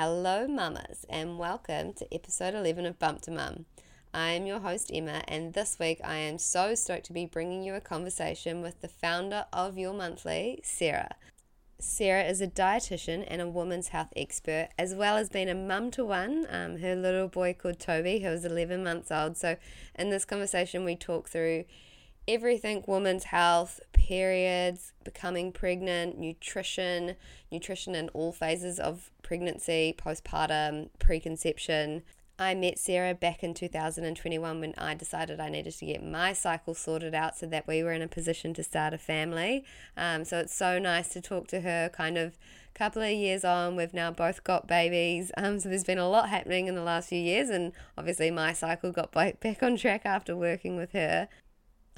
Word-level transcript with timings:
Hello, 0.00 0.46
mamas, 0.46 1.04
and 1.10 1.40
welcome 1.40 1.92
to 1.94 2.14
episode 2.14 2.54
11 2.54 2.86
of 2.86 3.00
Bump 3.00 3.20
to 3.22 3.32
Mum. 3.32 3.64
I 4.14 4.30
am 4.30 4.46
your 4.46 4.60
host, 4.60 4.92
Emma, 4.94 5.24
and 5.26 5.54
this 5.54 5.76
week 5.80 5.98
I 6.04 6.18
am 6.18 6.38
so 6.38 6.76
stoked 6.76 7.06
to 7.06 7.12
be 7.12 7.26
bringing 7.26 7.64
you 7.64 7.74
a 7.74 7.80
conversation 7.80 8.62
with 8.62 8.80
the 8.80 8.86
founder 8.86 9.46
of 9.52 9.76
Your 9.76 9.92
Monthly, 9.92 10.60
Sara. 10.62 11.16
Sara 11.80 12.22
is 12.22 12.40
a 12.40 12.46
dietitian 12.46 13.24
and 13.26 13.42
a 13.42 13.48
women's 13.48 13.88
health 13.88 14.12
expert, 14.14 14.68
as 14.78 14.94
well 14.94 15.16
as 15.16 15.30
being 15.30 15.48
a 15.48 15.54
mum 15.56 15.90
to 15.90 16.04
one, 16.04 16.46
um, 16.48 16.76
her 16.76 16.94
little 16.94 17.26
boy 17.26 17.52
called 17.52 17.80
Toby, 17.80 18.20
who 18.20 18.28
is 18.28 18.44
11 18.44 18.84
months 18.84 19.10
old. 19.10 19.36
So, 19.36 19.56
in 19.96 20.10
this 20.10 20.24
conversation, 20.24 20.84
we 20.84 20.94
talk 20.94 21.28
through 21.28 21.64
everything 22.28 22.84
women's 22.86 23.24
health, 23.24 23.80
periods, 23.92 24.92
becoming 25.02 25.50
pregnant, 25.50 26.18
nutrition, 26.18 27.16
nutrition 27.50 27.94
in 27.94 28.10
all 28.10 28.32
phases 28.32 28.78
of 28.78 29.10
pregnancy, 29.22 29.94
postpartum, 29.98 30.90
preconception. 30.98 32.02
I 32.38 32.54
met 32.54 32.78
Sara 32.78 33.14
back 33.14 33.42
in 33.42 33.52
2021 33.52 34.60
when 34.60 34.74
I 34.78 34.94
decided 34.94 35.40
I 35.40 35.48
needed 35.48 35.76
to 35.78 35.86
get 35.86 36.04
my 36.04 36.32
cycle 36.32 36.74
sorted 36.74 37.12
out 37.12 37.36
so 37.36 37.46
that 37.46 37.66
we 37.66 37.82
were 37.82 37.90
in 37.90 38.02
a 38.02 38.06
position 38.06 38.54
to 38.54 38.62
start 38.62 38.94
a 38.94 38.98
family. 38.98 39.64
Um, 39.96 40.24
so 40.24 40.38
it's 40.38 40.54
so 40.54 40.78
nice 40.78 41.08
to 41.08 41.20
talk 41.20 41.48
to 41.48 41.62
her 41.62 41.88
kind 41.88 42.16
of 42.16 42.38
couple 42.74 43.02
of 43.02 43.10
years 43.10 43.44
on. 43.44 43.74
We've 43.74 43.92
now 43.92 44.12
both 44.12 44.44
got 44.44 44.68
babies. 44.68 45.32
Um, 45.38 45.60
so 45.60 45.68
there's 45.68 45.84
been 45.84 45.98
a 45.98 46.08
lot 46.08 46.28
happening 46.28 46.66
in 46.66 46.74
the 46.74 46.82
last 46.82 47.08
few 47.08 47.20
years. 47.20 47.48
And 47.48 47.72
obviously, 47.96 48.30
my 48.30 48.52
cycle 48.52 48.90
got 48.90 49.12
back 49.12 49.62
on 49.62 49.76
track 49.76 50.02
after 50.04 50.36
working 50.36 50.76
with 50.76 50.92
her. 50.92 51.28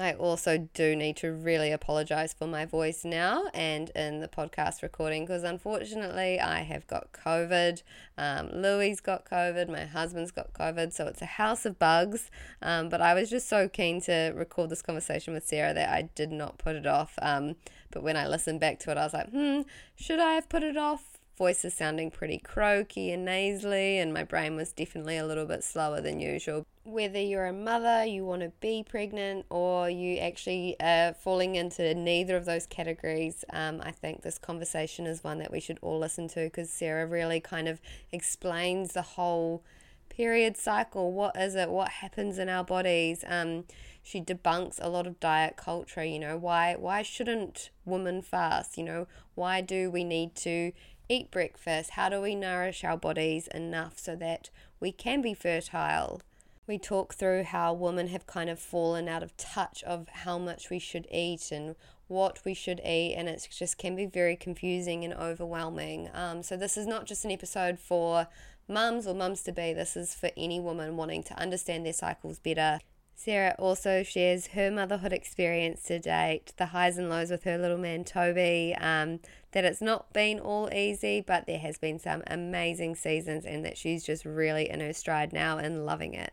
I 0.00 0.14
also 0.14 0.68
do 0.72 0.96
need 0.96 1.16
to 1.18 1.30
really 1.30 1.70
apologize 1.70 2.32
for 2.32 2.46
my 2.46 2.64
voice 2.64 3.04
now 3.04 3.48
and 3.52 3.90
in 3.90 4.20
the 4.20 4.28
podcast 4.28 4.82
recording 4.82 5.26
because 5.26 5.42
unfortunately 5.42 6.40
I 6.40 6.60
have 6.62 6.86
got 6.86 7.12
COVID. 7.12 7.82
Um, 8.16 8.48
Louis 8.50 8.98
got 8.98 9.26
COVID, 9.26 9.68
my 9.68 9.84
husband's 9.84 10.30
got 10.30 10.54
COVID, 10.54 10.94
so 10.94 11.06
it's 11.06 11.20
a 11.20 11.26
house 11.26 11.66
of 11.66 11.78
bugs. 11.78 12.30
Um, 12.62 12.88
but 12.88 13.02
I 13.02 13.12
was 13.12 13.28
just 13.28 13.46
so 13.46 13.68
keen 13.68 14.00
to 14.02 14.32
record 14.34 14.70
this 14.70 14.80
conversation 14.80 15.34
with 15.34 15.46
Sara 15.46 15.74
that 15.74 15.90
I 15.90 16.08
did 16.14 16.32
not 16.32 16.56
put 16.56 16.76
it 16.76 16.86
off. 16.86 17.18
Um, 17.20 17.56
but 17.90 18.02
when 18.02 18.16
I 18.16 18.26
listened 18.26 18.60
back 18.60 18.78
to 18.80 18.90
it, 18.90 18.96
I 18.96 19.04
was 19.04 19.12
like, 19.12 19.30
hmm, 19.30 19.62
should 19.96 20.18
I 20.18 20.32
have 20.32 20.48
put 20.48 20.62
it 20.62 20.78
off? 20.78 21.20
voice 21.40 21.64
is 21.64 21.72
sounding 21.72 22.10
pretty 22.10 22.36
croaky 22.36 23.10
and 23.10 23.24
nasally, 23.24 23.98
and 23.98 24.12
my 24.12 24.22
brain 24.22 24.56
was 24.56 24.72
definitely 24.72 25.16
a 25.16 25.24
little 25.24 25.46
bit 25.46 25.64
slower 25.64 25.98
than 25.98 26.20
usual. 26.20 26.66
Whether 26.90 27.20
you're 27.20 27.46
a 27.46 27.52
mother, 27.52 28.04
you 28.04 28.24
want 28.24 28.42
to 28.42 28.50
be 28.58 28.82
pregnant, 28.82 29.46
or 29.48 29.88
you 29.88 30.16
actually 30.16 30.74
are 30.80 31.14
falling 31.14 31.54
into 31.54 31.94
neither 31.94 32.36
of 32.36 32.46
those 32.46 32.66
categories, 32.66 33.44
um, 33.52 33.80
I 33.80 33.92
think 33.92 34.22
this 34.22 34.38
conversation 34.38 35.06
is 35.06 35.22
one 35.22 35.38
that 35.38 35.52
we 35.52 35.60
should 35.60 35.78
all 35.82 36.00
listen 36.00 36.26
to 36.30 36.46
because 36.46 36.68
Sara 36.68 37.06
really 37.06 37.38
kind 37.38 37.68
of 37.68 37.80
explains 38.10 38.92
the 38.92 39.02
whole 39.02 39.62
period 40.08 40.56
cycle. 40.56 41.12
What 41.12 41.36
is 41.36 41.54
it? 41.54 41.70
What 41.70 41.90
happens 41.90 42.40
in 42.40 42.48
our 42.48 42.64
bodies? 42.64 43.24
Um, 43.24 43.66
she 44.02 44.20
debunks 44.20 44.80
a 44.82 44.88
lot 44.88 45.06
of 45.06 45.20
diet 45.20 45.56
culture. 45.56 46.02
You 46.02 46.18
know, 46.18 46.36
why 46.36 46.74
why 46.74 47.02
shouldn't 47.02 47.70
women 47.84 48.20
fast? 48.20 48.76
You 48.76 48.82
know, 48.82 49.06
why 49.36 49.60
do 49.60 49.92
we 49.92 50.02
need 50.02 50.34
to 50.36 50.72
eat 51.08 51.30
breakfast? 51.30 51.90
How 51.90 52.08
do 52.08 52.20
we 52.20 52.34
nourish 52.34 52.82
our 52.82 52.96
bodies 52.96 53.46
enough 53.46 53.96
so 53.96 54.16
that 54.16 54.50
we 54.80 54.90
can 54.90 55.22
be 55.22 55.34
fertile? 55.34 56.20
We 56.66 56.78
talk 56.78 57.14
through 57.14 57.44
how 57.44 57.72
women 57.72 58.08
have 58.08 58.26
kind 58.26 58.48
of 58.48 58.58
fallen 58.58 59.08
out 59.08 59.22
of 59.22 59.36
touch 59.36 59.82
of 59.84 60.08
how 60.08 60.38
much 60.38 60.70
we 60.70 60.78
should 60.78 61.06
eat 61.10 61.50
and 61.50 61.74
what 62.06 62.40
we 62.44 62.54
should 62.54 62.80
eat, 62.84 63.14
and 63.16 63.28
it 63.28 63.48
just 63.50 63.78
can 63.78 63.96
be 63.96 64.06
very 64.06 64.36
confusing 64.36 65.04
and 65.04 65.14
overwhelming. 65.14 66.10
Um, 66.12 66.42
so, 66.42 66.56
this 66.56 66.76
is 66.76 66.86
not 66.86 67.06
just 67.06 67.24
an 67.24 67.30
episode 67.30 67.78
for 67.78 68.28
mums 68.68 69.06
or 69.06 69.14
mums 69.14 69.42
to 69.42 69.52
be, 69.52 69.72
this 69.72 69.96
is 69.96 70.14
for 70.14 70.30
any 70.36 70.60
woman 70.60 70.96
wanting 70.96 71.22
to 71.24 71.38
understand 71.38 71.84
their 71.84 71.92
cycles 71.92 72.38
better 72.38 72.80
Sara 73.20 73.54
also 73.58 74.02
shares 74.02 74.46
her 74.46 74.70
motherhood 74.70 75.12
experience 75.12 75.82
to 75.82 75.98
date, 75.98 76.54
the 76.56 76.64
highs 76.64 76.96
and 76.96 77.10
lows 77.10 77.30
with 77.30 77.44
her 77.44 77.58
little 77.58 77.76
man 77.76 78.02
Toby, 78.02 78.74
um, 78.80 79.20
that 79.52 79.64
it's 79.64 79.80
not 79.80 80.12
been 80.12 80.38
all 80.38 80.72
easy, 80.72 81.20
but 81.20 81.46
there 81.46 81.58
has 81.58 81.78
been 81.78 81.98
some 81.98 82.22
amazing 82.26 82.94
seasons 82.94 83.44
and 83.44 83.64
that 83.64 83.76
she's 83.76 84.04
just 84.04 84.24
really 84.24 84.70
in 84.70 84.80
her 84.80 84.92
stride 84.92 85.32
now 85.32 85.58
and 85.58 85.84
loving 85.84 86.14
it. 86.14 86.32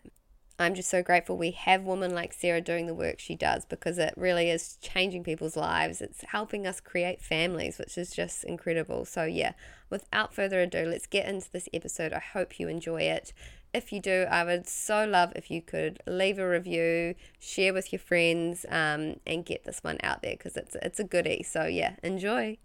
I'm 0.60 0.74
just 0.74 0.90
so 0.90 1.04
grateful 1.04 1.38
we 1.38 1.52
have 1.52 1.84
women 1.84 2.16
like 2.16 2.34
Sara 2.34 2.62
doing 2.62 2.88
the 2.88 2.96
work 2.96 3.20
she 3.20 3.36
does 3.36 3.64
because 3.64 4.00
it 4.00 4.16
really 4.18 4.50
is 4.50 4.78
changing 4.82 5.24
people's 5.24 5.56
lives. 5.56 6.02
It's 6.02 6.24
helping 6.24 6.66
us 6.66 6.80
create 6.80 7.22
families, 7.22 7.78
which 7.78 7.96
is 7.96 8.12
just 8.12 8.44
incredible. 8.44 9.06
So, 9.06 9.26
yeah, 9.26 9.54
without 9.92 10.34
further 10.34 10.60
ado, 10.62 10.86
let's 10.86 11.06
get 11.06 11.28
into 11.28 11.52
this 11.52 11.70
episode. 11.74 12.12
I 12.12 12.20
hope 12.20 12.60
you 12.60 12.70
enjoy 12.70 13.02
it. 13.04 13.34
If 13.72 13.94
you 13.94 14.00
do, 14.00 14.26
I 14.32 14.44
would 14.44 14.68
so 14.68 15.06
love 15.06 15.32
if 15.36 15.52
you 15.52 15.62
could 15.62 16.02
leave 16.08 16.40
a 16.40 16.50
review, 16.50 17.14
share 17.40 17.74
with 17.74 17.94
your 17.94 18.00
friends, 18.00 18.66
um, 18.70 19.20
and 19.28 19.46
get 19.46 19.66
this 19.66 19.84
one 19.84 20.00
out 20.02 20.24
there 20.24 20.32
because 20.32 20.58
it's 20.58 20.76
it's 20.82 21.00
a 21.00 21.04
goodie. 21.04 21.44
So 21.44 21.66
yeah, 21.66 21.98
enjoy. 22.02 22.58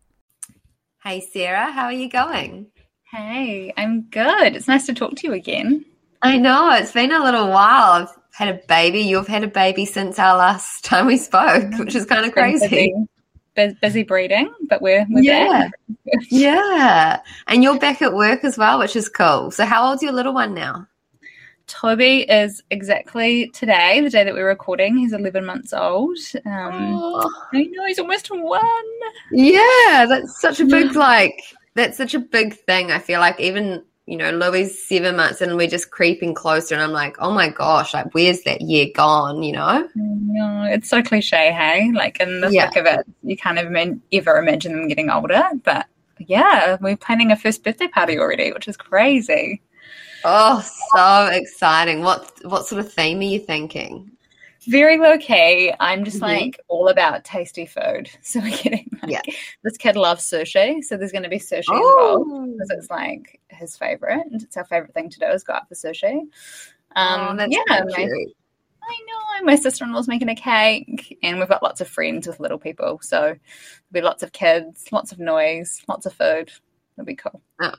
Hey 1.04 1.20
Sara, 1.20 1.72
how 1.72 1.86
are 1.86 1.92
you 1.92 2.08
going? 2.08 2.68
Hey, 3.10 3.72
I'm 3.76 4.02
good. 4.02 4.54
It's 4.54 4.68
nice 4.68 4.86
to 4.86 4.94
talk 4.94 5.16
to 5.16 5.26
you 5.26 5.32
again. 5.32 5.84
I 6.22 6.38
know 6.38 6.70
it's 6.74 6.92
been 6.92 7.10
a 7.10 7.18
little 7.18 7.48
while. 7.48 8.02
I've 8.02 8.08
had 8.30 8.48
a 8.50 8.60
baby. 8.68 9.00
You've 9.00 9.26
had 9.26 9.42
a 9.42 9.48
baby 9.48 9.84
since 9.84 10.20
our 10.20 10.36
last 10.36 10.84
time 10.84 11.06
we 11.06 11.16
spoke, 11.16 11.76
which 11.76 11.96
is 11.96 12.04
kind 12.04 12.24
of 12.24 12.32
crazy. 12.32 12.94
Busy, 13.56 13.76
busy 13.82 14.02
breeding, 14.04 14.54
but 14.68 14.80
we're, 14.80 15.04
we're 15.10 15.24
yeah, 15.24 15.70
yeah. 16.30 17.20
And 17.48 17.64
you're 17.64 17.80
back 17.80 18.00
at 18.00 18.14
work 18.14 18.44
as 18.44 18.56
well, 18.56 18.78
which 18.78 18.94
is 18.94 19.08
cool. 19.08 19.50
So, 19.50 19.66
how 19.66 19.88
old's 19.88 20.04
your 20.04 20.12
little 20.12 20.32
one 20.32 20.54
now? 20.54 20.86
Toby 21.72 22.21
is 22.31 22.62
exactly 22.71 23.49
today, 23.49 24.03
the 24.03 24.10
day 24.10 24.25
that 24.25 24.34
we're 24.34 24.47
recording. 24.47 24.94
He's 24.94 25.15
11 25.15 25.47
months 25.47 25.72
old. 25.72 26.19
Um, 26.44 26.99
oh. 27.00 27.33
I 27.55 27.62
know 27.62 27.87
he's 27.87 27.99
almost 27.99 28.28
one. 28.31 28.62
Yeah, 29.31 30.05
that's 30.06 30.38
such 30.38 30.61
a 30.61 30.66
big, 30.66 30.94
like, 30.94 31.43
that's 31.75 31.97
such 31.97 32.12
a 32.12 32.19
big 32.19 32.55
thing. 32.55 32.93
I 32.93 32.99
feel 32.99 33.21
like 33.21 33.41
even, 33.41 33.82
you 34.05 34.19
know, 34.19 34.31
Louis 34.32 34.69
seven 34.87 35.16
months 35.16 35.41
and 35.41 35.56
we're 35.56 35.66
just 35.66 35.91
creeping 35.91 36.34
closer. 36.34 36.75
And 36.75 36.84
I'm 36.84 36.93
like, 36.93 37.16
oh 37.21 37.32
my 37.32 37.49
gosh, 37.49 37.94
like, 37.94 38.12
where's 38.12 38.43
that 38.43 38.61
year 38.61 38.88
gone, 38.94 39.43
you 39.43 39.53
know? 39.53 39.88
No, 39.94 40.65
it's 40.65 40.91
so 40.91 41.03
cliche, 41.03 41.53
hey? 41.53 41.91
Like, 41.94 42.21
in 42.21 42.43
the 42.43 42.50
yeah. 42.50 42.69
thick 42.69 42.84
of 42.84 42.87
it, 42.87 43.06
you 43.22 43.37
can't 43.37 43.59
even 43.59 44.03
ever 44.12 44.37
imagine 44.37 44.72
them 44.72 44.88
getting 44.88 45.09
older. 45.09 45.43
But 45.65 45.87
yeah, 46.19 46.77
we're 46.82 46.99
planning 46.99 47.32
a 47.32 47.37
first 47.37 47.65
birthday 47.65 47.88
party 47.88 48.19
already, 48.19 48.53
which 48.53 48.69
is 48.69 48.77
crazy. 48.77 49.62
Oh, 50.25 50.65
so 50.94 51.27
exciting. 51.33 52.03
What 52.03 52.33
what 52.44 52.66
sort 52.66 52.81
of 52.81 52.93
theme 52.93 53.19
are 53.19 53.22
you 53.22 53.38
thinking? 53.38 54.12
Very 54.69 54.97
low 54.97 55.19
key. 55.19 55.72
I'm 55.81 56.05
just 56.05 56.19
mm-hmm. 56.19 56.44
like 56.44 56.60
all 56.69 56.88
about 56.88 57.25
tasty 57.25 57.66
food. 57.66 58.10
So 58.22 58.41
we're 58.41 58.56
getting 58.56 58.88
like, 59.03 59.11
yeah. 59.11 59.34
this 59.65 59.77
kid 59.77 59.97
loves 59.97 60.25
sushi. 60.25 60.82
So 60.84 60.97
there's 60.97 61.11
going 61.11 61.25
to 61.25 61.28
be 61.28 61.38
sushi 61.38 61.65
oh. 61.69 62.22
involved 62.22 62.53
because 62.53 62.71
it's 62.71 62.91
like 62.91 63.41
his 63.49 63.77
favorite. 63.77 64.25
And 64.31 64.43
it's 64.43 64.56
our 64.56 64.65
favorite 64.65 64.94
thing 64.94 65.11
to 65.11 65.19
do 65.19 65.27
is 65.27 65.43
go 65.43 65.55
out 65.55 65.69
for 65.69 65.75
sushi. 65.75 66.21
Um, 66.94 67.41
oh, 67.41 67.47
yeah, 67.49 67.62
so 67.69 67.84
my, 67.87 68.09
I 68.82 68.99
know. 69.06 69.44
My 69.44 69.56
sister 69.56 69.84
in 69.84 69.93
law's 69.93 70.09
making 70.09 70.28
a 70.28 70.37
cake, 70.37 71.19
and 71.22 71.38
we've 71.38 71.49
got 71.49 71.62
lots 71.62 71.81
of 71.81 71.88
friends 71.88 72.27
with 72.27 72.38
little 72.38 72.59
people. 72.59 73.00
So 73.03 73.21
there'll 73.21 73.38
be 73.93 74.03
lots 74.03 74.22
of 74.22 74.32
kids, 74.32 74.84
lots 74.93 75.11
of 75.11 75.19
noise, 75.19 75.82
lots 75.88 76.06
of 76.06 76.12
food. 76.12 76.53
It'll 76.97 77.06
be 77.06 77.16
cool. 77.16 77.43
Oh, 77.61 77.75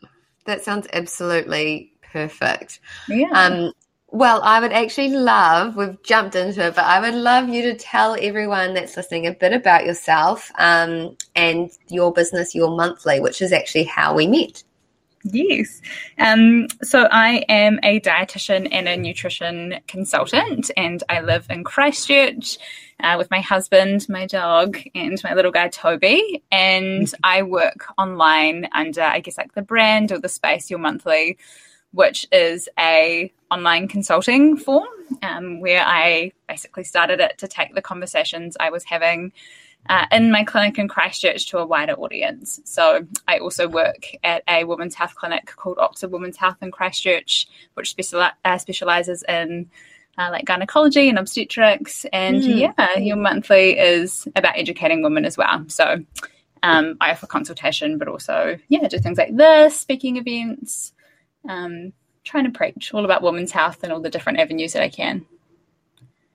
that 0.45 0.63
sounds 0.63 0.87
absolutely 0.91 1.92
perfect. 2.13 2.79
Yeah. 3.09 3.31
Um, 3.33 3.73
well, 4.13 4.41
I 4.43 4.59
would 4.59 4.71
actually 4.71 5.09
love, 5.09 5.75
we've 5.75 6.01
jumped 6.03 6.35
into 6.35 6.67
it, 6.67 6.75
but 6.75 6.85
I 6.85 6.99
would 6.99 7.15
love 7.15 7.49
you 7.49 7.63
to 7.63 7.75
tell 7.75 8.15
everyone 8.21 8.75
that's 8.75 8.95
listening 8.95 9.25
a 9.25 9.33
bit 9.33 9.53
about 9.53 9.85
yourself 9.85 10.51
um, 10.59 11.17
and 11.35 11.71
your 11.89 12.13
business, 12.13 12.53
your 12.53 12.75
monthly, 12.77 13.19
which 13.19 13.41
is 13.41 13.51
actually 13.51 13.85
how 13.85 14.13
we 14.13 14.27
met. 14.27 14.63
Yes. 15.23 15.81
Um, 16.19 16.67
so 16.83 17.07
I 17.09 17.43
am 17.49 17.79
a 17.81 17.99
dietitian 18.01 18.67
and 18.71 18.87
a 18.87 18.97
nutrition 18.97 19.79
consultant, 19.87 20.69
and 20.77 21.01
I 21.09 21.21
live 21.21 21.47
in 21.49 21.63
Christchurch 21.63 22.57
uh, 22.99 23.15
with 23.17 23.31
my 23.31 23.39
husband, 23.39 24.05
my 24.09 24.27
dog, 24.27 24.77
and 24.93 25.19
my 25.23 25.33
little 25.33 25.51
guy 25.51 25.69
Toby. 25.69 26.43
And 26.51 27.07
mm-hmm. 27.07 27.21
I 27.23 27.41
work 27.43 27.85
online 27.97 28.67
under, 28.73 29.01
I 29.01 29.21
guess, 29.21 29.37
like 29.37 29.53
the 29.53 29.61
brand 29.61 30.11
or 30.11 30.19
the 30.19 30.29
space, 30.29 30.69
your 30.69 30.79
monthly 30.79 31.37
which 31.93 32.27
is 32.31 32.67
a 32.77 33.31
online 33.49 33.87
consulting 33.87 34.57
form 34.57 34.87
um, 35.21 35.61
where 35.61 35.83
I 35.85 36.31
basically 36.47 36.83
started 36.83 37.19
it 37.19 37.37
to 37.37 37.47
take 37.47 37.75
the 37.75 37.81
conversations 37.81 38.57
I 38.59 38.71
was 38.71 38.83
having 38.83 39.31
uh, 39.89 40.05
in 40.11 40.31
my 40.31 40.43
clinic 40.43 40.79
in 40.79 40.87
Christchurch 40.87 41.47
to 41.47 41.59
a 41.59 41.65
wider 41.65 41.93
audience. 41.93 42.59
So 42.63 43.05
I 43.27 43.39
also 43.39 43.67
work 43.67 44.07
at 44.23 44.43
a 44.47 44.63
women's 44.63 44.95
health 44.95 45.15
clinic 45.15 45.53
called 45.55 45.77
Oxford 45.77 46.11
Women's 46.11 46.37
Health 46.37 46.57
in 46.61 46.71
Christchurch, 46.71 47.47
which 47.73 47.95
speciali- 47.95 48.31
uh, 48.45 48.57
specializes 48.57 49.23
in 49.27 49.69
uh, 50.17 50.29
like 50.31 50.45
gynecology 50.45 51.09
and 51.09 51.19
obstetrics. 51.19 52.05
And 52.13 52.41
mm. 52.41 52.59
yeah, 52.59 52.97
your 52.97 53.17
monthly 53.17 53.77
is 53.77 54.27
about 54.35 54.57
educating 54.57 55.03
women 55.03 55.25
as 55.25 55.37
well. 55.37 55.65
So 55.67 56.03
um, 56.63 56.95
I 57.01 57.11
offer 57.11 57.27
consultation, 57.27 57.97
but 57.97 58.07
also 58.07 58.57
yeah, 58.69 58.87
do 58.87 58.99
things 58.99 59.17
like 59.17 59.35
this, 59.35 59.77
speaking 59.79 60.15
events, 60.15 60.92
um, 61.47 61.93
trying 62.23 62.45
to 62.45 62.51
preach 62.51 62.93
all 62.93 63.05
about 63.05 63.21
women's 63.21 63.51
health 63.51 63.83
and 63.83 63.91
all 63.91 63.99
the 63.99 64.09
different 64.09 64.39
avenues 64.39 64.73
that 64.73 64.83
I 64.83 64.89
can. 64.89 65.25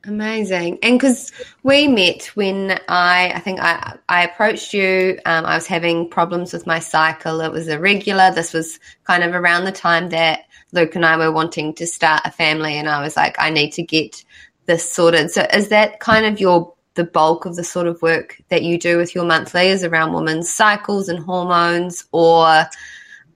Amazing. 0.05 0.79
And 0.83 0.99
because 0.99 1.33
we 1.65 1.89
met 1.89 2.27
when 2.35 2.79
I, 2.89 3.33
I 3.35 3.41
think 3.41 3.61
I, 3.61 3.99
I 4.09 4.25
approached 4.25 4.73
you, 4.73 5.19
um, 5.27 5.45
I 5.45 5.55
was 5.55 5.67
having 5.67 6.09
problems 6.09 6.53
with 6.53 6.67
my 6.67 6.79
cycle. 6.79 7.41
It 7.41 7.53
was 7.53 7.69
irregular. 7.69 8.31
This 8.31 8.53
was 8.53 8.79
kind 9.05 9.25
of 9.25 9.35
around 9.35 9.65
the 9.65 9.73
time 9.73 10.09
that 10.11 10.45
Luke 10.73 10.95
and 10.95 11.05
I 11.05 11.17
were 11.17 11.33
wanting 11.33 11.75
to 11.75 11.87
start 11.87 12.23
a 12.25 12.31
family. 12.31 12.75
And 12.75 12.89
I 12.89 13.03
was 13.03 13.17
like, 13.17 13.37
I 13.39 13.51
need 13.51 13.73
to 13.73 13.83
get 13.83 14.25
this 14.67 14.91
sorted. 14.91 15.31
So 15.31 15.47
is 15.53 15.69
that 15.69 16.01
kind 16.01 16.27
of 16.27 16.39
your, 16.39 16.73
the 16.95 17.05
bulk 17.05 17.45
of 17.45 17.57
the 17.57 17.65
sort 17.65 17.87
of 17.87 18.01
work 18.01 18.41
that 18.51 18.63
you 18.63 18.79
do 18.79 18.99
with 18.99 19.15
your 19.15 19.25
monthly 19.25 19.67
is 19.67 19.85
around 19.85 20.13
women's 20.13 20.49
cycles 20.49 21.09
and 21.09 21.19
hormones 21.19 22.07
or, 22.13 22.65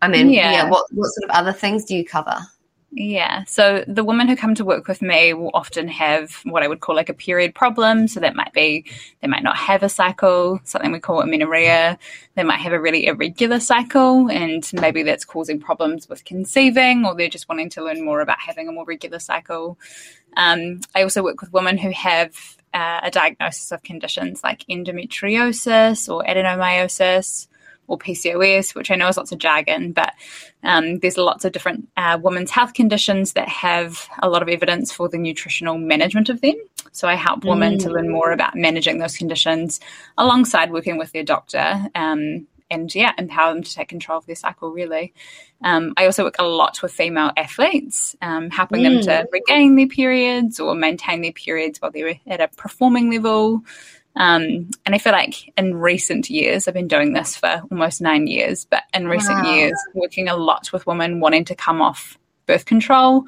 I 0.03 0.09
mean, 0.09 0.31
yeah, 0.31 0.51
yeah 0.51 0.69
what, 0.69 0.87
what 0.93 1.07
sort 1.07 1.31
of 1.31 1.37
other 1.37 1.53
things 1.53 1.85
do 1.85 1.97
you 1.97 2.05
cover? 2.05 2.37
Yeah. 2.95 3.45
So 3.45 3.85
the 3.89 4.05
women 4.05 4.29
who 4.29 4.37
come 4.37 4.55
to 4.57 4.67
work 4.67 4.87
with 4.87 5.01
me 5.01 5.33
will 5.33 5.51
often 5.55 5.89
have 5.89 6.41
what 6.45 6.63
I 6.63 6.69
would 6.69 6.81
call 6.81 6.95
like 6.95 7.09
a 7.09 7.15
period 7.15 7.55
problem. 7.55 8.07
So 8.07 8.21
that 8.21 8.37
might 8.37 8.53
be 8.53 8.85
they 9.23 9.29
might 9.29 9.43
not 9.43 9.57
have 9.57 9.83
a 9.83 9.89
cycle, 9.89 10.61
something 10.65 10.93
we 10.93 11.01
call 11.01 11.23
amenorrhea. 11.23 11.99
They 12.35 12.43
might 12.43 12.59
have 12.59 12.75
a 12.75 12.81
really 12.81 13.07
irregular 13.07 13.61
cycle, 13.61 14.31
and 14.31 14.69
maybe 14.75 15.03
that's 15.05 15.25
causing 15.25 15.59
problems 15.59 16.07
with 16.07 16.27
conceiving, 16.27 17.07
or 17.07 17.15
they're 17.15 17.31
just 17.31 17.49
wanting 17.49 17.71
to 17.71 17.85
learn 17.85 18.05
more 18.05 18.21
about 18.21 18.41
having 18.41 18.69
a 18.69 18.73
more 18.73 18.85
regular 18.85 19.21
cycle. 19.21 19.79
Um, 20.37 20.81
I 20.95 21.03
also 21.03 21.23
work 21.23 21.41
with 21.41 21.53
women 21.53 21.79
who 21.79 21.93
have 21.93 22.35
uh, 22.75 23.01
a 23.05 23.11
diagnosis 23.11 23.73
of 23.73 23.83
conditions 23.83 24.43
like 24.45 24.67
endometriosis 24.69 26.13
or 26.13 26.25
adenomyosis 26.25 27.47
or 27.93 27.99
PCOS, 27.99 28.75
which 28.75 28.91
I 28.91 28.97
know 28.97 29.09
is 29.09 29.19
lots 29.19 29.33
of 29.33 29.39
jargon, 29.39 29.93
but 29.93 30.15
um, 30.63 30.99
there's 31.01 31.19
lots 31.19 31.45
of 31.45 31.53
different 31.53 31.89
uh, 31.97 32.19
women's 32.21 32.51
health 32.51 32.73
conditions 32.73 33.35
that 33.35 33.49
have 33.49 34.09
a 34.23 34.31
lot 34.31 34.43
of 34.43 34.49
evidence 34.49 34.91
for 34.91 35.09
the 35.09 35.19
nutritional 35.19 35.77
management 35.77 36.31
of 36.31 36.41
them. 36.41 36.55
So 36.93 37.07
I 37.07 37.15
help 37.15 37.45
women 37.45 37.77
mm. 37.77 37.83
to 37.83 37.91
learn 37.91 38.11
more 38.11 38.33
about 38.33 38.57
managing 38.57 38.99
those 38.99 39.17
conditions 39.17 39.79
alongside 40.17 40.73
working 40.73 40.97
with 40.97 41.13
their 41.13 41.23
doctor. 41.23 41.87
Um, 41.95 42.47
and 42.71 42.93
yeah, 42.95 43.13
empower 43.19 43.53
them 43.53 43.63
to 43.63 43.75
take 43.75 43.89
control 43.89 44.17
of 44.17 44.25
their 44.25 44.35
cycle, 44.35 44.71
really. 44.71 45.13
Um, 45.63 45.93
I 45.99 46.07
also 46.07 46.25
work 46.25 46.37
a 46.39 46.45
lot 46.45 46.81
with 46.81 46.93
female 46.93 47.31
athletes, 47.37 48.17
um, 48.23 48.49
helping 48.49 48.81
mm. 48.81 48.85
them 48.85 49.03
to 49.03 49.11
mm. 49.11 49.33
regain 49.33 49.77
their 49.77 49.87
periods 49.87 50.59
or 50.59 50.75
maintain 50.75 51.21
their 51.21 51.33
periods 51.33 51.83
while 51.83 51.91
they're 51.91 52.19
at 52.27 52.41
a 52.41 52.49
performing 52.49 53.11
level. 53.11 53.63
Um, 54.15 54.71
and 54.85 54.95
I 54.95 54.99
feel 54.99 55.13
like 55.13 55.53
in 55.57 55.75
recent 55.75 56.29
years, 56.29 56.69
I've 56.69 56.75
been 56.75 56.89
doing 56.89 57.15
this 57.15 57.35
for 57.37 57.63
almost 57.71 58.01
nine 58.01 58.27
years, 58.27 58.67
but 58.67 58.83
in 58.93 59.09
recent 59.09 59.43
wow. 59.43 59.55
years, 59.55 59.75
working 59.95 60.29
a 60.29 60.37
lot 60.37 60.73
with 60.73 60.87
women 60.87 61.21
wanting 61.21 61.47
to 61.47 61.55
come 61.55 61.81
off 61.81 62.19
birth 62.47 62.67
control, 62.67 63.25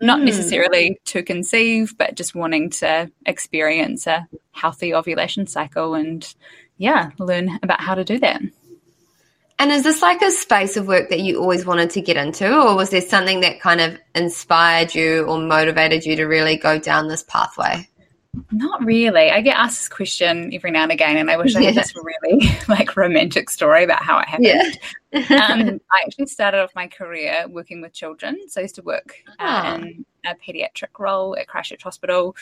not 0.00 0.20
mm. 0.20 0.24
necessarily 0.26 1.00
to 1.06 1.22
conceive, 1.24 1.98
but 1.98 2.14
just 2.14 2.36
wanting 2.36 2.70
to 2.70 3.10
experience 3.26 4.06
a 4.06 4.28
healthy 4.52 4.94
ovulation 4.94 5.46
cycle 5.46 5.94
and, 5.94 6.34
yeah, 6.76 7.10
learn 7.18 7.58
about 7.62 7.80
how 7.80 7.96
to 7.96 8.04
do 8.04 8.18
that. 8.20 8.40
And 9.60 9.72
is 9.72 9.82
this 9.82 10.02
like 10.02 10.22
a 10.22 10.30
space 10.30 10.76
of 10.76 10.86
work 10.86 11.08
that 11.10 11.18
you 11.18 11.40
always 11.40 11.66
wanted 11.66 11.90
to 11.90 12.00
get 12.00 12.16
into, 12.16 12.48
or 12.48 12.76
was 12.76 12.90
there 12.90 13.00
something 13.00 13.40
that 13.40 13.60
kind 13.60 13.80
of 13.80 13.98
inspired 14.14 14.94
you 14.94 15.24
or 15.24 15.40
motivated 15.40 16.06
you 16.06 16.14
to 16.14 16.26
really 16.26 16.56
go 16.56 16.78
down 16.78 17.08
this 17.08 17.24
pathway? 17.24 17.88
Not 18.50 18.84
really. 18.84 19.30
I 19.30 19.40
get 19.40 19.56
asked 19.56 19.78
this 19.78 19.88
question 19.88 20.52
every 20.52 20.70
now 20.70 20.82
and 20.82 20.92
again, 20.92 21.16
and 21.16 21.30
I 21.30 21.36
wish 21.36 21.54
I 21.56 21.62
had 21.62 21.74
this 21.74 21.94
really 21.96 22.50
like 22.68 22.96
romantic 22.96 23.50
story 23.50 23.84
about 23.84 24.02
how 24.02 24.18
it 24.18 24.28
happened. 24.28 24.78
Yeah. 25.12 25.46
um, 25.48 25.80
I 25.90 26.02
actually 26.04 26.26
started 26.26 26.60
off 26.60 26.74
my 26.74 26.86
career 26.86 27.46
working 27.48 27.80
with 27.80 27.92
children. 27.92 28.38
So 28.48 28.60
I 28.60 28.62
used 28.62 28.76
to 28.76 28.82
work 28.82 29.16
uh, 29.38 29.78
oh. 29.78 29.82
in 29.82 30.06
a 30.24 30.34
pediatric 30.34 30.98
role 30.98 31.36
at 31.36 31.48
Christchurch 31.48 31.82
Hospital. 31.82 32.36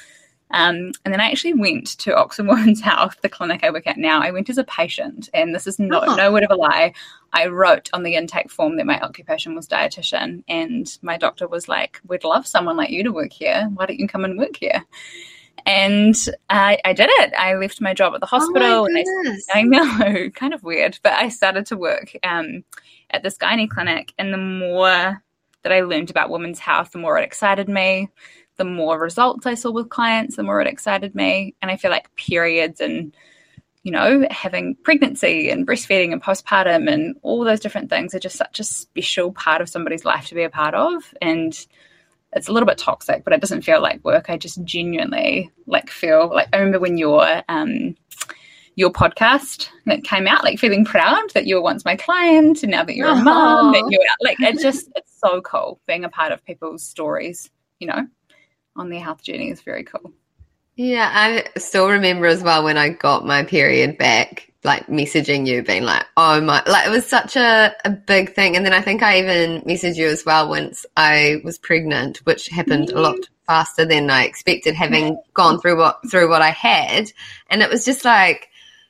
Um, 0.50 0.92
and 1.04 1.12
then 1.12 1.20
I 1.20 1.30
actually 1.30 1.54
went 1.54 1.98
to 1.98 2.16
Oxford 2.16 2.46
Women's 2.48 2.80
Health, 2.80 3.16
the 3.20 3.28
clinic 3.28 3.64
I 3.64 3.70
work 3.70 3.86
at 3.86 3.96
now. 3.96 4.20
I 4.20 4.30
went 4.30 4.48
as 4.48 4.58
a 4.58 4.64
patient, 4.64 5.28
and 5.34 5.54
this 5.54 5.66
is 5.66 5.78
not, 5.78 6.08
oh. 6.08 6.14
no 6.14 6.32
word 6.32 6.44
of 6.44 6.50
a 6.50 6.56
lie. 6.56 6.92
I 7.32 7.46
wrote 7.46 7.90
on 7.92 8.02
the 8.02 8.14
intake 8.14 8.50
form 8.50 8.76
that 8.76 8.86
my 8.86 9.00
occupation 9.00 9.54
was 9.54 9.66
dietitian, 9.66 10.44
and 10.48 10.86
my 11.02 11.16
doctor 11.16 11.48
was 11.48 11.68
like, 11.68 12.00
"We'd 12.06 12.24
love 12.24 12.46
someone 12.46 12.76
like 12.76 12.90
you 12.90 13.02
to 13.02 13.12
work 13.12 13.32
here. 13.32 13.68
Why 13.74 13.86
don't 13.86 13.98
you 13.98 14.08
come 14.08 14.24
and 14.24 14.38
work 14.38 14.56
here?" 14.56 14.84
And 15.64 16.14
I, 16.48 16.78
I 16.84 16.92
did 16.92 17.08
it. 17.10 17.32
I 17.34 17.54
left 17.54 17.80
my 17.80 17.94
job 17.94 18.14
at 18.14 18.20
the 18.20 18.26
oh 18.26 18.38
hospital. 18.38 18.62
Oh 18.62 18.84
and 18.84 18.98
I, 19.52 19.58
I, 19.60 19.62
know, 19.62 20.30
kind 20.34 20.54
of 20.54 20.62
weird, 20.62 20.98
but 21.02 21.12
I 21.12 21.28
started 21.28 21.66
to 21.66 21.76
work 21.76 22.16
um, 22.22 22.64
at 23.10 23.22
this 23.22 23.38
gynae 23.38 23.68
clinic. 23.68 24.12
And 24.18 24.32
the 24.32 24.38
more 24.38 25.22
that 25.62 25.72
I 25.72 25.80
learned 25.80 26.10
about 26.10 26.30
women's 26.30 26.58
health, 26.58 26.92
the 26.92 26.98
more 26.98 27.18
it 27.18 27.24
excited 27.24 27.68
me. 27.68 28.10
The 28.56 28.64
more 28.64 28.98
results 28.98 29.46
I 29.46 29.54
saw 29.54 29.70
with 29.70 29.90
clients, 29.90 30.36
the 30.36 30.42
more 30.42 30.60
it 30.60 30.68
excited 30.68 31.14
me. 31.14 31.54
And 31.60 31.70
I 31.70 31.76
feel 31.76 31.90
like 31.90 32.14
periods 32.14 32.80
and 32.80 33.14
you 33.86 33.92
know, 33.92 34.26
having 34.32 34.74
pregnancy 34.82 35.48
and 35.48 35.64
breastfeeding 35.64 36.12
and 36.12 36.20
postpartum 36.20 36.92
and 36.92 37.14
all 37.22 37.44
those 37.44 37.60
different 37.60 37.88
things 37.88 38.16
are 38.16 38.18
just 38.18 38.36
such 38.36 38.58
a 38.58 38.64
special 38.64 39.30
part 39.30 39.60
of 39.60 39.68
somebody's 39.68 40.04
life 40.04 40.26
to 40.26 40.34
be 40.34 40.42
a 40.42 40.50
part 40.50 40.74
of. 40.74 41.14
And 41.22 41.56
it's 42.32 42.48
a 42.48 42.52
little 42.52 42.66
bit 42.66 42.78
toxic, 42.78 43.24
but 43.24 43.32
it 43.32 43.40
doesn't 43.40 43.62
feel 43.62 43.80
like 43.80 44.04
work. 44.04 44.28
I 44.28 44.36
just 44.36 44.62
genuinely 44.64 45.50
like 45.66 45.90
feel 45.90 46.28
like 46.28 46.48
I 46.52 46.58
remember 46.58 46.80
when 46.80 46.98
your 46.98 47.42
um 47.48 47.96
your 48.74 48.90
podcast 48.90 49.68
that 49.86 50.04
came 50.04 50.26
out, 50.26 50.44
like 50.44 50.58
feeling 50.58 50.84
proud 50.84 51.30
that 51.32 51.46
you 51.46 51.54
were 51.56 51.62
once 51.62 51.84
my 51.84 51.96
client 51.96 52.62
and 52.62 52.70
now 52.70 52.84
that 52.84 52.94
you're 52.94 53.08
a 53.08 53.14
mom, 53.14 53.72
that 53.72 53.88
you're 53.90 54.02
like 54.20 54.38
it 54.40 54.60
just 54.60 54.88
it's 54.94 55.18
so 55.18 55.40
cool 55.40 55.80
being 55.86 56.04
a 56.04 56.10
part 56.10 56.32
of 56.32 56.44
people's 56.44 56.82
stories, 56.82 57.50
you 57.78 57.86
know, 57.86 58.06
on 58.76 58.90
their 58.90 59.00
health 59.00 59.22
journey 59.22 59.50
is 59.50 59.62
very 59.62 59.84
cool. 59.84 60.12
Yeah, 60.76 61.10
I 61.10 61.58
still 61.58 61.88
remember 61.88 62.26
as 62.26 62.42
well 62.42 62.62
when 62.64 62.76
I 62.76 62.90
got 62.90 63.24
my 63.24 63.44
period 63.44 63.96
back 63.96 64.52
like 64.66 64.88
messaging 64.88 65.46
you 65.46 65.62
being 65.62 65.84
like, 65.84 66.04
oh 66.16 66.40
my, 66.40 66.62
like 66.66 66.86
it 66.86 66.90
was 66.90 67.06
such 67.06 67.36
a, 67.36 67.74
a 67.84 67.90
big 67.90 68.34
thing. 68.34 68.56
And 68.56 68.66
then 68.66 68.72
I 68.72 68.82
think 68.82 69.02
I 69.02 69.20
even 69.20 69.62
messaged 69.62 69.96
you 69.96 70.08
as 70.08 70.24
well 70.26 70.48
once 70.48 70.84
I 70.96 71.40
was 71.44 71.56
pregnant, 71.56 72.18
which 72.26 72.48
happened 72.48 72.90
a 72.90 73.00
lot 73.00 73.14
mm. 73.14 73.28
faster 73.46 73.86
than 73.86 74.10
I 74.10 74.24
expected 74.24 74.74
having 74.74 75.22
gone 75.34 75.60
through 75.60 75.78
what, 75.78 76.00
through 76.10 76.28
what 76.28 76.42
I 76.42 76.50
had. 76.50 77.12
And 77.48 77.62
it 77.62 77.70
was 77.70 77.84
just 77.84 78.04
like, 78.04 78.48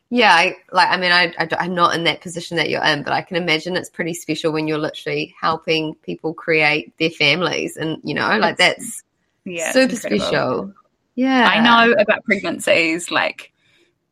yeah, 0.09 0.33
I, 0.33 0.57
like, 0.73 0.89
I 0.89 0.97
mean, 0.97 1.13
I, 1.13 1.35
I, 1.39 1.67
am 1.67 1.75
not 1.75 1.95
in 1.95 2.05
that 2.05 2.23
position 2.23 2.57
that 2.57 2.71
you're 2.71 2.85
in, 2.85 3.03
but 3.03 3.13
I 3.13 3.21
can 3.21 3.37
imagine 3.37 3.77
it's 3.77 3.91
pretty 3.91 4.15
special 4.15 4.53
when 4.53 4.67
you're 4.67 4.79
literally 4.79 5.35
helping 5.39 5.95
people 5.97 6.33
create 6.33 6.97
their 6.99 7.11
families. 7.11 7.77
And, 7.77 7.99
you 8.03 8.15
know, 8.15 8.39
like 8.39 8.57
that's 8.57 9.03
yeah, 9.45 9.73
super 9.73 9.97
special. 9.97 10.73
Yeah. 11.17 11.47
I 11.47 11.61
know 11.61 11.93
about 11.93 12.25
pregnancies, 12.25 13.11
like, 13.11 13.53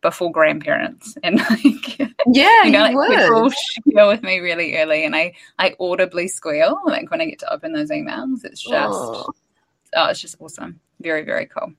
before 0.05 0.31
grandparents. 0.31 1.17
And 1.25 1.39
like 1.39 1.99
yeah 2.27 2.65
you 2.65 2.71
know 2.71 2.81
like 2.81 2.95
would. 2.95 3.19
people 3.19 3.51
share 3.51 4.07
with 4.07 4.23
me 4.23 4.39
really 4.39 4.77
early 4.77 5.05
and 5.07 5.17
I 5.17 5.33
I 5.59 5.75
audibly 5.81 6.29
squeal 6.29 6.79
like 6.85 7.11
when 7.11 7.23
I 7.23 7.25
get 7.25 7.39
to 7.41 7.53
open 7.53 7.73
those 7.73 7.91
emails. 7.91 8.45
It's 8.45 8.63
just 8.63 8.75
oh, 8.75 9.33
oh 9.97 10.09
it's 10.11 10.21
just 10.21 10.37
awesome. 10.41 10.81
Very 11.01 11.23
very 11.23 11.47
cool. 11.47 11.73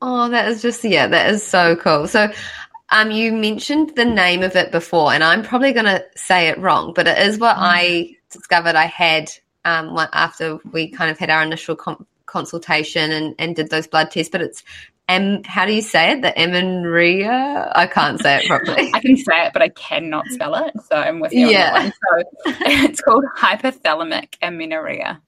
Oh 0.00 0.30
that 0.30 0.48
is 0.48 0.62
just 0.62 0.82
yeah 0.82 1.06
that 1.06 1.30
is 1.30 1.46
so 1.46 1.76
cool. 1.76 2.08
So 2.08 2.32
um 2.88 3.10
you 3.10 3.32
mentioned 3.32 3.92
the 3.94 4.06
name 4.06 4.42
of 4.42 4.56
it 4.56 4.72
before 4.72 5.12
and 5.12 5.22
I'm 5.22 5.42
probably 5.42 5.72
gonna 5.72 6.02
say 6.16 6.48
it 6.48 6.58
wrong 6.58 6.94
but 6.94 7.06
it 7.06 7.18
is 7.18 7.38
what 7.38 7.56
mm. 7.56 7.62
I 7.62 8.16
discovered 8.30 8.74
I 8.76 8.86
had 8.86 9.30
um 9.66 9.94
after 10.14 10.58
we 10.72 10.88
kind 10.88 11.10
of 11.10 11.18
had 11.18 11.28
our 11.28 11.42
initial 11.42 11.76
com- 11.76 12.06
consultation 12.24 13.10
and, 13.10 13.34
and 13.38 13.56
did 13.56 13.70
those 13.70 13.88
blood 13.88 14.10
tests, 14.10 14.30
but 14.30 14.40
it's 14.40 14.62
M. 15.08 15.42
How 15.44 15.64
do 15.64 15.72
you 15.72 15.82
say 15.82 16.12
it? 16.12 16.22
The 16.22 16.38
amenorrhea. 16.40 17.72
I 17.74 17.86
can't 17.86 18.20
say 18.20 18.38
it 18.38 18.46
properly. 18.46 18.90
I 18.94 19.00
can 19.00 19.16
say 19.16 19.46
it, 19.46 19.52
but 19.52 19.62
I 19.62 19.70
cannot 19.70 20.26
spell 20.26 20.54
it. 20.54 20.74
So 20.88 20.96
I'm 20.96 21.20
with 21.20 21.32
you. 21.32 21.48
Yeah. 21.48 21.90
So 21.90 22.24
it's 22.46 23.00
called 23.00 23.24
hypothalamic 23.36 24.34
amenorrhea. 24.42 25.20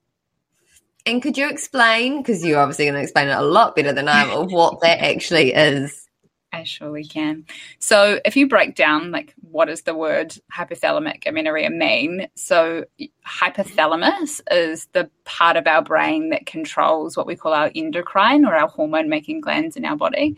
And 1.07 1.23
could 1.23 1.39
you 1.39 1.49
explain, 1.49 2.19
because 2.19 2.45
you're 2.45 2.61
obviously 2.61 2.85
going 2.85 2.97
to 2.97 3.01
explain 3.01 3.29
it 3.29 3.37
a 3.37 3.43
lot 3.43 3.75
better 3.75 3.93
than 3.93 4.07
I 4.07 4.25
am, 4.25 4.49
what 4.49 4.81
that 4.83 5.01
actually 5.01 5.55
is? 5.55 6.07
I 6.53 6.65
surely 6.65 7.05
can. 7.05 7.47
So, 7.79 8.21
if 8.25 8.37
you 8.37 8.49
break 8.49 8.75
down, 8.75 9.11
like, 9.11 9.35
what 9.51 9.67
does 9.67 9.83
the 9.83 9.95
word 9.95 10.35
hypothalamic 10.53 11.27
amenorrhea 11.27 11.71
mean? 11.71 12.29
So, 12.35 12.85
hypothalamus 13.27 14.41
is 14.51 14.87
the 14.93 15.11
part 15.25 15.57
of 15.57 15.67
our 15.67 15.83
brain 15.83 16.31
that 16.31 16.47
controls 16.47 17.17
what 17.17 17.27
we 17.27 17.37
call 17.37 17.53
our 17.53 17.71
endocrine 17.75 18.45
or 18.45 18.55
our 18.55 18.69
hormone 18.69 19.09
making 19.09 19.41
glands 19.41 19.77
in 19.77 19.85
our 19.85 19.97
body. 19.97 20.37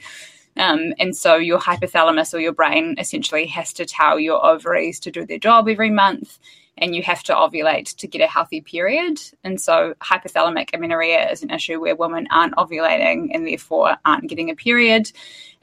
Um, 0.56 0.92
and 0.98 1.16
so, 1.16 1.36
your 1.36 1.58
hypothalamus 1.58 2.34
or 2.34 2.38
your 2.38 2.52
brain 2.52 2.96
essentially 2.98 3.46
has 3.46 3.72
to 3.74 3.84
tell 3.84 4.18
your 4.18 4.44
ovaries 4.44 5.00
to 5.00 5.10
do 5.10 5.26
their 5.26 5.38
job 5.38 5.68
every 5.68 5.90
month 5.90 6.38
and 6.78 6.94
you 6.94 7.02
have 7.02 7.22
to 7.22 7.34
ovulate 7.34 7.94
to 7.96 8.06
get 8.06 8.22
a 8.22 8.26
healthy 8.26 8.60
period. 8.60 9.20
And 9.44 9.60
so, 9.60 9.94
hypothalamic 10.00 10.70
amenorrhea 10.74 11.30
is 11.30 11.42
an 11.42 11.50
issue 11.50 11.80
where 11.80 11.96
women 11.96 12.26
aren't 12.30 12.56
ovulating 12.56 13.30
and 13.32 13.46
therefore 13.46 13.96
aren't 14.04 14.28
getting 14.28 14.50
a 14.50 14.56
period. 14.56 15.12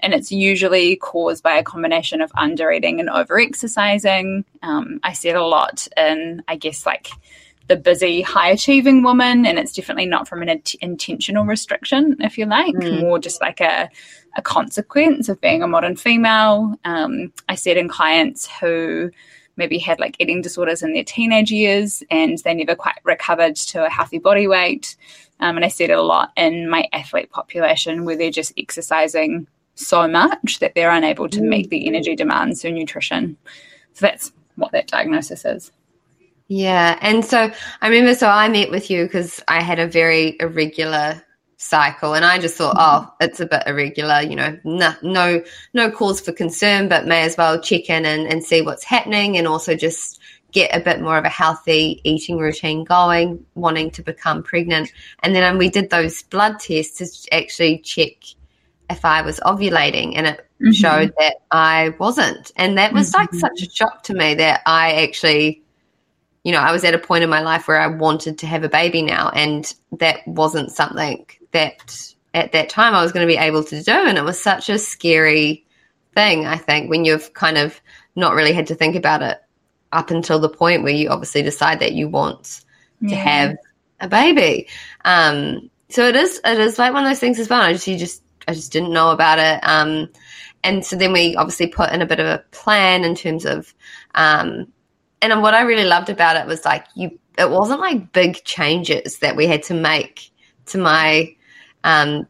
And 0.01 0.13
it's 0.13 0.31
usually 0.31 0.95
caused 0.97 1.43
by 1.43 1.57
a 1.57 1.63
combination 1.63 2.21
of 2.21 2.31
under 2.35 2.71
eating 2.71 2.99
and 2.99 3.09
over 3.09 3.39
exercising. 3.39 4.45
Um, 4.61 4.99
I 5.03 5.13
see 5.13 5.29
it 5.29 5.35
a 5.35 5.45
lot 5.45 5.87
in, 5.97 6.43
I 6.47 6.55
guess, 6.55 6.85
like 6.85 7.09
the 7.67 7.75
busy, 7.75 8.21
high 8.21 8.49
achieving 8.49 9.03
woman, 9.03 9.45
and 9.45 9.59
it's 9.59 9.73
definitely 9.73 10.07
not 10.07 10.27
from 10.27 10.41
an 10.41 10.49
int- 10.49 10.75
intentional 10.81 11.45
restriction, 11.45 12.17
if 12.19 12.37
you 12.37 12.47
like, 12.47 12.73
mm. 12.73 13.01
more 13.01 13.19
just 13.19 13.41
like 13.41 13.61
a 13.61 13.89
a 14.37 14.41
consequence 14.41 15.29
of 15.29 15.41
being 15.41 15.63
a 15.63 15.67
modern 15.67 15.95
female. 15.95 16.75
Um, 16.85 17.33
I 17.47 17.55
see 17.55 17.71
it 17.71 17.77
in 17.77 17.89
clients 17.89 18.47
who 18.47 19.11
maybe 19.55 19.77
had 19.77 19.99
like 19.99 20.15
eating 20.19 20.41
disorders 20.41 20.81
in 20.81 20.93
their 20.93 21.03
teenage 21.03 21.51
years 21.51 22.01
and 22.09 22.37
they 22.39 22.53
never 22.53 22.75
quite 22.75 22.99
recovered 23.03 23.55
to 23.55 23.85
a 23.85 23.89
healthy 23.89 24.19
body 24.19 24.47
weight. 24.47 24.95
Um, 25.39 25.57
and 25.57 25.65
I 25.65 25.67
see 25.67 25.85
it 25.85 25.89
a 25.89 26.01
lot 26.01 26.31
in 26.37 26.69
my 26.69 26.87
athlete 26.93 27.31
population 27.31 28.05
where 28.05 28.15
they're 28.15 28.31
just 28.31 28.53
exercising 28.57 29.47
so 29.79 30.07
much 30.07 30.59
that 30.59 30.74
they're 30.75 30.91
unable 30.91 31.29
to 31.29 31.41
meet 31.41 31.69
the 31.69 31.88
energy 31.88 32.15
demands 32.15 32.62
through 32.62 32.74
nutrition. 32.74 33.38
So 33.93 34.05
that's 34.05 34.31
what 34.55 34.71
that 34.71 34.88
diagnosis 34.88 35.45
is. 35.45 35.71
Yeah. 36.48 36.98
And 37.01 37.24
so 37.24 37.51
I 37.81 37.88
remember, 37.88 38.15
so 38.15 38.27
I 38.27 38.50
met 38.50 38.71
with 38.71 38.89
you 38.89 39.05
because 39.05 39.41
I 39.48 39.62
had 39.62 39.79
a 39.79 39.88
very 39.88 40.36
irregular 40.39 41.24
cycle 41.62 42.13
and 42.13 42.24
i 42.24 42.39
just 42.39 42.55
thought 42.55 42.77
mm-hmm. 42.77 43.05
oh 43.05 43.13
it's 43.19 43.41
a 43.41 43.45
bit 43.45 43.62
irregular 43.67 44.21
you 44.21 44.33
know 44.33 44.57
no 44.63 44.93
no 45.03 45.43
no 45.74 45.91
cause 45.91 46.21
for 46.21 46.31
concern 46.31 46.88
but 46.88 47.05
may 47.05 47.24
as 47.24 47.36
well 47.36 47.59
check 47.59 47.89
in 47.89 48.05
and, 48.05 48.25
and 48.27 48.45
see 48.45 48.62
what's 48.62 48.86
happening 48.86 49.38
and 49.38 49.45
also 49.45 49.75
just 49.75 50.21
get 50.53 50.74
a 50.74 50.79
bit 50.79 51.01
more 51.01 51.17
of 51.17 51.25
a 51.25 51.29
healthy 51.29 52.00
eating 52.05 52.38
routine 52.38 52.86
going 52.86 53.45
wanting 53.55 53.91
to 53.91 54.01
become 54.01 54.41
pregnant 54.41 54.89
and 55.21 55.36
then 55.36 55.43
um, 55.43 55.57
we 55.57 55.69
did 55.69 55.89
those 55.89 56.24
blood 56.24 56.57
tests 56.62 56.98
to 56.98 57.36
actually 57.36 57.77
check 57.79 58.13
if 58.89 59.05
i 59.05 59.22
was 59.22 59.39
ovulating 59.41 60.13
and 60.15 60.27
it 60.27 60.48
mm-hmm. 60.62 60.72
showed 60.72 61.13
that 61.17 61.38
i 61.51 61.93
wasn't 62.00 62.51
and 62.55 62.77
that 62.77 62.93
was 62.93 63.12
mm-hmm. 63.12 63.22
like 63.22 63.34
such 63.34 63.62
a 63.62 63.69
shock 63.69 64.03
to 64.03 64.13
me 64.13 64.36
that 64.36 64.62
i 64.65 65.03
actually 65.03 65.62
you 66.43 66.51
know, 66.53 66.60
I 66.60 66.72
was 66.72 66.84
at 66.84 66.93
a 66.93 67.00
point 67.00 67.24
in 67.24 67.29
my 67.29 67.41
life 67.41 67.67
where 67.67 67.79
I 67.79 67.88
wanted 67.88 68.39
to 68.39 68.48
have 68.48 68.63
a 68.63 68.69
baby 68.69 69.01
now, 69.01 69.29
and 69.29 69.72
that 70.00 70.27
wasn't 70.27 70.72
something 70.72 71.25
that 71.51 72.13
at 72.34 72.53
that 72.53 72.69
time 72.69 72.96
I 72.96 73.03
was 73.03 73.12
going 73.12 73.27
to 73.27 73.31
be 73.31 73.38
able 73.38 73.63
to 73.65 73.84
do. 73.84 73.91
And 73.91 74.17
it 74.17 74.24
was 74.24 74.41
such 74.41 74.69
a 74.69 74.79
scary 74.79 75.65
thing, 76.13 76.46
I 76.46 76.58
think, 76.58 76.89
when 76.89 77.05
you've 77.05 77.34
kind 77.34 77.58
of 77.58 77.79
not 78.15 78.34
really 78.34 78.53
had 78.53 78.67
to 78.67 78.75
think 78.75 78.96
about 78.96 79.22
it 79.22 79.38
up 79.91 80.12
until 80.12 80.39
the 80.39 80.50
point 80.50 80.84
where 80.84 80.93
you 80.93 81.10
obviously 81.10 81.41
decide 81.41 81.79
that 81.79 81.93
you 81.93 82.08
want 82.08 82.62
yeah. 83.01 83.10
to 83.10 83.15
have 83.15 83.58
a 84.00 84.08
baby. 84.08 84.67
Um, 85.03 85.69
so 85.89 86.08
it 86.08 86.15
is, 86.15 86.39
it 86.46 86.60
is 86.60 86.79
like 86.79 86.93
one 86.93 87.03
of 87.03 87.10
those 87.10 87.19
things 87.19 87.39
as 87.39 87.50
well. 87.50 87.62
I 87.62 87.74
just, 87.74 87.88
you 87.88 87.98
just, 87.98 88.22
I 88.48 88.53
just 88.53 88.72
didn't 88.72 88.93
know 88.93 89.12
about 89.12 89.39
it. 89.39 89.60
Um, 89.63 90.10
and 90.63 90.86
so 90.86 90.96
then 90.96 91.13
we 91.13 91.36
obviously 91.36 91.67
put 91.67 91.91
in 91.91 92.01
a 92.01 92.05
bit 92.05 92.19
of 92.19 92.27
a 92.27 92.43
plan 92.51 93.03
in 93.05 93.15
terms 93.15 93.46
of, 93.46 93.74
um, 94.15 94.67
and 95.22 95.41
what 95.41 95.53
I 95.53 95.62
really 95.62 95.86
loved 95.86 96.10
about 96.10 96.38
it 96.38 96.48
was 96.48 96.65
like 96.65 96.86
you, 96.96 97.19
it 97.38 97.50
wasn't 97.50 97.79
like 97.79 98.12
big 98.12 98.43
changes 98.43 99.19
that 99.19 99.36
we 99.36 99.48
had 99.48 99.63
to 99.63 99.74
make 99.74 100.31
to 100.67 100.77
my 100.77 101.36
um, 101.84 102.27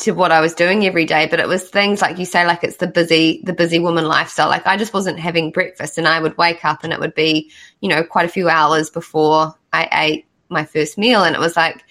to 0.00 0.12
what 0.12 0.32
I 0.32 0.40
was 0.40 0.54
doing 0.54 0.86
every 0.86 1.04
day, 1.04 1.26
but 1.26 1.40
it 1.40 1.48
was 1.48 1.68
things 1.68 2.00
like 2.00 2.18
you 2.18 2.24
say, 2.24 2.46
like 2.46 2.64
it's 2.64 2.78
the 2.78 2.86
busy, 2.86 3.42
the 3.44 3.52
busy 3.52 3.78
woman 3.78 4.06
lifestyle. 4.06 4.48
Like 4.48 4.66
I 4.66 4.76
just 4.76 4.94
wasn't 4.94 5.20
having 5.20 5.50
breakfast 5.50 5.98
and 5.98 6.08
I 6.08 6.20
would 6.20 6.36
wake 6.38 6.64
up 6.64 6.82
and 6.82 6.92
it 6.92 7.00
would 7.00 7.14
be, 7.14 7.50
you 7.80 7.88
know, 7.88 8.02
quite 8.02 8.24
a 8.24 8.30
few 8.30 8.48
hours 8.48 8.88
before 8.88 9.54
I 9.72 9.88
ate 9.92 10.26
my 10.48 10.64
first 10.64 10.96
meal. 10.96 11.22
And 11.22 11.36
it 11.36 11.40
was 11.40 11.56
like, 11.56 11.84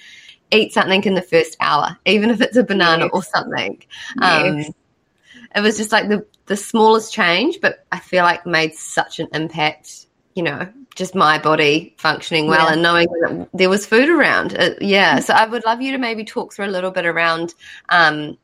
eat 0.51 0.73
something 0.73 1.03
in 1.03 1.13
the 1.13 1.21
first 1.21 1.57
hour, 1.59 1.97
even 2.05 2.29
if 2.29 2.41
it's 2.41 2.57
a 2.57 2.63
banana 2.63 3.05
yes. 3.05 3.11
or 3.13 3.23
something. 3.23 3.81
Um, 4.21 4.63
it 5.55 5.61
was 5.61 5.77
just 5.77 5.91
like 5.91 6.09
the, 6.09 6.25
the 6.45 6.55
smallest 6.55 7.13
change, 7.13 7.59
but 7.61 7.85
I 7.91 7.99
feel 7.99 8.23
like 8.23 8.45
made 8.45 8.73
such 8.75 9.19
an 9.19 9.27
impact, 9.33 10.07
you 10.35 10.43
know, 10.43 10.67
just 10.95 11.15
my 11.15 11.37
body 11.37 11.95
functioning 11.97 12.47
well 12.47 12.67
yeah. 12.67 12.73
and 12.73 12.81
knowing 12.81 13.07
that 13.07 13.49
there 13.53 13.69
was 13.69 13.85
food 13.85 14.09
around. 14.09 14.57
Uh, 14.57 14.71
yeah. 14.81 15.19
So 15.19 15.33
I 15.33 15.45
would 15.45 15.65
love 15.65 15.81
you 15.81 15.91
to 15.91 15.97
maybe 15.97 16.23
talk 16.23 16.53
through 16.53 16.65
a 16.65 16.67
little 16.67 16.91
bit 16.91 17.05
around 17.05 17.53
um, 17.89 18.37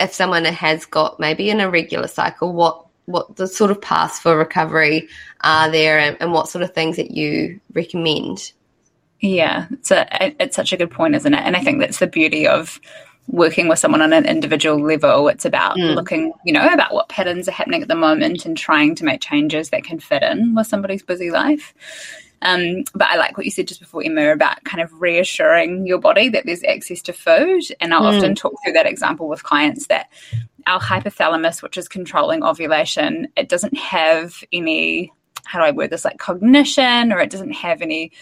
if 0.00 0.12
someone 0.12 0.44
has 0.44 0.84
got 0.84 1.20
maybe 1.20 1.50
an 1.50 1.60
irregular 1.60 2.08
cycle, 2.08 2.52
what 2.52 2.86
what 3.06 3.36
the 3.36 3.46
sort 3.46 3.70
of 3.70 3.80
paths 3.80 4.18
for 4.18 4.36
recovery 4.36 5.08
are 5.42 5.70
there 5.70 5.98
and, 5.98 6.16
and 6.18 6.32
what 6.32 6.48
sort 6.48 6.64
of 6.64 6.74
things 6.74 6.96
that 6.96 7.12
you 7.12 7.60
recommend. 7.72 8.52
Yeah, 9.26 9.66
it's 9.72 9.90
a 9.90 10.06
it's 10.42 10.56
such 10.56 10.72
a 10.72 10.76
good 10.76 10.90
point, 10.90 11.14
isn't 11.14 11.34
it? 11.34 11.42
And 11.42 11.56
I 11.56 11.60
think 11.60 11.80
that's 11.80 11.98
the 11.98 12.06
beauty 12.06 12.46
of 12.46 12.80
working 13.28 13.66
with 13.66 13.78
someone 13.78 14.02
on 14.02 14.12
an 14.12 14.24
individual 14.24 14.80
level. 14.80 15.28
It's 15.28 15.44
about 15.44 15.76
mm. 15.76 15.94
looking, 15.94 16.32
you 16.44 16.52
know, 16.52 16.68
about 16.72 16.94
what 16.94 17.08
patterns 17.08 17.48
are 17.48 17.52
happening 17.52 17.82
at 17.82 17.88
the 17.88 17.96
moment 17.96 18.44
and 18.44 18.56
trying 18.56 18.94
to 18.94 19.04
make 19.04 19.20
changes 19.20 19.70
that 19.70 19.84
can 19.84 19.98
fit 19.98 20.22
in 20.22 20.54
with 20.54 20.68
somebody's 20.68 21.02
busy 21.02 21.30
life. 21.30 21.74
Um, 22.42 22.84
but 22.94 23.08
I 23.10 23.16
like 23.16 23.36
what 23.36 23.46
you 23.46 23.50
said 23.50 23.66
just 23.66 23.80
before, 23.80 24.04
Emma, 24.04 24.30
about 24.30 24.62
kind 24.64 24.80
of 24.80 25.00
reassuring 25.00 25.86
your 25.86 25.98
body 25.98 26.28
that 26.28 26.44
there's 26.46 26.62
access 26.62 27.02
to 27.02 27.12
food. 27.12 27.62
And 27.80 27.92
I 27.92 27.98
mm. 27.98 28.16
often 28.16 28.34
talk 28.34 28.54
through 28.62 28.74
that 28.74 28.86
example 28.86 29.28
with 29.28 29.42
clients 29.42 29.88
that 29.88 30.08
our 30.66 30.80
hypothalamus, 30.80 31.62
which 31.62 31.76
is 31.76 31.88
controlling 31.88 32.44
ovulation, 32.44 33.28
it 33.36 33.48
doesn't 33.48 33.76
have 33.76 34.44
any, 34.52 35.12
how 35.44 35.58
do 35.58 35.64
I 35.64 35.70
word 35.72 35.90
this, 35.90 36.04
like 36.04 36.18
cognition, 36.18 37.12
or 37.12 37.18
it 37.18 37.30
doesn't 37.30 37.52
have 37.52 37.82
any 37.82 38.12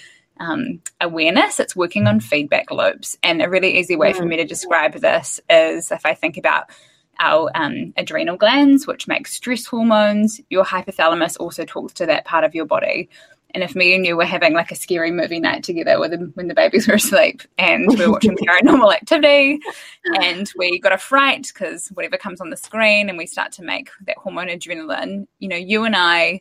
um, 0.41 0.81
awareness, 1.01 1.61
it's 1.61 1.77
working 1.77 2.07
on 2.07 2.21
feedback 2.21 2.71
loops. 2.71 3.17
And 3.23 3.43
a 3.43 3.49
really 3.49 3.79
easy 3.79 3.97
way 3.97 4.13
for 4.13 4.25
me 4.25 4.37
to 4.37 4.45
describe 4.45 4.95
this 4.95 5.41
is 5.49 5.91
if 5.91 6.05
I 6.05 6.15
think 6.15 6.37
about 6.37 6.71
our 7.19 7.51
um, 7.55 7.93
adrenal 7.97 8.37
glands, 8.37 8.87
which 8.87 9.07
make 9.07 9.29
stress 9.29 9.67
hormones, 9.67 10.41
your 10.51 10.65
hypothalamus 10.65 11.37
also 11.39 11.65
talks 11.65 11.95
to 11.95 12.07
that 12.07 12.25
part 12.25 12.45
of 12.45 12.55
your 12.55 12.67
body. 12.67 13.09
And 13.55 13.63
if 13.63 13.77
me 13.77 13.95
and 13.95 14.05
you 14.05 14.17
were 14.17 14.25
having 14.25 14.53
like 14.53 14.73
a 14.73 14.75
scary 14.75 15.13
movie 15.13 15.39
night 15.39 15.63
together 15.63 16.01
with 16.01 16.13
when 16.35 16.49
the 16.49 16.55
babies 16.55 16.89
were 16.89 16.95
asleep 16.95 17.43
and 17.57 17.87
we 17.89 18.03
are 18.03 18.11
watching 18.11 18.37
paranormal 18.37 18.93
activity 18.93 19.61
and 20.21 20.51
we 20.59 20.81
got 20.81 20.93
a 20.93 20.99
fright 20.99 21.53
because 21.55 21.87
whatever 21.95 22.17
comes 22.17 22.41
on 22.41 22.51
the 22.51 22.57
screen 22.57 23.09
and 23.09 23.17
we 23.17 23.27
start 23.27 23.53
to 23.53 23.63
make 23.63 23.91
that 24.07 24.19
hormone 24.19 24.49
adrenaline, 24.49 25.29
you 25.39 25.49
know, 25.49 25.57
you 25.57 25.85
and 25.85 25.95
I 25.95 26.41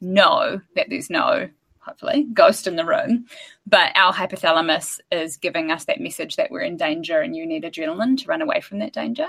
know 0.00 0.60
that 0.74 0.86
there's 0.88 1.10
no 1.10 1.50
hopefully, 1.86 2.26
ghost 2.34 2.66
in 2.66 2.76
the 2.76 2.84
room. 2.84 3.26
But 3.66 3.92
our 3.96 4.12
hypothalamus 4.12 5.00
is 5.10 5.36
giving 5.36 5.70
us 5.70 5.84
that 5.84 6.00
message 6.00 6.36
that 6.36 6.50
we're 6.50 6.60
in 6.60 6.76
danger 6.76 7.20
and 7.20 7.34
you 7.34 7.46
need 7.46 7.62
adrenaline 7.62 8.18
to 8.18 8.26
run 8.26 8.42
away 8.42 8.60
from 8.60 8.80
that 8.80 8.92
danger. 8.92 9.28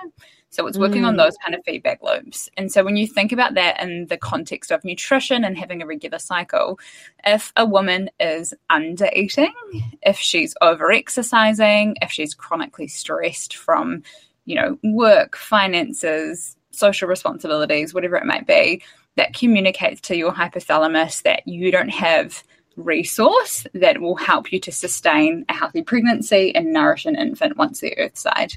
So 0.49 0.65
it's 0.65 0.77
working 0.77 1.03
mm. 1.03 1.07
on 1.07 1.17
those 1.17 1.37
kind 1.37 1.55
of 1.55 1.63
feedback 1.65 2.01
loops. 2.01 2.49
And 2.57 2.71
so 2.71 2.83
when 2.83 2.97
you 2.97 3.05
think 3.05 3.31
about 3.31 3.53
that 3.55 3.81
in 3.81 4.07
the 4.07 4.17
context 4.17 4.71
of 4.71 4.83
nutrition 4.83 5.43
and 5.43 5.57
having 5.57 5.81
a 5.81 5.85
regular 5.85 6.19
cycle, 6.19 6.79
if 7.25 7.53
a 7.55 7.65
woman 7.65 8.09
is 8.19 8.53
under 8.69 9.09
eating, 9.13 9.53
if 10.01 10.17
she's 10.17 10.55
over 10.61 10.91
exercising, 10.91 11.95
if 12.01 12.11
she's 12.11 12.33
chronically 12.33 12.87
stressed 12.87 13.55
from, 13.55 14.03
you 14.45 14.55
know, 14.55 14.77
work, 14.83 15.35
finances, 15.35 16.55
social 16.71 17.09
responsibilities, 17.09 17.93
whatever 17.93 18.15
it 18.15 18.25
might 18.25 18.47
be, 18.47 18.81
that 19.17 19.33
communicates 19.33 19.99
to 20.01 20.15
your 20.15 20.31
hypothalamus 20.31 21.23
that 21.23 21.45
you 21.47 21.71
don't 21.71 21.89
have 21.89 22.43
resource 22.77 23.65
that 23.73 23.99
will 23.99 24.15
help 24.15 24.51
you 24.53 24.59
to 24.59 24.71
sustain 24.71 25.43
a 25.49 25.53
healthy 25.53 25.81
pregnancy 25.81 26.55
and 26.55 26.71
nourish 26.71 27.05
an 27.05 27.15
infant 27.15 27.57
once 27.57 27.81
they're 27.81 27.95
earthside. 27.97 28.53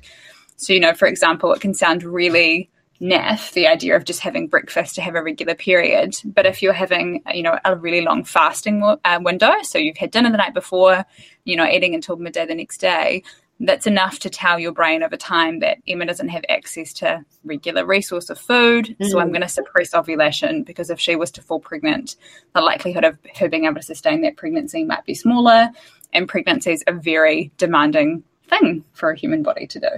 So, 0.57 0.73
you 0.73 0.81
know, 0.81 0.95
for 0.95 1.09
example, 1.09 1.52
it 1.52 1.61
can 1.61 1.75
sound 1.75 2.05
really 2.05 2.71
naff, 3.00 3.52
the 3.55 3.67
idea 3.67 3.97
of 3.97 4.05
just 4.05 4.21
having 4.21 4.47
breakfast 4.47 4.95
to 4.95 5.00
have 5.00 5.14
a 5.14 5.23
regular 5.23 5.55
period. 5.55 6.17
But 6.25 6.45
if 6.45 6.62
you're 6.62 6.75
having, 6.75 7.23
you 7.33 7.43
know, 7.43 7.59
a 7.64 7.75
really 7.75 8.02
long 8.02 8.25
fasting 8.25 8.83
uh, 8.83 9.21
window, 9.23 9.52
so 9.62 9.79
you've 9.79 9.97
had 9.97 10.11
dinner 10.11 10.31
the 10.31 10.37
night 10.37 10.52
before, 10.52 11.07
you 11.45 11.57
know, 11.57 11.67
eating 11.67 11.95
until 11.95 12.17
midday 12.17 12.45
the 12.45 12.55
next 12.55 12.79
day, 12.79 13.23
that's 13.61 13.87
enough 13.87 14.19
to 14.21 14.31
tell 14.31 14.59
your 14.59 14.73
brain 14.73 15.02
over 15.02 15.17
time 15.17 15.61
that 15.61 15.79
Emma 15.87 16.07
doesn't 16.07 16.29
have 16.29 16.45
access 16.49 16.93
to 16.95 17.25
regular 17.45 17.85
resource 17.85 18.31
of 18.31 18.38
food. 18.38 18.97
Mm. 18.99 19.11
So 19.11 19.21
I'm 19.21 19.29
mm. 19.29 19.33
going 19.33 19.43
to 19.43 19.49
suppress 19.49 19.95
ovulation 19.95 20.62
because 20.62 20.90
if 20.90 20.99
she 20.99 21.14
was 21.14 21.31
to 21.33 21.43
fall 21.43 21.61
pregnant, 21.61 22.17
the 22.55 22.62
likelihood 22.62 23.05
of 23.05 23.19
her 23.37 23.49
being 23.49 23.67
able 23.67 23.76
to 23.76 23.83
sustain 23.83 24.23
that 24.23 24.37
pregnancy 24.37 24.85
might 24.85 25.05
be 25.05 25.14
smaller. 25.14 25.69
And 26.12 26.26
pregnancy 26.26 26.73
is 26.73 26.83
a 26.87 26.93
very 26.93 27.52
demanding 27.59 28.25
thing 28.49 28.85
for 28.95 29.11
a 29.11 29.17
human 29.17 29.43
body 29.43 29.67
to 29.69 29.79
do. 29.79 29.88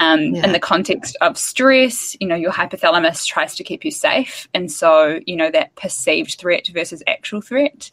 Um, 0.00 0.34
yeah. 0.34 0.44
In 0.44 0.52
the 0.52 0.58
context 0.58 1.16
of 1.20 1.38
stress, 1.38 2.16
you 2.20 2.26
know, 2.26 2.34
your 2.34 2.52
hypothalamus 2.52 3.26
tries 3.26 3.54
to 3.56 3.64
keep 3.64 3.84
you 3.84 3.90
safe. 3.90 4.48
And 4.52 4.70
so, 4.70 5.20
you 5.24 5.36
know, 5.36 5.50
that 5.50 5.74
perceived 5.76 6.36
threat 6.38 6.68
versus 6.72 7.02
actual 7.06 7.40
threat 7.40 7.90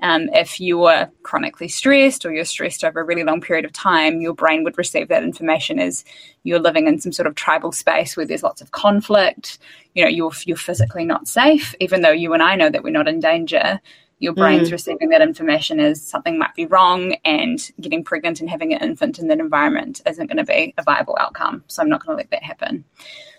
um, 0.00 0.28
if 0.32 0.60
you 0.60 0.84
are 0.84 1.10
chronically 1.22 1.68
stressed 1.68 2.26
or 2.26 2.32
you're 2.32 2.44
stressed 2.44 2.84
over 2.84 3.00
a 3.00 3.04
really 3.04 3.24
long 3.24 3.40
period 3.40 3.64
of 3.64 3.72
time, 3.72 4.20
your 4.20 4.34
brain 4.34 4.64
would 4.64 4.76
receive 4.76 5.08
that 5.08 5.22
information 5.22 5.78
as 5.78 6.04
you're 6.42 6.58
living 6.58 6.88
in 6.88 7.00
some 7.00 7.12
sort 7.12 7.26
of 7.26 7.34
tribal 7.36 7.72
space 7.72 8.16
where 8.16 8.26
there's 8.26 8.42
lots 8.42 8.60
of 8.60 8.72
conflict. 8.72 9.58
You 9.94 10.02
know, 10.02 10.10
you're 10.10 10.32
you're 10.44 10.56
physically 10.56 11.04
not 11.04 11.28
safe, 11.28 11.74
even 11.80 12.02
though 12.02 12.10
you 12.10 12.32
and 12.34 12.42
I 12.42 12.56
know 12.56 12.70
that 12.70 12.82
we're 12.82 12.90
not 12.90 13.08
in 13.08 13.20
danger. 13.20 13.80
Your 14.20 14.32
brain's 14.32 14.68
mm. 14.68 14.72
receiving 14.72 15.08
that 15.10 15.20
information 15.22 15.80
as 15.80 16.00
something 16.00 16.38
might 16.38 16.54
be 16.54 16.66
wrong, 16.66 17.16
and 17.24 17.58
getting 17.80 18.04
pregnant 18.04 18.40
and 18.40 18.48
having 18.48 18.72
an 18.72 18.82
infant 18.82 19.18
in 19.18 19.28
that 19.28 19.40
environment 19.40 20.00
isn't 20.06 20.26
going 20.26 20.38
to 20.38 20.44
be 20.44 20.74
a 20.78 20.82
viable 20.82 21.16
outcome. 21.20 21.62
So 21.66 21.82
I'm 21.82 21.88
not 21.88 22.04
going 22.04 22.16
to 22.16 22.22
let 22.22 22.30
that 22.30 22.42
happen. 22.42 22.84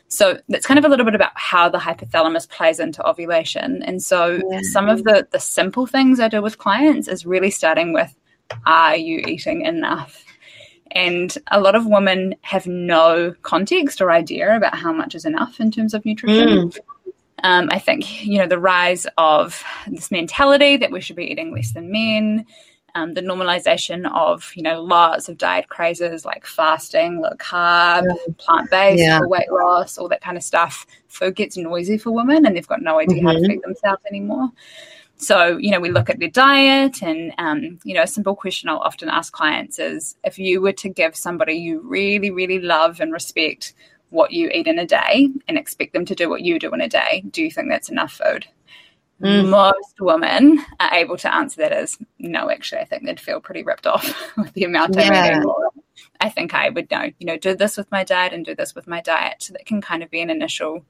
So 0.08 0.40
that's 0.50 0.66
kind 0.66 0.78
of 0.78 0.86
a 0.86 0.90
little 0.90 1.06
bit 1.06 1.16
about 1.16 1.32
how 1.36 1.68
the 1.68 1.78
hypothalamus 1.78 2.48
plays 2.48 2.80
into 2.80 3.06
ovulation. 3.08 3.82
And 3.84 4.02
so 4.02 4.40
yeah. 4.50 4.60
some 4.62 4.88
of 4.88 5.04
the 5.04 5.28
the 5.32 5.40
simple 5.40 5.88
things 5.88 6.20
I 6.20 6.28
do 6.28 6.42
with 6.42 6.58
clients 6.58 7.08
is 7.08 7.26
really 7.26 7.52
starting 7.52 7.92
with 7.94 8.16
are 8.66 8.96
you 8.96 9.20
eating 9.28 9.62
enough? 9.62 10.24
And 10.92 11.36
a 11.52 11.60
lot 11.60 11.76
of 11.76 11.86
women 11.88 12.36
have 12.42 12.68
no 12.68 13.34
context 13.42 14.02
or 14.02 14.12
idea 14.12 14.56
about 14.56 14.76
how 14.76 14.94
much 14.94 15.16
is 15.16 15.26
enough 15.26 15.60
in 15.60 15.72
terms 15.72 15.94
of 15.94 16.06
nutrition. 16.06 16.70
Mm. 16.70 16.80
Um, 17.44 17.70
I 17.72 17.80
think, 17.80 18.26
you 18.26 18.38
know, 18.38 18.48
the 18.48 18.60
rise 18.60 19.06
of 19.18 19.62
this 19.88 20.10
mentality 20.10 20.78
that 20.78 20.92
we 20.92 21.02
should 21.02 21.18
be 21.18 21.30
eating 21.30 21.54
less 21.54 21.74
than 21.74 21.92
men, 21.92 22.46
um, 22.96 23.14
the 23.14 23.22
normalization 23.22 24.12
of, 24.14 24.52
you 24.56 24.64
know, 24.64 24.82
lots 24.82 25.30
of 25.30 25.38
diet 25.38 25.70
crazes 25.70 26.26
like 26.26 26.46
fasting, 26.46 27.22
low 27.22 27.32
carb, 27.38 28.04
yeah. 28.08 28.34
plant 28.38 28.72
based 28.72 29.04
yeah. 29.04 29.20
for 29.20 29.28
weight 29.28 29.52
loss, 29.52 29.98
all 29.98 30.10
that 30.10 30.22
kind 30.22 30.38
of 30.38 30.44
stuff. 30.44 30.88
Food 31.08 31.36
gets 31.36 31.58
noisy 31.58 31.98
for 31.98 32.12
women 32.12 32.46
and 32.46 32.56
they've 32.56 32.68
got 32.68 32.82
no 32.82 33.00
idea 33.00 33.18
mm-hmm. 33.18 33.28
how 33.28 33.34
to 33.34 33.40
mm-hmm. 33.40 33.52
feed 33.52 33.62
themselves 33.62 34.02
anymore. 34.10 34.50
So, 35.18 35.58
you 35.58 35.72
know, 35.72 35.80
we 35.80 35.92
look 35.92 36.10
at 36.10 36.20
their 36.20 36.30
diet, 36.30 37.02
and, 37.02 37.34
um, 37.38 37.80
you 37.86 37.94
know, 37.94 38.04
a 38.04 38.08
simple 38.08 38.36
question 38.36 38.68
I'll 38.68 38.80
often 38.80 39.08
ask 39.08 39.32
clients 39.32 39.80
is 39.80 40.18
if 40.26 40.38
you 40.38 40.60
were 40.60 40.74
to 40.74 40.90
give 40.90 41.16
somebody 41.16 41.54
you 41.54 41.80
really, 41.86 42.32
really 42.32 42.60
love 42.60 43.00
and 43.00 43.14
respect 43.14 43.74
what 44.10 44.34
you 44.34 44.50
eat 44.50 44.68
in 44.68 44.78
a 44.78 44.86
day 44.86 45.30
and 45.48 45.58
expect 45.58 45.94
them 45.94 46.04
to 46.06 46.16
do 46.16 46.30
what 46.30 46.42
you 46.42 46.60
do 46.60 46.74
in 46.74 46.82
a 46.82 46.90
day, 46.90 47.24
do 47.32 47.42
you 47.42 47.50
think 47.50 47.70
that's 47.70 47.90
enough 47.90 48.12
food? 48.12 48.46
Mm. 49.22 49.50
Most 49.50 50.02
women 50.02 50.64
are 50.80 50.94
able 50.94 51.18
to 51.18 51.34
answer 51.34 51.62
that 51.62 51.72
as 51.72 51.98
no, 52.20 52.50
actually, 52.50 52.82
I 52.82 52.86
think 52.86 53.06
they'd 53.06 53.20
feel 53.20 53.40
pretty 53.40 53.64
ripped 53.64 53.88
off 53.88 54.14
with 54.38 54.54
the 54.54 54.66
amount 54.66 54.98
I'm 54.98 55.12
yeah. 55.12 55.38
eating. 55.38 55.52
I 56.20 56.30
think 56.30 56.54
I 56.54 56.70
would 56.70 56.92
know, 56.92 57.12
you 57.20 57.26
know, 57.26 57.38
do 57.38 57.56
this 57.56 57.78
with 57.78 57.90
my 57.92 58.04
diet 58.04 58.34
and 58.34 58.46
do 58.46 58.56
this 58.56 58.76
with 58.76 58.88
my 58.88 59.02
diet. 59.02 59.44
So 59.44 59.54
that 59.54 59.66
can 59.66 59.82
kind 59.82 60.04
of 60.04 60.10
be 60.10 60.22
an 60.22 60.30
initial 60.30 60.84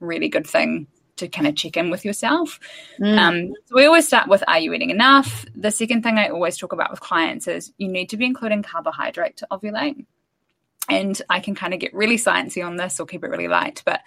really 0.00 0.28
good 0.28 0.46
thing 0.46 0.86
to 1.16 1.28
kind 1.28 1.46
of 1.46 1.54
check 1.54 1.76
in 1.76 1.90
with 1.90 2.04
yourself. 2.04 2.58
Mm. 2.98 3.18
Um, 3.18 3.54
so 3.66 3.76
we 3.76 3.86
always 3.86 4.06
start 4.06 4.28
with 4.28 4.42
Are 4.48 4.58
you 4.58 4.72
eating 4.72 4.90
enough? 4.90 5.46
The 5.54 5.70
second 5.70 6.02
thing 6.02 6.18
I 6.18 6.28
always 6.28 6.58
talk 6.58 6.72
about 6.72 6.90
with 6.90 7.00
clients 7.00 7.46
is 7.46 7.72
you 7.78 7.88
need 7.88 8.10
to 8.10 8.16
be 8.16 8.26
including 8.26 8.62
carbohydrate 8.62 9.36
to 9.38 9.48
ovulate. 9.50 10.04
And 10.88 11.20
I 11.30 11.40
can 11.40 11.54
kind 11.54 11.72
of 11.72 11.78
get 11.78 11.94
really 11.94 12.16
sciencey 12.16 12.66
on 12.66 12.76
this 12.76 12.98
or 12.98 13.06
keep 13.06 13.22
it 13.22 13.28
really 13.30 13.48
light, 13.48 13.82
but 13.84 14.00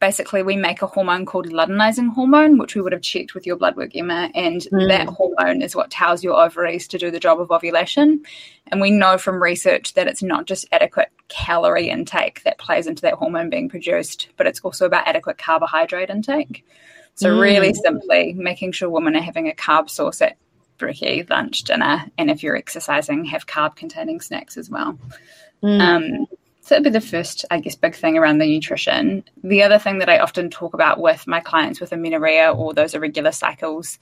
basically 0.00 0.42
we 0.42 0.56
make 0.56 0.82
a 0.82 0.86
hormone 0.86 1.24
called 1.24 1.48
luteinizing 1.48 2.12
hormone, 2.12 2.58
which 2.58 2.74
we 2.74 2.80
would 2.80 2.92
have 2.92 3.02
checked 3.02 3.34
with 3.34 3.46
your 3.46 3.56
blood 3.56 3.76
work, 3.76 3.94
Emma. 3.94 4.30
And 4.34 4.60
mm. 4.62 4.88
that 4.88 5.08
hormone 5.08 5.62
is 5.62 5.74
what 5.74 5.90
tells 5.90 6.22
your 6.22 6.34
ovaries 6.34 6.86
to 6.88 6.98
do 6.98 7.10
the 7.10 7.20
job 7.20 7.40
of 7.40 7.50
ovulation. 7.50 8.22
And 8.68 8.80
we 8.80 8.90
know 8.90 9.16
from 9.16 9.42
research 9.42 9.94
that 9.94 10.06
it's 10.06 10.22
not 10.22 10.46
just 10.46 10.66
adequate 10.72 11.08
calorie 11.28 11.88
intake 11.88 12.42
that 12.44 12.58
plays 12.58 12.86
into 12.86 13.02
that 13.02 13.14
hormone 13.14 13.50
being 13.50 13.68
produced, 13.68 14.28
but 14.36 14.46
it's 14.46 14.60
also 14.60 14.86
about 14.86 15.08
adequate 15.08 15.38
carbohydrate 15.38 16.10
intake. 16.10 16.64
So, 17.14 17.34
mm. 17.34 17.40
really 17.40 17.72
simply, 17.72 18.34
making 18.34 18.72
sure 18.72 18.90
women 18.90 19.16
are 19.16 19.22
having 19.22 19.48
a 19.48 19.54
carb 19.54 19.88
source 19.88 20.20
at 20.20 20.36
brekkie, 20.78 21.28
lunch, 21.30 21.62
dinner, 21.64 22.04
and 22.18 22.30
if 22.30 22.42
you're 22.42 22.56
exercising, 22.56 23.24
have 23.24 23.46
carb 23.46 23.76
containing 23.76 24.20
snacks 24.20 24.58
as 24.58 24.68
well. 24.68 24.98
Mm. 25.62 25.80
Um, 25.80 26.26
so 26.66 26.74
that'd 26.74 26.82
be 26.82 26.90
the 26.90 27.00
first, 27.00 27.44
I 27.48 27.60
guess, 27.60 27.76
big 27.76 27.94
thing 27.94 28.18
around 28.18 28.38
the 28.38 28.46
nutrition. 28.46 29.22
The 29.44 29.62
other 29.62 29.78
thing 29.78 30.00
that 30.00 30.08
I 30.08 30.18
often 30.18 30.50
talk 30.50 30.74
about 30.74 31.00
with 31.00 31.24
my 31.28 31.38
clients 31.38 31.80
with 31.80 31.92
amenorrhea 31.92 32.50
or 32.50 32.74
those 32.74 32.92
irregular 32.92 33.30
cycles 33.30 34.00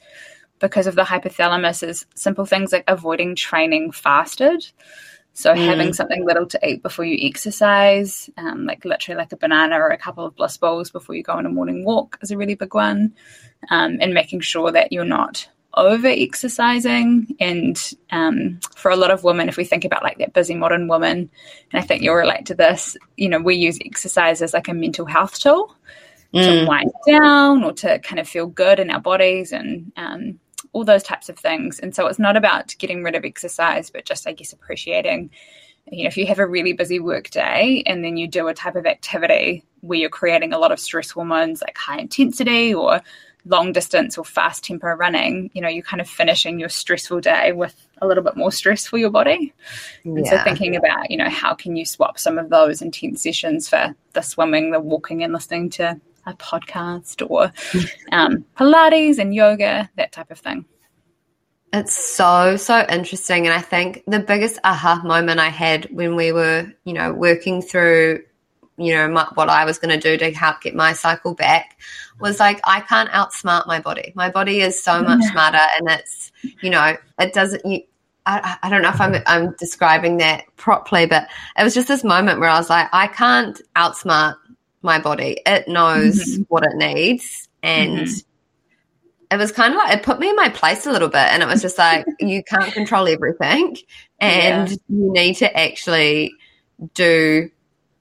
because 0.61 0.87
of 0.87 0.95
the 0.95 1.03
hypothalamus 1.03 1.87
is 1.87 2.07
simple 2.15 2.47
things 2.47 2.73
like 2.73 2.85
avoiding 2.89 3.37
training 3.37 3.93
fasted. 3.93 4.67
So 5.35 5.53
mm. 5.53 5.63
having 5.63 5.93
something 5.93 6.25
little 6.25 6.47
to 6.47 6.67
eat 6.67 6.83
before 6.83 7.05
you 7.05 7.19
exercise, 7.29 8.31
um, 8.39 8.65
like 8.65 8.87
literally 8.87 9.19
like 9.19 9.33
a 9.33 9.37
banana 9.37 9.79
or 9.79 9.91
a 9.91 9.99
couple 9.99 10.25
of 10.25 10.35
bliss 10.35 10.57
balls 10.57 10.91
before 10.91 11.15
you 11.15 11.23
go 11.23 11.35
on 11.35 11.45
a 11.45 11.51
morning 11.51 11.85
walk 11.85 12.19
is 12.23 12.31
a 12.31 12.39
really 12.39 12.55
big 12.55 12.73
one. 12.73 13.13
Um, 13.69 13.99
and 14.01 14.15
making 14.15 14.41
sure 14.41 14.73
that 14.73 14.91
you're 14.91 15.05
not 15.05 15.51
over 15.77 16.09
exercising. 16.09 17.35
And 17.41 17.81
um, 18.11 18.61
for 18.77 18.91
a 18.91 18.97
lot 18.97 19.11
of 19.11 19.25
women, 19.25 19.49
if 19.49 19.57
we 19.57 19.65
think 19.65 19.85
about 19.85 20.03
like 20.03 20.19
that 20.19 20.33
busy 20.33 20.55
modern 20.55 20.89
woman, 20.89 21.31
and 21.73 21.83
I 21.83 21.83
think 21.83 22.03
you'll 22.03 22.15
relate 22.15 22.47
to 22.47 22.55
this, 22.55 22.97
you 23.17 23.29
know, 23.29 23.41
we 23.41 23.57
use 23.57 23.79
exercise 23.85 24.43
as 24.43 24.55
like 24.55 24.69
a 24.69 24.75
mental 24.75 25.07
health 25.07 25.39
tool 25.39 25.75
mm. 26.33 26.45
to 26.45 26.67
wind 26.67 26.93
down 27.07 27.65
or 27.65 27.73
to 27.73 27.99
kind 28.01 28.21
of 28.21 28.29
feel 28.29 28.47
good 28.47 28.79
in 28.79 28.91
our 28.91 29.01
bodies 29.01 29.53
and 29.53 29.93
um, 29.97 30.39
all 30.73 30.85
those 30.85 31.03
types 31.03 31.29
of 31.29 31.39
things. 31.39 31.79
And 31.79 31.95
so 31.95 32.07
it's 32.07 32.19
not 32.19 32.37
about 32.37 32.75
getting 32.79 33.03
rid 33.03 33.15
of 33.15 33.25
exercise, 33.25 33.91
but 33.91 34.05
just, 34.05 34.27
I 34.27 34.33
guess, 34.33 34.53
appreciating. 34.53 35.31
You 35.91 36.05
know, 36.05 36.09
if 36.09 36.17
you 36.17 36.27
have 36.27 36.39
a 36.39 36.47
really 36.47 36.73
busy 36.73 36.99
work 36.99 37.31
day 37.31 37.83
and 37.87 38.03
then 38.03 38.17
you 38.17 38.27
do 38.27 38.49
a 38.49 38.55
type 38.55 38.75
of 38.75 38.87
activity 38.87 39.65
where 39.81 39.99
you're 39.99 40.09
creating 40.09 40.53
a 40.53 40.59
lot 40.59 40.73
of 40.73 40.81
stress 40.81 41.11
hormones 41.11 41.61
like 41.61 41.77
high 41.77 41.99
intensity 41.99 42.73
or 42.73 43.03
long 43.47 43.73
distance 43.73 44.17
or 44.17 44.25
fast 44.25 44.65
tempo 44.65 44.89
running, 44.89 45.51
you 45.53 45.61
know, 45.61 45.69
you're 45.69 45.83
kind 45.83 46.01
of 46.01 46.09
finishing 46.09 46.59
your 46.59 46.69
stressful 46.69 47.21
day 47.21 47.53
with 47.53 47.75
a 48.01 48.07
little 48.07 48.25
bit 48.25 48.37
more 48.37 48.51
stress 48.51 48.87
for 48.87 48.99
your 48.99 49.11
body. 49.11 49.53
And 50.05 50.27
so 50.27 50.39
thinking 50.43 50.77
about, 50.77 51.11
you 51.11 51.17
know, 51.17 51.29
how 51.29 51.55
can 51.55 51.77
you 51.77 51.85
swap 51.85 52.19
some 52.19 52.39
of 52.39 52.51
those 52.51 52.83
intense 52.83 53.23
sessions 53.23 53.69
for 53.69 53.95
the 54.13 54.23
swimming, 54.23 54.71
the 54.71 54.81
walking 54.81 55.23
and 55.23 55.33
listening 55.33 55.71
to 55.71 56.01
a 56.27 56.35
podcast 56.35 57.29
or 57.29 57.53
um, 58.13 58.45
Pilates 58.57 59.19
and 59.19 59.35
yoga, 59.35 59.91
that 59.97 60.13
type 60.13 60.31
of 60.31 60.39
thing. 60.39 60.65
It's 61.73 61.97
so, 61.97 62.57
so 62.57 62.87
interesting. 62.89 63.47
And 63.47 63.55
I 63.55 63.61
think 63.61 64.05
the 64.07 64.21
biggest 64.21 64.61
aha 64.63 65.03
moment 65.05 65.41
I 65.41 65.49
had 65.49 65.87
when 65.91 66.15
we 66.15 66.31
were, 66.31 66.73
you 66.85 66.93
know, 66.93 67.13
working 67.13 67.63
through 67.63 68.23
you 68.77 68.95
know 68.95 69.09
my, 69.09 69.27
what 69.35 69.49
I 69.49 69.65
was 69.65 69.79
going 69.79 69.99
to 69.99 70.01
do 70.01 70.17
to 70.19 70.33
help 70.33 70.61
get 70.61 70.75
my 70.75 70.93
cycle 70.93 71.35
back 71.35 71.81
was 72.21 72.41
like 72.41 72.61
I 72.65 72.81
can't 72.81 73.11
outsmart 73.11 73.67
my 73.67 73.81
body. 73.81 74.13
My 74.15 74.31
body 74.31 74.61
is 74.61 74.83
so 74.83 75.03
much 75.03 75.23
smarter, 75.25 75.61
and 75.77 75.89
it's 75.91 76.33
you 76.61 76.71
know 76.71 76.97
it 77.19 77.33
doesn't. 77.33 77.65
You, 77.65 77.83
I, 78.27 78.57
I 78.63 78.71
don't 78.71 78.83
know 78.83 78.91
if 78.91 79.01
I'm 79.01 79.17
I'm 79.27 79.55
describing 79.59 80.19
that 80.19 80.45
properly, 80.57 81.07
but 81.07 81.29
it 81.59 81.63
was 81.63 81.75
just 81.75 81.89
this 81.89 82.05
moment 82.05 82.41
where 82.41 82.49
I 82.49 82.59
was 82.59 82.71
like, 82.71 82.89
I 82.93 83.07
can't 83.07 83.61
outsmart 83.77 84.37
my 84.83 84.99
body. 84.99 85.41
It 85.47 85.69
knows 85.69 86.17
mm-hmm. 86.17 86.43
what 86.49 86.65
it 86.65 86.77
needs, 86.77 87.49
and. 87.63 87.99
Mm-hmm 88.01 88.29
it 89.31 89.39
was 89.39 89.51
kind 89.51 89.75
of 89.75 89.79
like 89.79 89.97
it 89.97 90.05
put 90.05 90.21
me 90.21 90.29
in 90.29 90.37
my 90.37 90.49
place 90.49 90.87
a 90.87 90.93
little 90.93 91.09
bit 91.09 91.27
and 91.33 91.43
it 91.43 91.47
was 91.47 91.61
just 91.61 91.77
like 91.77 92.07
you 92.21 92.43
can't 92.45 92.73
control 92.73 93.09
everything 93.09 93.77
and 94.21 94.71
yeah. 94.71 94.77
you 94.89 95.13
need 95.13 95.35
to 95.35 95.59
actually 95.59 96.33
do 96.95 97.51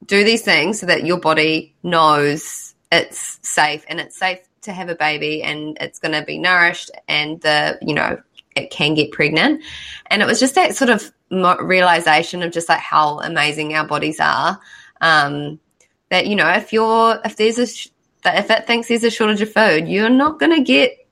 do 0.05 0.23
these 0.23 0.41
things 0.41 0.79
so 0.79 0.85
that 0.85 1.05
your 1.05 1.19
body 1.19 1.75
knows 1.83 2.75
it's 2.91 3.39
safe 3.41 3.83
and 3.87 3.99
it's 3.99 4.17
safe 4.17 4.39
to 4.61 4.71
have 4.71 4.89
a 4.89 4.95
baby 4.95 5.41
and 5.43 5.77
it's 5.81 5.99
going 5.99 6.11
to 6.11 6.25
be 6.25 6.37
nourished 6.37 6.91
and 7.07 7.41
the 7.41 7.77
you 7.81 7.93
know 7.93 8.21
it 8.55 8.69
can 8.69 8.93
get 8.93 9.11
pregnant 9.11 9.61
and 10.07 10.21
it 10.21 10.25
was 10.25 10.39
just 10.39 10.55
that 10.55 10.75
sort 10.75 10.89
of 10.89 11.11
realization 11.61 12.43
of 12.43 12.51
just 12.51 12.69
like 12.69 12.79
how 12.79 13.19
amazing 13.21 13.73
our 13.73 13.85
bodies 13.85 14.19
are 14.19 14.59
um, 15.01 15.59
that 16.09 16.27
you 16.27 16.35
know 16.35 16.47
if 16.49 16.71
you're 16.71 17.19
if 17.25 17.35
there's 17.35 17.57
a 17.57 17.67
if 18.25 18.49
it 18.49 18.67
thinks 18.67 18.87
there's 18.87 19.03
a 19.03 19.09
shortage 19.09 19.41
of 19.41 19.51
food 19.51 19.87
you're 19.87 20.09
not 20.09 20.39
going 20.39 20.55
to 20.55 20.63
get 20.63 21.07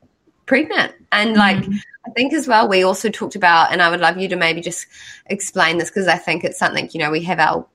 pregnant 0.45 0.93
and 1.11 1.33
like 1.35 1.57
mm-hmm. 1.57 1.77
I 2.03 2.09
think 2.09 2.33
as 2.33 2.47
well, 2.47 2.67
we 2.67 2.81
also 2.83 3.09
talked 3.09 3.35
about, 3.35 3.71
and 3.71 3.79
I 3.79 3.91
would 3.91 3.99
love 3.99 4.17
you 4.17 4.27
to 4.29 4.35
maybe 4.35 4.59
just 4.59 4.87
explain 5.27 5.77
this 5.77 5.91
because 5.91 6.07
I 6.07 6.17
think 6.17 6.43
it's 6.43 6.57
something, 6.57 6.89
you 6.93 6.99
know, 6.99 7.11
we 7.11 7.21
have 7.23 7.37
our 7.37 7.67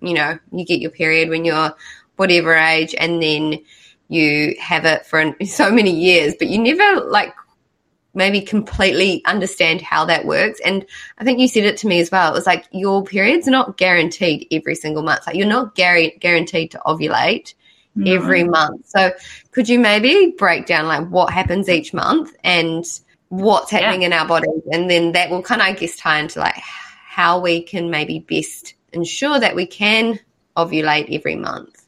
you 0.00 0.14
know, 0.14 0.38
you 0.52 0.64
get 0.64 0.80
your 0.80 0.90
period 0.90 1.28
when 1.28 1.44
you're 1.44 1.74
whatever 2.16 2.54
age 2.54 2.94
and 2.98 3.22
then 3.22 3.58
you 4.08 4.54
have 4.60 4.84
it 4.84 5.06
for 5.06 5.34
so 5.46 5.70
many 5.70 5.90
years, 5.90 6.34
but 6.38 6.48
you 6.48 6.58
never 6.58 7.02
like 7.06 7.34
maybe 8.12 8.40
completely 8.40 9.24
understand 9.24 9.80
how 9.80 10.04
that 10.04 10.24
works. 10.24 10.60
And 10.64 10.84
I 11.18 11.24
think 11.24 11.38
you 11.38 11.48
said 11.48 11.64
it 11.64 11.76
to 11.78 11.86
me 11.86 12.00
as 12.00 12.10
well. 12.10 12.30
It 12.30 12.34
was 12.34 12.46
like 12.46 12.66
your 12.72 13.04
period's 13.04 13.46
not 13.46 13.76
guaranteed 13.76 14.48
every 14.50 14.74
single 14.74 15.02
month. 15.02 15.26
Like 15.26 15.36
you're 15.36 15.46
not 15.46 15.76
gar- 15.76 16.10
guaranteed 16.18 16.72
to 16.72 16.82
ovulate 16.84 17.54
no. 17.94 18.12
every 18.12 18.44
month. 18.44 18.88
So 18.88 19.12
could 19.52 19.68
you 19.68 19.78
maybe 19.78 20.34
break 20.36 20.66
down 20.66 20.86
like 20.86 21.08
what 21.08 21.32
happens 21.32 21.68
each 21.68 21.94
month 21.94 22.34
and 22.42 22.84
what's 23.28 23.70
happening 23.70 24.02
yeah. 24.02 24.08
in 24.08 24.12
our 24.12 24.26
bodies? 24.26 24.62
And 24.72 24.90
then 24.90 25.12
that 25.12 25.30
will 25.30 25.42
kind 25.42 25.60
of, 25.60 25.68
I 25.68 25.72
guess, 25.72 25.96
tie 25.96 26.18
into 26.18 26.40
like 26.40 26.56
how 26.56 27.40
we 27.40 27.62
can 27.62 27.90
maybe 27.90 28.18
best 28.18 28.74
ensure 28.92 29.38
that 29.38 29.54
we 29.54 29.66
can 29.66 30.18
ovulate 30.56 31.14
every 31.14 31.36
month. 31.36 31.84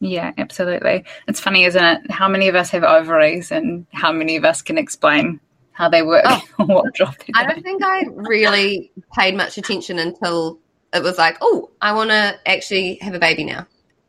Yeah, 0.00 0.32
absolutely. 0.36 1.04
It's 1.28 1.40
funny, 1.40 1.64
isn't 1.64 1.82
it? 1.82 2.10
How 2.10 2.28
many 2.28 2.48
of 2.48 2.54
us 2.54 2.70
have 2.70 2.84
ovaries 2.84 3.50
and 3.50 3.86
how 3.92 4.12
many 4.12 4.36
of 4.36 4.44
us 4.44 4.60
can 4.60 4.76
explain 4.76 5.40
how 5.72 5.88
they 5.88 6.02
work 6.02 6.22
oh, 6.26 6.40
what 6.66 6.94
job 6.94 7.14
I 7.34 7.44
don't 7.46 7.62
think 7.62 7.82
I 7.82 8.04
really 8.12 8.92
paid 9.12 9.34
much 9.34 9.58
attention 9.58 9.98
until 9.98 10.58
it 10.92 11.02
was 11.02 11.18
like, 11.18 11.36
oh, 11.40 11.70
I 11.80 11.92
want 11.92 12.10
to 12.10 12.38
actually 12.46 12.96
have 12.96 13.14
a 13.14 13.18
baby 13.18 13.44
now. 13.44 13.66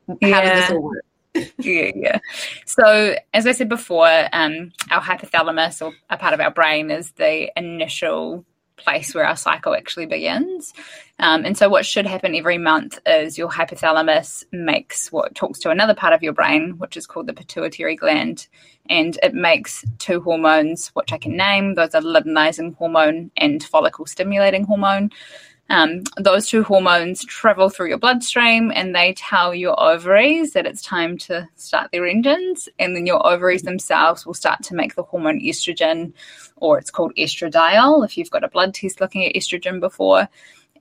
How 0.08 0.18
yeah. 0.22 0.42
does 0.42 0.60
this 0.62 0.72
all 0.72 0.84
work? 0.84 1.06
yeah, 1.58 1.92
yeah. 1.96 2.20
So, 2.66 3.16
as 3.34 3.48
I 3.48 3.52
said 3.52 3.68
before, 3.68 4.30
um, 4.32 4.72
our 4.92 5.02
hypothalamus 5.02 5.86
or 5.86 5.94
a 6.10 6.18
part 6.18 6.34
of 6.34 6.40
our 6.40 6.52
brain 6.52 6.92
is 6.92 7.12
the 7.14 7.52
initial 7.58 8.46
place 8.78 9.16
where 9.16 9.26
our 9.26 9.36
cycle 9.36 9.74
actually 9.74 10.06
begins. 10.06 10.74
Um, 11.20 11.46
and 11.46 11.58
so, 11.58 11.70
what 11.70 11.86
should 11.86 12.06
happen 12.06 12.36
every 12.36 12.58
month 12.58 13.00
is 13.06 13.38
your 13.38 13.50
hypothalamus 13.50 14.44
makes 14.52 15.12
what 15.12 15.34
talks 15.34 15.60
to 15.60 15.70
another 15.70 15.96
part 15.96 16.14
of 16.14 16.22
your 16.22 16.34
brain, 16.34 16.78
which 16.78 16.98
is 16.98 17.08
called 17.08 17.28
the 17.28 17.34
pituitary 17.34 17.96
gland, 17.96 18.48
and 18.90 19.18
it 19.24 19.34
makes 19.34 19.86
two 19.98 20.20
hormones, 20.20 20.90
which 20.90 21.14
I 21.14 21.18
can 21.18 21.38
name. 21.38 21.76
Those 21.76 21.96
are 21.96 22.02
luteinizing 22.02 22.76
hormone 22.76 23.32
and 23.38 23.64
follicle 23.64 24.06
stimulating 24.06 24.66
hormone. 24.66 25.10
Um, 25.70 26.04
those 26.18 26.48
two 26.48 26.64
hormones 26.64 27.26
travel 27.26 27.70
through 27.70 27.90
your 27.90 27.98
bloodstream 27.98 28.72
and 28.76 28.94
they 28.94 29.14
tell 29.14 29.56
your 29.56 29.80
ovaries 29.80 30.54
that 30.54 30.68
it's 30.68 30.84
time 30.84 31.18
to 31.20 31.48
start 31.56 31.90
their 31.92 32.06
engines. 32.06 32.70
And 32.78 32.96
then 32.96 33.08
your 33.08 33.26
ovaries 33.26 33.64
themselves 33.64 34.26
will 34.26 34.36
start 34.36 34.62
to 34.64 34.76
make 34.76 34.94
the 34.94 35.02
hormone 35.04 35.40
estrogen, 35.40 36.14
or 36.58 36.78
it's 36.78 36.92
called 36.92 37.16
estradiol 37.18 38.06
if 38.06 38.16
you've 38.18 38.30
got 38.30 38.44
a 38.44 38.50
blood 38.50 38.76
test 38.76 39.02
looking 39.02 39.26
at 39.26 39.34
estrogen 39.34 39.80
before. 39.80 40.30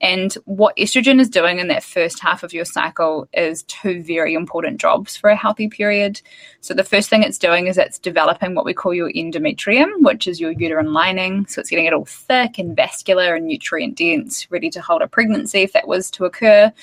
And 0.01 0.33
what 0.45 0.75
estrogen 0.75 1.21
is 1.21 1.29
doing 1.29 1.59
in 1.59 1.69
that 1.69 1.83
first 1.83 2.19
half 2.19 2.43
of 2.43 2.53
your 2.53 2.65
cycle 2.65 3.29
is 3.33 3.63
two 3.63 4.03
very 4.03 4.33
important 4.33 4.79
jobs 4.79 5.15
for 5.15 5.29
a 5.29 5.35
healthy 5.35 5.69
period. 5.69 6.21
So, 6.61 6.73
the 6.73 6.83
first 6.83 7.09
thing 7.09 7.23
it's 7.23 7.37
doing 7.37 7.67
is 7.67 7.77
it's 7.77 7.99
developing 7.99 8.55
what 8.55 8.65
we 8.65 8.73
call 8.73 8.93
your 8.93 9.11
endometrium, 9.11 9.89
which 9.99 10.27
is 10.27 10.39
your 10.39 10.51
uterine 10.51 10.91
lining. 10.91 11.45
So, 11.47 11.61
it's 11.61 11.69
getting 11.69 11.85
it 11.85 11.93
all 11.93 12.05
thick 12.05 12.57
and 12.57 12.75
vascular 12.75 13.35
and 13.35 13.47
nutrient 13.47 13.95
dense, 13.95 14.51
ready 14.51 14.69
to 14.71 14.81
hold 14.81 15.01
a 15.01 15.07
pregnancy 15.07 15.61
if 15.61 15.73
that 15.73 15.87
was 15.87 16.11
to 16.11 16.25
occur. 16.25 16.73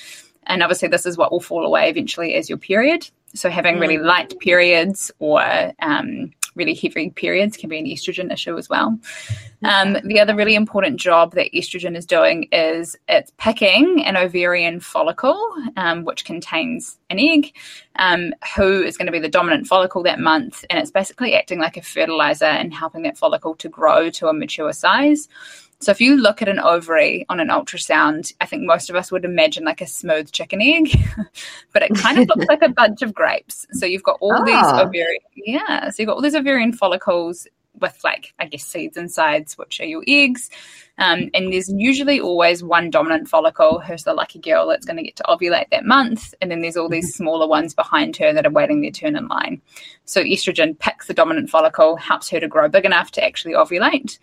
And 0.47 0.63
obviously, 0.63 0.87
this 0.87 1.05
is 1.05 1.17
what 1.17 1.31
will 1.31 1.39
fall 1.39 1.65
away 1.65 1.89
eventually 1.89 2.33
as 2.33 2.49
your 2.49 2.57
period. 2.57 3.09
So, 3.35 3.49
having 3.49 3.79
really 3.79 3.97
mm. 3.97 4.05
light 4.05 4.39
periods 4.39 5.11
or 5.19 5.73
um, 5.79 6.31
really 6.55 6.73
heavy 6.73 7.09
periods 7.09 7.57
can 7.57 7.69
be 7.69 7.79
an 7.79 7.85
estrogen 7.85 8.31
issue 8.31 8.57
as 8.57 8.69
well. 8.69 8.97
Um, 9.63 9.97
the 10.03 10.19
other 10.19 10.35
really 10.35 10.55
important 10.55 10.99
job 10.99 11.33
that 11.35 11.51
estrogen 11.53 11.95
is 11.95 12.05
doing 12.05 12.49
is 12.51 12.95
it's 13.07 13.31
picking 13.37 14.03
an 14.05 14.17
ovarian 14.17 14.79
follicle, 14.79 15.39
um, 15.77 16.03
which 16.03 16.25
contains 16.25 16.97
an 17.09 17.19
egg, 17.19 17.55
um, 17.95 18.33
who 18.55 18.83
is 18.83 18.97
going 18.97 19.05
to 19.05 19.11
be 19.11 19.19
the 19.19 19.29
dominant 19.29 19.67
follicle 19.67 20.03
that 20.03 20.19
month. 20.19 20.65
And 20.69 20.79
it's 20.79 20.91
basically 20.91 21.33
acting 21.33 21.59
like 21.59 21.77
a 21.77 21.81
fertilizer 21.81 22.45
and 22.45 22.73
helping 22.73 23.03
that 23.03 23.17
follicle 23.17 23.55
to 23.55 23.69
grow 23.69 24.09
to 24.11 24.27
a 24.27 24.33
mature 24.33 24.73
size. 24.73 25.29
So 25.83 25.91
if 25.91 25.99
you 25.99 26.15
look 26.15 26.41
at 26.41 26.47
an 26.47 26.59
ovary 26.59 27.25
on 27.29 27.39
an 27.39 27.49
ultrasound, 27.49 28.33
I 28.39 28.45
think 28.45 28.63
most 28.63 28.89
of 28.89 28.95
us 28.95 29.11
would 29.11 29.25
imagine 29.25 29.65
like 29.65 29.81
a 29.81 29.87
smooth 29.87 30.31
chicken 30.31 30.61
egg, 30.61 30.97
but 31.73 31.81
it 31.83 31.93
kind 31.95 32.19
of 32.19 32.27
looks 32.27 32.45
like 32.47 32.61
a 32.61 32.69
bunch 32.81 33.01
of 33.01 33.13
grapes. 33.13 33.67
So 33.73 33.85
you've 33.85 34.03
got 34.03 34.17
all 34.21 34.33
oh. 34.33 34.45
these 34.45 34.55
ah. 34.55 34.83
ovarian, 34.83 35.21
yeah. 35.35 35.89
So 35.89 35.95
you've 36.01 36.07
got 36.07 36.15
all 36.15 36.21
these 36.21 36.35
ovarian 36.35 36.71
follicles 36.71 37.47
with 37.79 37.99
like 38.03 38.33
I 38.39 38.45
guess 38.45 38.65
seeds 38.65 38.97
inside, 38.97 39.51
which 39.55 39.79
are 39.79 39.85
your 39.85 40.03
eggs. 40.07 40.49
Um, 40.97 41.29
and 41.33 41.51
there's 41.51 41.69
usually 41.69 42.19
always 42.19 42.63
one 42.63 42.91
dominant 42.91 43.27
follicle 43.27 43.79
who's 43.79 44.03
the 44.03 44.13
lucky 44.13 44.39
girl 44.39 44.67
that's 44.67 44.85
going 44.85 44.97
to 44.97 45.03
get 45.03 45.15
to 45.15 45.23
ovulate 45.23 45.69
that 45.71 45.85
month. 45.85 46.35
And 46.39 46.51
then 46.51 46.61
there's 46.61 46.77
all 46.77 46.89
these 46.89 47.11
mm-hmm. 47.13 47.23
smaller 47.23 47.47
ones 47.47 47.73
behind 47.73 48.15
her 48.17 48.31
that 48.31 48.45
are 48.45 48.51
waiting 48.51 48.81
their 48.81 48.91
turn 48.91 49.15
in 49.15 49.27
line. 49.27 49.61
So 50.05 50.23
estrogen 50.23 50.77
picks 50.77 51.07
the 51.07 51.13
dominant 51.13 51.49
follicle, 51.49 51.95
helps 51.95 52.29
her 52.29 52.39
to 52.39 52.47
grow 52.47 52.69
big 52.69 52.85
enough 52.85 53.11
to 53.11 53.23
actually 53.23 53.53
ovulate. 53.53 54.19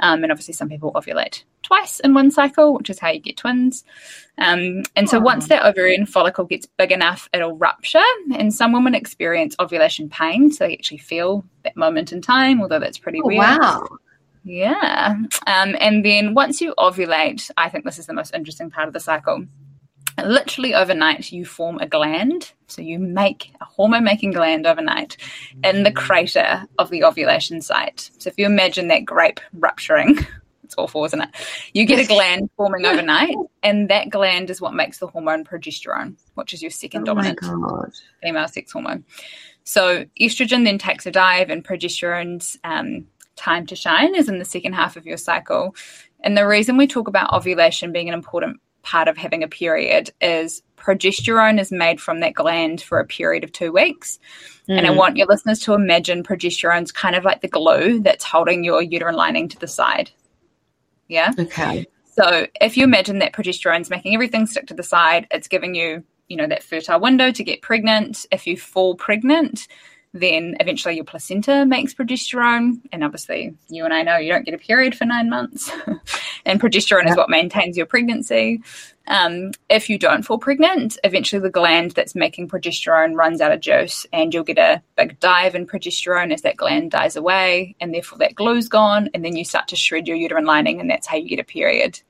Um, 0.00 0.22
and 0.22 0.32
obviously, 0.32 0.54
some 0.54 0.68
people 0.68 0.92
ovulate 0.92 1.44
twice 1.64 1.98
in 2.00 2.14
one 2.14 2.30
cycle, 2.30 2.74
which 2.74 2.90
is 2.90 2.98
how 2.98 3.10
you 3.10 3.20
get 3.20 3.36
twins. 3.36 3.84
Um, 4.38 4.82
and 4.94 5.08
so, 5.08 5.18
once 5.18 5.48
that 5.48 5.64
ovarian 5.64 6.06
follicle 6.06 6.44
gets 6.44 6.66
big 6.66 6.92
enough, 6.92 7.28
it'll 7.32 7.56
rupture. 7.56 8.02
And 8.34 8.54
some 8.54 8.72
women 8.72 8.94
experience 8.94 9.56
ovulation 9.58 10.08
pain. 10.08 10.52
So, 10.52 10.66
they 10.66 10.74
actually 10.74 10.98
feel 10.98 11.44
that 11.64 11.76
moment 11.76 12.12
in 12.12 12.20
time, 12.20 12.60
although 12.60 12.78
that's 12.80 12.98
pretty 12.98 13.20
oh, 13.22 13.26
weird. 13.26 13.40
Wow. 13.40 13.88
Yeah. 14.44 15.16
Um, 15.46 15.76
and 15.80 16.04
then 16.04 16.34
once 16.34 16.60
you 16.60 16.74
ovulate, 16.78 17.50
I 17.56 17.70
think 17.70 17.84
this 17.84 17.98
is 17.98 18.06
the 18.06 18.12
most 18.12 18.34
interesting 18.34 18.70
part 18.70 18.86
of 18.86 18.94
the 18.94 19.00
cycle. 19.00 19.46
Literally 20.22 20.74
overnight, 20.74 21.32
you 21.32 21.44
form 21.44 21.78
a 21.78 21.86
gland. 21.86 22.52
So 22.68 22.82
you 22.82 22.98
make 22.98 23.52
a 23.60 23.64
hormone 23.64 24.04
making 24.04 24.32
gland 24.32 24.66
overnight 24.66 25.16
in 25.64 25.82
the 25.82 25.90
crater 25.90 26.64
of 26.78 26.90
the 26.90 27.04
ovulation 27.04 27.60
site. 27.62 28.10
So 28.18 28.28
if 28.28 28.38
you 28.38 28.46
imagine 28.46 28.88
that 28.88 29.04
grape 29.04 29.40
rupturing, 29.54 30.18
it's 30.74 30.82
awful, 30.82 31.04
isn't 31.04 31.20
it? 31.20 31.28
You 31.72 31.86
get 31.86 32.00
a 32.00 32.06
gland 32.08 32.50
forming 32.56 32.84
overnight, 32.84 33.36
and 33.62 33.88
that 33.88 34.10
gland 34.10 34.50
is 34.50 34.60
what 34.60 34.74
makes 34.74 34.98
the 34.98 35.06
hormone 35.06 35.44
progesterone, 35.44 36.16
which 36.34 36.52
is 36.52 36.62
your 36.62 36.70
second 36.70 37.02
oh 37.02 37.14
dominant 37.14 37.38
female 38.22 38.48
sex 38.48 38.72
hormone. 38.72 39.04
So 39.64 40.04
estrogen 40.20 40.64
then 40.64 40.78
takes 40.78 41.06
a 41.06 41.10
dive, 41.10 41.50
and 41.50 41.64
progesterone's 41.64 42.58
um, 42.64 43.06
time 43.36 43.66
to 43.66 43.76
shine 43.76 44.14
is 44.14 44.28
in 44.28 44.38
the 44.38 44.44
second 44.44 44.74
half 44.74 44.96
of 44.96 45.06
your 45.06 45.16
cycle. 45.16 45.74
And 46.20 46.36
the 46.36 46.46
reason 46.46 46.76
we 46.76 46.86
talk 46.86 47.08
about 47.08 47.32
ovulation 47.32 47.92
being 47.92 48.08
an 48.08 48.14
important 48.14 48.60
part 48.82 49.08
of 49.08 49.16
having 49.16 49.42
a 49.42 49.48
period 49.48 50.10
is 50.20 50.62
progesterone 50.76 51.58
is 51.58 51.72
made 51.72 52.00
from 52.00 52.20
that 52.20 52.34
gland 52.34 52.82
for 52.82 52.98
a 52.98 53.06
period 53.06 53.42
of 53.42 53.52
two 53.52 53.72
weeks. 53.72 54.18
Mm. 54.68 54.78
And 54.78 54.86
I 54.86 54.90
mm. 54.90 54.96
want 54.96 55.16
your 55.16 55.26
listeners 55.26 55.60
to 55.60 55.72
imagine 55.72 56.22
progesterone's 56.22 56.92
kind 56.92 57.16
of 57.16 57.24
like 57.24 57.40
the 57.40 57.48
glue 57.48 58.00
that's 58.00 58.24
holding 58.24 58.62
your 58.62 58.82
uterine 58.82 59.16
lining 59.16 59.48
to 59.48 59.58
the 59.58 59.66
side. 59.66 60.10
Yeah. 61.08 61.32
Okay. 61.38 61.86
So 62.04 62.46
if 62.60 62.76
you 62.76 62.84
imagine 62.84 63.18
that 63.18 63.32
progesterone's 63.32 63.90
making 63.90 64.14
everything 64.14 64.46
stick 64.46 64.66
to 64.68 64.74
the 64.74 64.82
side, 64.82 65.26
it's 65.30 65.48
giving 65.48 65.74
you, 65.74 66.04
you 66.28 66.36
know, 66.36 66.46
that 66.46 66.62
fertile 66.62 67.00
window 67.00 67.32
to 67.32 67.44
get 67.44 67.60
pregnant. 67.60 68.26
If 68.30 68.46
you 68.46 68.56
fall 68.56 68.94
pregnant, 68.94 69.66
then 70.14 70.56
eventually 70.60 70.94
your 70.94 71.04
placenta 71.04 71.66
makes 71.66 71.92
progesterone. 71.92 72.80
And 72.92 73.02
obviously, 73.02 73.54
you 73.68 73.84
and 73.84 73.92
I 73.92 74.02
know 74.02 74.16
you 74.16 74.32
don't 74.32 74.44
get 74.44 74.54
a 74.54 74.58
period 74.58 74.94
for 74.94 75.04
nine 75.04 75.28
months. 75.28 75.70
and 76.46 76.60
progesterone 76.60 77.10
is 77.10 77.16
what 77.16 77.28
maintains 77.28 77.76
your 77.76 77.86
pregnancy. 77.86 78.62
Um, 79.08 79.50
if 79.68 79.90
you 79.90 79.98
don't 79.98 80.22
fall 80.22 80.38
pregnant, 80.38 80.96
eventually 81.02 81.42
the 81.42 81.50
gland 81.50 81.90
that's 81.90 82.14
making 82.14 82.48
progesterone 82.48 83.16
runs 83.16 83.40
out 83.40 83.52
of 83.52 83.60
juice, 83.60 84.06
and 84.12 84.32
you'll 84.32 84.44
get 84.44 84.56
a 84.56 84.80
big 84.96 85.18
dive 85.20 85.56
in 85.56 85.66
progesterone 85.66 86.32
as 86.32 86.42
that 86.42 86.56
gland 86.56 86.92
dies 86.92 87.16
away, 87.16 87.74
and 87.80 87.92
therefore 87.92 88.18
that 88.18 88.36
glue's 88.36 88.68
gone, 88.68 89.10
and 89.12 89.24
then 89.24 89.36
you 89.36 89.44
start 89.44 89.68
to 89.68 89.76
shred 89.76 90.06
your 90.06 90.16
uterine 90.16 90.46
lining, 90.46 90.80
and 90.80 90.88
that's 90.88 91.08
how 91.08 91.16
you 91.16 91.28
get 91.28 91.40
a 91.40 91.44
period. 91.44 92.00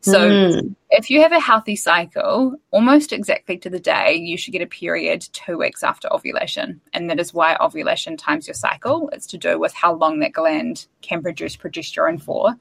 So, 0.00 0.30
mm. 0.30 0.74
if 0.90 1.10
you 1.10 1.20
have 1.22 1.32
a 1.32 1.40
healthy 1.40 1.74
cycle, 1.74 2.54
almost 2.70 3.12
exactly 3.12 3.58
to 3.58 3.70
the 3.70 3.80
day, 3.80 4.14
you 4.14 4.36
should 4.36 4.52
get 4.52 4.62
a 4.62 4.66
period 4.66 5.22
two 5.32 5.58
weeks 5.58 5.82
after 5.82 6.12
ovulation. 6.12 6.80
And 6.92 7.10
that 7.10 7.18
is 7.18 7.34
why 7.34 7.56
ovulation 7.56 8.16
times 8.16 8.46
your 8.46 8.54
cycle. 8.54 9.10
It's 9.12 9.26
to 9.28 9.38
do 9.38 9.58
with 9.58 9.74
how 9.74 9.94
long 9.94 10.20
that 10.20 10.32
gland 10.32 10.86
can 11.02 11.20
produce 11.20 11.56
progesterone 11.56 12.22
for, 12.22 12.54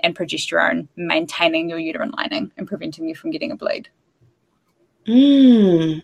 and 0.00 0.14
progesterone 0.14 0.88
maintaining 0.96 1.70
your 1.70 1.78
uterine 1.78 2.12
lining 2.16 2.52
and 2.56 2.66
preventing 2.66 3.08
you 3.08 3.14
from 3.14 3.30
getting 3.30 3.52
a 3.52 3.56
bleed. 3.56 3.88
Mm. 5.06 6.02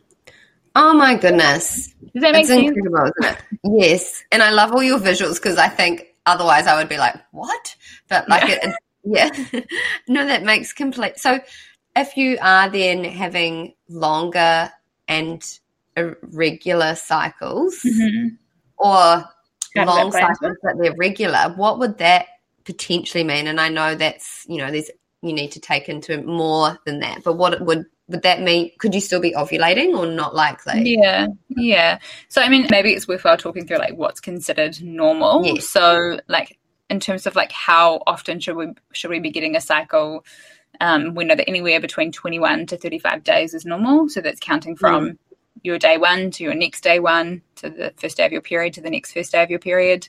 Oh 0.74 0.94
my 0.94 1.16
goodness. 1.16 1.94
Does 2.14 2.22
that 2.22 2.32
make 2.32 2.42
it's 2.42 2.48
sense? 2.48 2.68
incredible, 2.68 3.12
isn't 3.20 3.36
it? 3.36 3.44
yes. 3.64 4.24
And 4.32 4.42
I 4.42 4.50
love 4.50 4.72
all 4.72 4.82
your 4.82 4.98
visuals 4.98 5.34
because 5.34 5.56
I 5.56 5.68
think 5.68 6.14
otherwise 6.24 6.66
I 6.66 6.78
would 6.78 6.88
be 6.88 6.98
like, 6.98 7.16
what? 7.32 7.76
But 8.08 8.28
like 8.28 8.48
yeah. 8.48 8.68
it, 8.68 8.74
yeah. 9.08 9.30
no, 10.08 10.26
that 10.26 10.42
makes 10.42 10.72
complete. 10.72 11.18
So 11.18 11.40
if 11.96 12.16
you 12.16 12.38
are 12.40 12.68
then 12.68 13.04
having 13.04 13.74
longer 13.88 14.70
and 15.06 15.42
irregular 15.96 16.94
cycles 16.94 17.80
mm-hmm. 17.84 18.28
or 18.78 19.24
long 19.76 20.12
cycles 20.12 20.56
but 20.62 20.78
they're 20.78 20.94
regular, 20.96 21.52
what 21.56 21.78
would 21.78 21.98
that 21.98 22.26
potentially 22.64 23.24
mean? 23.24 23.46
And 23.46 23.60
I 23.60 23.68
know 23.68 23.94
that's, 23.94 24.44
you 24.48 24.58
know, 24.58 24.70
there's 24.70 24.90
you 25.22 25.32
need 25.32 25.50
to 25.52 25.60
take 25.60 25.88
into 25.88 26.22
more 26.22 26.78
than 26.86 27.00
that. 27.00 27.24
But 27.24 27.34
what 27.34 27.52
it 27.52 27.60
would 27.62 27.86
would 28.08 28.22
that 28.22 28.40
mean 28.40 28.70
could 28.78 28.94
you 28.94 29.00
still 29.00 29.20
be 29.20 29.32
ovulating 29.32 29.96
or 29.96 30.06
not 30.06 30.34
likely 30.34 30.96
yeah 30.98 31.26
yeah 31.48 31.98
so 32.28 32.40
i 32.40 32.48
mean 32.48 32.66
maybe 32.70 32.92
it's 32.92 33.06
worthwhile 33.06 33.36
talking 33.36 33.66
through 33.66 33.78
like 33.78 33.94
what's 33.96 34.20
considered 34.20 34.80
normal 34.80 35.44
yes. 35.44 35.68
so 35.68 36.18
like 36.26 36.57
in 36.90 37.00
terms 37.00 37.26
of 37.26 37.36
like 37.36 37.52
how 37.52 38.02
often 38.06 38.40
should 38.40 38.56
we 38.56 38.68
should 38.92 39.10
we 39.10 39.20
be 39.20 39.30
getting 39.30 39.56
a 39.56 39.60
cycle? 39.60 40.24
Um, 40.80 41.14
we 41.14 41.24
know 41.24 41.34
that 41.34 41.48
anywhere 41.48 41.80
between 41.80 42.12
21 42.12 42.66
to 42.66 42.76
35 42.76 43.24
days 43.24 43.54
is 43.54 43.64
normal. 43.64 44.08
So 44.08 44.20
that's 44.20 44.40
counting 44.40 44.76
from 44.76 45.10
mm. 45.10 45.18
your 45.62 45.78
day 45.78 45.98
one 45.98 46.30
to 46.32 46.44
your 46.44 46.54
next 46.54 46.82
day 46.82 47.00
one 47.00 47.42
to 47.56 47.70
the 47.70 47.92
first 47.96 48.16
day 48.16 48.26
of 48.26 48.32
your 48.32 48.42
period 48.42 48.74
to 48.74 48.80
the 48.80 48.90
next 48.90 49.12
first 49.12 49.32
day 49.32 49.42
of 49.42 49.50
your 49.50 49.58
period. 49.58 50.08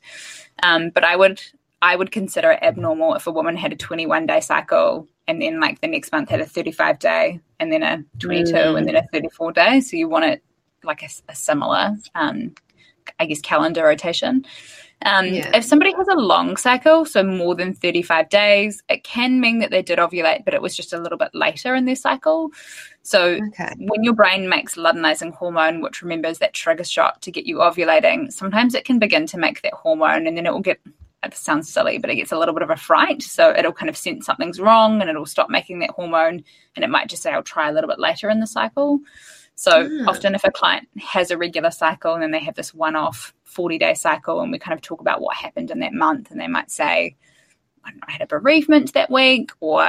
Um, 0.64 0.90
but 0.90 1.04
I 1.04 1.16
would 1.16 1.42
I 1.82 1.96
would 1.96 2.12
consider 2.12 2.52
it 2.52 2.64
abnormal 2.64 3.16
if 3.16 3.28
a 3.28 3.32
woman 3.32 3.56
had 3.56 3.74
a 3.74 3.78
21 3.78 4.26
day 4.26 4.42
cycle 4.42 5.08
and 5.28 5.42
then 5.42 5.60
like 5.60 5.80
the 5.82 5.88
next 5.88 6.12
month 6.12 6.30
had 6.30 6.42
a 6.42 6.46
35 6.46 7.00
day 7.00 7.40
and 7.60 7.72
then 7.72 7.84
a 7.84 8.04
22 8.20 8.52
mm. 8.52 8.78
and 8.78 8.88
then 8.88 8.96
a 8.96 9.08
34 9.14 9.52
day. 9.54 9.80
So 9.82 9.96
you 9.96 10.10
want 10.10 10.26
it 10.26 10.44
like 10.84 11.04
a, 11.04 11.10
a 11.30 11.36
similar, 11.36 11.96
um, 12.16 12.56
I 13.20 13.26
guess, 13.26 13.42
calendar 13.42 13.84
rotation. 13.84 14.46
Um, 15.06 15.28
yeah. 15.28 15.56
If 15.56 15.64
somebody 15.64 15.94
has 15.94 16.08
a 16.10 16.16
long 16.16 16.58
cycle, 16.58 17.06
so 17.06 17.24
more 17.24 17.56
than 17.56 17.74
35 17.74 18.30
days, 18.30 18.84
it 18.90 19.04
can 19.04 19.40
mean 19.40 19.60
that 19.60 19.72
they 19.72 19.82
did 19.82 19.98
ovulate, 19.98 20.44
but 20.44 20.54
it 20.54 20.62
was 20.62 20.76
just 20.76 20.92
a 20.92 21.00
little 21.00 21.18
bit 21.18 21.30
later 21.34 21.74
in 21.74 21.86
their 21.86 21.96
cycle. 21.96 22.52
So 23.02 23.40
okay. 23.48 23.74
when 23.78 24.04
your 24.04 24.14
brain 24.14 24.50
makes 24.50 24.76
luteinizing 24.76 25.34
hormone, 25.34 25.82
which 25.82 26.02
remembers 26.02 26.40
that 26.40 26.54
trigger 26.54 26.84
shot 26.84 27.22
to 27.22 27.32
get 27.32 27.46
you 27.46 27.58
ovulating, 27.58 28.32
sometimes 28.32 28.76
it 28.76 28.84
can 28.84 29.00
begin 29.00 29.26
to 29.28 29.38
make 29.38 29.62
that 29.62 29.74
hormone 29.74 30.28
and 30.28 30.36
then 30.36 30.46
it 30.46 30.52
will 30.52 30.60
get 30.60 30.80
it 31.24 31.36
sounds 31.36 31.70
silly, 31.70 31.98
but 31.98 32.10
it 32.10 32.16
gets 32.16 32.32
a 32.32 32.38
little 32.38 32.54
bit 32.54 32.64
of 32.64 32.70
a 32.70 32.78
fright. 32.78 33.22
So 33.22 33.54
it'll 33.54 33.74
kind 33.74 33.90
of 33.90 33.98
sense 33.98 34.26
something's 34.26 34.60
wrong 34.60 35.02
and 35.02 35.10
it'll 35.10 35.26
stop 35.26 35.50
making 35.50 35.80
that 35.80 35.90
hormone. 35.92 36.44
And 36.76 36.86
it 36.86 36.90
might 36.90 37.10
just 37.10 37.24
say, 37.24 37.32
I'll 37.32 37.44
try 37.44 37.70
a 37.70 37.74
little 37.74 37.90
bit 37.90 38.00
later 38.00 38.30
in 38.30 38.40
the 38.40 38.48
cycle. 38.48 39.02
So 39.60 39.90
mm. 39.90 40.08
often, 40.08 40.36
if 40.36 40.46
a 40.46 40.52
client 40.52 40.88
has 41.02 41.32
a 41.32 41.38
regular 41.38 41.70
cycle 41.70 42.14
and 42.14 42.24
then 42.24 42.32
they 42.32 42.40
have 42.40 42.56
this 42.56 42.74
one 42.74 42.96
off 42.96 43.34
40 43.44 43.78
day 43.78 43.94
cycle, 43.94 44.40
and 44.40 44.54
we 44.54 44.58
kind 44.58 44.74
of 44.74 44.82
talk 44.82 45.02
about 45.02 45.20
what 45.20 45.36
happened 45.36 45.70
in 45.70 45.80
that 45.80 45.92
month, 45.92 46.32
and 46.32 46.40
they 46.40 46.48
might 46.48 46.72
say, 46.72 47.18
I, 47.84 47.92
know, 47.92 48.00
I 48.08 48.14
had 48.14 48.22
a 48.22 48.28
bereavement 48.28 48.94
that 48.94 49.12
week, 49.12 49.52
or 49.60 49.84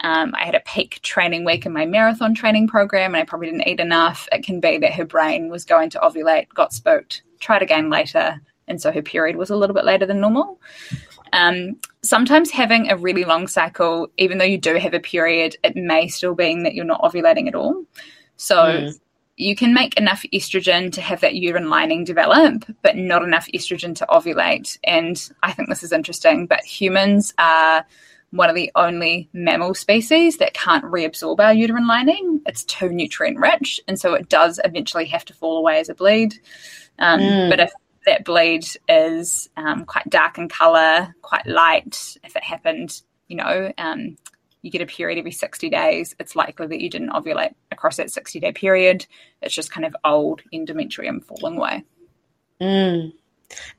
um, 0.00 0.34
I 0.34 0.44
had 0.44 0.54
a 0.54 0.60
peak 0.66 1.00
training 1.00 1.46
week 1.46 1.64
in 1.64 1.72
my 1.72 1.86
marathon 1.86 2.34
training 2.34 2.68
program 2.68 3.14
and 3.14 3.22
I 3.22 3.24
probably 3.24 3.46
didn't 3.46 3.68
eat 3.68 3.80
enough. 3.80 4.28
It 4.32 4.44
can 4.44 4.60
be 4.60 4.76
that 4.76 4.92
her 4.92 5.06
brain 5.06 5.48
was 5.48 5.64
going 5.64 5.88
to 5.90 5.98
ovulate, 6.00 6.50
got 6.50 6.74
spooked, 6.74 7.22
tried 7.38 7.62
again 7.62 7.88
later, 7.88 8.38
and 8.68 8.82
so 8.82 8.92
her 8.92 9.00
period 9.00 9.36
was 9.36 9.48
a 9.48 9.56
little 9.56 9.74
bit 9.74 9.86
later 9.86 10.04
than 10.04 10.20
normal. 10.20 10.60
Um, 11.32 11.76
sometimes 12.02 12.50
having 12.50 12.90
a 12.90 12.98
really 12.98 13.24
long 13.24 13.46
cycle, 13.46 14.08
even 14.18 14.36
though 14.36 14.44
you 14.44 14.58
do 14.58 14.74
have 14.74 14.92
a 14.92 15.00
period, 15.00 15.56
it 15.64 15.74
may 15.74 16.06
still 16.08 16.34
mean 16.34 16.64
that 16.64 16.74
you're 16.74 16.84
not 16.84 17.00
ovulating 17.00 17.48
at 17.48 17.54
all. 17.54 17.82
So 18.40 18.56
mm. 18.56 19.00
you 19.36 19.54
can 19.54 19.74
make 19.74 19.98
enough 19.98 20.24
estrogen 20.32 20.90
to 20.94 21.02
have 21.02 21.20
that 21.20 21.34
uterine 21.34 21.68
lining 21.68 22.04
develop, 22.04 22.64
but 22.80 22.96
not 22.96 23.22
enough 23.22 23.46
estrogen 23.52 23.94
to 23.96 24.06
ovulate. 24.06 24.78
And 24.82 25.30
I 25.42 25.52
think 25.52 25.68
this 25.68 25.82
is 25.82 25.92
interesting, 25.92 26.46
but 26.46 26.64
humans 26.64 27.34
are 27.36 27.84
one 28.30 28.48
of 28.48 28.54
the 28.54 28.72
only 28.76 29.28
mammal 29.34 29.74
species 29.74 30.38
that 30.38 30.54
can't 30.54 30.84
reabsorb 30.84 31.38
our 31.38 31.52
uterine 31.52 31.86
lining. 31.86 32.40
It's 32.46 32.64
too 32.64 32.88
nutrient 32.88 33.38
rich, 33.38 33.78
and 33.86 34.00
so 34.00 34.14
it 34.14 34.30
does 34.30 34.58
eventually 34.64 35.04
have 35.06 35.26
to 35.26 35.34
fall 35.34 35.58
away 35.58 35.78
as 35.78 35.90
a 35.90 35.94
bleed. 35.94 36.40
Um, 36.98 37.20
mm. 37.20 37.50
But 37.50 37.60
if 37.60 37.72
that 38.06 38.24
bleed 38.24 38.64
is 38.88 39.50
um, 39.58 39.84
quite 39.84 40.08
dark 40.08 40.38
in 40.38 40.48
color, 40.48 41.14
quite 41.20 41.46
light, 41.46 42.16
if 42.24 42.36
it 42.36 42.42
happened, 42.42 43.02
you 43.28 43.36
know, 43.36 43.70
um, 43.76 44.16
you 44.62 44.70
get 44.70 44.82
a 44.82 44.86
period 44.86 45.18
every 45.18 45.30
60 45.30 45.70
days, 45.70 46.14
it's 46.18 46.36
likely 46.36 46.66
that 46.66 46.80
you 46.80 46.90
didn't 46.90 47.10
ovulate 47.10 47.54
across 47.70 47.96
that 47.96 48.10
60 48.10 48.40
day 48.40 48.52
period. 48.52 49.06
It's 49.42 49.54
just 49.54 49.72
kind 49.72 49.86
of 49.86 49.96
old 50.04 50.42
endometrium 50.52 51.24
falling 51.24 51.56
away. 51.56 51.84
Mm. 52.60 53.12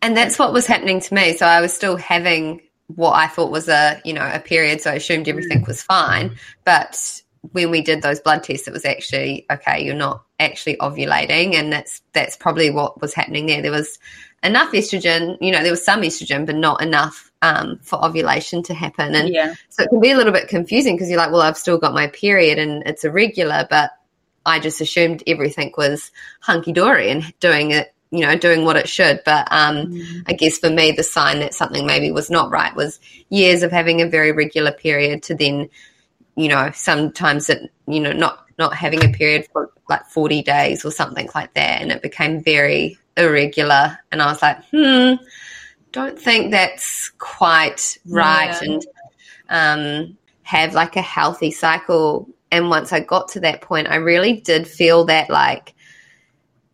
And 0.02 0.17
that's 0.17 0.39
what 0.39 0.54
was 0.54 0.65
happening 0.65 1.00
to 1.00 1.13
me. 1.13 1.38
So 1.38 1.46
I 1.46 1.62
was 1.62 1.74
still 1.74 1.98
having 1.98 2.62
what 2.88 3.13
I 3.13 3.28
thought 3.28 3.52
was 3.52 3.70
a, 3.70 4.02
you 4.04 4.13
know, 4.13 4.30
a 4.32 4.39
period. 4.39 4.82
So 4.82 4.91
I 4.91 4.96
assumed 4.96 5.28
everything 5.28 5.63
was 5.67 5.82
fine. 5.82 6.36
But 6.65 7.22
when 7.52 7.72
we 7.72 7.82
did 7.82 8.02
those 8.02 8.20
blood 8.20 8.44
tests, 8.44 8.67
it 8.67 8.74
was 8.74 8.86
actually, 8.86 9.46
okay, 9.52 9.84
you're 9.84 9.96
not 9.96 10.26
actually 10.39 10.76
ovulating. 10.78 11.56
And 11.56 11.72
that's, 11.72 12.02
that's 12.13 12.36
probably 12.36 12.70
what 12.70 13.02
was 13.02 13.13
happening 13.13 13.46
there. 13.46 13.62
There 13.62 13.72
was 13.72 13.98
enough 14.44 14.72
estrogen, 14.74 15.38
you 15.39 15.52
know, 15.52 15.62
there 15.62 15.72
was 15.72 15.86
some 15.86 16.02
estrogen, 16.02 16.46
but 16.46 16.56
not 16.56 16.82
enough 16.82 17.31
um, 17.41 17.80
for 17.82 18.04
ovulation 18.04 18.63
to 18.63 18.73
happen. 18.73 19.15
And 19.15 19.30
yeah. 19.30 19.54
so 19.69 19.84
it 19.84 19.89
can 19.89 19.99
be 19.99 20.12
a 20.12 20.17
little 20.17 20.34
bit 20.34 20.47
confusing 20.47 20.95
because 20.95 21.10
you're 21.10 21.17
like, 21.17 21.32
well, 21.32 21.41
I've 21.41 21.58
still 21.58 21.77
got 21.77 21.93
my 21.93 22.08
period 22.08 22.60
and 22.60 22.84
it's 22.86 23.04
irregular, 23.04 23.67
but 23.69 23.91
I 24.45 24.60
just 24.60 24.82
assumed 24.82 25.23
everything 25.27 25.73
was 25.77 26.12
hunky 26.39 26.71
dory 26.71 27.10
and 27.10 27.34
doing 27.39 27.71
it, 27.71 27.93
you 28.12 28.21
know, 28.21 28.36
doing 28.36 28.63
what 28.63 28.75
it 28.75 28.89
should. 28.89 29.21
But 29.25 29.47
um, 29.51 29.88
mm. 29.88 30.23
I 30.27 30.34
guess 30.34 30.58
for 30.58 30.69
me, 30.69 30.91
the 30.91 31.04
sign 31.04 31.39
that 31.39 31.54
something 31.54 31.86
maybe 31.86 32.12
was 32.12 32.30
not 32.30 32.51
right 32.51 32.75
was 32.75 32.99
years 33.30 33.63
of 33.63 33.71
having 33.71 34.01
a 34.01 34.10
very 34.10 34.32
regular 34.32 34.71
period 34.71 35.23
to 35.23 35.36
then, 35.36 35.69
you 36.36 36.47
know, 36.47 36.71
sometimes 36.73 37.49
it, 37.49 37.71
you 37.88 37.99
know, 37.99 38.13
not 38.13 38.45
not 38.58 38.75
having 38.75 39.04
a 39.04 39.10
period 39.10 39.47
for 39.51 39.71
like 39.89 40.06
40 40.06 40.43
days 40.43 40.86
or 40.86 40.91
something 40.91 41.27
like 41.34 41.54
that. 41.56 41.82
And 41.82 41.91
it 41.91 42.04
became 42.04 42.43
very 42.43 42.97
irregular. 43.17 43.97
And 44.12 44.21
I 44.21 44.27
was 44.27 44.41
like, 44.41 44.63
hmm, 44.71 45.15
don't 45.91 46.19
think 46.19 46.51
that's 46.51 47.10
quite 47.17 47.97
right 48.08 48.58
yeah. 48.62 48.71
and 48.71 48.86
um, 49.49 50.17
have 50.43 50.73
like 50.73 50.95
a 50.95 51.01
healthy 51.01 51.51
cycle. 51.51 52.27
And 52.51 52.69
once 52.69 52.91
I 52.91 52.99
got 52.99 53.30
to 53.30 53.39
that 53.41 53.62
point, 53.62 53.89
I 53.89 53.95
really 53.95 54.41
did 54.41 54.67
feel 54.67 55.06
that 55.06 55.30
like 55.30 55.73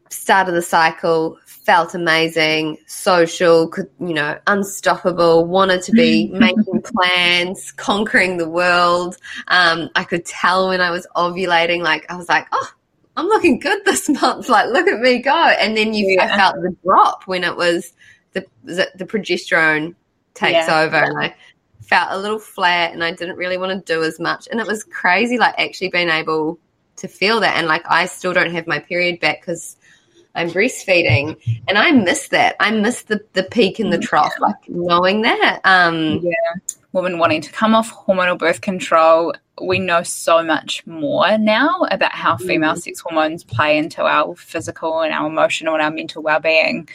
start 0.09 0.47
of 0.47 0.55
the 0.55 0.61
cycle 0.61 1.37
felt 1.45 1.93
amazing, 1.93 2.77
social, 2.87 3.67
could, 3.67 3.89
you 3.99 4.13
know, 4.13 4.39
unstoppable, 4.47 5.45
wanted 5.45 5.81
to 5.83 5.91
be 5.91 6.27
making 6.33 6.81
plans, 6.81 7.71
conquering 7.73 8.37
the 8.37 8.49
world. 8.49 9.17
Um, 9.49 9.89
I 9.95 10.03
could 10.05 10.25
tell 10.25 10.69
when 10.69 10.79
I 10.79 10.91
was 10.91 11.05
ovulating, 11.15 11.81
like 11.81 12.09
I 12.09 12.15
was 12.15 12.29
like, 12.29 12.47
oh, 12.53 12.71
I'm 13.17 13.27
looking 13.27 13.59
good 13.59 13.83
this 13.83 14.07
month. 14.21 14.47
Like, 14.47 14.69
look 14.69 14.87
at 14.87 15.01
me 15.01 15.19
go. 15.19 15.31
And 15.31 15.75
then 15.75 15.93
you 15.93 16.07
yeah. 16.07 16.25
I 16.25 16.37
felt 16.37 16.55
the 16.55 16.75
drop 16.83 17.23
when 17.25 17.43
it 17.43 17.57
was 17.57 17.91
the 18.33 18.45
the 18.95 19.05
progesterone 19.05 19.95
takes 20.33 20.67
yeah. 20.67 20.81
over, 20.81 20.97
and 20.97 21.17
I 21.17 21.35
felt 21.81 22.09
a 22.11 22.17
little 22.17 22.39
flat, 22.39 22.93
and 22.93 23.03
I 23.03 23.11
didn't 23.11 23.37
really 23.37 23.57
want 23.57 23.85
to 23.85 23.93
do 23.93 24.03
as 24.03 24.19
much, 24.19 24.47
and 24.51 24.59
it 24.59 24.67
was 24.67 24.83
crazy, 24.83 25.37
like 25.37 25.55
actually 25.57 25.89
being 25.89 26.09
able 26.09 26.59
to 26.97 27.07
feel 27.07 27.39
that, 27.39 27.57
and 27.57 27.67
like 27.67 27.83
I 27.89 28.05
still 28.05 28.33
don't 28.33 28.51
have 28.51 28.67
my 28.67 28.79
period 28.79 29.19
back 29.19 29.41
because. 29.41 29.77
I'm 30.35 30.51
breastfeeding 30.51 31.35
and 31.67 31.79
I 31.79 31.89
miss 31.89 32.27
that. 32.27 32.57
I 32.59 32.69
miss 32.69 33.01
the, 33.01 33.19
the 33.33 33.41
peak 33.41 33.79
and 33.79 33.91
the 33.91 33.97
trough, 33.97 34.33
like 34.39 34.69
knowing 34.69 35.23
that. 35.23 35.61
Um, 35.63 36.19
yeah. 36.21 36.31
Women 36.91 37.17
wanting 37.17 37.41
to 37.41 37.51
come 37.51 37.73
off 37.73 37.91
hormonal 37.91 38.37
birth 38.37 38.61
control. 38.61 39.33
We 39.59 39.79
know 39.79 40.03
so 40.03 40.43
much 40.43 40.85
more 40.85 41.39
now 41.39 41.87
about 41.89 42.11
how 42.11 42.37
female 42.37 42.75
mm. 42.75 42.77
sex 42.77 42.99
hormones 42.99 43.43
play 43.43 43.79
into 43.79 44.03
our 44.03 44.35
physical 44.35 45.01
and 45.01 45.11
our 45.11 45.25
emotional 45.25 45.73
and 45.73 45.81
our 45.81 45.89
mental 45.89 46.21
well 46.21 46.39
being 46.39 46.87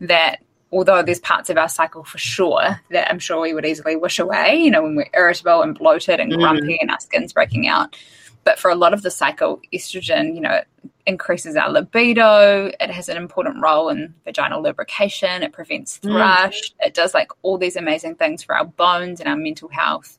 that 0.00 0.40
although 0.72 1.02
there's 1.02 1.20
parts 1.20 1.50
of 1.50 1.56
our 1.56 1.68
cycle 1.68 2.04
for 2.04 2.18
sure 2.18 2.80
that 2.90 3.10
I'm 3.10 3.18
sure 3.18 3.40
we 3.40 3.54
would 3.54 3.66
easily 3.66 3.96
wish 3.96 4.18
away, 4.18 4.56
you 4.56 4.70
know, 4.70 4.82
when 4.82 4.96
we're 4.96 5.10
irritable 5.14 5.62
and 5.62 5.78
bloated 5.78 6.20
and 6.20 6.32
grumpy 6.32 6.74
mm. 6.74 6.78
and 6.80 6.90
our 6.90 7.00
skin's 7.00 7.32
breaking 7.32 7.68
out. 7.68 7.96
But 8.44 8.58
for 8.58 8.70
a 8.70 8.76
lot 8.76 8.94
of 8.94 9.02
the 9.02 9.10
cycle, 9.10 9.60
estrogen, 9.72 10.34
you 10.34 10.40
know, 10.40 10.60
increases 11.06 11.56
our 11.56 11.70
libido. 11.70 12.70
It 12.80 12.90
has 12.90 13.08
an 13.08 13.16
important 13.16 13.62
role 13.62 13.88
in 13.88 14.14
vaginal 14.24 14.62
lubrication. 14.62 15.42
It 15.42 15.52
prevents 15.52 15.98
mm. 15.98 16.12
thrush. 16.12 16.70
Mm. 16.70 16.86
It 16.86 16.94
does 16.94 17.14
like 17.14 17.30
all 17.42 17.58
these 17.58 17.76
amazing 17.76 18.16
things 18.16 18.42
for 18.42 18.56
our 18.56 18.64
bones 18.64 19.20
and 19.20 19.28
our 19.28 19.36
mental 19.36 19.68
health. 19.68 20.18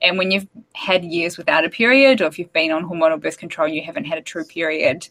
And 0.00 0.18
when 0.18 0.32
you've 0.32 0.48
had 0.74 1.04
years 1.04 1.38
without 1.38 1.64
a 1.64 1.70
period, 1.70 2.20
or 2.20 2.26
if 2.26 2.38
you've 2.38 2.52
been 2.52 2.72
on 2.72 2.84
hormonal 2.84 3.20
birth 3.20 3.38
control 3.38 3.66
and 3.66 3.76
you 3.76 3.82
haven't 3.82 4.06
had 4.06 4.18
a 4.18 4.22
true 4.22 4.44
period, 4.44 5.08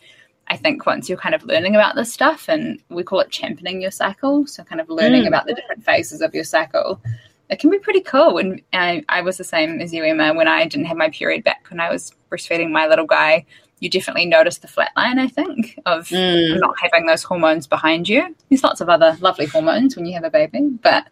I 0.52 0.58
think 0.58 0.86
once 0.86 1.08
you're 1.08 1.18
kind 1.18 1.34
of 1.34 1.46
learning 1.46 1.76
about 1.76 1.96
this 1.96 2.12
stuff, 2.12 2.50
and 2.50 2.78
we 2.90 3.04
call 3.04 3.22
it 3.22 3.32
championing 3.32 3.82
your 3.82 3.90
cycle, 3.90 4.46
so 4.46 4.66
kind 4.66 4.82
of 4.82 4.90
learning 4.90 5.24
mm. 5.24 5.28
about 5.28 5.46
the 5.46 5.54
different 5.54 5.86
phases 5.86 6.20
of 6.20 6.36
your 6.36 6.44
cycle, 6.44 7.02
it 7.50 7.58
can 7.58 7.70
be 7.70 7.80
pretty 7.80 8.02
cool. 8.02 8.38
And 8.38 8.62
I, 8.74 9.06
I 9.08 9.22
was 9.22 9.38
the 9.38 9.46
same 9.46 9.80
as 9.80 9.94
you, 9.94 10.04
Emma, 10.04 10.34
when 10.34 10.50
I 10.50 10.66
didn't 10.66 10.88
have 10.88 10.98
my 10.98 11.10
period 11.10 11.46
back 11.46 11.68
when 11.70 11.80
I 11.80 11.90
was 11.90 12.14
breastfeeding 12.30 12.70
my 12.70 12.86
little 12.86 13.06
guy. 13.06 13.46
You 13.80 13.90
definitely 13.90 14.26
notice 14.26 14.58
the 14.58 14.68
flat 14.68 14.92
line, 14.98 15.20
I 15.20 15.30
think, 15.30 15.80
of 15.86 16.10
mm. 16.10 16.60
not 16.60 16.76
having 16.82 17.06
those 17.06 17.24
hormones 17.24 17.66
behind 17.66 18.10
you. 18.10 18.36
There's 18.50 18.62
lots 18.62 18.82
of 18.82 18.90
other 18.90 19.18
lovely 19.22 19.46
hormones 19.46 19.96
when 19.96 20.06
you 20.06 20.14
have 20.16 20.26
a 20.26 20.30
baby, 20.30 20.70
but 20.84 21.08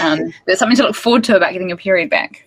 um, 0.00 0.34
there's 0.46 0.58
something 0.58 0.76
to 0.78 0.82
look 0.82 0.96
forward 0.96 1.22
to 1.24 1.36
about 1.36 1.52
getting 1.52 1.68
your 1.68 1.78
period 1.78 2.10
back. 2.10 2.44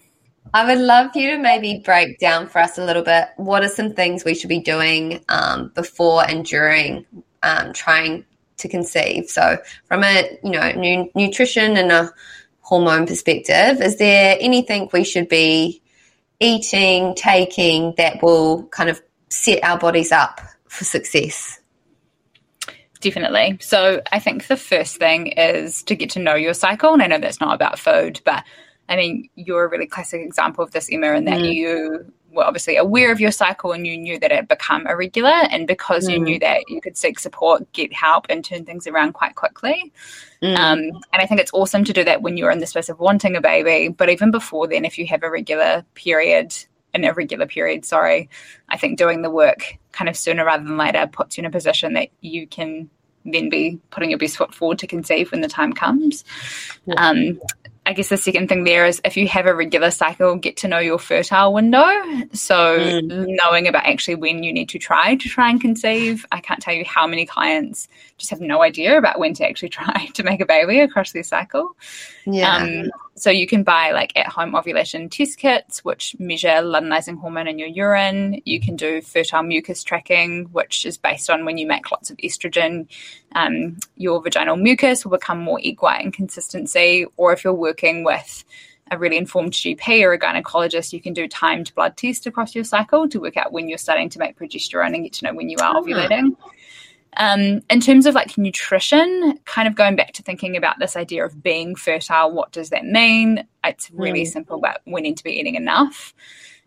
I 0.54 0.66
would 0.66 0.80
love 0.84 1.16
you 1.16 1.32
to 1.32 1.38
maybe 1.38 1.82
break 1.84 2.20
down 2.20 2.48
for 2.48 2.60
us 2.60 2.78
a 2.78 2.86
little 2.86 3.04
bit. 3.04 3.30
What 3.38 3.64
are 3.64 3.70
some 3.70 3.94
things 3.94 4.24
we 4.24 4.36
should 4.36 4.50
be 4.50 4.60
doing 4.60 5.24
um, 5.30 5.72
before 5.76 6.28
and 6.28 6.46
during 6.46 7.06
um, 7.44 7.74
trying 7.74 8.26
to 8.58 8.68
conceive? 8.68 9.30
So, 9.30 9.58
from 9.86 10.04
a 10.04 10.38
you 10.44 10.52
know 10.52 10.72
nu- 10.72 11.10
nutrition 11.16 11.78
and 11.78 11.92
a 11.92 12.12
hormone 12.62 13.08
perspective, 13.08 13.82
is 13.82 13.98
there 13.98 14.38
anything 14.40 14.90
we 14.94 15.04
should 15.04 15.30
be 15.30 15.82
eating, 16.40 17.16
taking 17.16 17.94
that 17.98 18.22
will 18.22 18.64
kind 18.68 18.90
of 18.90 19.02
set 19.30 19.64
our 19.64 19.78
bodies 19.78 20.12
up 20.12 20.40
for 20.68 20.86
success? 20.86 21.60
Definitely. 23.00 23.58
So, 23.62 24.02
I 24.12 24.20
think 24.20 24.48
the 24.48 24.58
first 24.58 24.98
thing 24.98 25.28
is 25.28 25.84
to 25.84 25.96
get 25.96 26.12
to 26.12 26.20
know 26.20 26.36
your 26.36 26.54
cycle. 26.54 26.94
And 26.94 27.04
I 27.04 27.08
know 27.08 27.20
that's 27.20 27.42
not 27.42 27.54
about 27.54 27.80
food, 27.80 28.22
but 28.24 28.44
I 28.90 28.96
mean, 28.96 29.30
you're 29.36 29.66
a 29.66 29.70
really 29.70 29.88
classic 29.88 30.22
example 30.22 30.64
of 30.64 30.72
this, 30.72 30.90
Emma, 30.92 31.14
in 31.14 31.26
that 31.26 31.40
mm. 31.40 31.54
you 31.54 32.14
were 32.32 32.44
obviously 32.44 32.78
aware 32.78 33.12
of 33.12 33.20
your 33.20 33.32
cycle 33.32 33.72
and 33.72 33.86
you 33.86 33.98
knew 33.98 34.20
that 34.20 34.32
it 34.32 34.36
had 34.36 34.48
become 34.48 34.88
irregular. 34.88 35.30
And 35.30 35.68
because 35.68 36.08
mm. 36.08 36.14
you 36.14 36.20
knew 36.20 36.40
that, 36.40 36.62
you 36.68 36.80
could 36.82 36.98
seek 36.98 37.20
support, 37.20 37.72
get 37.74 37.94
help, 37.94 38.28
and 38.30 38.44
turn 38.44 38.66
things 38.66 38.88
around 38.88 39.14
quite 39.14 39.36
quickly. 39.36 39.92
Mm. 40.42 40.58
Um, 40.58 40.80
and 40.80 41.22
I 41.22 41.26
think 41.26 41.42
it's 41.42 41.54
awesome 41.54 41.84
to 41.86 41.94
do 41.94 42.04
that 42.04 42.22
when 42.22 42.38
you're 42.38 42.52
in 42.52 42.60
the 42.60 42.68
space 42.68 42.90
of 42.90 43.00
wanting 43.00 43.36
a 43.36 43.42
baby. 43.42 43.90
But 43.90 44.10
even 44.10 44.32
before 44.32 44.68
then, 44.68 44.86
if 44.86 44.98
you 44.98 45.06
have 45.08 45.24
a 45.24 45.30
regular 45.30 45.84
period, 45.96 46.56
an 46.94 47.04
irregular 47.04 47.48
period, 47.48 47.86
sorry, 47.86 48.30
I 48.70 48.78
think 48.78 48.98
doing 48.98 49.22
the 49.22 49.32
work 49.32 49.78
kind 49.92 50.10
of 50.10 50.16
sooner 50.16 50.46
rather 50.46 50.64
than 50.64 50.78
later 50.78 51.08
puts 51.08 51.38
you 51.38 51.42
in 51.42 51.46
a 51.46 51.52
position 51.52 51.94
that 51.94 52.10
you 52.22 52.48
can 52.48 52.90
then 53.34 53.50
be 53.50 53.80
putting 53.90 54.10
your 54.10 54.20
best 54.20 54.38
foot 54.38 54.54
forward 54.54 54.80
to 54.80 54.88
conceive 54.88 55.32
when 55.32 55.42
the 55.42 55.48
time 55.48 55.74
comes. 55.74 56.24
Yeah. 56.86 56.96
Um, 56.96 57.40
I 57.88 57.94
guess 57.94 58.10
the 58.10 58.18
second 58.18 58.50
thing 58.50 58.66
there 58.66 58.86
is 58.86 59.00
if 59.06 59.16
you 59.16 59.30
have 59.30 59.46
a 59.46 59.56
regular 59.56 59.92
cycle, 59.92 60.36
get 60.36 60.58
to 60.58 60.68
know 60.68 60.80
your 60.80 61.00
fertile 61.00 61.54
window. 61.54 61.86
So 62.34 62.78
mm. 62.78 63.26
knowing 63.42 63.66
about 63.66 63.86
actually 63.86 64.16
when 64.16 64.44
you 64.44 64.52
need 64.52 64.68
to 64.70 64.78
try 64.78 65.16
to 65.16 65.30
try 65.30 65.50
and 65.50 65.62
conceive. 65.62 66.26
I 66.30 66.42
can't 66.42 66.62
tell 66.62 66.74
you 66.74 66.84
how 66.84 67.08
many 67.08 67.26
clients 67.26 67.88
just 68.18 68.30
have 68.32 68.42
no 68.42 68.62
idea 68.62 68.98
about 68.98 69.20
when 69.20 69.34
to 69.36 69.48
actually 69.48 69.70
try 69.78 70.08
to 70.14 70.24
make 70.24 70.42
a 70.42 70.46
baby 70.46 70.80
across 70.80 71.12
their 71.12 71.24
cycle. 71.24 71.76
Yeah. 72.26 72.58
Um, 72.58 72.92
so 73.16 73.30
you 73.30 73.48
can 73.48 73.64
buy 73.64 73.92
like 73.92 74.14
at 74.16 74.28
home 74.28 74.56
ovulation 74.56 75.10
test 75.10 75.38
kits, 75.38 75.84
which 75.84 76.16
measure 76.20 76.48
luteinizing 76.48 77.20
hormone 77.20 77.48
in 77.48 77.58
your 77.58 77.68
urine. 77.68 78.42
You 78.46 78.60
can 78.60 78.76
do 78.76 79.02
fertile 79.02 79.44
mucus 79.44 79.84
tracking, 79.84 80.46
which 80.46 80.86
is 80.86 80.98
based 80.98 81.30
on 81.30 81.46
when 81.46 81.58
you 81.58 81.66
make 81.66 81.92
lots 81.92 82.10
of 82.10 82.18
estrogen, 82.18 82.88
um, 83.34 83.78
your 83.96 84.22
vaginal 84.22 84.56
mucus 84.56 85.04
will 85.04 85.18
become 85.18 85.40
more 85.40 85.60
egg 85.64 85.82
white 85.82 86.04
in 86.04 86.12
consistency. 86.12 87.06
Or 87.18 87.34
if 87.34 87.44
you're 87.44 87.54
working 87.54 88.04
with 88.04 88.44
a 88.92 88.98
really 88.98 89.18
informed 89.18 89.54
GP 89.54 90.04
or 90.04 90.14
a 90.14 90.20
gynecologist, 90.20 90.94
you 90.94 91.02
can 91.02 91.14
do 91.14 91.28
timed 91.28 91.74
blood 91.76 91.98
tests 91.98 92.26
across 92.26 92.56
your 92.56 92.64
cycle 92.64 93.08
to 93.10 93.20
work 93.20 93.38
out 93.38 93.52
when 93.52 93.68
you're 93.68 93.78
starting 93.78 94.10
to 94.10 94.20
make 94.20 94.38
progesterone 94.38 94.94
and 94.94 95.04
get 95.04 95.14
to 95.14 95.26
know 95.26 95.34
when 95.34 95.50
you 95.50 95.58
are 95.62 95.76
ah. 95.76 95.82
Um, 97.18 97.62
in 97.70 97.82
terms 97.82 98.06
of 98.06 98.16
like 98.16 98.38
nutrition, 98.38 99.40
kind 99.46 99.68
of 99.68 99.76
going 99.76 99.96
back 99.96 100.14
to 100.14 100.24
thinking 100.24 100.56
about 100.56 100.80
this 100.80 100.96
idea 100.96 101.26
of 101.26 101.42
being 101.42 101.76
fertile, 101.76 102.32
what 102.32 102.52
does 102.52 102.70
that 102.70 102.86
mean? 102.86 103.46
It's 103.64 103.92
really 103.92 104.24
mm. 104.24 104.28
simple, 104.28 104.60
but 104.60 104.82
we 104.86 105.02
need 105.02 105.18
to 105.18 105.24
be 105.24 105.32
eating 105.32 105.56
enough. 105.56 106.14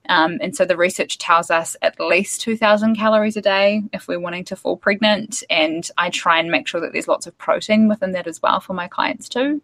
Um, 0.09 0.39
and 0.41 0.57
so 0.57 0.65
the 0.65 0.77
research 0.77 1.19
tells 1.19 1.51
us 1.53 1.77
at 1.83 2.01
least 2.01 2.41
2,000 2.41 2.97
calories 2.97 3.37
a 3.37 3.41
day 3.41 3.83
if 3.93 4.09
we're 4.09 4.19
wanting 4.19 4.45
to 4.47 4.57
fall 4.57 4.77
pregnant. 4.77 5.45
And 5.51 5.89
I 5.99 6.11
try 6.11 6.41
and 6.41 6.51
make 6.51 6.67
sure 6.67 6.81
that 6.81 6.93
there's 6.93 7.07
lots 7.07 7.29
of 7.29 7.39
protein 7.39 7.87
within 7.87 8.13
that 8.13 8.27
as 8.27 8.43
well 8.43 8.59
for 8.61 8.73
my 8.73 8.89
clients 8.89 9.29
too. 9.29 9.63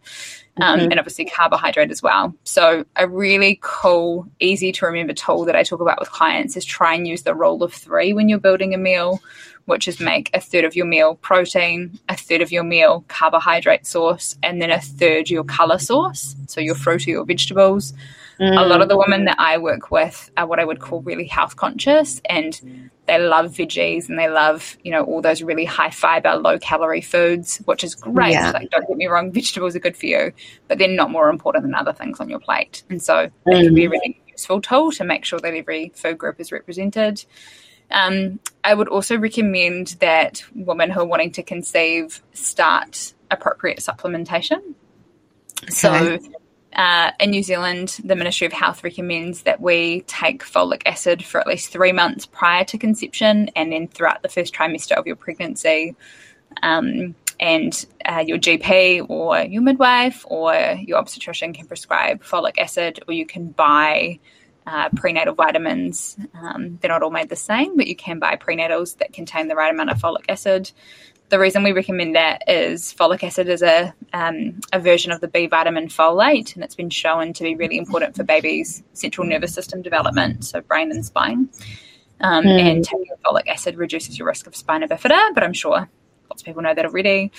Um, 0.60 0.78
mm-hmm. 0.78 0.90
And 0.90 1.00
obviously 1.00 1.24
carbohydrate 1.24 1.90
as 1.90 2.02
well. 2.02 2.32
So, 2.44 2.84
a 2.94 3.08
really 3.08 3.58
cool, 3.60 4.26
easy 4.38 4.72
to 4.72 4.86
remember 4.86 5.14
tool 5.14 5.44
that 5.46 5.56
I 5.56 5.62
talk 5.64 5.80
about 5.80 5.98
with 5.98 6.10
clients 6.10 6.56
is 6.56 6.64
try 6.64 6.94
and 6.94 7.08
use 7.08 7.22
the 7.22 7.34
rule 7.34 7.62
of 7.62 7.74
three 7.74 8.12
when 8.12 8.28
you're 8.28 8.38
building 8.38 8.72
a 8.72 8.78
meal 8.78 9.20
which 9.66 9.86
is 9.86 10.00
make 10.00 10.30
a 10.34 10.40
third 10.40 10.64
of 10.64 10.74
your 10.74 10.86
meal 10.86 11.16
protein, 11.16 11.98
a 12.08 12.16
third 12.16 12.40
of 12.40 12.50
your 12.50 12.64
meal 12.64 13.04
carbohydrate 13.08 13.86
source, 13.86 14.36
and 14.42 14.60
then 14.60 14.70
a 14.70 14.80
third 14.80 15.28
your 15.28 15.44
color 15.44 15.78
source, 15.78 16.34
so 16.46 16.60
your 16.60 16.74
fruit 16.74 17.06
or 17.06 17.10
your 17.10 17.24
vegetables. 17.24 17.92
Mm. 18.40 18.60
A 18.60 18.66
lot 18.66 18.82
of 18.82 18.88
the 18.88 18.98
women 18.98 19.24
that 19.24 19.36
I 19.38 19.58
work 19.58 19.90
with 19.90 20.30
are 20.36 20.46
what 20.46 20.60
I 20.60 20.64
would 20.64 20.80
call 20.80 21.00
really 21.02 21.26
health 21.26 21.56
conscious 21.56 22.20
and 22.26 22.90
they 23.06 23.18
love 23.18 23.52
veggies 23.52 24.08
and 24.08 24.18
they 24.18 24.28
love, 24.28 24.76
you 24.82 24.90
know, 24.90 25.04
all 25.04 25.22
those 25.22 25.42
really 25.42 25.64
high 25.64 25.90
fiber, 25.90 26.34
low 26.36 26.58
calorie 26.58 27.00
foods, 27.00 27.58
which 27.64 27.82
is 27.82 27.94
great. 27.94 28.32
Yeah. 28.32 28.50
Like, 28.50 28.70
don't 28.70 28.86
get 28.86 28.96
me 28.96 29.06
wrong, 29.06 29.32
vegetables 29.32 29.74
are 29.74 29.80
good 29.80 29.96
for 29.96 30.06
you, 30.06 30.32
but 30.68 30.78
they're 30.78 30.88
not 30.88 31.10
more 31.10 31.30
important 31.30 31.64
than 31.64 31.74
other 31.74 31.92
things 31.92 32.20
on 32.20 32.28
your 32.28 32.40
plate. 32.40 32.82
And 32.90 33.02
so 33.02 33.14
mm. 33.14 33.30
it 33.46 33.64
can 33.64 33.74
be 33.74 33.86
a 33.86 33.90
really 33.90 34.20
useful 34.28 34.60
tool 34.60 34.92
to 34.92 35.04
make 35.04 35.24
sure 35.24 35.38
that 35.38 35.54
every 35.54 35.92
food 35.94 36.18
group 36.18 36.38
is 36.38 36.52
represented. 36.52 37.24
Um, 37.90 38.40
I 38.64 38.74
would 38.74 38.88
also 38.88 39.16
recommend 39.16 39.96
that 40.00 40.42
women 40.54 40.90
who 40.90 41.00
are 41.00 41.06
wanting 41.06 41.32
to 41.32 41.42
conceive 41.42 42.22
start 42.32 43.14
appropriate 43.30 43.78
supplementation. 43.78 44.74
Okay. 45.62 45.70
So, 45.70 46.18
uh, 46.74 47.12
in 47.20 47.30
New 47.30 47.42
Zealand, 47.42 47.98
the 48.04 48.16
Ministry 48.16 48.46
of 48.46 48.52
Health 48.52 48.84
recommends 48.84 49.42
that 49.42 49.60
we 49.60 50.02
take 50.02 50.44
folic 50.44 50.82
acid 50.84 51.24
for 51.24 51.40
at 51.40 51.46
least 51.46 51.70
three 51.70 51.92
months 51.92 52.26
prior 52.26 52.64
to 52.64 52.76
conception 52.76 53.50
and 53.56 53.72
then 53.72 53.88
throughout 53.88 54.22
the 54.22 54.28
first 54.28 54.54
trimester 54.54 54.92
of 54.92 55.06
your 55.06 55.16
pregnancy. 55.16 55.96
Um, 56.62 57.14
and 57.38 57.86
uh, 58.04 58.24
your 58.26 58.38
GP 58.38 59.08
or 59.08 59.40
your 59.40 59.62
midwife 59.62 60.24
or 60.28 60.54
your 60.80 60.98
obstetrician 60.98 61.52
can 61.52 61.66
prescribe 61.66 62.22
folic 62.22 62.58
acid, 62.58 63.00
or 63.06 63.14
you 63.14 63.26
can 63.26 63.48
buy 63.48 64.18
uh, 64.66 64.88
prenatal 64.96 65.34
vitamins. 65.34 66.16
Um, 66.34 66.78
they're 66.80 66.90
not 66.90 67.02
all 67.02 67.10
made 67.10 67.28
the 67.28 67.36
same, 67.36 67.76
but 67.76 67.86
you 67.86 67.96
can 67.96 68.18
buy 68.18 68.36
prenatals 68.36 68.98
that 68.98 69.12
contain 69.12 69.48
the 69.48 69.54
right 69.54 69.72
amount 69.72 69.90
of 69.90 69.98
folic 69.98 70.24
acid. 70.28 70.70
The 71.28 71.38
reason 71.38 71.64
we 71.64 71.72
recommend 71.72 72.14
that 72.14 72.48
is 72.48 72.94
folic 72.94 73.24
acid 73.24 73.48
is 73.48 73.62
a, 73.62 73.92
um, 74.12 74.60
a 74.72 74.78
version 74.78 75.10
of 75.10 75.20
the 75.20 75.28
B 75.28 75.46
vitamin 75.46 75.88
folate, 75.88 76.54
and 76.54 76.62
it's 76.62 76.76
been 76.76 76.90
shown 76.90 77.32
to 77.32 77.42
be 77.42 77.56
really 77.56 77.78
important 77.78 78.16
for 78.16 78.22
babies' 78.22 78.82
central 78.92 79.26
nervous 79.26 79.52
system 79.52 79.82
development, 79.82 80.44
so 80.44 80.60
brain 80.60 80.90
and 80.90 81.04
spine. 81.04 81.48
Um, 82.20 82.44
mm. 82.44 82.58
And 82.58 82.84
taking 82.84 83.06
folic 83.24 83.46
acid 83.48 83.76
reduces 83.76 84.18
your 84.18 84.26
risk 84.26 84.46
of 84.46 84.56
spina 84.56 84.88
bifida, 84.88 85.34
but 85.34 85.42
I'm 85.42 85.52
sure 85.52 85.88
lots 86.30 86.42
of 86.42 86.46
people 86.46 86.62
know 86.62 86.74
that 86.74 86.84
already. 86.84 87.32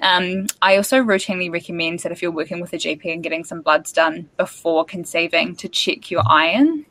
Um, 0.00 0.46
I 0.60 0.76
also 0.76 1.02
routinely 1.02 1.52
recommend 1.52 2.00
that 2.00 2.12
if 2.12 2.22
you're 2.22 2.30
working 2.30 2.60
with 2.60 2.72
a 2.72 2.76
GP 2.76 3.12
and 3.12 3.22
getting 3.22 3.44
some 3.44 3.62
bloods 3.62 3.92
done 3.92 4.28
before 4.36 4.84
conceiving, 4.84 5.56
to 5.56 5.68
check 5.68 6.10
your 6.10 6.22
iron 6.26 6.86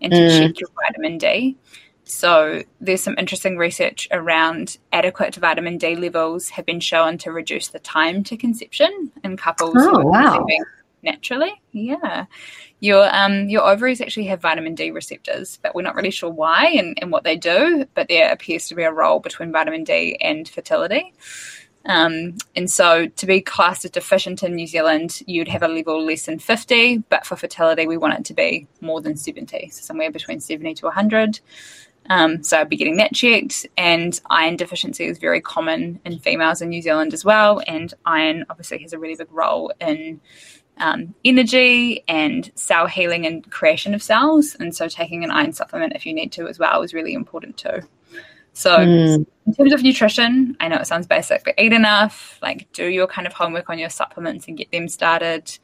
and 0.00 0.12
to 0.12 0.18
mm. 0.18 0.38
check 0.38 0.60
your 0.60 0.70
vitamin 0.82 1.18
D. 1.18 1.56
So 2.04 2.62
there's 2.80 3.02
some 3.02 3.16
interesting 3.18 3.56
research 3.56 4.08
around 4.10 4.76
adequate 4.92 5.34
vitamin 5.36 5.78
D 5.78 5.96
levels 5.96 6.50
have 6.50 6.66
been 6.66 6.80
shown 6.80 7.16
to 7.18 7.32
reduce 7.32 7.68
the 7.68 7.78
time 7.78 8.22
to 8.24 8.36
conception 8.36 9.10
in 9.22 9.38
couples 9.38 9.74
oh, 9.76 10.00
wow. 10.00 10.46
naturally. 11.02 11.62
Yeah 11.72 12.26
your 12.84 13.08
um, 13.14 13.48
your 13.48 13.62
ovaries 13.62 14.02
actually 14.02 14.26
have 14.26 14.42
vitamin 14.42 14.74
D 14.74 14.90
receptors, 14.90 15.58
but 15.62 15.74
we're 15.74 15.82
not 15.82 15.94
really 15.94 16.10
sure 16.10 16.30
why 16.30 16.66
and, 16.66 16.98
and 17.00 17.10
what 17.10 17.24
they 17.24 17.36
do. 17.36 17.86
But 17.94 18.08
there 18.08 18.30
appears 18.30 18.68
to 18.68 18.74
be 18.74 18.82
a 18.82 18.92
role 18.92 19.20
between 19.20 19.52
vitamin 19.52 19.84
D 19.84 20.16
and 20.20 20.46
fertility. 20.46 21.14
Um, 21.86 22.36
and 22.54 22.70
so 22.70 23.06
to 23.08 23.26
be 23.26 23.40
classed 23.40 23.84
as 23.84 23.90
deficient 23.90 24.42
in 24.42 24.54
New 24.54 24.66
Zealand, 24.66 25.22
you'd 25.26 25.48
have 25.48 25.62
a 25.62 25.68
level 25.68 26.02
less 26.04 26.24
than 26.24 26.38
50, 26.38 26.98
but 27.10 27.26
for 27.26 27.36
fertility, 27.36 27.86
we 27.86 27.98
want 27.98 28.18
it 28.18 28.24
to 28.26 28.34
be 28.34 28.66
more 28.80 29.02
than 29.02 29.18
70, 29.18 29.68
so 29.68 29.82
somewhere 29.82 30.10
between 30.10 30.40
70 30.40 30.72
to 30.76 30.86
100. 30.86 31.40
Um, 32.08 32.42
so 32.42 32.58
I'd 32.58 32.70
be 32.70 32.76
getting 32.76 32.96
that 32.96 33.12
checked. 33.14 33.66
And 33.76 34.18
iron 34.30 34.56
deficiency 34.56 35.04
is 35.04 35.18
very 35.18 35.40
common 35.40 36.00
in 36.04 36.18
females 36.18 36.62
in 36.62 36.70
New 36.70 36.82
Zealand 36.82 37.12
as 37.14 37.24
well. 37.24 37.60
And 37.66 37.92
iron 38.04 38.44
obviously 38.48 38.78
has 38.78 38.92
a 38.92 38.98
really 38.98 39.16
big 39.16 39.30
role 39.30 39.72
in 39.80 40.20
um, 40.78 41.14
energy 41.24 42.02
and 42.08 42.50
cell 42.54 42.86
healing 42.86 43.26
and 43.26 43.48
creation 43.50 43.94
of 43.94 44.02
cells. 44.02 44.56
And 44.58 44.74
so 44.74 44.88
taking 44.88 45.24
an 45.24 45.30
iron 45.30 45.52
supplement 45.52 45.94
if 45.94 46.06
you 46.06 46.12
need 46.12 46.32
to 46.32 46.48
as 46.48 46.58
well 46.58 46.82
is 46.82 46.94
really 46.94 47.14
important 47.14 47.56
too. 47.56 47.80
So 48.54 48.78
mm. 48.78 49.26
in 49.46 49.54
terms 49.54 49.72
of 49.72 49.82
nutrition, 49.82 50.56
I 50.60 50.68
know 50.68 50.76
it 50.76 50.86
sounds 50.86 51.06
basic, 51.06 51.44
but 51.44 51.54
eat 51.58 51.72
enough, 51.72 52.38
like 52.40 52.70
do 52.72 52.86
your 52.86 53.06
kind 53.06 53.26
of 53.26 53.32
homework 53.32 53.68
on 53.68 53.78
your 53.78 53.90
supplements 53.90 54.46
and 54.46 54.56
get 54.56 54.70
them 54.70 54.88
started. 54.88 55.58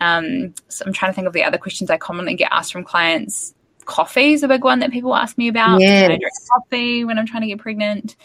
Um, 0.00 0.54
so 0.68 0.84
I'm 0.86 0.92
trying 0.92 1.10
to 1.12 1.14
think 1.14 1.26
of 1.26 1.32
the 1.32 1.44
other 1.44 1.58
questions 1.58 1.90
I 1.90 1.98
commonly 1.98 2.34
get 2.34 2.48
asked 2.52 2.72
from 2.72 2.84
clients. 2.84 3.54
Coffee 3.84 4.32
is 4.32 4.44
a 4.44 4.48
big 4.48 4.62
one 4.62 4.78
that 4.78 4.92
people 4.92 5.14
ask 5.14 5.36
me 5.36 5.48
about. 5.48 5.80
Yes. 5.80 6.04
I 6.04 6.16
drink 6.16 6.22
coffee 6.52 7.04
when 7.04 7.18
I'm 7.18 7.26
trying 7.26 7.42
to 7.42 7.48
get 7.48 7.58
pregnant? 7.58 8.16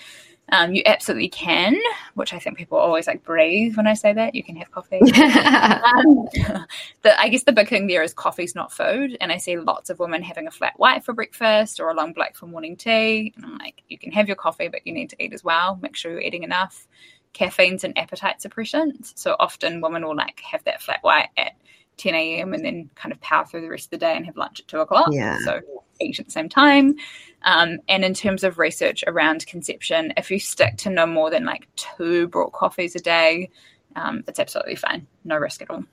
Um, 0.49 0.73
you 0.73 0.81
absolutely 0.85 1.27
can, 1.27 1.75
which 2.13 2.33
I 2.33 2.39
think 2.39 2.57
people 2.57 2.77
always 2.77 3.05
like 3.05 3.23
breathe 3.23 3.75
when 3.75 3.85
I 3.85 3.93
say 3.93 4.13
that. 4.13 4.33
You 4.33 4.43
can 4.43 4.55
have 4.55 4.71
coffee. 4.71 4.99
um, 5.01 5.09
the, 7.01 7.19
I 7.19 7.27
guess 7.29 7.43
the 7.43 7.51
big 7.51 7.67
thing 7.67 7.87
there 7.87 8.01
is 8.01 8.13
coffee's 8.13 8.55
not 8.55 8.71
food. 8.71 9.17
And 9.19 9.31
I 9.31 9.37
see 9.37 9.57
lots 9.57 9.89
of 9.89 9.99
women 9.99 10.23
having 10.23 10.47
a 10.47 10.51
flat 10.51 10.73
white 10.77 11.03
for 11.03 11.13
breakfast 11.13 11.79
or 11.79 11.89
a 11.89 11.93
long 11.93 12.13
black 12.13 12.35
for 12.35 12.47
morning 12.47 12.77
tea. 12.77 13.33
And 13.35 13.45
I'm 13.45 13.57
like, 13.57 13.83
you 13.89 13.97
can 13.97 14.11
have 14.13 14.27
your 14.27 14.37
coffee, 14.37 14.69
but 14.69 14.87
you 14.87 14.93
need 14.93 15.09
to 15.09 15.21
eat 15.21 15.33
as 15.33 15.43
well. 15.43 15.77
Make 15.81 15.95
sure 15.95 16.11
you're 16.11 16.21
eating 16.21 16.43
enough. 16.43 16.87
Caffeine's 17.33 17.83
an 17.83 17.97
appetite 17.97 18.39
suppressant. 18.39 19.17
So 19.17 19.35
often 19.39 19.81
women 19.81 20.05
will 20.05 20.15
like 20.15 20.39
have 20.41 20.63
that 20.63 20.81
flat 20.81 20.99
white 21.01 21.29
at 21.35 21.53
10 21.97 22.15
a.m. 22.15 22.53
and 22.53 22.63
then 22.63 22.89
kind 22.95 23.11
of 23.11 23.19
power 23.21 23.45
through 23.45 23.61
the 23.61 23.69
rest 23.69 23.85
of 23.85 23.91
the 23.91 23.97
day 23.97 24.15
and 24.15 24.25
have 24.25 24.37
lunch 24.37 24.59
at 24.59 24.67
two 24.67 24.79
o'clock. 24.79 25.09
Yeah. 25.11 25.37
So 25.43 25.61
eat 25.99 26.19
at 26.19 26.25
the 26.25 26.31
same 26.31 26.49
time. 26.49 26.95
Um, 27.43 27.79
and 27.87 28.03
in 28.03 28.13
terms 28.13 28.43
of 28.43 28.57
research 28.57 29.03
around 29.07 29.45
conception, 29.45 30.13
if 30.17 30.31
you 30.31 30.39
stick 30.39 30.77
to 30.77 30.89
no 30.89 31.05
more 31.05 31.29
than 31.29 31.45
like 31.45 31.67
two 31.75 32.27
brought 32.27 32.51
coffees 32.51 32.95
a 32.95 32.99
day, 32.99 33.49
um, 33.95 34.23
it's 34.27 34.39
absolutely 34.39 34.75
fine. 34.75 35.07
No 35.23 35.37
risk 35.37 35.61
at 35.61 35.69
all. 35.69 35.83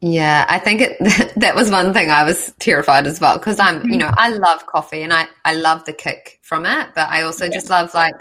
Yeah, 0.00 0.46
I 0.48 0.58
think 0.58 0.80
it, 0.80 1.32
that 1.36 1.54
was 1.54 1.70
one 1.70 1.92
thing 1.92 2.10
I 2.10 2.24
was 2.24 2.54
terrified 2.58 3.06
as 3.06 3.20
well 3.20 3.38
because 3.38 3.58
I'm, 3.58 3.88
you 3.90 3.98
know, 3.98 4.10
I 4.14 4.30
love 4.30 4.66
coffee 4.66 5.02
and 5.02 5.12
I, 5.12 5.26
I 5.44 5.54
love 5.54 5.84
the 5.84 5.92
kick 5.92 6.38
from 6.42 6.66
it, 6.66 6.88
but 6.94 7.08
I 7.08 7.22
also 7.22 7.46
yeah. 7.46 7.52
just 7.52 7.70
love 7.70 7.94
like 7.94 8.14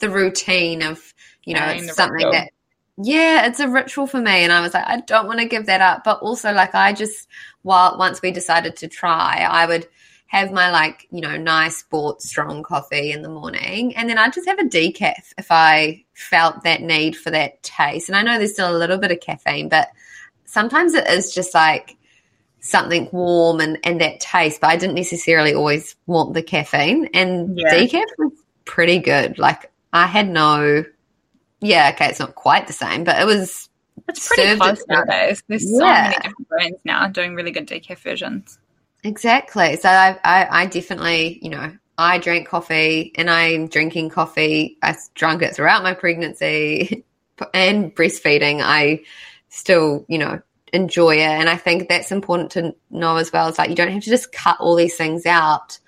the 0.00 0.10
routine 0.10 0.82
of, 0.82 1.14
you 1.44 1.54
know, 1.54 1.64
it's 1.66 1.94
something 1.94 2.30
that, 2.30 2.50
yeah, 2.96 3.46
it's 3.46 3.60
a 3.60 3.68
ritual 3.68 4.06
for 4.06 4.20
me. 4.20 4.44
And 4.44 4.52
I 4.52 4.60
was 4.60 4.74
like, 4.74 4.86
I 4.86 5.00
don't 5.00 5.26
want 5.26 5.40
to 5.40 5.48
give 5.48 5.66
that 5.66 5.80
up. 5.80 6.04
But 6.04 6.20
also, 6.20 6.52
like, 6.52 6.74
I 6.74 6.92
just, 6.92 7.28
while 7.62 7.98
once 7.98 8.22
we 8.22 8.30
decided 8.30 8.76
to 8.76 8.88
try, 8.88 9.46
I 9.48 9.66
would 9.66 9.88
have 10.26 10.52
my 10.52 10.70
like, 10.70 11.06
you 11.10 11.20
know, 11.20 11.36
nice 11.36 11.82
bought 11.84 12.22
strong 12.22 12.62
coffee 12.62 13.12
in 13.12 13.22
the 13.22 13.28
morning. 13.28 13.94
And 13.96 14.08
then 14.08 14.18
I'd 14.18 14.32
just 14.32 14.48
have 14.48 14.58
a 14.58 14.64
decaf 14.64 15.32
if 15.38 15.46
I 15.50 16.04
felt 16.14 16.64
that 16.64 16.82
need 16.82 17.16
for 17.16 17.30
that 17.30 17.62
taste. 17.62 18.08
And 18.08 18.16
I 18.16 18.22
know 18.22 18.38
there's 18.38 18.52
still 18.52 18.74
a 18.74 18.78
little 18.78 18.98
bit 18.98 19.12
of 19.12 19.20
caffeine, 19.20 19.68
but 19.68 19.88
sometimes 20.44 20.94
it 20.94 21.06
is 21.08 21.34
just 21.34 21.54
like 21.54 21.96
something 22.60 23.08
warm 23.12 23.60
and, 23.60 23.78
and 23.84 24.00
that 24.00 24.20
taste. 24.20 24.60
But 24.60 24.70
I 24.70 24.76
didn't 24.76 24.96
necessarily 24.96 25.54
always 25.54 25.94
want 26.06 26.34
the 26.34 26.42
caffeine. 26.42 27.10
And 27.14 27.58
yeah. 27.58 27.74
decaf 27.74 28.04
was 28.18 28.32
pretty 28.64 28.98
good. 28.98 29.38
Like 29.38 29.70
I 29.92 30.06
had 30.06 30.28
no 30.28 30.84
yeah, 31.60 31.90
okay, 31.94 32.08
it's 32.08 32.20
not 32.20 32.34
quite 32.34 32.66
the 32.66 32.72
same, 32.72 33.04
but 33.04 33.20
it 33.20 33.24
was 33.24 33.68
It's 34.08 34.28
pretty 34.28 34.58
close 34.58 34.84
nowadays. 34.88 35.42
There's 35.48 35.64
yeah. 35.64 35.78
so 35.78 35.84
many 35.84 36.16
different 36.16 36.48
brands 36.48 36.80
now 36.84 37.06
doing 37.08 37.34
really 37.34 37.50
good 37.50 37.66
decaf 37.66 37.98
versions. 37.98 38.58
Exactly. 39.02 39.76
So 39.76 39.88
I, 39.88 40.18
I, 40.24 40.62
I 40.62 40.66
definitely, 40.66 41.38
you 41.42 41.50
know, 41.50 41.72
I 41.98 42.18
drank 42.18 42.48
coffee 42.48 43.12
and 43.16 43.30
I'm 43.30 43.68
drinking 43.68 44.10
coffee. 44.10 44.78
I 44.82 44.96
drank 45.14 45.42
it 45.42 45.54
throughout 45.54 45.82
my 45.82 45.94
pregnancy 45.94 47.04
and 47.54 47.94
breastfeeding. 47.94 48.60
I 48.62 49.02
still, 49.48 50.04
you 50.08 50.18
know, 50.18 50.40
enjoy 50.72 51.16
it. 51.16 51.20
And 51.20 51.48
I 51.48 51.56
think 51.56 51.88
that's 51.88 52.10
important 52.10 52.50
to 52.52 52.74
know 52.90 53.16
as 53.16 53.32
well. 53.32 53.48
It's 53.48 53.58
like 53.58 53.70
you 53.70 53.76
don't 53.76 53.92
have 53.92 54.02
to 54.02 54.10
just 54.10 54.32
cut 54.32 54.58
all 54.58 54.74
these 54.74 54.96
things 54.96 55.26
out 55.26 55.78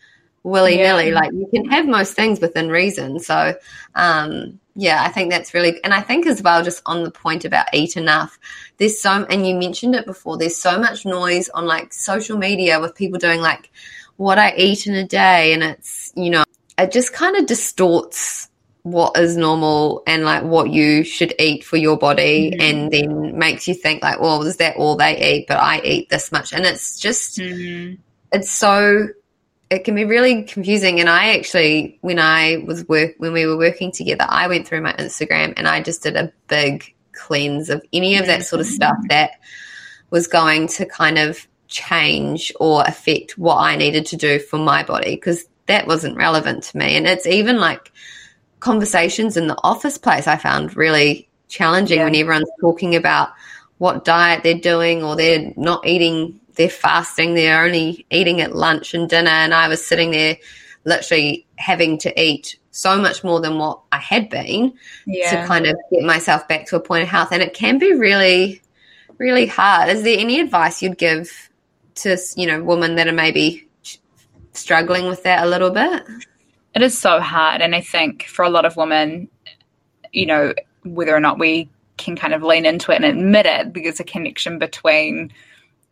willy 0.47 0.76
nilly. 0.76 1.09
Yeah. 1.09 1.14
Like 1.14 1.32
you 1.32 1.49
can 1.53 1.64
have 1.66 1.86
most 1.86 2.14
things 2.14 2.40
within 2.40 2.68
reason. 2.68 3.18
So, 3.18 3.55
um, 3.94 4.61
yeah, 4.76 5.03
I 5.03 5.09
think 5.09 5.30
that's 5.30 5.53
really, 5.53 5.82
and 5.82 5.92
I 5.92 6.01
think 6.01 6.26
as 6.26 6.40
well, 6.40 6.62
just 6.62 6.82
on 6.86 7.03
the 7.03 7.11
point 7.11 7.44
about 7.44 7.66
eat 7.74 7.97
enough, 7.97 8.38
there's 8.76 9.01
so, 9.01 9.24
and 9.24 9.47
you 9.47 9.57
mentioned 9.57 9.94
it 9.94 10.07
before, 10.07 10.38
there's 10.38 10.57
so 10.57 10.78
much 10.78 11.05
noise 11.05 11.49
on 11.49 11.66
like 11.66 11.92
social 11.92 12.38
media 12.38 12.80
with 12.80 12.94
people 12.94 13.18
doing 13.18 13.40
like 13.40 13.70
what 14.16 14.38
I 14.38 14.55
eat 14.57 14.86
in 14.86 14.94
a 14.94 15.07
day. 15.07 15.53
And 15.53 15.64
it's, 15.64 16.12
you 16.14 16.30
know, 16.30 16.44
it 16.78 16.92
just 16.92 17.12
kind 17.12 17.36
of 17.36 17.47
distorts 17.47 18.49
what 18.82 19.16
is 19.16 19.36
normal 19.36 20.05
and 20.07 20.22
like 20.22 20.44
what 20.44 20.70
you 20.70 21.03
should 21.03 21.34
eat 21.40 21.64
for 21.64 21.76
your 21.76 21.99
body 21.99 22.53
mm-hmm. 22.53 22.61
and 22.61 22.92
then 22.92 23.36
makes 23.36 23.66
you 23.66 23.74
think 23.74 24.01
like 24.01 24.20
well 24.20 24.40
is 24.42 24.59
that 24.59 24.76
all 24.76 24.94
they 24.94 25.18
eat 25.34 25.49
but 25.49 25.57
i 25.57 25.80
eat 25.80 26.09
this 26.09 26.30
much 26.30 26.53
and 26.53 26.64
it's 26.64 26.97
just 26.97 27.38
mm-hmm. 27.38 28.01
it's 28.30 28.49
so 28.49 29.09
it 29.71 29.85
can 29.85 29.95
be 29.95 30.05
really 30.05 30.43
confusing 30.45 31.01
and 31.01 31.09
i 31.09 31.37
actually 31.37 31.99
when 32.03 32.19
i 32.19 32.62
was 32.67 32.87
work 32.89 33.14
when 33.19 33.33
we 33.33 33.47
were 33.47 33.57
working 33.57 33.91
together 33.91 34.27
i 34.29 34.47
went 34.47 34.67
through 34.67 34.81
my 34.81 34.93
instagram 34.95 35.53
and 35.57 35.67
i 35.67 35.83
just 35.83 36.03
did 36.03 36.17
a 36.17 36.33
big 36.49 36.95
cleanse 37.12 37.71
of 37.71 37.83
any 37.93 38.17
of 38.17 38.27
that 38.27 38.45
sort 38.45 38.61
of 38.61 38.67
stuff 38.67 38.97
mm-hmm. 38.99 39.09
that 39.09 39.33
was 40.11 40.27
going 40.27 40.69
to 40.69 40.85
kind 40.87 41.19
of 41.19 41.47
change 41.69 42.53
or 42.61 42.83
affect 42.87 43.37
what 43.39 43.57
i 43.57 43.75
needed 43.75 44.07
to 44.07 44.17
do 44.17 44.39
for 44.39 44.59
my 44.59 44.83
body 44.83 45.17
because 45.17 45.45
that 45.67 45.87
wasn't 45.87 46.17
relevant 46.17 46.62
to 46.62 46.77
me 46.77 46.97
and 46.97 47.07
it's 47.07 47.27
even 47.27 47.59
like 47.59 47.91
conversations 48.61 49.37
in 49.37 49.47
the 49.47 49.57
office 49.62 49.99
place 49.99 50.27
I 50.27 50.37
found 50.37 50.77
really 50.77 51.29
challenging 51.49 51.99
yeah. 51.99 52.05
when 52.05 52.17
everyone's 52.17 52.51
talking 52.61 52.97
about 52.97 53.31
what 53.79 54.05
diet 54.05 54.43
they're 54.43 54.55
doing 54.55 55.05
or 55.05 55.17
they're 55.17 55.53
not 55.57 55.87
eating, 55.87 56.41
they're 56.57 56.68
fasting, 56.68 57.34
they're 57.34 57.62
only 57.62 58.07
eating 58.11 58.40
at 58.40 58.54
lunch 58.54 58.94
and 58.94 59.09
dinner. 59.09 59.30
And 59.30 59.54
I 59.54 59.68
was 59.68 59.84
sitting 59.84 60.11
there 60.11 60.36
literally 60.84 61.46
having 61.57 61.98
to 61.98 62.20
eat 62.20 62.59
so 62.70 62.98
much 62.98 63.24
more 63.24 63.40
than 63.40 63.59
what 63.59 63.80
I 63.90 63.98
had 63.98 64.28
been 64.28 64.74
yeah. 65.07 65.42
to 65.42 65.46
kind 65.46 65.66
of 65.66 65.76
get 65.90 66.02
myself 66.02 66.46
back 66.46 66.66
to 66.66 66.76
a 66.76 66.80
point 66.80 67.02
of 67.02 67.09
health. 67.09 67.28
And 67.32 67.42
it 67.42 67.54
can 67.54 67.78
be 67.78 67.92
really, 67.94 68.61
really 69.18 69.46
hard. 69.46 69.88
Is 69.88 70.02
there 70.02 70.18
any 70.18 70.40
advice 70.40 70.82
you'd 70.82 70.98
give 70.98 71.50
to, 71.96 72.18
you 72.36 72.46
know, 72.46 72.62
women 72.62 72.96
that 72.96 73.09
are 73.09 73.12
maybe 73.12 73.66
struggling 74.52 75.07
with 75.07 75.22
that 75.22 75.44
a 75.44 75.48
little 75.48 75.70
bit? 75.70 76.02
It 76.74 76.82
is 76.82 76.98
so 76.98 77.20
hard. 77.20 77.62
And 77.62 77.74
I 77.74 77.80
think 77.80 78.24
for 78.24 78.44
a 78.44 78.50
lot 78.50 78.66
of 78.66 78.76
women, 78.76 79.28
you 80.12 80.26
know, 80.26 80.52
whether 80.84 81.14
or 81.16 81.20
not 81.20 81.38
we 81.38 81.70
can 81.96 82.14
kind 82.14 82.34
of 82.34 82.42
lean 82.42 82.66
into 82.66 82.92
it 82.92 82.96
and 82.96 83.04
admit 83.07 83.46
it, 83.46 83.72
there's 83.72 84.00
a 84.00 84.04
connection 84.04 84.59
between, 84.59 85.32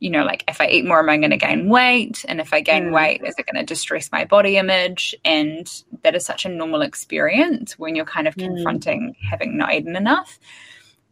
you 0.04 0.10
know, 0.10 0.22
like 0.22 0.44
if 0.46 0.60
I 0.60 0.66
eat 0.68 0.84
more, 0.84 0.98
am 0.98 1.08
I 1.08 1.16
going 1.16 1.30
to 1.30 1.38
gain 1.38 1.70
weight? 1.70 2.26
And 2.28 2.38
if 2.38 2.52
I 2.52 2.60
gain 2.60 2.90
mm. 2.90 2.92
weight, 2.92 3.22
is 3.24 3.36
it 3.38 3.46
going 3.46 3.58
to 3.58 3.64
distress 3.64 4.12
my 4.12 4.26
body 4.26 4.58
image? 4.58 5.14
And 5.24 5.66
that 6.02 6.14
is 6.14 6.26
such 6.26 6.44
a 6.44 6.50
normal 6.50 6.82
experience 6.82 7.78
when 7.78 7.96
you're 7.96 8.04
kind 8.04 8.28
of 8.28 8.34
mm. 8.34 8.44
confronting 8.44 9.16
having 9.30 9.56
not 9.56 9.72
eaten 9.72 9.96
enough. 9.96 10.38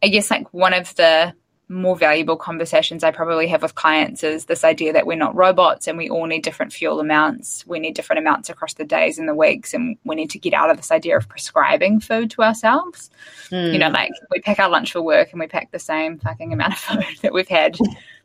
I 0.03 0.09
guess 0.09 0.29
like 0.29 0.53
one 0.53 0.75
of 0.75 0.93
the 0.93 1.33
more 1.69 1.95
valuable 1.95 2.35
conversations 2.35 3.03
I 3.03 3.09
probably 3.09 3.47
have 3.47 3.63
with 3.63 3.73
clients 3.73 4.23
is 4.23 4.45
this 4.45 4.63
idea 4.63 4.93
that 4.93 5.07
we're 5.07 5.17
not 5.17 5.35
robots 5.35 5.87
and 5.87 5.97
we 5.97 6.07
all 6.07 6.27
need 6.27 6.43
different 6.43 6.71
fuel 6.71 6.99
amounts. 6.99 7.65
We 7.65 7.79
need 7.79 7.95
different 7.95 8.19
amounts 8.19 8.49
across 8.49 8.75
the 8.75 8.85
days 8.85 9.17
and 9.17 9.27
the 9.27 9.33
weeks, 9.33 9.73
and 9.73 9.97
we 10.03 10.15
need 10.15 10.29
to 10.31 10.37
get 10.39 10.53
out 10.53 10.69
of 10.69 10.77
this 10.77 10.91
idea 10.91 11.17
of 11.17 11.27
prescribing 11.27 11.99
food 11.99 12.29
to 12.31 12.43
ourselves. 12.43 13.09
Mm. 13.49 13.73
You 13.73 13.79
know, 13.79 13.87
hmm. 13.87 13.95
like 13.95 14.11
we 14.29 14.39
pack 14.39 14.59
our 14.59 14.69
lunch 14.69 14.91
for 14.91 15.01
work 15.01 15.31
and 15.31 15.39
we 15.39 15.47
pack 15.47 15.71
the 15.71 15.79
same 15.79 16.19
fucking 16.19 16.53
amount 16.53 16.73
of 16.73 16.79
food 16.79 17.17
that 17.23 17.33
we've 17.33 17.47
had 17.47 17.75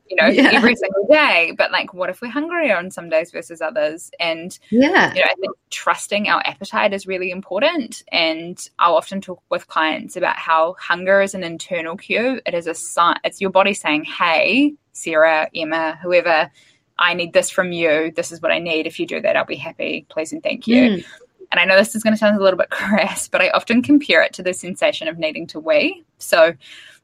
you 0.09 0.17
know, 0.17 0.27
yeah. 0.27 0.51
every 0.53 0.75
single 0.77 1.07
day. 1.07 1.55
But 1.57 1.71
like, 1.71 1.95
what 1.95 2.11
if 2.11 2.21
we're 2.21 2.31
hungrier 2.31 2.77
on 2.77 2.91
some 2.91 3.09
days 3.09 3.31
versus 3.31 3.61
others? 3.61 4.11
And 4.19 4.59
yeah, 4.71 5.13
you 5.15 5.21
know, 5.21 5.27
I 5.27 5.35
think 5.41 5.57
trusting 5.71 6.29
our 6.29 6.43
appetite 6.45 6.93
is 6.93 7.07
really 7.07 7.31
important. 7.31 8.03
And 8.13 8.59
I'll 8.79 8.97
often 8.97 9.21
talk 9.21 9.43
with 9.51 9.69
clients 9.69 10.17
about 10.17 10.37
how 10.37 10.77
hunger 10.79 11.21
is 11.21 11.35
an 11.35 11.43
internal 11.43 11.97
cue. 11.97 12.41
It 12.47 12.55
is 12.55 12.67
a 12.67 12.75
sign. 12.75 13.19
It's 13.25 13.41
your 13.41 13.51
body 13.51 13.75
saying, 13.75 14.05
"Hey, 14.05 14.75
Sara, 14.93 15.49
Emma, 15.55 15.99
whoever." 16.03 16.51
I 17.01 17.15
need 17.15 17.33
this 17.33 17.49
from 17.49 17.71
you. 17.71 18.13
This 18.17 18.33
is 18.33 18.43
what 18.43 18.51
I 18.51 18.59
need. 18.59 18.89
If 18.89 18.99
you 18.99 19.07
do 19.07 19.21
that, 19.21 19.37
I'll 19.37 19.45
be 19.45 19.55
happy. 19.55 20.05
Please 20.09 20.33
and 20.33 20.43
thank 20.43 20.67
you. 20.67 20.83
Mm. 20.83 21.05
And 21.51 21.61
I 21.61 21.65
know 21.65 21.77
this 21.77 21.95
is 21.95 22.03
going 22.03 22.13
to 22.13 22.19
sound 22.19 22.37
a 22.37 22.43
little 22.43 22.59
bit 22.59 22.71
crass, 22.71 23.29
but 23.29 23.41
I 23.41 23.51
often 23.51 23.83
compare 23.83 24.23
it 24.23 24.33
to 24.35 24.43
the 24.43 24.53
sensation 24.53 25.09
of 25.09 25.19
needing 25.19 25.47
to 25.49 25.61
wee. 25.61 26.05
So 26.19 26.55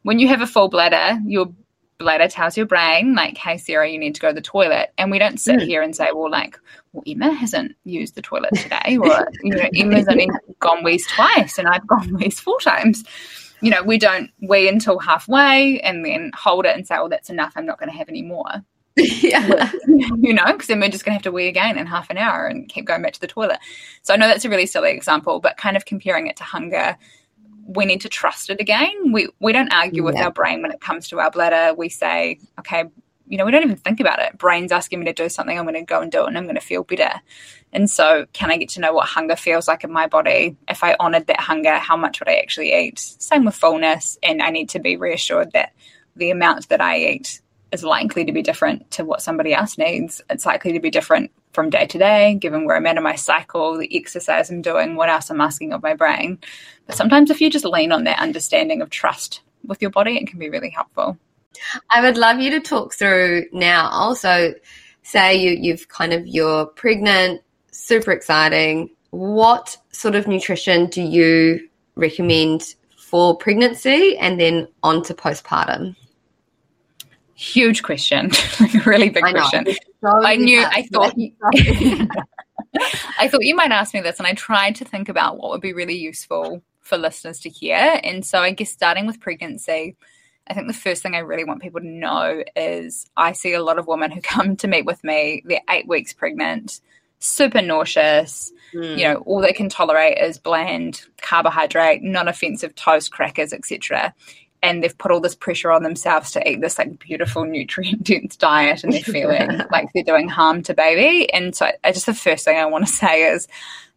when 0.02 0.18
you 0.18 0.28
have 0.28 0.40
a 0.40 0.46
full 0.46 0.68
bladder, 0.68 1.18
your 1.26 1.52
bladder 1.99 2.28
tells 2.28 2.57
your 2.57 2.66
brain, 2.66 3.14
like, 3.14 3.36
hey, 3.36 3.57
Sara, 3.57 3.88
you 3.88 3.99
need 3.99 4.14
to 4.14 4.20
go 4.20 4.28
to 4.28 4.34
the 4.34 4.40
toilet. 4.40 4.92
And 4.99 5.11
we 5.11 5.18
don't 5.18 5.38
sit 5.38 5.61
mm. 5.61 5.66
here 5.66 5.82
and 5.82 5.95
say, 5.95 6.11
well, 6.12 6.30
like, 6.30 6.59
well, 6.92 7.05
Emma 7.07 7.32
hasn't 7.32 7.74
used 7.84 8.14
the 8.14 8.22
toilet 8.22 8.55
today, 8.55 8.97
or, 9.01 9.28
you 9.42 9.55
know, 9.55 9.68
Emma's 9.74 10.09
only 10.09 10.28
gone 10.61 10.84
wheeze 10.84 11.07
twice 11.07 11.59
and 11.59 11.68
I've 11.68 11.86
gone 11.86 12.09
wheeze 12.14 12.40
four 12.40 12.61
times. 12.61 13.05
You 13.61 13.70
know, 13.70 13.82
we 13.82 13.99
don't 13.99 14.30
wee 14.42 14.68
until 14.68 14.99
halfway 14.99 15.80
and 15.80 16.05
then 16.05 16.32
hold 16.36 16.66
it 16.66 16.76
and 16.76 16.86
say, 16.86 16.97
well, 16.97 17.09
that's 17.09 17.30
enough. 17.30 17.55
I'm 17.57 17.64
not 17.64 17.78
going 17.78 17.90
to 17.90 17.97
have 17.97 18.09
any 18.09 18.22
more. 18.22 18.62
yeah. 18.97 19.72
You 19.88 20.34
know, 20.34 20.45
because 20.53 20.68
then 20.68 20.80
we're 20.80 20.88
just 20.88 21.05
going 21.05 21.12
to 21.12 21.16
have 21.16 21.22
to 21.22 21.32
wee 21.32 21.49
again 21.49 21.78
in 21.78 21.86
half 21.86 22.11
an 22.11 22.18
hour 22.18 22.47
and 22.47 22.68
keep 22.68 22.84
going 22.84 23.03
back 23.03 23.12
to 23.14 23.20
the 23.20 23.26
toilet. 23.26 23.59
So 24.03 24.12
I 24.12 24.16
know 24.16 24.28
that's 24.28 24.45
a 24.45 24.51
really 24.51 24.66
silly 24.66 24.90
example, 24.90 25.40
but 25.40 25.57
kind 25.57 25.76
of 25.76 25.84
comparing 25.84 26.26
it 26.26 26.36
to 26.36 26.45
hunger 26.45 26.97
we 27.66 27.84
need 27.84 28.00
to 28.02 28.08
trust 28.08 28.50
it 28.50 28.60
again. 28.60 29.12
We 29.12 29.28
we 29.40 29.52
don't 29.52 29.72
argue 29.72 30.02
yeah. 30.02 30.06
with 30.06 30.16
our 30.16 30.30
brain 30.30 30.62
when 30.62 30.72
it 30.72 30.80
comes 30.80 31.08
to 31.08 31.20
our 31.20 31.30
bladder. 31.30 31.74
We 31.74 31.88
say, 31.88 32.38
okay, 32.58 32.84
you 33.26 33.38
know, 33.38 33.44
we 33.44 33.50
don't 33.50 33.62
even 33.62 33.76
think 33.76 34.00
about 34.00 34.18
it. 34.18 34.36
Brain's 34.38 34.72
asking 34.72 35.00
me 35.00 35.06
to 35.06 35.12
do 35.12 35.28
something, 35.28 35.58
I'm 35.58 35.64
going 35.64 35.74
to 35.74 35.82
go 35.82 36.00
and 36.00 36.12
do 36.12 36.24
it, 36.24 36.28
and 36.28 36.36
I'm 36.36 36.44
going 36.44 36.56
to 36.56 36.60
feel 36.60 36.84
better. 36.84 37.20
And 37.72 37.90
so, 37.90 38.26
can 38.32 38.50
I 38.50 38.56
get 38.56 38.68
to 38.70 38.80
know 38.80 38.92
what 38.92 39.08
hunger 39.08 39.36
feels 39.36 39.66
like 39.66 39.82
in 39.82 39.90
my 39.90 40.06
body? 40.06 40.56
If 40.68 40.84
I 40.84 40.96
honored 41.00 41.26
that 41.26 41.40
hunger, 41.40 41.74
how 41.76 41.96
much 41.96 42.20
would 42.20 42.28
I 42.28 42.36
actually 42.36 42.74
eat? 42.74 42.98
Same 42.98 43.44
with 43.44 43.54
fullness, 43.54 44.18
and 44.22 44.42
I 44.42 44.50
need 44.50 44.68
to 44.70 44.78
be 44.78 44.96
reassured 44.96 45.52
that 45.52 45.72
the 46.16 46.30
amount 46.30 46.68
that 46.68 46.80
I 46.80 46.98
eat 46.98 47.40
is 47.72 47.82
likely 47.82 48.24
to 48.24 48.32
be 48.32 48.42
different 48.42 48.90
to 48.92 49.04
what 49.04 49.22
somebody 49.22 49.52
else 49.52 49.78
needs. 49.78 50.22
It's 50.30 50.46
likely 50.46 50.72
to 50.72 50.80
be 50.80 50.90
different 50.90 51.32
from 51.55 51.70
day 51.70 51.86
to 51.86 51.98
day, 51.98 52.34
given 52.34 52.64
where 52.64 52.76
I'm 52.76 52.86
at 52.86 52.96
in 52.96 53.02
my 53.02 53.14
cycle, 53.14 53.78
the 53.78 53.96
exercise 53.96 54.50
I'm 54.50 54.61
doing, 54.61 54.96
what 54.96 55.09
else 55.09 55.30
I'm 55.30 55.40
asking 55.40 55.72
of 55.72 55.82
my 55.82 55.94
brain. 55.94 56.38
But 56.86 56.96
sometimes 56.96 57.30
if 57.30 57.40
you 57.40 57.48
just 57.48 57.64
lean 57.64 57.92
on 57.92 58.05
that 58.05 58.18
understanding 58.18 58.82
of 58.82 58.90
trust 58.90 59.40
with 59.66 59.80
your 59.80 59.90
body, 59.90 60.16
it 60.16 60.26
can 60.26 60.38
be 60.38 60.50
really 60.50 60.70
helpful. 60.70 61.18
I 61.90 62.00
would 62.00 62.18
love 62.18 62.40
you 62.40 62.50
to 62.50 62.61
talk 62.61 62.94
through 62.94 63.46
now. 63.52 63.88
Also, 63.88 64.55
say 65.02 65.36
you, 65.36 65.52
you've 65.52 65.88
kind 65.88 66.12
of 66.12 66.26
you're 66.26 66.66
pregnant, 66.66 67.40
super 67.70 68.11
exciting. 68.11 68.90
What 69.11 69.76
sort 69.92 70.16
of 70.16 70.26
nutrition 70.26 70.86
do 70.86 71.00
you 71.00 71.68
recommend 71.94 72.74
for 72.98 73.36
pregnancy 73.36 74.16
and 74.18 74.40
then 74.40 74.66
on 74.82 75.02
to 75.05 75.14
postpartum? 75.14 75.94
Huge 77.35 77.82
question, 77.82 78.30
really 78.87 79.09
big 79.11 79.24
I 79.24 79.32
question. 79.32 79.66
So 80.01 80.09
I 80.09 80.37
knew, 80.37 80.62
I 80.62 80.82
thought, 80.93 81.14
I 83.18 83.28
thought 83.28 83.45
you 83.45 83.57
might 83.57 83.72
ask 83.72 83.93
me 83.93 84.01
this, 84.01 84.18
and 84.18 84.26
I 84.26 84.35
tried 84.35 84.76
to 84.76 84.85
think 84.85 85.09
about 85.09 85.37
what 85.39 85.51
would 85.51 85.61
be 85.61 85.72
really 85.72 85.97
useful 85.97 86.62
for 86.80 86.97
listeners 86.97 87.41
to 87.41 87.49
hear. 87.49 88.01
And 88.05 88.24
so, 88.24 88.39
I 88.39 88.53
guess 88.53 88.70
starting 88.70 89.07
with 89.07 89.20
pregnancy, 89.20 89.97
I 90.47 90.55
think 90.55 90.68
the 90.68 90.74
first 90.74 91.03
thing 91.03 91.16
I 91.16 91.20
really 91.20 91.45
want 91.45 91.61
people 91.61 91.80
to 91.80 91.87
know 91.87 92.45
is 92.55 93.07
I 93.16 93.32
see 93.32 93.53
a 93.53 93.62
lot 93.62 93.80
of 93.80 93.89
women 93.89 94.12
who 94.12 94.20
come 94.20 94.57
to 94.57 94.68
meet 94.68 94.85
with 94.85 95.03
me, 95.03 95.43
they're 95.45 95.61
eight 95.70 95.89
weeks 95.89 96.12
pregnant, 96.12 96.80
super 97.18 97.62
nauseous. 97.62 98.53
Mm. 98.72 98.99
You 98.99 99.05
know, 99.05 99.16
all 99.26 99.41
they 99.41 99.53
can 99.53 99.68
tolerate 99.68 100.18
is 100.18 100.39
bland 100.39 101.03
carbohydrate, 101.20 102.03
non 102.03 102.28
offensive 102.28 102.76
toast, 102.76 103.11
crackers, 103.11 103.53
etc 103.53 104.14
and 104.64 104.82
they've 104.82 104.96
put 104.96 105.10
all 105.10 105.20
this 105.20 105.34
pressure 105.34 105.70
on 105.70 105.82
themselves 105.82 106.30
to 106.30 106.50
eat 106.50 106.62
this 106.62 106.78
like 106.78 106.98
beautiful 106.98 107.44
nutrient 107.44 108.02
dense 108.02 108.34
diet 108.34 108.82
and 108.82 108.94
they're 108.94 109.02
feeling 109.02 109.60
like 109.70 109.92
they're 109.92 110.02
doing 110.02 110.26
harm 110.26 110.62
to 110.62 110.72
baby. 110.72 111.30
And 111.34 111.54
so 111.54 111.70
I 111.84 111.92
just 111.92 112.06
the 112.06 112.14
first 112.14 112.46
thing 112.46 112.56
I 112.56 112.64
want 112.64 112.86
to 112.86 112.92
say 112.92 113.24
is 113.24 113.46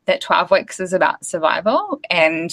that 0.05 0.19
12 0.19 0.51
weeks 0.51 0.81
is 0.81 0.91
about 0.91 1.25
survival 1.25 2.01
and 2.09 2.51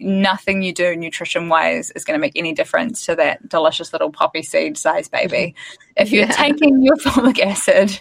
nothing 0.00 0.62
you 0.62 0.72
do 0.72 0.96
nutrition 0.96 1.48
wise 1.48 1.90
is 1.92 2.04
going 2.04 2.18
to 2.18 2.20
make 2.20 2.32
any 2.36 2.52
difference 2.52 3.04
to 3.06 3.14
that 3.16 3.48
delicious 3.48 3.92
little 3.92 4.10
poppy 4.10 4.42
seed 4.42 4.76
size 4.76 5.08
baby. 5.08 5.54
If 5.96 6.10
you're 6.10 6.26
yeah. 6.26 6.32
taking 6.32 6.82
your 6.82 6.96
folic 7.04 7.38
acid, 7.40 8.00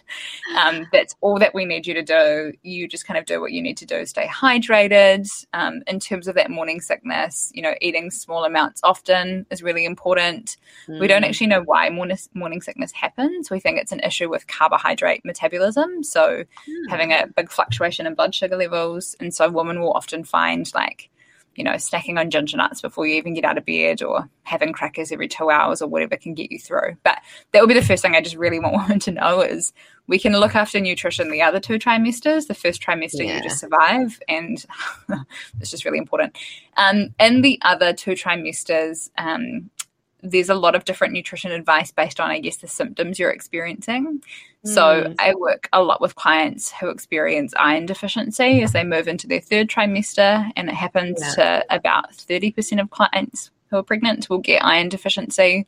um, 0.58 0.88
that's 0.93 1.16
all 1.22 1.38
that 1.39 1.54
we 1.54 1.66
need 1.66 1.86
you 1.86 1.93
to 1.95 2.04
do. 2.04 2.54
You 2.64 2.88
just 2.88 3.06
kind 3.06 3.18
of 3.18 3.26
do 3.26 3.41
what 3.41 3.52
you 3.52 3.62
need 3.62 3.78
to 3.78 3.86
do. 3.86 4.06
Stay 4.06 4.26
hydrated. 4.26 5.28
Um, 5.54 5.82
in 5.88 6.00
terms 6.00 6.28
of 6.28 6.36
that 6.36 6.50
morning 6.50 6.80
sickness, 6.82 7.52
you 7.54 7.62
know, 7.62 7.76
eating 7.82 8.12
small 8.12 8.45
amounts 8.45 8.82
often 8.84 9.45
is 9.50 9.62
really 9.62 9.86
important. 9.86 10.58
Mm. 10.88 11.00
We 11.00 11.08
don't 11.08 11.24
mm. 11.24 11.28
actually 11.28 11.47
know 11.47 11.62
why 11.62 11.89
morning, 11.89 12.18
morning 12.34 12.62
sickness 12.62 12.91
happens. 12.91 13.52
We 13.52 13.60
think 13.60 13.78
it's 13.78 13.91
an 13.91 14.00
issue 14.00 14.30
with 14.30 14.47
carbohydrate 14.47 15.26
metabolism. 15.26 16.04
So 16.04 16.43
mm. 16.43 16.89
having 16.89 17.12
a 17.12 17.28
big 17.28 17.52
fluctuation 17.52 18.08
in 18.08 18.16
blood 18.16 18.34
sugar 18.34 18.56
levels. 18.56 19.16
And 19.20 19.34
so 19.34 19.50
women 19.50 19.80
will 19.82 19.93
often 19.93 20.24
find 20.24 20.70
like, 20.74 21.09
you 21.60 21.66
know, 21.66 21.74
snacking 21.74 22.18
on 22.18 22.30
ginger 22.30 22.55
nuts 22.55 22.80
before 22.80 23.05
you 23.05 23.16
even 23.16 23.34
get 23.34 23.43
out 23.43 23.57
of 23.57 23.66
bed 23.66 24.01
or 24.01 24.30
having 24.43 24.72
crackers 24.72 25.12
every 25.12 25.28
two 25.28 25.49
hours 25.49 25.82
or 25.82 25.89
whatever 25.89 26.16
can 26.16 26.34
get 26.34 26.53
you 26.53 26.57
through. 26.57 26.95
But 27.03 27.18
that 27.51 27.60
would 27.60 27.68
be 27.68 27.74
the 27.74 27.86
first 27.86 28.01
thing 28.01 28.16
I 28.16 28.22
just 28.22 28.38
really 28.38 28.60
want 28.60 28.78
women 28.82 28.99
to 28.99 29.12
know 29.12 29.41
is 29.41 29.74
we 30.07 30.20
can 30.20 30.32
look 30.32 30.55
after 30.55 30.80
nutrition 30.80 31.30
the 31.30 31.41
other 31.41 31.60
two 31.60 31.78
trimesters. 31.78 32.47
The 32.47 32.53
first 32.53 32.82
trimester 32.82 33.26
yeah. 33.26 33.36
you 33.36 33.43
just 33.43 33.60
survive 33.60 34.22
and 34.30 34.66
it's 35.60 35.70
just 35.70 35.84
really 35.84 35.97
important. 35.97 36.38
Um, 36.78 37.14
in 37.20 37.41
the 37.41 37.60
other 37.62 37.91
two 37.91 38.12
trimesters, 38.12 39.10
um, 39.18 39.70
there's 40.22 40.49
a 40.49 40.55
lot 40.55 40.76
of 40.76 40.86
different 40.86 41.13
nutrition 41.13 41.51
advice 41.51 41.91
based 41.91 42.20
on, 42.20 42.30
I 42.30 42.39
guess, 42.39 42.57
the 42.57 42.67
symptoms 42.67 43.20
you're 43.20 43.32
experiencing. 43.32 44.22
Mm. 44.65 44.74
So 44.74 45.13
I 45.20 45.34
work 45.36 45.70
a 45.72 45.82
lot 45.84 46.01
with 46.01 46.15
clients 46.15 46.72
who 46.72 46.89
experience 46.89 47.53
iron 47.57 47.86
deficiency 47.86 48.61
as 48.61 48.74
they 48.74 48.84
move 48.84 49.07
into 49.07 49.28
their 49.28 49.39
third 49.39 49.70
trimester, 49.70 50.51
and 50.55 50.70
it 50.70 50.76
happens 50.76 51.20
yeah. 51.22 51.61
to 51.61 51.65
about 51.70 52.11
30% 52.11 52.82
of 52.82 52.89
clients 52.89 53.51
who 53.70 53.78
are 53.78 53.84
pregnant 53.84 54.30
will 54.30 54.39
get 54.39 54.63
iron 54.63 54.89
deficiency. 54.89 55.65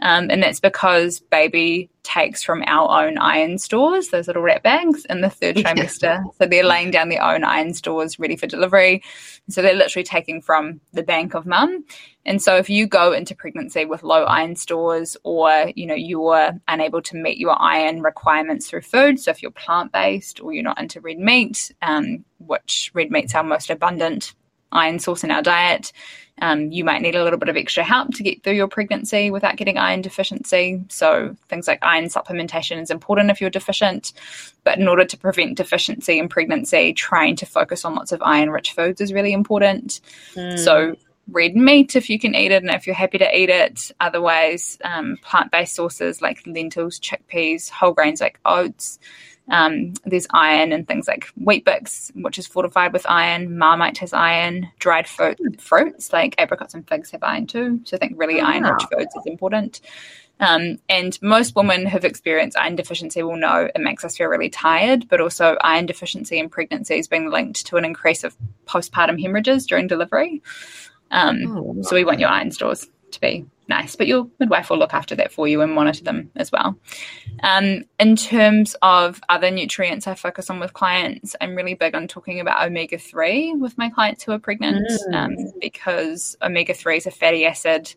Um, 0.00 0.28
and 0.30 0.42
that's 0.42 0.60
because 0.60 1.20
baby 1.20 1.88
takes 2.02 2.42
from 2.42 2.62
our 2.66 3.06
own 3.06 3.16
iron 3.18 3.58
stores, 3.58 4.08
those 4.08 4.26
little 4.26 4.42
rat 4.42 4.62
bags, 4.62 5.04
in 5.06 5.20
the 5.20 5.30
third 5.30 5.56
trimester. 5.56 6.22
so 6.38 6.46
they're 6.46 6.64
laying 6.64 6.90
down 6.90 7.08
their 7.08 7.22
own 7.22 7.44
iron 7.44 7.74
stores 7.74 8.18
ready 8.18 8.36
for 8.36 8.46
delivery. 8.46 9.02
So 9.48 9.62
they're 9.62 9.74
literally 9.74 10.04
taking 10.04 10.42
from 10.42 10.80
the 10.92 11.02
bank 11.02 11.34
of 11.34 11.46
mum. 11.46 11.84
And 12.26 12.40
so 12.42 12.56
if 12.56 12.68
you 12.68 12.86
go 12.86 13.12
into 13.12 13.34
pregnancy 13.34 13.84
with 13.84 14.02
low 14.02 14.24
iron 14.24 14.56
stores 14.56 15.16
or, 15.22 15.72
you 15.74 15.86
know, 15.86 15.94
you're 15.94 16.52
unable 16.68 17.02
to 17.02 17.16
meet 17.16 17.38
your 17.38 17.60
iron 17.60 18.02
requirements 18.02 18.68
through 18.68 18.82
food, 18.82 19.20
so 19.20 19.30
if 19.30 19.42
you're 19.42 19.50
plant-based 19.50 20.40
or 20.40 20.52
you're 20.52 20.62
not 20.62 20.80
into 20.80 21.00
red 21.00 21.18
meat, 21.18 21.72
um, 21.82 22.24
which 22.38 22.90
red 22.94 23.10
meat's 23.10 23.34
our 23.34 23.44
most 23.44 23.70
abundant 23.70 24.34
iron 24.72 24.98
source 24.98 25.24
in 25.24 25.30
our 25.30 25.42
diet, 25.42 25.92
um, 26.42 26.72
you 26.72 26.84
might 26.84 27.00
need 27.00 27.14
a 27.14 27.22
little 27.22 27.38
bit 27.38 27.48
of 27.48 27.56
extra 27.56 27.84
help 27.84 28.12
to 28.14 28.22
get 28.22 28.42
through 28.42 28.54
your 28.54 28.66
pregnancy 28.66 29.30
without 29.30 29.56
getting 29.56 29.78
iron 29.78 30.02
deficiency. 30.02 30.82
So, 30.88 31.36
things 31.48 31.68
like 31.68 31.78
iron 31.82 32.06
supplementation 32.06 32.82
is 32.82 32.90
important 32.90 33.30
if 33.30 33.40
you're 33.40 33.50
deficient. 33.50 34.12
But 34.64 34.78
in 34.78 34.88
order 34.88 35.04
to 35.04 35.16
prevent 35.16 35.56
deficiency 35.56 36.18
in 36.18 36.28
pregnancy, 36.28 36.92
trying 36.92 37.36
to 37.36 37.46
focus 37.46 37.84
on 37.84 37.94
lots 37.94 38.10
of 38.10 38.20
iron 38.22 38.50
rich 38.50 38.72
foods 38.72 39.00
is 39.00 39.12
really 39.12 39.32
important. 39.32 40.00
Mm. 40.34 40.58
So, 40.58 40.96
red 41.28 41.54
meat 41.54 41.96
if 41.96 42.10
you 42.10 42.18
can 42.18 42.34
eat 42.34 42.50
it 42.50 42.62
and 42.62 42.70
if 42.70 42.86
you're 42.86 42.96
happy 42.96 43.18
to 43.18 43.38
eat 43.38 43.48
it. 43.48 43.92
Otherwise, 44.00 44.78
um, 44.84 45.16
plant 45.22 45.52
based 45.52 45.74
sources 45.74 46.20
like 46.20 46.44
lentils, 46.46 46.98
chickpeas, 46.98 47.70
whole 47.70 47.92
grains 47.92 48.20
like 48.20 48.40
oats. 48.44 48.98
Um, 49.50 49.92
there's 50.04 50.26
iron 50.32 50.72
and 50.72 50.88
things 50.88 51.06
like 51.06 51.28
Weet-Bix, 51.36 52.12
which 52.22 52.38
is 52.38 52.46
fortified 52.46 52.92
with 52.92 53.04
iron. 53.06 53.58
Marmite 53.58 53.98
has 53.98 54.12
iron. 54.12 54.68
Dried 54.78 55.06
fruit, 55.06 55.38
fruits 55.60 56.12
like 56.12 56.34
apricots 56.38 56.74
and 56.74 56.88
figs 56.88 57.10
have 57.10 57.22
iron 57.22 57.46
too. 57.46 57.80
So 57.84 57.96
I 57.96 58.00
think 58.00 58.14
really 58.16 58.40
oh, 58.40 58.46
iron 58.46 58.62
rich 58.64 58.84
foods 58.90 59.14
is 59.14 59.26
important. 59.26 59.80
Um, 60.40 60.78
and 60.88 61.20
most 61.22 61.54
women 61.54 61.86
who've 61.86 62.04
experienced 62.04 62.58
iron 62.58 62.74
deficiency 62.74 63.22
will 63.22 63.36
know 63.36 63.68
it 63.72 63.80
makes 63.80 64.04
us 64.04 64.16
feel 64.16 64.28
really 64.28 64.50
tired, 64.50 65.08
but 65.08 65.20
also 65.20 65.56
iron 65.60 65.86
deficiency 65.86 66.38
in 66.38 66.48
pregnancy 66.48 66.98
is 66.98 67.06
being 67.06 67.30
linked 67.30 67.66
to 67.66 67.76
an 67.76 67.84
increase 67.84 68.24
of 68.24 68.36
postpartum 68.66 69.20
hemorrhages 69.20 69.66
during 69.66 69.86
delivery. 69.86 70.42
Um, 71.10 71.46
oh, 71.46 71.82
so 71.82 71.94
we 71.94 72.04
want 72.04 72.18
your 72.18 72.30
iron 72.30 72.50
stores 72.50 72.88
to 73.14 73.20
be 73.20 73.46
nice, 73.68 73.96
but 73.96 74.06
your 74.06 74.28
midwife 74.38 74.70
will 74.70 74.78
look 74.78 74.94
after 74.94 75.14
that 75.16 75.32
for 75.32 75.48
you 75.48 75.62
and 75.62 75.72
monitor 75.72 76.04
them 76.04 76.30
as 76.36 76.52
well. 76.52 76.76
Um, 77.42 77.84
in 77.98 78.16
terms 78.16 78.76
of 78.82 79.20
other 79.28 79.50
nutrients 79.50 80.06
I 80.06 80.14
focus 80.14 80.50
on 80.50 80.60
with 80.60 80.74
clients, 80.74 81.34
I'm 81.40 81.54
really 81.54 81.74
big 81.74 81.94
on 81.94 82.06
talking 82.06 82.40
about 82.40 82.66
omega 82.66 82.98
3 82.98 83.54
with 83.54 83.78
my 83.78 83.90
clients 83.90 84.22
who 84.22 84.32
are 84.32 84.38
pregnant 84.38 84.86
mm. 85.08 85.14
um, 85.14 85.36
because 85.60 86.36
omega 86.42 86.74
3 86.74 86.98
is 86.98 87.06
a 87.06 87.10
fatty 87.10 87.46
acid. 87.46 87.94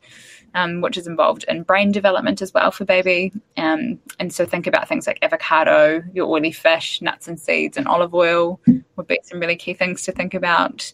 Um, 0.55 0.81
which 0.81 0.97
is 0.97 1.05
involved 1.07 1.45
in 1.49 1.63
brain 1.63 1.91
development 1.91 2.41
as 2.41 2.53
well 2.53 2.71
for 2.71 2.85
baby. 2.85 3.31
Um, 3.57 3.99
and 4.17 4.33
so 4.33 4.45
think 4.45 4.65
about 4.65 4.87
things 4.87 5.05
like 5.05 5.19
avocado, 5.21 6.01
your 6.13 6.25
oily 6.27 6.53
fish, 6.53 6.99
nuts 7.01 7.27
and 7.27 7.39
seeds, 7.39 7.77
and 7.77 7.87
olive 7.87 8.15
oil 8.15 8.59
would 8.95 9.07
be 9.07 9.19
some 9.23 9.39
really 9.39 9.57
key 9.57 9.73
things 9.73 10.03
to 10.03 10.13
think 10.13 10.33
about. 10.33 10.91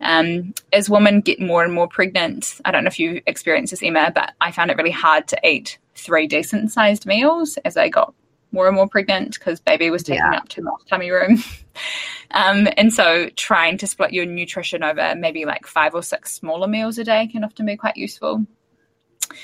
Um, 0.00 0.54
as 0.72 0.88
women 0.88 1.20
get 1.20 1.40
more 1.40 1.64
and 1.64 1.72
more 1.72 1.88
pregnant, 1.88 2.60
I 2.64 2.70
don't 2.70 2.84
know 2.84 2.88
if 2.88 2.98
you 2.98 3.20
experienced 3.26 3.72
this, 3.72 3.82
Emma, 3.82 4.12
but 4.14 4.34
I 4.40 4.52
found 4.52 4.70
it 4.70 4.76
really 4.76 4.90
hard 4.90 5.26
to 5.28 5.38
eat 5.46 5.78
three 5.94 6.26
decent 6.26 6.70
sized 6.70 7.06
meals 7.06 7.58
as 7.64 7.76
I 7.76 7.88
got 7.88 8.14
more 8.52 8.66
and 8.66 8.76
more 8.76 8.88
pregnant 8.88 9.34
because 9.34 9.60
baby 9.60 9.90
was 9.90 10.02
taking 10.02 10.24
yeah. 10.32 10.38
up 10.38 10.48
too 10.48 10.62
much 10.62 10.80
tummy 10.88 11.10
room. 11.10 11.42
um, 12.30 12.68
and 12.76 12.92
so 12.92 13.28
trying 13.36 13.78
to 13.78 13.86
split 13.86 14.12
your 14.12 14.24
nutrition 14.24 14.82
over 14.82 15.14
maybe 15.16 15.44
like 15.44 15.66
five 15.66 15.94
or 15.94 16.02
six 16.02 16.32
smaller 16.32 16.68
meals 16.68 16.98
a 16.98 17.04
day 17.04 17.26
can 17.26 17.44
often 17.44 17.66
be 17.66 17.76
quite 17.76 17.96
useful. 17.96 18.46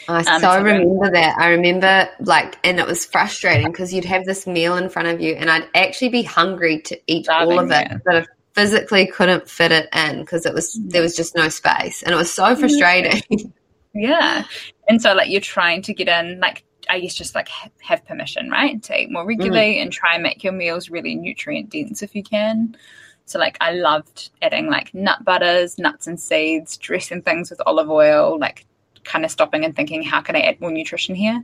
I 0.09 0.19
um, 0.21 0.41
so 0.41 0.63
remember 0.63 1.11
that. 1.11 1.37
I 1.39 1.49
remember 1.49 2.09
like, 2.21 2.57
and 2.65 2.81
it 2.81 2.87
was 2.87 3.05
frustrating 3.05 3.71
because 3.71 3.93
you'd 3.93 4.07
have 4.07 4.25
this 4.25 4.47
meal 4.47 4.77
in 4.77 4.89
front 4.89 5.09
of 5.09 5.21
you, 5.21 5.35
and 5.35 5.51
I'd 5.51 5.69
actually 5.75 6.09
be 6.09 6.23
hungry 6.23 6.81
to 6.83 6.99
eat 7.07 7.29
all 7.29 7.59
of 7.59 7.71
it, 7.71 7.89
yeah. 7.91 7.99
but 8.05 8.27
physically 8.55 9.07
couldn't 9.07 9.49
fit 9.49 9.73
it 9.73 9.89
in 9.93 10.21
because 10.21 10.47
it 10.47 10.55
was 10.55 10.79
there 10.85 11.03
was 11.03 11.17
just 11.17 11.35
no 11.35 11.49
space 11.49 12.03
and 12.03 12.13
it 12.13 12.17
was 12.17 12.33
so 12.33 12.55
frustrating. 12.57 13.53
Yeah. 13.95 14.45
And 14.89 15.01
so 15.01 15.15
like 15.15 15.31
you're 15.31 15.41
trying 15.41 15.81
to 15.83 15.95
get 15.95 16.09
in 16.09 16.41
like 16.41 16.65
i 16.91 17.01
guess 17.01 17.15
just 17.15 17.35
like 17.35 17.49
have 17.81 18.05
permission 18.05 18.51
right 18.51 18.83
to 18.83 19.01
eat 19.01 19.11
more 19.11 19.25
regularly 19.25 19.77
mm. 19.77 19.83
and 19.83 19.91
try 19.91 20.15
and 20.15 20.23
make 20.23 20.45
your 20.45 20.53
meals 20.53 20.91
really 20.91 21.15
nutrient 21.15 21.71
dense 21.71 22.03
if 22.03 22.15
you 22.15 22.23
can. 22.23 22.77
So 23.25 23.39
like 23.39 23.57
i 23.61 23.71
loved 23.71 24.31
adding 24.43 24.69
like 24.69 24.93
nut 24.93 25.25
butters 25.25 25.79
nuts 25.79 26.07
and 26.07 26.21
seeds 26.21 26.77
dressing 26.77 27.23
things 27.23 27.51
with 27.51 27.63
olive 27.67 27.89
oil 27.89 28.39
like 28.39 28.67
kind 29.05 29.25
of 29.25 29.31
stopping 29.31 29.65
and 29.65 29.77
thinking 29.77 30.03
how 30.03 30.21
can 30.21 30.35
i 30.35 30.41
add 30.41 30.61
more 30.61 30.73
nutrition 30.73 31.15
here? 31.15 31.43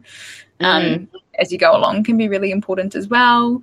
Mm. 0.60 0.96
um, 0.96 1.08
as 1.38 1.52
you 1.52 1.56
go 1.56 1.74
along 1.74 2.04
can 2.04 2.18
be 2.18 2.28
really 2.28 2.50
important 2.50 2.94
as 2.94 3.08
well 3.08 3.62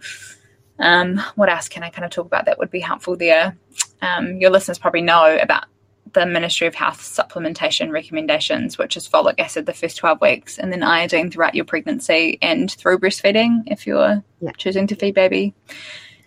um, 0.80 1.22
what 1.36 1.50
else 1.50 1.70
can 1.70 1.84
I 1.84 1.90
kind 1.90 2.06
of 2.06 2.12
talk 2.12 2.26
about 2.26 2.46
that 2.46 2.60
would 2.60 2.72
be 2.72 2.80
helpful 2.80 3.16
there? 3.16 3.58
Um, 4.02 4.38
your 4.38 4.52
listeners 4.52 4.78
probably 4.78 5.02
know 5.02 5.38
about 5.42 5.66
the 6.14 6.26
Ministry 6.26 6.68
of 6.68 6.76
Health 6.76 7.02
supplementation 7.02 7.92
recommendations, 7.92 8.78
which 8.78 8.96
is 8.98 9.08
folic 9.08 9.40
acid 9.40 9.66
the 9.66 9.74
first 9.74 9.98
12 9.98 10.22
weeks 10.22 10.58
and 10.58 10.72
then 10.72 10.84
iodine 10.84 11.32
throughout 11.32 11.56
your 11.56 11.66
pregnancy 11.66 12.38
and 12.42 12.72
through 12.72 13.00
breastfeeding 13.00 13.64
if 13.68 13.86
you're 13.86 14.24
yeah. 14.40 14.52
choosing 14.58 14.88
to 14.88 14.96
feed 14.96 15.16
baby 15.16 15.54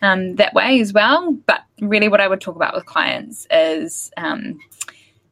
um, 0.02 0.36
that 0.36 0.54
way 0.54 0.80
as 0.80 0.92
well. 0.92 1.32
But 1.32 1.60
really, 1.80 2.08
what 2.08 2.20
I 2.20 2.28
would 2.28 2.40
talk 2.40 2.56
about 2.56 2.74
with 2.74 2.86
clients 2.86 3.46
is, 3.50 4.10
um, 4.16 4.58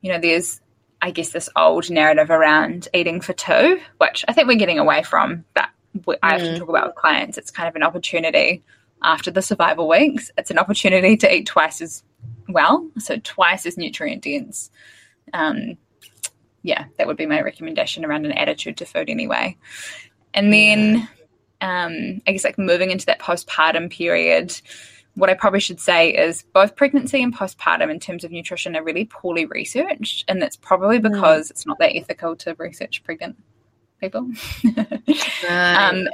you 0.01 0.13
know, 0.13 0.21
there's, 0.21 0.61
I 1.03 1.11
guess, 1.11 1.31
this 1.31 1.49
old 1.57 1.91
narrative 1.91 2.31
around 2.31 2.89
eating 2.95 3.21
for 3.21 3.33
two, 3.33 3.81
which 3.99 4.25
I 4.29 4.33
think 4.33 4.49
we're 4.49 4.59
getting 4.59 4.79
away 4.79 5.03
from, 5.03 5.45
but 5.55 5.69
I 6.23 6.37
often 6.37 6.55
mm. 6.55 6.59
talk 6.59 6.69
about 6.69 6.87
with 6.87 6.97
clients. 6.97 7.39
It's 7.39 7.51
kind 7.51 7.69
of 7.69 7.77
an 7.77 7.83
opportunity 7.83 8.63
after 9.03 9.31
the 9.31 9.43
survival 9.43 9.89
weeks, 9.89 10.31
it's 10.37 10.51
an 10.51 10.59
opportunity 10.59 11.17
to 11.19 11.33
eat 11.33 11.47
twice 11.47 11.81
as 11.81 12.03
well, 12.49 12.89
so 12.99 13.19
twice 13.19 13.67
as 13.67 13.77
nutrient 13.77 14.23
dense. 14.23 14.71
Um, 15.33 15.77
yeah, 16.63 16.87
that 16.97 17.07
would 17.07 17.17
be 17.17 17.27
my 17.27 17.41
recommendation 17.41 18.05
around 18.05 18.27
an 18.27 18.33
attitude 18.33 18.77
to 18.79 18.85
food 18.85 19.09
anyway. 19.09 19.57
And 20.35 20.53
then 20.53 21.09
um, 21.61 22.23
I 22.27 22.33
guess 22.33 22.45
like 22.45 22.59
moving 22.59 22.91
into 22.91 23.07
that 23.07 23.21
postpartum 23.21 23.91
period, 23.91 24.61
what 25.15 25.31
I 25.31 25.35
probably 25.35 25.61
should 25.61 25.81
say 25.81 26.11
is 26.11 26.45
both 26.53 26.77
pregnancy 26.77 27.23
and 27.23 27.35
postpartum 27.35 27.91
in 27.91 27.99
terms 27.99 28.25
of 28.25 28.31
nutrition 28.31 28.77
are 28.77 28.85
really 28.85 29.05
poorly 29.05 29.47
researched, 29.47 30.25
and 30.29 30.41
that's 30.41 30.57
probably 30.57 30.99
hmm. 30.99 31.11
because 31.11 31.49
mm. 31.49 31.51
it's 31.51 31.67
not 31.67 31.79
that 31.79 31.97
ethical 31.97 32.37
to 32.37 32.55
research 32.59 33.03
pregnant 33.03 33.37
people. 34.01 34.31
right. 35.49 35.91
um, 35.93 36.09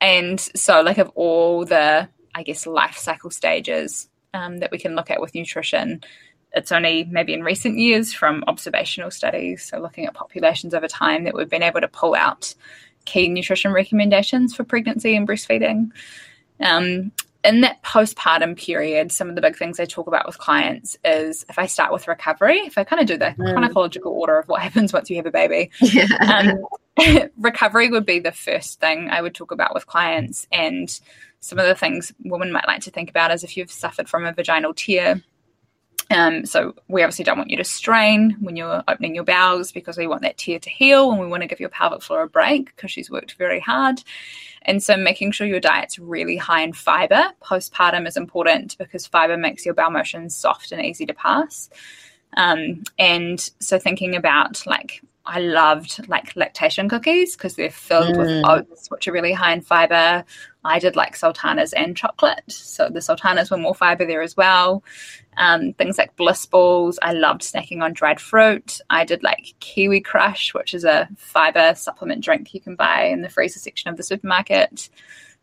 and 0.00 0.40
so, 0.40 0.80
like, 0.80 0.98
of 0.98 1.10
all 1.14 1.64
the, 1.64 2.08
I 2.34 2.42
guess, 2.42 2.66
life 2.66 2.96
cycle 2.96 3.30
stages 3.30 4.08
um, 4.34 4.58
that 4.58 4.70
we 4.70 4.78
can 4.78 4.94
look 4.94 5.10
at 5.10 5.20
with 5.20 5.34
nutrition, 5.34 6.02
it's 6.52 6.72
only 6.72 7.04
maybe 7.04 7.32
in 7.32 7.42
recent 7.42 7.78
years 7.78 8.12
from 8.12 8.44
observational 8.46 9.10
studies, 9.10 9.64
so 9.64 9.78
looking 9.78 10.06
at 10.06 10.14
populations 10.14 10.74
over 10.74 10.88
time, 10.88 11.24
that 11.24 11.34
we've 11.34 11.50
been 11.50 11.62
able 11.62 11.80
to 11.80 11.88
pull 11.88 12.14
out 12.14 12.54
key 13.04 13.28
nutrition 13.28 13.72
recommendations 13.72 14.54
for 14.54 14.64
pregnancy 14.64 15.16
and 15.16 15.28
breastfeeding. 15.28 15.90
Um, 16.60 17.12
in 17.42 17.62
that 17.62 17.82
postpartum 17.82 18.56
period, 18.56 19.12
some 19.12 19.30
of 19.30 19.34
the 19.34 19.40
big 19.40 19.56
things 19.56 19.80
I 19.80 19.86
talk 19.86 20.06
about 20.06 20.26
with 20.26 20.38
clients 20.38 20.98
is 21.04 21.44
if 21.48 21.58
I 21.58 21.66
start 21.66 21.92
with 21.92 22.06
recovery, 22.06 22.58
if 22.58 22.76
I 22.76 22.84
kind 22.84 23.00
of 23.00 23.06
do 23.06 23.16
the 23.16 23.34
mm. 23.38 23.52
chronological 23.52 24.12
order 24.12 24.38
of 24.38 24.48
what 24.48 24.60
happens 24.60 24.92
once 24.92 25.08
you 25.08 25.16
have 25.16 25.26
a 25.26 25.30
baby, 25.30 25.70
yeah. 25.80 26.06
um, 26.20 26.58
recovery 27.38 27.90
would 27.90 28.06
be 28.06 28.18
the 28.18 28.32
first 28.32 28.80
thing 28.80 29.10
I 29.10 29.22
would 29.22 29.34
talk 29.34 29.52
about 29.52 29.74
with 29.74 29.86
clients. 29.86 30.46
And 30.52 30.88
some 31.40 31.58
of 31.58 31.66
the 31.66 31.74
things 31.74 32.12
women 32.24 32.52
might 32.52 32.66
like 32.66 32.82
to 32.82 32.90
think 32.90 33.10
about 33.10 33.32
is 33.32 33.44
if 33.44 33.56
you've 33.56 33.70
suffered 33.70 34.08
from 34.08 34.24
a 34.24 34.32
vaginal 34.32 34.74
tear, 34.74 35.22
um, 36.10 36.44
so 36.44 36.74
we 36.88 37.02
obviously 37.02 37.24
don't 37.24 37.38
want 37.38 37.50
you 37.50 37.56
to 37.56 37.64
strain 37.64 38.36
when 38.40 38.56
you're 38.56 38.82
opening 38.88 39.14
your 39.14 39.24
bowels 39.24 39.70
because 39.70 39.96
we 39.96 40.08
want 40.08 40.22
that 40.22 40.38
tear 40.38 40.58
to 40.58 40.70
heal 40.70 41.12
and 41.12 41.20
we 41.20 41.26
want 41.26 41.42
to 41.42 41.46
give 41.46 41.60
your 41.60 41.68
pelvic 41.68 42.02
floor 42.02 42.22
a 42.22 42.28
break 42.28 42.74
because 42.74 42.90
she's 42.90 43.10
worked 43.10 43.34
very 43.34 43.60
hard. 43.60 44.02
And 44.62 44.82
so 44.82 44.96
making 44.96 45.30
sure 45.30 45.46
your 45.46 45.60
diet's 45.60 45.98
really 45.98 46.36
high 46.36 46.62
in 46.62 46.72
fiber 46.72 47.28
postpartum 47.42 48.08
is 48.08 48.16
important 48.16 48.76
because 48.76 49.06
fiber 49.06 49.36
makes 49.36 49.64
your 49.64 49.74
bowel 49.74 49.90
motions 49.90 50.34
soft 50.34 50.72
and 50.72 50.84
easy 50.84 51.06
to 51.06 51.14
pass. 51.14 51.70
Um, 52.36 52.82
and 52.98 53.40
so 53.60 53.78
thinking 53.78 54.16
about 54.16 54.66
like 54.66 55.02
I 55.26 55.40
loved 55.40 56.08
like 56.08 56.34
lactation 56.34 56.88
cookies 56.88 57.36
because 57.36 57.54
they're 57.54 57.70
filled 57.70 58.16
mm. 58.16 58.18
with 58.18 58.44
oats, 58.46 58.90
which 58.90 59.06
are 59.06 59.12
really 59.12 59.32
high 59.32 59.52
in 59.52 59.60
fiber. 59.60 60.24
I 60.64 60.78
did 60.78 60.96
like 60.96 61.16
sultanas 61.16 61.72
and 61.72 61.96
chocolate. 61.96 62.42
So 62.48 62.88
the 62.88 63.02
sultanas 63.02 63.50
were 63.50 63.56
more 63.56 63.74
fiber 63.74 64.06
there 64.06 64.22
as 64.22 64.36
well. 64.36 64.82
Um, 65.36 65.72
things 65.74 65.98
like 65.98 66.16
bliss 66.16 66.46
balls. 66.46 66.98
I 67.02 67.12
loved 67.12 67.42
snacking 67.42 67.82
on 67.82 67.92
dried 67.92 68.20
fruit. 68.20 68.80
I 68.90 69.04
did 69.04 69.22
like 69.22 69.54
Kiwi 69.60 70.00
Crush, 70.00 70.54
which 70.54 70.74
is 70.74 70.84
a 70.84 71.08
fiber 71.16 71.74
supplement 71.74 72.24
drink 72.24 72.52
you 72.52 72.60
can 72.60 72.74
buy 72.74 73.04
in 73.04 73.22
the 73.22 73.28
freezer 73.28 73.60
section 73.60 73.90
of 73.90 73.96
the 73.96 74.02
supermarket. 74.02 74.88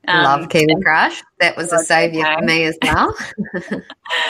Um, 0.08 0.24
Love 0.24 0.50
Kiwi 0.50 0.76
Crush. 0.82 1.22
That 1.40 1.58
was 1.58 1.72
a 1.74 1.80
savior 1.80 2.24
for 2.24 2.42
me 2.42 2.64
as 2.64 2.78
well. 2.82 3.16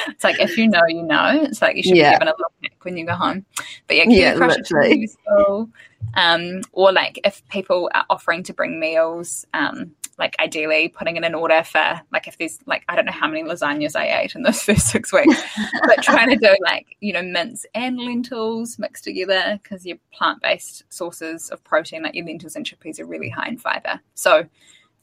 it's 0.08 0.24
like 0.24 0.40
if 0.40 0.58
you 0.58 0.68
know, 0.68 0.82
you 0.88 1.04
know. 1.04 1.40
It's 1.44 1.62
like 1.62 1.78
you 1.78 1.84
should 1.84 1.98
yeah. 1.98 2.12
be 2.12 2.16
given 2.16 2.28
a 2.30 2.32
little 2.32 2.52
pick 2.62 2.84
when 2.84 2.98
you 2.98 3.06
go 3.06 3.14
home. 3.14 3.46
But 3.88 3.98
yeah, 3.98 4.04
Kiwi 4.04 4.20
yeah, 4.20 4.36
Crush 4.36 4.58
literally. 4.58 4.92
is 5.04 5.18
useful. 5.28 5.70
Um, 6.16 6.62
or 6.72 6.92
like 6.92 7.20
if 7.24 7.48
people 7.50 7.90
are 7.94 8.06
offering 8.10 8.44
to 8.44 8.54
bring 8.54 8.80
meals, 8.80 9.46
um, 9.54 9.92
like 10.18 10.36
ideally 10.40 10.88
putting 10.88 11.16
in 11.16 11.24
an 11.24 11.36
order 11.36 11.64
for 11.64 12.02
like 12.12 12.28
if 12.28 12.38
there's 12.38 12.60
like 12.66 12.84
I 12.90 12.96
don't 12.96 13.06
know 13.06 13.12
how 13.12 13.28
many 13.28 13.44
lasagnas 13.44 13.96
I 13.96 14.22
ate 14.22 14.36
in 14.36 14.42
those 14.42 14.62
first 14.64 14.88
six 14.88 15.14
weeks, 15.14 15.42
but 15.86 16.02
trying 16.02 16.30
to 16.30 16.36
do 16.36 16.56
like 16.62 16.98
you 17.00 17.14
know 17.14 17.22
mince 17.22 17.66
and 17.76 18.00
lentils 18.00 18.80
mixed 18.80 19.04
together 19.04 19.60
because 19.62 19.86
your 19.86 19.98
plant 20.12 20.42
based 20.42 20.84
sources 20.90 21.50
of 21.50 21.64
protein 21.64 22.04
like 22.04 22.16
your 22.16 22.26
lentils 22.26 22.56
and 22.56 22.66
chickpeas 22.66 23.00
are 23.00 23.06
really 23.06 23.30
high 23.30 23.48
in 23.48 23.58
fiber. 23.58 24.00
So 24.16 24.48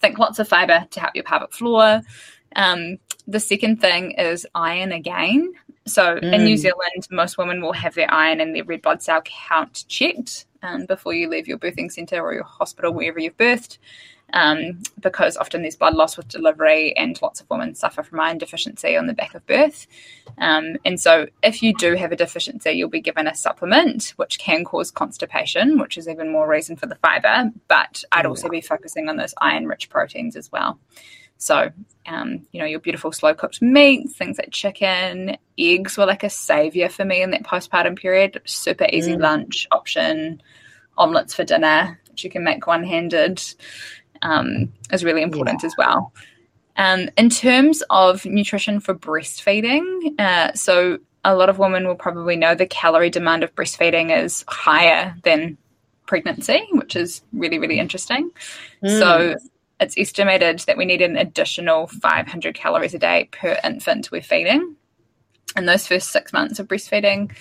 think 0.01 0.19
lots 0.19 0.39
of 0.39 0.49
fiber 0.49 0.87
to 0.91 1.01
help 1.01 1.15
your 1.15 1.25
pelvic 1.25 1.53
floor. 1.53 2.03
Um, 2.57 2.99
the 3.27 3.41
second 3.41 3.81
thing 3.81 4.13
is 4.13 4.47
iron 4.55 4.93
again. 4.93 5.53
So 5.87 6.17
mm. 6.17 6.33
in 6.33 6.45
New 6.45 6.57
mm. 6.57 6.59
Zealand, 6.59 7.09
most 7.11 7.39
women 7.39 7.61
will 7.61 7.73
have 7.73 7.95
their 7.95 8.13
iron 8.13 8.41
and 8.41 8.55
their 8.55 8.65
red 8.65 8.83
blood 8.83 9.03
cell 9.03 9.23
count 9.23 9.85
checked 9.89 10.47
um, 10.63 10.87
before 10.87 11.15
you 11.15 11.29
leave 11.29 11.47
your 11.47 11.59
birthing 11.59 11.91
centre 11.91 12.21
or 12.21 12.33
your 12.33 12.45
hospital, 12.45 12.93
wherever 12.93 13.19
you've 13.19 13.37
birthed 13.37 13.79
um, 14.33 14.81
because 15.01 15.37
often 15.37 15.63
there's 15.63 15.77
blood 15.77 15.95
loss 15.95 16.17
with 16.17 16.29
delivery, 16.29 16.97
and 16.97 17.21
lots 17.23 17.41
of 17.41 17.49
women 17.51 17.75
suffer 17.75 18.03
from 18.03 18.21
iron 18.21 18.39
deficiency 18.39 18.97
on 18.97 19.07
the 19.07 19.13
back 19.13 19.35
of 19.35 19.47
birth. 19.47 19.87
Um, 20.39 20.77
and 20.85 20.99
so, 21.01 21.27
if 21.43 21.63
you 21.63 21.75
do 21.75 21.95
have 21.95 22.13
a 22.13 22.17
deficiency, 22.17 22.73
you'll 22.73 22.89
be 22.89 23.01
given 23.01 23.27
a 23.27 23.35
supplement, 23.35 24.15
which 24.17 24.39
can 24.39 24.65
cause 24.65 24.91
constipation, 24.91 25.79
which 25.79 25.97
is 25.99 26.09
even 26.09 26.33
more 26.33 26.49
reason 26.49 26.77
for 26.77 26.87
the 26.87 26.97
fiber. 26.97 27.51
But 27.69 28.03
I'd 28.13 28.27
also 28.27 28.49
be 28.49 28.61
focusing 28.61 29.09
on 29.09 29.17
those 29.17 29.35
iron 29.39 29.67
rich 29.67 29.89
proteins 29.89 30.37
as 30.37 30.51
well. 30.51 30.79
So, 31.37 31.71
um, 32.07 32.47
you 32.53 32.61
know, 32.61 32.67
your 32.67 32.81
beautiful 32.81 33.13
slow 33.13 33.35
cooked 33.35 33.61
meats, 33.61 34.15
things 34.15 34.39
like 34.39 34.51
chicken, 34.51 35.37
eggs 35.59 35.97
were 35.97 36.07
like 36.07 36.25
a 36.25 36.31
savior 36.31 36.89
for 36.89 37.05
me 37.05 37.23
in 37.23 37.33
that 37.33 37.43
postpartum 37.43 37.99
period. 37.99 38.41
Super 38.47 38.87
easy 38.91 39.15
mm. 39.15 39.21
lunch 39.21 39.67
option, 39.71 40.43
omelets 40.97 41.35
for 41.35 41.45
dinner, 41.45 42.01
which 42.09 42.25
you 42.25 42.31
can 42.31 42.45
make 42.45 42.67
one 42.67 42.85
handed 42.85 43.43
um, 44.25 44.73
is 44.93 45.05
really 45.05 45.23
important 45.23 45.63
yeah. 45.63 45.67
as 45.67 45.75
well. 45.79 46.13
Um, 46.77 47.09
in 47.17 47.31
terms 47.31 47.83
of 47.91 48.25
nutrition 48.25 48.81
for 48.81 48.95
breastfeeding, 48.95 50.19
uh, 50.19 50.53
so 50.55 50.99
a 51.25 51.37
lot 51.37 51.49
of 51.49 51.59
women 51.59 51.87
will 51.87 51.95
probably 51.95 52.35
know 52.35 52.55
the 52.55 52.67
calorie 52.67 53.11
demand 53.11 53.45
of 53.45 53.55
breastfeeding 53.55 54.17
is 54.17 54.45
higher 54.49 55.15
than 55.23 55.57
pregnancy, 56.07 56.67
which 56.73 56.97
is 56.97 57.23
really, 57.33 57.59
really 57.59 57.79
interesting. 57.79 58.31
Mm. 58.83 58.99
So 58.99 59.37
it's 59.81 59.97
estimated 59.97 60.61
that 60.61 60.77
we 60.77 60.85
need 60.85 61.01
an 61.01 61.17
additional 61.17 61.87
500 61.87 62.55
calories 62.55 62.95
a 62.95 62.99
day 62.99 63.29
per 63.31 63.59
infant 63.65 64.11
we're 64.11 64.23
feeding 64.23 64.77
in 65.57 65.67
those 65.67 65.87
first 65.87 66.11
six 66.11 66.33
months 66.33 66.59
of 66.59 66.69
breastfeeding. 66.69 67.33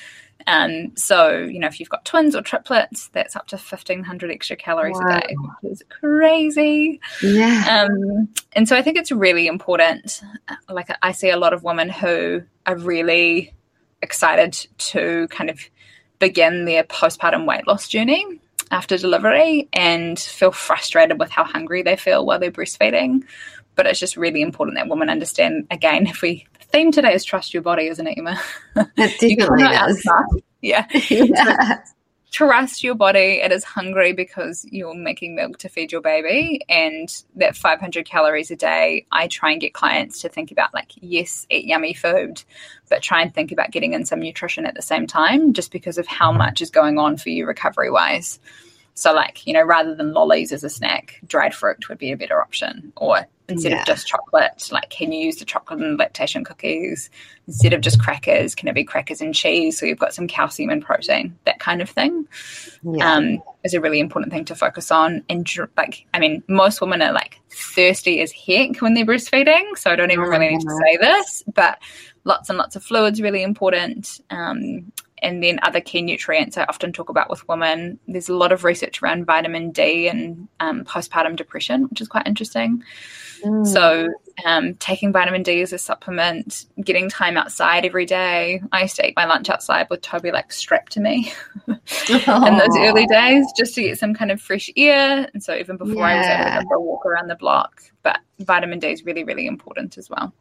Um, 0.48 0.96
so, 0.96 1.38
you 1.38 1.60
know, 1.60 1.68
if 1.68 1.80
you've 1.80 1.90
got 1.90 2.06
twins 2.06 2.36
or 2.36 2.42
triplets, 2.42 3.10
that's 3.10 3.36
up 3.36 3.48
to 3.48 3.56
1500 3.56 4.32
extra 4.32 4.56
calories 4.56 4.98
wow. 5.00 5.18
a 5.18 5.22
day, 5.22 5.36
which 5.62 5.74
is 5.74 5.84
crazy. 5.90 7.00
Yeah. 7.22 7.88
Um, 7.90 8.30
and 8.54 8.68
so 8.68 8.76
I 8.76 8.82
think 8.82 8.98
it's 8.98 9.12
really 9.12 9.48
important. 9.48 10.22
Like, 10.70 10.90
I 11.02 11.12
see 11.12 11.30
a 11.30 11.38
lot 11.38 11.54
of 11.54 11.64
women 11.64 11.90
who 11.90 12.44
are 12.66 12.78
really 12.78 13.54
excited 14.02 14.54
to 14.78 15.28
kind 15.30 15.50
of 15.50 15.60
begin 16.20 16.66
their 16.66 16.84
postpartum 16.84 17.46
weight 17.46 17.68
loss 17.68 17.88
journey 17.88 18.40
after 18.72 18.98
delivery 18.98 19.68
and 19.74 20.20
feel 20.20 20.52
frustrated 20.52 21.20
with 21.20 21.30
how 21.30 21.44
hungry 21.44 21.82
they 21.84 21.96
feel 21.96 22.26
while 22.26 22.40
they're 22.40 22.52
breastfeeding. 22.52 23.24
But 23.76 23.88
it's 23.88 24.00
just 24.00 24.18
really 24.18 24.42
important 24.42 24.78
that 24.78 24.88
women 24.88 25.10
understand 25.10 25.68
again, 25.72 26.06
if 26.08 26.22
we 26.22 26.46
theme 26.74 26.92
today 26.92 27.14
is 27.14 27.24
trust 27.24 27.54
your 27.54 27.64
body, 27.64 27.88
isn't 27.88 28.06
it, 28.06 28.18
Emma? 28.18 28.42
It 28.98 29.38
definitely 29.38 29.64
is. 29.64 30.06
Yeah. 30.62 30.88
yeah. 31.10 31.84
trust 32.32 32.84
your 32.84 32.96
body. 32.96 33.42
It 33.44 33.52
is 33.52 33.64
hungry 33.64 34.12
because 34.12 34.66
you're 34.72 34.96
making 34.96 35.36
milk 35.36 35.60
to 35.60 35.70
feed 35.70 35.92
your 35.92 36.02
baby. 36.02 36.62
And 36.68 37.08
that 37.36 37.56
500 37.56 38.06
calories 38.06 38.50
a 38.50 38.56
day, 38.56 39.06
I 39.12 39.28
try 39.28 39.52
and 39.52 39.62
get 39.62 39.76
clients 39.76 40.22
to 40.22 40.30
think 40.30 40.52
about 40.52 40.74
like, 40.74 40.92
yes, 40.96 41.46
eat 41.52 41.66
yummy 41.66 41.94
food, 41.94 42.44
but 42.90 43.04
try 43.04 43.22
and 43.22 43.34
think 43.34 43.52
about 43.52 43.72
getting 43.72 43.94
in 43.94 44.06
some 44.06 44.20
nutrition 44.20 44.66
at 44.66 44.74
the 44.74 44.82
same 44.82 45.06
time 45.06 45.54
just 45.54 45.72
because 45.72 46.00
of 46.00 46.08
how 46.08 46.32
much 46.32 46.60
is 46.62 46.72
going 46.72 46.98
on 46.98 47.18
for 47.18 47.30
you 47.30 47.46
recovery 47.46 47.92
wise. 47.92 48.40
So, 48.96 49.14
like, 49.14 49.46
you 49.46 49.54
know, 49.54 49.64
rather 49.64 49.96
than 49.96 50.14
lollies 50.14 50.52
as 50.52 50.64
a 50.64 50.70
snack, 50.70 51.20
dried 51.26 51.54
fruit 51.54 51.90
would 51.90 51.98
be 51.98 52.12
a 52.12 52.18
better 52.18 52.40
option. 52.40 52.94
Or 52.96 53.28
instead 53.50 53.72
yeah. 53.72 53.82
of 53.82 53.86
just 53.86 54.08
chocolate, 54.08 54.70
like, 54.72 54.90
can 54.90 55.12
you 55.12 55.26
use 55.26 55.38
the 55.38 55.46
chocolate 55.46 55.80
and 55.80 55.98
lactation 55.98 56.44
cookies? 56.44 57.10
Instead 57.48 57.74
of 57.74 57.82
just 57.82 58.00
crackers, 58.00 58.56
can 58.56 58.68
it 58.68 58.76
be 58.76 58.84
crackers 58.84 59.22
and 59.22 59.36
cheese? 59.36 59.78
So 59.78 59.86
you've 59.86 60.00
got 60.00 60.14
some 60.14 60.28
calcium 60.28 60.70
and 60.70 60.84
protein, 60.84 61.38
that 61.46 61.60
kind 61.60 61.82
of 61.82 61.90
thing. 61.90 62.28
Yeah. 62.84 63.16
Um, 63.16 63.44
is 63.64 63.74
a 63.74 63.82
really 63.82 64.00
important 64.00 64.32
thing 64.32 64.46
to 64.46 64.56
focus 64.56 64.92
on. 64.92 65.24
And, 65.30 65.50
like, 65.78 66.06
I 66.14 66.20
mean, 66.20 66.44
most 66.48 66.82
women 66.82 67.02
are 67.02 67.14
like 67.14 67.40
thirsty 67.50 68.22
as 68.22 68.32
heck 68.32 68.82
when 68.82 68.94
they're 68.94 69.06
breastfeeding. 69.06 69.78
So 69.78 69.92
I 69.92 69.96
don't 69.96 70.12
even 70.12 70.26
oh, 70.26 70.30
really 70.30 70.50
need 70.50 70.62
to 70.62 70.80
say 70.84 70.98
this, 70.98 71.44
but 71.54 71.80
lots 72.24 72.50
and 72.50 72.58
lots 72.58 72.76
of 72.76 72.84
fluids 72.84 73.22
really 73.22 73.44
important. 73.44 74.20
Um, 74.30 74.92
and 75.22 75.42
then 75.42 75.60
other 75.64 75.80
key 75.80 76.02
nutrients 76.02 76.58
I 76.58 76.66
often 76.66 76.92
talk 76.92 77.08
about 77.08 77.30
with 77.30 77.48
women. 77.48 77.98
There's 78.08 78.28
a 78.28 78.36
lot 78.36 78.52
of 78.52 78.66
research 78.66 79.02
around 79.02 79.26
vitamin 79.26 79.72
D 79.72 80.10
and 80.10 80.50
um, 80.60 80.84
postpartum 80.84 81.38
depression, 81.38 81.88
which 81.88 82.02
is 82.02 82.10
quite 82.10 82.28
interesting. 82.28 82.84
Mm. 83.44 83.68
So, 83.68 84.10
um, 84.46 84.76
taking 84.76 85.12
vitamin 85.12 85.44
D 85.44 85.62
as 85.62 85.74
a 85.74 85.78
supplement, 85.78 86.66
getting 86.82 87.10
time 87.10 87.38
outside 87.38 87.86
every 87.86 88.06
day. 88.06 88.62
I 88.72 88.84
used 88.84 88.96
to 88.96 89.08
eat 89.08 89.16
my 89.16 89.26
lunch 89.26 89.50
outside 89.50 89.88
with 89.90 90.02
Toby 90.02 90.32
like 90.32 90.52
strapped 90.52 90.94
to 90.94 91.02
me 91.02 91.32
in 91.68 91.78
those 91.78 92.78
early 92.78 93.06
days 93.06 93.46
just 93.58 93.76
to 93.76 93.82
get 93.82 94.00
some 94.00 94.14
kind 94.14 94.32
of 94.32 94.42
fresh 94.42 94.70
air. 94.76 95.28
And 95.34 95.44
so, 95.44 95.56
even 95.56 95.78
before 95.78 96.08
yeah. 96.08 96.08
I 96.08 96.18
was 96.18 96.28
able 96.28 96.62
to 96.62 96.68
go 96.76 96.80
walk 96.80 97.06
around 97.06 97.28
the 97.28 97.36
block, 97.36 97.84
but 98.02 98.20
vitamin 98.40 98.80
D 98.80 98.92
is 98.92 99.04
really, 99.06 99.24
really 99.24 99.46
important 99.46 99.98
as 99.98 100.10
well. 100.10 100.34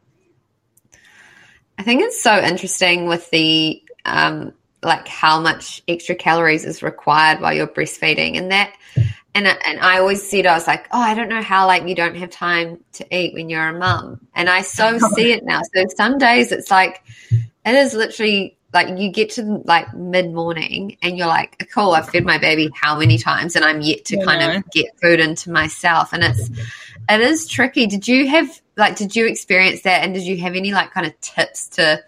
I 1.78 1.82
think 1.82 2.02
it's 2.02 2.22
so 2.22 2.38
interesting 2.38 3.06
with 3.06 3.28
the 3.30 3.82
um, 4.04 4.52
like 4.82 5.06
how 5.06 5.40
much 5.40 5.82
extra 5.88 6.14
calories 6.14 6.64
is 6.64 6.82
required 6.82 7.40
while 7.40 7.52
you're 7.52 7.66
breastfeeding 7.66 8.36
and 8.36 8.50
that 8.50 8.74
and 9.34 9.46
and 9.46 9.80
I 9.80 9.98
always 9.98 10.28
said 10.28 10.46
I 10.46 10.54
was 10.54 10.66
like, 10.66 10.86
oh, 10.92 11.00
I 11.00 11.14
don't 11.14 11.28
know 11.28 11.42
how 11.42 11.66
like 11.66 11.86
you 11.88 11.94
don't 11.94 12.16
have 12.16 12.30
time 12.30 12.82
to 12.94 13.16
eat 13.16 13.34
when 13.34 13.48
you're 13.48 13.68
a 13.68 13.78
mum, 13.78 14.20
and 14.34 14.48
I 14.48 14.62
so 14.62 14.98
see 15.14 15.32
it 15.32 15.44
now. 15.44 15.62
So 15.74 15.84
some 15.96 16.18
days 16.18 16.52
it's 16.52 16.70
like 16.70 17.02
it 17.30 17.74
is 17.74 17.94
literally 17.94 18.56
like 18.72 18.98
you 18.98 19.10
get 19.10 19.30
to 19.30 19.42
like 19.64 19.92
mid 19.94 20.32
morning 20.32 20.96
and 21.02 21.18
you're 21.18 21.26
like, 21.26 21.68
cool, 21.74 21.92
I've 21.92 22.08
fed 22.08 22.24
my 22.24 22.38
baby 22.38 22.70
how 22.74 22.98
many 22.98 23.18
times, 23.18 23.56
and 23.56 23.64
I'm 23.64 23.80
yet 23.80 24.04
to 24.06 24.16
yeah. 24.16 24.24
kind 24.24 24.56
of 24.56 24.70
get 24.70 24.98
food 25.00 25.20
into 25.20 25.50
myself, 25.50 26.12
and 26.12 26.24
it's 26.24 26.50
it 27.08 27.20
is 27.20 27.46
tricky. 27.46 27.86
Did 27.86 28.08
you 28.08 28.28
have 28.28 28.60
like 28.76 28.96
did 28.96 29.16
you 29.16 29.26
experience 29.26 29.82
that, 29.82 30.04
and 30.04 30.14
did 30.14 30.24
you 30.24 30.38
have 30.38 30.54
any 30.54 30.72
like 30.72 30.92
kind 30.92 31.06
of 31.06 31.18
tips 31.20 31.68
to 31.68 32.02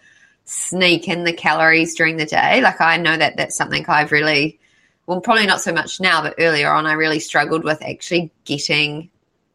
sneak 0.45 1.09
in 1.09 1.25
the 1.25 1.33
calories 1.33 1.95
during 1.95 2.16
the 2.16 2.27
day. 2.27 2.61
Like 2.61 2.81
I 2.81 2.97
know 2.97 3.16
that 3.16 3.37
that's 3.37 3.57
something 3.57 3.85
I've 3.89 4.12
really, 4.12 4.59
well, 5.07 5.21
probably 5.21 5.47
not 5.47 5.61
so 5.61 5.73
much 5.73 6.01
now, 6.01 6.23
but 6.23 6.35
earlier 6.39 6.71
on, 6.71 6.87
I 6.87 6.93
really 6.95 7.21
struggled 7.21 7.65
with 7.65 7.83
actually 7.83 8.33
getting 8.45 9.11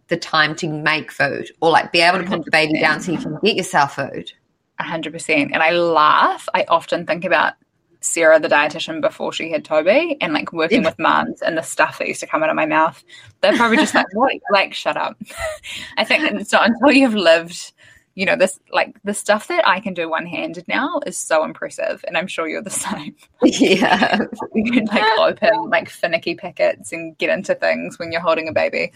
the 0.10 0.18
time 0.18 0.56
to 0.56 0.68
make 0.68 1.12
food 1.12 1.52
or 1.62 1.70
like 1.70 1.92
be 1.92 2.02
able 2.02 2.20
to 2.20 2.26
put 2.26 2.44
the 2.44 2.52
baby 2.52 2.80
down 2.80 3.00
so 3.00 3.12
you 3.12 3.18
can 3.18 3.38
get 3.44 3.56
yourself 3.56 3.96
food. 3.96 4.32
A 4.80 4.84
hundred 4.84 5.14
percent. 5.14 5.52
And 5.54 5.62
I 5.62 5.72
laugh. 5.72 6.48
I 6.54 6.66
often 6.68 7.06
think 7.06 7.26
about 7.26 7.54
Sara, 8.02 8.40
the 8.40 8.48
dietitian, 8.48 9.02
before 9.02 9.34
she 9.34 9.52
had 9.52 9.66
Toby, 9.66 10.18
and 10.22 10.34
like 10.34 10.54
working 10.54 10.84
with 10.84 10.98
moms 10.98 11.42
and 11.42 11.58
the 11.58 11.62
stuff 11.62 12.00
that 12.00 12.08
used 12.08 12.22
to 12.22 12.28
come 12.28 12.42
out 12.42 12.50
of 12.50 12.56
my 12.56 12.66
mouth. 12.66 13.04
They're 13.42 13.58
probably 13.58 13.78
just 13.78 13.94
like, 13.94 14.06
"What? 14.14 14.34
Like, 14.52 14.74
shut 14.74 14.96
up." 14.96 15.18
I 15.98 16.06
think 16.06 16.24
it's 16.24 16.52
not 16.52 16.70
until 16.70 16.92
you've 16.92 17.14
lived, 17.14 17.74
you 18.20 18.26
know, 18.26 18.36
this 18.36 18.60
like 18.74 19.00
the 19.06 19.14
stuff 19.14 19.48
that 19.48 19.66
I 19.66 19.80
can 19.80 19.94
do 19.94 20.10
one 20.10 20.26
handed 20.26 20.68
now 20.68 21.00
is 21.06 21.18
so 21.18 21.46
impressive, 21.46 22.04
and 22.06 22.18
I'm 22.18 22.28
sure 22.28 22.50
you're 22.50 22.62
the 22.62 22.70
same. 22.70 23.16
Yeah, 23.42 24.18
you 24.54 24.74
can 24.74 24.86
like 24.88 25.20
open 25.20 25.70
like 25.70 25.88
finicky 25.88 26.36
packets 26.36 26.92
and 26.92 27.18
get 27.18 27.30
into 27.30 27.56
things 27.56 27.98
when 27.98 28.12
you're 28.12 28.20
holding 28.20 28.50
a 28.50 28.52
baby. 28.52 28.92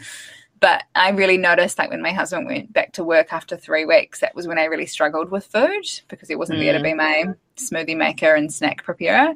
But 0.60 0.84
I 0.94 1.12
really 1.12 1.38
noticed 1.38 1.78
like 1.78 1.90
when 1.90 2.02
my 2.02 2.12
husband 2.12 2.48
went 2.48 2.74
back 2.74 2.92
to 2.94 3.06
work 3.06 3.32
after 3.32 3.56
three 3.56 3.86
weeks, 3.86 4.20
that 4.20 4.36
was 4.36 4.46
when 4.46 4.60
I 4.60 4.66
really 4.66 4.86
struggled 4.86 5.32
with 5.32 5.46
food 5.46 5.86
because 6.10 6.28
he 6.28 6.36
wasn't 6.36 6.60
mm. 6.60 6.64
there 6.64 6.78
to 6.78 6.84
be 6.84 6.94
my 6.94 7.28
smoothie 7.56 7.96
maker 7.96 8.36
and 8.36 8.54
snack 8.54 8.84
preparer. 8.84 9.34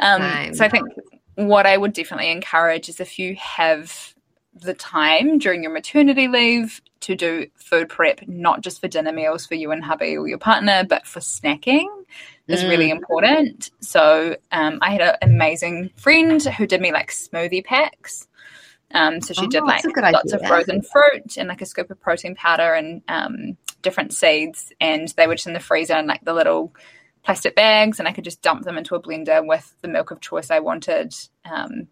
Um, 0.00 0.52
so 0.52 0.66
I 0.66 0.68
think 0.68 0.86
what 1.36 1.64
I 1.64 1.78
would 1.78 1.94
definitely 1.94 2.30
encourage 2.30 2.90
is 2.90 3.00
if 3.00 3.18
you 3.18 3.36
have 3.36 4.13
the 4.54 4.74
time 4.74 5.38
during 5.38 5.62
your 5.62 5.72
maternity 5.72 6.28
leave 6.28 6.80
to 7.00 7.14
do 7.14 7.46
food 7.56 7.88
prep, 7.88 8.26
not 8.26 8.62
just 8.62 8.80
for 8.80 8.88
dinner 8.88 9.12
meals 9.12 9.46
for 9.46 9.54
you 9.54 9.70
and 9.72 9.84
hubby 9.84 10.16
or 10.16 10.26
your 10.26 10.38
partner, 10.38 10.84
but 10.88 11.06
for 11.06 11.20
snacking 11.20 11.88
is 12.48 12.62
mm. 12.62 12.70
really 12.70 12.90
important. 12.90 13.70
So 13.80 14.36
um, 14.52 14.78
I 14.80 14.92
had 14.92 15.00
an 15.00 15.16
amazing 15.20 15.90
friend 15.96 16.42
who 16.42 16.66
did 16.66 16.80
me 16.80 16.92
like 16.92 17.10
smoothie 17.10 17.64
packs. 17.64 18.26
Um, 18.92 19.20
so 19.20 19.34
she 19.34 19.46
oh, 19.46 19.48
did 19.48 19.64
like 19.64 19.84
lots 19.84 20.32
idea. 20.32 20.36
of 20.36 20.46
frozen 20.46 20.82
fruit 20.82 21.36
and 21.36 21.48
like 21.48 21.60
a 21.60 21.66
scoop 21.66 21.90
of 21.90 22.00
protein 22.00 22.36
powder 22.36 22.74
and 22.74 23.02
um, 23.08 23.56
different 23.82 24.12
seeds, 24.12 24.72
and 24.80 25.08
they 25.16 25.26
were 25.26 25.34
just 25.34 25.48
in 25.48 25.52
the 25.52 25.60
freezer 25.60 25.96
in 25.96 26.06
like 26.06 26.24
the 26.24 26.32
little 26.32 26.72
plastic 27.24 27.56
bags, 27.56 27.98
and 27.98 28.06
I 28.06 28.12
could 28.12 28.24
just 28.24 28.40
dump 28.40 28.64
them 28.64 28.78
into 28.78 28.94
a 28.94 29.02
blender 29.02 29.44
with 29.44 29.74
the 29.82 29.88
milk 29.88 30.10
of 30.12 30.20
choice 30.20 30.50
I 30.50 30.60
wanted. 30.60 31.12
Um, 31.44 31.88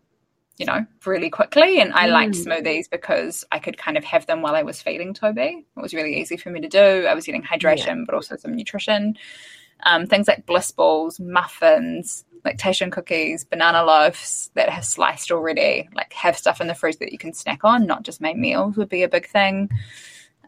you 0.58 0.66
know, 0.66 0.86
really 1.04 1.30
quickly. 1.30 1.80
And 1.80 1.92
I 1.92 2.08
mm. 2.08 2.12
liked 2.12 2.34
smoothies 2.34 2.90
because 2.90 3.44
I 3.50 3.58
could 3.58 3.78
kind 3.78 3.96
of 3.96 4.04
have 4.04 4.26
them 4.26 4.42
while 4.42 4.54
I 4.54 4.62
was 4.62 4.82
feeding 4.82 5.14
Toby. 5.14 5.64
It 5.76 5.80
was 5.80 5.94
really 5.94 6.20
easy 6.20 6.36
for 6.36 6.50
me 6.50 6.60
to 6.60 6.68
do. 6.68 7.06
I 7.06 7.14
was 7.14 7.26
getting 7.26 7.42
hydration, 7.42 7.86
yeah. 7.86 8.04
but 8.06 8.14
also 8.14 8.36
some 8.36 8.54
nutrition. 8.54 9.16
Um, 9.84 10.06
things 10.06 10.28
like 10.28 10.46
bliss 10.46 10.70
balls, 10.70 11.18
muffins, 11.18 12.24
lactation 12.44 12.90
cookies, 12.90 13.44
banana 13.44 13.84
loaves 13.84 14.50
that 14.54 14.68
have 14.68 14.84
sliced 14.84 15.30
already, 15.30 15.88
like 15.94 16.12
have 16.12 16.36
stuff 16.36 16.60
in 16.60 16.66
the 16.66 16.74
fridge 16.74 16.98
that 16.98 17.12
you 17.12 17.18
can 17.18 17.32
snack 17.32 17.64
on, 17.64 17.86
not 17.86 18.02
just 18.02 18.20
make 18.20 18.36
meals 18.36 18.76
would 18.76 18.88
be 18.88 19.02
a 19.02 19.08
big 19.08 19.28
thing. 19.28 19.70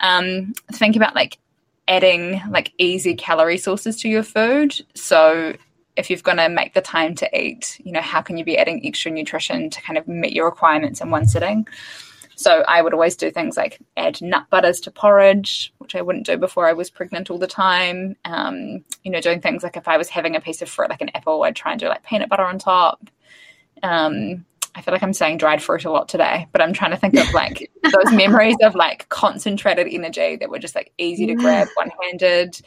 Um, 0.00 0.54
think 0.72 0.96
about 0.96 1.14
like 1.14 1.38
adding 1.86 2.40
like 2.50 2.72
easy 2.78 3.14
calorie 3.14 3.58
sources 3.58 3.96
to 4.00 4.08
your 4.08 4.22
food. 4.22 4.74
So 4.94 5.54
if 5.96 6.10
you're 6.10 6.18
going 6.20 6.38
to 6.38 6.48
make 6.48 6.74
the 6.74 6.80
time 6.80 7.14
to 7.16 7.38
eat, 7.38 7.80
you 7.84 7.92
know, 7.92 8.00
how 8.00 8.20
can 8.20 8.36
you 8.36 8.44
be 8.44 8.58
adding 8.58 8.84
extra 8.84 9.10
nutrition 9.10 9.70
to 9.70 9.80
kind 9.82 9.96
of 9.96 10.08
meet 10.08 10.32
your 10.32 10.46
requirements 10.46 11.00
in 11.00 11.10
one 11.10 11.26
sitting? 11.26 11.66
So 12.36 12.64
I 12.66 12.82
would 12.82 12.92
always 12.92 13.16
do 13.16 13.30
things 13.30 13.56
like 13.56 13.78
add 13.96 14.20
nut 14.20 14.46
butters 14.50 14.80
to 14.80 14.90
porridge, 14.90 15.72
which 15.78 15.94
I 15.94 16.02
wouldn't 16.02 16.26
do 16.26 16.36
before 16.36 16.68
I 16.68 16.72
was 16.72 16.90
pregnant 16.90 17.30
all 17.30 17.38
the 17.38 17.46
time. 17.46 18.16
Um, 18.24 18.84
you 19.04 19.10
know, 19.10 19.20
doing 19.20 19.40
things 19.40 19.62
like 19.62 19.76
if 19.76 19.86
I 19.86 19.96
was 19.96 20.08
having 20.08 20.34
a 20.34 20.40
piece 20.40 20.60
of 20.62 20.68
fruit, 20.68 20.90
like 20.90 21.00
an 21.00 21.10
apple, 21.14 21.42
I'd 21.44 21.56
try 21.56 21.72
and 21.72 21.80
do 21.80 21.88
like 21.88 22.04
peanut 22.04 22.28
butter 22.28 22.44
on 22.44 22.58
top. 22.58 23.08
Um, 23.82 24.44
I 24.74 24.80
feel 24.80 24.92
like 24.92 25.02
I'm 25.04 25.12
saying 25.12 25.38
dried 25.38 25.62
fruit 25.62 25.84
a 25.84 25.90
lot 25.90 26.08
today, 26.08 26.48
but 26.50 26.60
I'm 26.60 26.72
trying 26.72 26.90
to 26.90 26.96
think 26.96 27.14
of 27.14 27.32
like 27.32 27.70
those 27.84 28.12
memories 28.12 28.56
of 28.62 28.74
like 28.74 29.08
concentrated 29.08 29.86
energy 29.88 30.36
that 30.36 30.50
were 30.50 30.58
just 30.58 30.74
like 30.74 30.92
easy 30.98 31.26
to 31.26 31.34
grab 31.34 31.68
one 31.74 31.92
handed. 32.02 32.60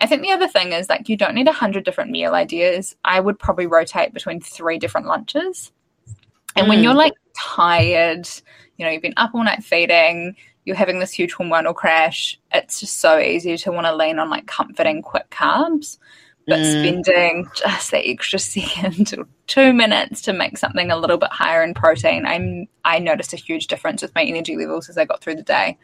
I 0.00 0.06
think 0.06 0.22
the 0.22 0.32
other 0.32 0.48
thing 0.48 0.72
is 0.72 0.88
like 0.88 1.08
you 1.08 1.16
don't 1.16 1.34
need 1.34 1.48
a 1.48 1.52
hundred 1.52 1.84
different 1.84 2.10
meal 2.10 2.34
ideas. 2.34 2.96
I 3.04 3.20
would 3.20 3.38
probably 3.38 3.66
rotate 3.66 4.12
between 4.12 4.40
three 4.40 4.78
different 4.78 5.06
lunches. 5.06 5.72
And 6.56 6.66
mm. 6.66 6.68
when 6.68 6.82
you're 6.82 6.94
like 6.94 7.14
tired, 7.36 8.28
you 8.76 8.84
know, 8.84 8.90
you've 8.90 9.02
been 9.02 9.14
up 9.16 9.34
all 9.34 9.44
night 9.44 9.62
feeding, 9.62 10.36
you're 10.64 10.76
having 10.76 10.98
this 10.98 11.12
huge 11.12 11.34
hormonal 11.34 11.74
crash, 11.74 12.38
it's 12.52 12.80
just 12.80 13.00
so 13.00 13.18
easy 13.18 13.56
to 13.56 13.72
want 13.72 13.86
to 13.86 13.94
lean 13.94 14.18
on 14.18 14.30
like 14.30 14.46
comforting 14.46 15.02
quick 15.02 15.30
carbs. 15.30 15.98
But 16.46 16.58
mm. 16.58 16.72
spending 16.72 17.48
just 17.54 17.90
that 17.90 18.06
extra 18.06 18.38
second 18.38 19.14
or 19.16 19.26
two 19.46 19.72
minutes 19.72 20.20
to 20.22 20.32
make 20.32 20.58
something 20.58 20.90
a 20.90 20.96
little 20.96 21.16
bit 21.16 21.30
higher 21.30 21.62
in 21.62 21.72
protein, 21.72 22.26
I'm 22.26 22.66
I 22.84 22.98
noticed 22.98 23.32
a 23.32 23.36
huge 23.36 23.66
difference 23.66 24.02
with 24.02 24.14
my 24.14 24.24
energy 24.24 24.56
levels 24.56 24.90
as 24.90 24.98
I 24.98 25.06
got 25.06 25.22
through 25.22 25.36
the 25.36 25.42
day. 25.42 25.78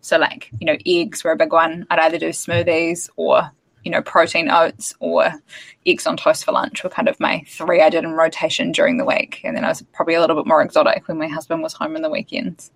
So 0.00 0.18
like, 0.18 0.50
you 0.58 0.66
know, 0.66 0.76
eggs 0.86 1.24
were 1.24 1.32
a 1.32 1.36
big 1.36 1.52
one. 1.52 1.86
I'd 1.90 1.98
either 1.98 2.18
do 2.18 2.30
smoothies 2.30 3.10
or 3.16 3.50
you 3.84 3.90
know, 3.90 4.02
protein 4.02 4.50
oats 4.50 4.94
or 5.00 5.32
eggs 5.86 6.06
on 6.06 6.16
toast 6.16 6.44
for 6.44 6.52
lunch 6.52 6.84
were 6.84 6.90
kind 6.90 7.08
of 7.08 7.18
my 7.18 7.42
three 7.46 7.80
I 7.80 7.90
did 7.90 8.04
in 8.04 8.12
rotation 8.12 8.72
during 8.72 8.98
the 8.98 9.04
week. 9.04 9.40
And 9.44 9.56
then 9.56 9.64
I 9.64 9.68
was 9.68 9.82
probably 9.92 10.14
a 10.14 10.20
little 10.20 10.36
bit 10.36 10.46
more 10.46 10.62
exotic 10.62 11.08
when 11.08 11.18
my 11.18 11.28
husband 11.28 11.62
was 11.62 11.72
home 11.72 11.96
in 11.96 12.02
the 12.02 12.10
weekends. 12.10 12.70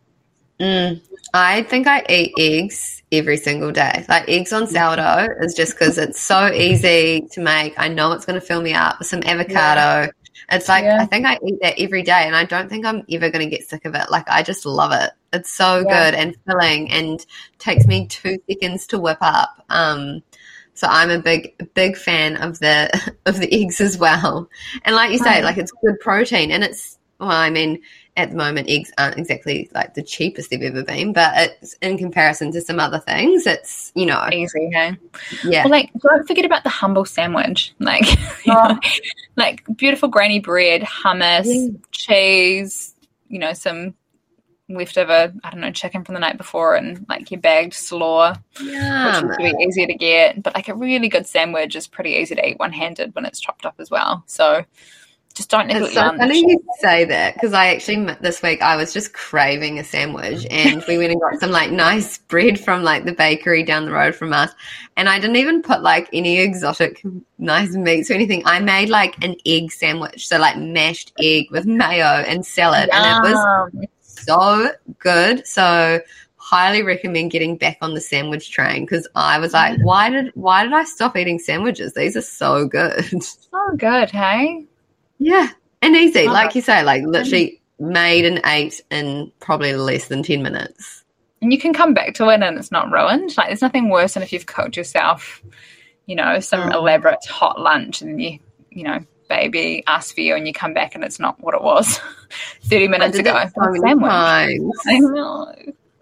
Mm, 0.60 1.00
I 1.34 1.64
think 1.64 1.86
I 1.88 2.04
eat 2.08 2.32
eggs 2.38 3.02
every 3.10 3.36
single 3.36 3.72
day. 3.72 4.04
Like 4.08 4.28
eggs 4.28 4.52
on 4.52 4.66
sourdough 4.66 5.28
is 5.40 5.54
just 5.54 5.72
because 5.72 5.98
it's 5.98 6.20
so 6.20 6.50
easy 6.52 7.26
to 7.32 7.40
make. 7.40 7.74
I 7.76 7.88
know 7.88 8.12
it's 8.12 8.24
going 8.24 8.40
to 8.40 8.46
fill 8.46 8.62
me 8.62 8.72
up 8.72 8.98
with 8.98 9.08
some 9.08 9.22
avocado. 9.24 10.06
Yeah. 10.06 10.10
It's 10.50 10.68
like 10.68 10.84
yeah. 10.84 11.00
I 11.00 11.06
think 11.06 11.26
I 11.26 11.38
eat 11.44 11.58
that 11.62 11.78
every 11.78 12.02
day, 12.02 12.24
and 12.26 12.36
I 12.36 12.44
don't 12.44 12.68
think 12.68 12.84
I'm 12.84 13.04
ever 13.10 13.30
going 13.30 13.48
to 13.48 13.56
get 13.56 13.68
sick 13.68 13.84
of 13.84 13.94
it. 13.94 14.10
Like 14.10 14.28
I 14.28 14.42
just 14.42 14.66
love 14.66 14.92
it. 14.92 15.10
It's 15.32 15.50
so 15.50 15.78
yeah. 15.78 16.10
good 16.10 16.14
and 16.14 16.36
filling, 16.46 16.90
and 16.90 17.24
takes 17.58 17.86
me 17.86 18.06
two 18.06 18.38
seconds 18.48 18.86
to 18.88 18.98
whip 18.98 19.18
up. 19.20 19.64
Um, 19.70 20.22
so 20.74 20.88
I'm 20.88 21.10
a 21.10 21.20
big, 21.20 21.72
big 21.74 21.96
fan 21.96 22.36
of 22.36 22.58
the 22.58 22.90
of 23.26 23.38
the 23.38 23.52
eggs 23.52 23.80
as 23.80 23.96
well. 23.96 24.48
And 24.84 24.94
like 24.94 25.12
you 25.12 25.18
say, 25.18 25.42
like 25.42 25.56
it's 25.56 25.72
good 25.84 26.00
protein, 26.00 26.50
and 26.50 26.62
it's 26.62 26.98
well, 27.18 27.30
I 27.30 27.50
mean, 27.50 27.80
at 28.16 28.30
the 28.30 28.36
moment, 28.36 28.68
eggs 28.68 28.92
aren't 28.96 29.18
exactly 29.18 29.68
like 29.74 29.94
the 29.94 30.02
cheapest 30.02 30.50
they've 30.50 30.62
ever 30.62 30.84
been, 30.84 31.12
but 31.12 31.32
it's 31.36 31.74
in 31.82 31.98
comparison 31.98 32.52
to 32.52 32.60
some 32.60 32.78
other 32.78 33.00
things, 33.00 33.46
it's 33.46 33.90
you 33.94 34.06
know 34.06 34.24
easy. 34.32 34.70
Hey? 34.72 34.96
Yeah. 35.44 35.64
Well, 35.64 35.70
like 35.70 35.90
don't 36.00 36.26
forget 36.26 36.44
about 36.44 36.62
the 36.62 36.70
humble 36.70 37.04
sandwich, 37.04 37.74
like 37.80 38.04
oh. 38.48 38.68
know, 38.68 38.78
like 39.36 39.64
beautiful 39.76 40.08
grainy 40.08 40.38
bread, 40.38 40.82
hummus, 40.82 41.46
yeah. 41.46 41.76
cheese, 41.90 42.94
you 43.28 43.38
know, 43.38 43.52
some 43.52 43.94
leftover, 44.68 45.32
I 45.42 45.50
don't 45.50 45.60
know, 45.60 45.72
chicken 45.72 46.04
from 46.04 46.14
the 46.14 46.20
night 46.20 46.38
before 46.38 46.74
and 46.76 47.04
like 47.08 47.30
your 47.30 47.40
bagged 47.40 47.74
slaw, 47.74 48.34
Yum. 48.60 49.28
which 49.28 49.32
is 49.32 49.38
really 49.38 49.64
easy 49.64 49.86
to 49.86 49.94
get. 49.94 50.42
But 50.42 50.54
like 50.54 50.68
a 50.68 50.74
really 50.74 51.08
good 51.08 51.26
sandwich 51.26 51.76
is 51.76 51.86
pretty 51.86 52.12
easy 52.12 52.34
to 52.34 52.48
eat 52.48 52.58
one 52.58 52.72
handed 52.72 53.14
when 53.14 53.26
it's 53.26 53.40
chopped 53.40 53.66
up 53.66 53.74
as 53.78 53.90
well. 53.90 54.22
So 54.26 54.64
just 55.34 55.50
don't 55.50 55.70
it's 55.70 55.92
so 55.92 56.00
lunch. 56.00 56.18
funny 56.18 56.38
you 56.40 56.64
say 56.78 57.04
that 57.04 57.34
because 57.34 57.52
I 57.52 57.68
actually 57.68 58.06
this 58.20 58.40
week 58.40 58.62
I 58.62 58.76
was 58.76 58.92
just 58.92 59.12
craving 59.12 59.78
a 59.78 59.84
sandwich 59.84 60.46
and 60.50 60.82
we 60.86 60.96
went 60.96 61.12
and 61.12 61.20
got 61.20 61.40
some 61.40 61.50
like 61.50 61.70
nice 61.70 62.18
bread 62.18 62.58
from 62.60 62.84
like 62.84 63.04
the 63.04 63.12
bakery 63.12 63.64
down 63.64 63.84
the 63.84 63.92
road 63.92 64.14
from 64.14 64.32
us 64.32 64.52
and 64.96 65.08
I 65.08 65.18
didn't 65.18 65.36
even 65.36 65.62
put 65.62 65.82
like 65.82 66.08
any 66.12 66.38
exotic 66.38 67.02
nice 67.38 67.74
meats 67.74 68.10
or 68.10 68.14
anything. 68.14 68.42
I 68.44 68.60
made 68.60 68.88
like 68.88 69.22
an 69.24 69.36
egg 69.46 69.72
sandwich, 69.72 70.26
so 70.28 70.38
like 70.38 70.56
mashed 70.56 71.12
egg 71.20 71.50
with 71.50 71.66
mayo 71.66 72.04
and 72.04 72.44
salad, 72.44 72.88
Yum. 72.92 73.02
and 73.02 73.26
it 73.26 73.30
was 73.30 73.88
so 74.00 74.70
good. 74.98 75.46
So 75.46 76.00
highly 76.36 76.82
recommend 76.82 77.30
getting 77.30 77.56
back 77.56 77.78
on 77.80 77.94
the 77.94 78.00
sandwich 78.00 78.50
train 78.50 78.82
because 78.84 79.08
I 79.14 79.38
was 79.38 79.52
like, 79.52 79.80
why 79.80 80.10
did 80.10 80.30
why 80.34 80.62
did 80.64 80.72
I 80.72 80.84
stop 80.84 81.16
eating 81.16 81.38
sandwiches? 81.38 81.94
These 81.94 82.16
are 82.16 82.22
so 82.22 82.66
good. 82.66 83.04
So 83.54 83.76
good, 83.76 84.10
hey? 84.10 84.66
Yeah. 85.18 85.48
And 85.82 85.96
easy. 85.96 86.28
like 86.28 86.54
you 86.54 86.62
say, 86.62 86.82
like 86.82 87.04
literally 87.04 87.60
made 87.78 88.24
and 88.24 88.40
ate 88.46 88.80
in 88.90 89.30
probably 89.40 89.74
less 89.74 90.08
than 90.08 90.22
ten 90.22 90.42
minutes. 90.42 91.04
And 91.42 91.52
you 91.52 91.58
can 91.58 91.74
come 91.74 91.92
back 91.92 92.14
to 92.14 92.28
it 92.30 92.42
and 92.42 92.58
it's 92.58 92.72
not 92.72 92.90
ruined. 92.90 93.36
Like 93.36 93.48
there's 93.48 93.60
nothing 93.60 93.90
worse 93.90 94.14
than 94.14 94.22
if 94.22 94.32
you've 94.32 94.46
cooked 94.46 94.76
yourself, 94.76 95.42
you 96.06 96.16
know, 96.16 96.40
some 96.40 96.70
oh. 96.72 96.78
elaborate 96.78 97.24
hot 97.26 97.60
lunch 97.60 98.00
and 98.00 98.20
you 98.22 98.38
you 98.70 98.84
know, 98.84 99.00
baby 99.28 99.84
asks 99.86 100.12
for 100.12 100.20
you 100.20 100.34
and 100.34 100.46
you 100.46 100.52
come 100.52 100.74
back 100.74 100.94
and 100.94 101.04
it's 101.04 101.18
not 101.18 101.40
what 101.40 101.54
it 101.54 101.62
was 101.62 102.00
30 102.64 102.88
minutes 102.88 103.18
ago. 103.18 103.44
So 103.54 103.70
many 103.70 104.00
times. 104.00 104.72
I 104.86 104.98
know. 104.98 105.54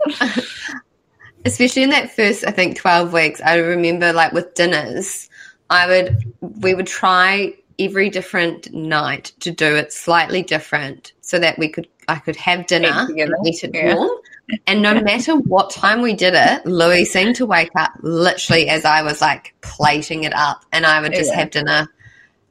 Especially 1.45 1.83
in 1.83 1.91
that 1.91 2.11
first, 2.11 2.47
I 2.47 2.51
think, 2.51 2.77
12 2.77 3.13
weeks, 3.13 3.41
I 3.41 3.57
remember 3.57 4.13
like 4.13 4.33
with 4.33 4.55
dinners, 4.55 5.29
I 5.71 5.87
would, 5.87 6.33
we 6.41 6.75
would 6.75 6.87
try 6.87 7.55
every 7.79 8.11
different 8.11 8.73
night 8.73 9.33
to 9.41 9.51
do 9.51 9.77
it 9.77 9.93
slightly 9.93 10.43
different 10.43 11.13
so 11.21 11.39
that 11.39 11.59
we 11.59 11.69
could, 11.69 11.89
I 12.09 12.19
could 12.19 12.37
have 12.37 12.67
dinner 12.67 13.07
and 13.09 13.35
eat 13.47 13.65
it 13.65 13.71
yeah. 13.75 13.95
warm. 13.95 14.19
And 14.67 14.83
no 14.83 15.01
matter 15.01 15.37
what 15.37 15.71
time 15.71 16.03
we 16.03 16.15
did 16.15 16.35
it, 16.35 16.67
Louis 16.67 17.05
seemed 17.05 17.37
to 17.37 17.47
wake 17.47 17.71
up 17.77 17.93
literally 18.01 18.69
as 18.69 18.85
I 18.85 19.03
was 19.03 19.21
like 19.21 19.55
plating 19.61 20.25
it 20.25 20.35
up, 20.35 20.65
and 20.73 20.85
I 20.85 21.01
would 21.01 21.13
just 21.13 21.31
yeah. 21.31 21.39
have 21.39 21.51
dinner 21.51 21.89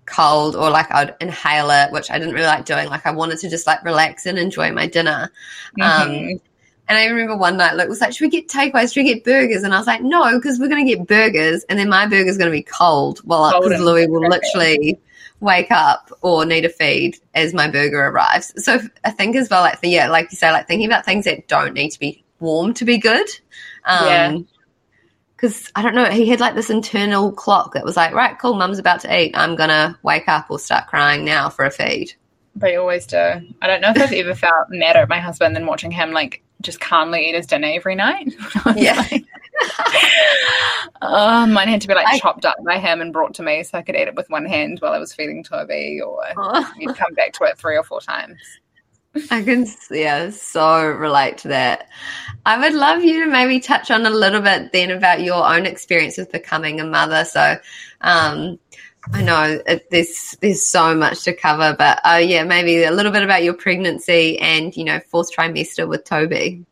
cold 0.05 0.55
or 0.55 0.69
like 0.69 0.91
I'd 0.91 1.15
inhale 1.21 1.69
it, 1.69 1.91
which 1.91 2.09
I 2.09 2.17
didn't 2.17 2.33
really 2.33 2.47
like 2.47 2.65
doing. 2.65 2.87
Like 2.89 3.05
I 3.05 3.11
wanted 3.11 3.39
to 3.39 3.49
just 3.49 3.67
like 3.67 3.83
relax 3.83 4.25
and 4.25 4.37
enjoy 4.37 4.71
my 4.71 4.87
dinner. 4.87 5.31
Um, 5.81 6.09
mm-hmm. 6.09 6.33
Um, 6.33 6.41
And 6.87 6.97
I 6.97 7.05
remember 7.05 7.37
one 7.37 7.57
night 7.57 7.75
Luke 7.75 7.87
was 7.87 8.01
like, 8.01 8.13
Should 8.13 8.25
we 8.25 8.29
get 8.29 8.49
takeaways? 8.49 8.93
Should 8.93 9.03
we 9.03 9.13
get 9.13 9.23
burgers? 9.23 9.63
And 9.63 9.73
I 9.73 9.77
was 9.77 9.87
like, 9.87 10.01
No, 10.01 10.37
because 10.37 10.59
we're 10.59 10.67
going 10.67 10.85
to 10.85 10.95
get 10.95 11.07
burgers. 11.07 11.63
And 11.69 11.79
then 11.79 11.89
my 11.89 12.05
burger's 12.05 12.37
going 12.37 12.51
to 12.51 12.57
be 12.57 12.63
cold. 12.63 13.21
Well, 13.23 13.61
because 13.61 13.79
Louis 13.79 14.07
will 14.09 14.27
literally 14.27 14.99
wake 15.41 15.71
up 15.71 16.11
or 16.21 16.45
need 16.45 16.63
a 16.63 16.69
feed 16.69 17.17
as 17.33 17.53
my 17.53 17.69
burger 17.69 18.05
arrives. 18.05 18.53
So 18.63 18.79
I 19.03 19.11
think 19.11 19.35
as 19.35 19.49
well, 19.49 19.61
like, 19.61 19.79
yeah, 19.83 20.07
like 20.07 20.31
you 20.31 20.37
say, 20.37 20.51
like 20.51 20.67
thinking 20.67 20.85
about 20.85 21.03
things 21.03 21.25
that 21.25 21.47
don't 21.47 21.73
need 21.73 21.89
to 21.89 21.99
be 21.99 22.23
warm 22.39 22.73
to 22.75 22.85
be 22.85 22.97
good. 22.97 23.27
Um, 23.85 24.05
yeah. 24.05 24.37
Because 25.35 25.71
I 25.75 25.81
don't 25.81 25.95
know, 25.95 26.05
he 26.05 26.29
had 26.29 26.39
like 26.39 26.53
this 26.53 26.69
internal 26.69 27.31
clock 27.31 27.73
that 27.73 27.83
was 27.83 27.97
like, 27.97 28.13
right, 28.13 28.37
cool, 28.39 28.53
mum's 28.53 28.77
about 28.77 29.01
to 29.01 29.19
eat. 29.19 29.35
I'm 29.35 29.55
going 29.55 29.69
to 29.69 29.97
wake 30.03 30.27
up 30.27 30.45
or 30.51 30.59
start 30.59 30.87
crying 30.87 31.25
now 31.25 31.49
for 31.49 31.65
a 31.65 31.71
feed. 31.71 32.13
They 32.55 32.75
always 32.75 33.07
do. 33.07 33.17
I 33.17 33.67
don't 33.67 33.81
know 33.81 33.89
if 33.89 33.97
I've 33.97 34.11
ever 34.11 34.35
felt 34.35 34.69
madder 34.69 34.99
at 34.99 35.09
my 35.09 35.19
husband 35.19 35.55
than 35.55 35.65
watching 35.65 35.89
him 35.89 36.11
like 36.11 36.43
just 36.61 36.79
calmly 36.79 37.29
eat 37.29 37.35
his 37.35 37.47
dinner 37.47 37.71
every 37.73 37.95
night. 37.95 38.31
yeah. 38.75 39.07
Like, 39.11 39.25
oh, 41.01 41.45
mine 41.47 41.67
had 41.67 41.81
to 41.81 41.87
be 41.87 41.93
like 41.93 42.07
I, 42.07 42.19
chopped 42.19 42.45
up 42.45 42.57
by 42.65 42.79
him 42.79 43.01
and 43.01 43.13
brought 43.13 43.33
to 43.35 43.43
me 43.43 43.63
so 43.63 43.77
I 43.77 43.81
could 43.81 43.95
eat 43.95 44.07
it 44.07 44.15
with 44.15 44.29
one 44.29 44.45
hand 44.45 44.79
while 44.79 44.93
I 44.93 44.99
was 44.99 45.13
feeding 45.13 45.43
Toby, 45.43 46.01
or 46.01 46.23
oh. 46.37 46.71
he'd 46.79 46.95
come 46.95 47.13
back 47.13 47.33
to 47.33 47.43
it 47.45 47.57
three 47.57 47.77
or 47.77 47.83
four 47.83 48.01
times. 48.01 48.37
I 49.29 49.43
can, 49.43 49.67
yeah, 49.89 50.29
so 50.29 50.87
relate 50.87 51.37
to 51.39 51.49
that. 51.49 51.89
I 52.45 52.57
would 52.57 52.73
love 52.73 53.03
you 53.03 53.25
to 53.25 53.31
maybe 53.31 53.59
touch 53.59 53.91
on 53.91 54.05
a 54.05 54.09
little 54.09 54.41
bit 54.41 54.71
then 54.71 54.91
about 54.91 55.21
your 55.21 55.45
own 55.45 55.65
experience 55.65 56.17
with 56.17 56.31
becoming 56.31 56.79
a 56.79 56.85
mother. 56.85 57.25
So, 57.25 57.57
um, 57.99 58.57
I 59.13 59.21
know 59.21 59.61
it, 59.65 59.89
there's 59.89 60.37
there's 60.41 60.65
so 60.65 60.95
much 60.95 61.23
to 61.23 61.33
cover, 61.33 61.75
but 61.77 61.99
uh, 62.05 62.17
yeah, 62.23 62.43
maybe 62.43 62.83
a 62.83 62.91
little 62.91 63.11
bit 63.11 63.23
about 63.23 63.43
your 63.43 63.55
pregnancy 63.55 64.39
and 64.39 64.75
you 64.77 64.83
know 64.83 64.99
fourth 64.99 65.35
trimester 65.35 65.87
with 65.87 66.05
Toby. 66.05 66.63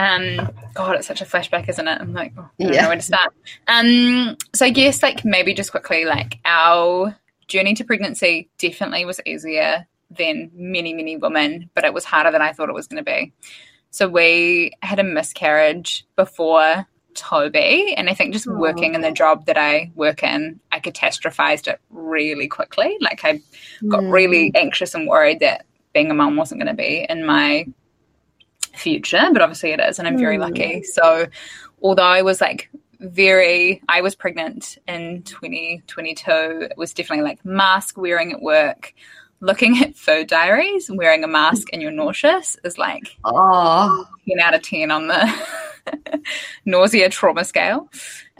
Um, 0.00 0.50
God, 0.72 0.96
it's 0.96 1.06
such 1.06 1.20
a 1.20 1.26
flashback, 1.26 1.68
isn't 1.68 1.86
it? 1.86 2.00
I'm 2.00 2.14
like, 2.14 2.32
oh, 2.38 2.48
I 2.58 2.62
don't 2.64 2.72
yeah. 2.72 2.82
know 2.82 2.88
where 2.88 2.96
to 2.96 3.02
start. 3.02 3.34
Um, 3.68 4.36
so 4.54 4.64
I 4.64 4.70
guess 4.70 5.02
like 5.02 5.26
maybe 5.26 5.52
just 5.52 5.72
quickly, 5.72 6.06
like 6.06 6.38
our 6.46 7.14
journey 7.48 7.74
to 7.74 7.84
pregnancy 7.84 8.48
definitely 8.56 9.04
was 9.04 9.20
easier 9.26 9.86
than 10.10 10.50
many 10.54 10.94
many 10.94 11.18
women, 11.18 11.68
but 11.74 11.84
it 11.84 11.92
was 11.92 12.06
harder 12.06 12.30
than 12.30 12.40
I 12.40 12.52
thought 12.52 12.70
it 12.70 12.74
was 12.74 12.86
going 12.86 13.04
to 13.04 13.10
be. 13.10 13.34
So 13.90 14.08
we 14.08 14.72
had 14.82 14.98
a 15.00 15.04
miscarriage 15.04 16.06
before 16.16 16.86
Toby. 17.14 17.94
And 17.94 18.08
I 18.08 18.14
think 18.14 18.32
just 18.32 18.46
working 18.46 18.94
in 18.94 19.02
the 19.02 19.12
job 19.12 19.44
that 19.46 19.58
I 19.58 19.90
work 19.94 20.22
in, 20.22 20.60
I 20.72 20.80
catastrophized 20.80 21.68
it 21.68 21.78
really 21.90 22.48
quickly. 22.48 22.96
Like 23.00 23.24
I 23.24 23.40
got 23.88 24.00
mm. 24.00 24.12
really 24.12 24.52
anxious 24.54 24.94
and 24.94 25.06
worried 25.06 25.40
that 25.40 25.66
being 25.92 26.10
a 26.10 26.14
mom 26.14 26.36
wasn't 26.36 26.60
going 26.62 26.74
to 26.74 26.82
be 26.82 27.04
in 27.08 27.26
my 27.26 27.66
future, 28.74 29.28
but 29.32 29.42
obviously 29.42 29.70
it 29.70 29.80
is. 29.80 29.98
And 29.98 30.06
I'm 30.06 30.18
very 30.18 30.36
mm. 30.36 30.40
lucky. 30.40 30.82
So 30.82 31.26
although 31.82 32.02
I 32.02 32.22
was 32.22 32.40
like 32.40 32.70
very, 33.00 33.82
I 33.88 34.00
was 34.00 34.14
pregnant 34.14 34.78
in 34.86 35.22
2022, 35.22 36.30
it 36.70 36.76
was 36.76 36.92
definitely 36.94 37.24
like 37.24 37.44
mask 37.44 37.96
wearing 37.96 38.32
at 38.32 38.42
work 38.42 38.94
looking 39.40 39.82
at 39.82 39.96
food 39.96 40.26
diaries, 40.26 40.90
wearing 40.90 41.24
a 41.24 41.28
mask 41.28 41.68
and 41.72 41.82
you're 41.82 41.90
nauseous 41.90 42.56
is 42.64 42.78
like 42.78 43.16
oh 43.24 44.06
10 44.28 44.38
out 44.40 44.54
of 44.54 44.62
10 44.62 44.90
on 44.90 45.08
the 45.08 45.46
nausea 46.64 47.08
trauma 47.08 47.44
scale. 47.44 47.90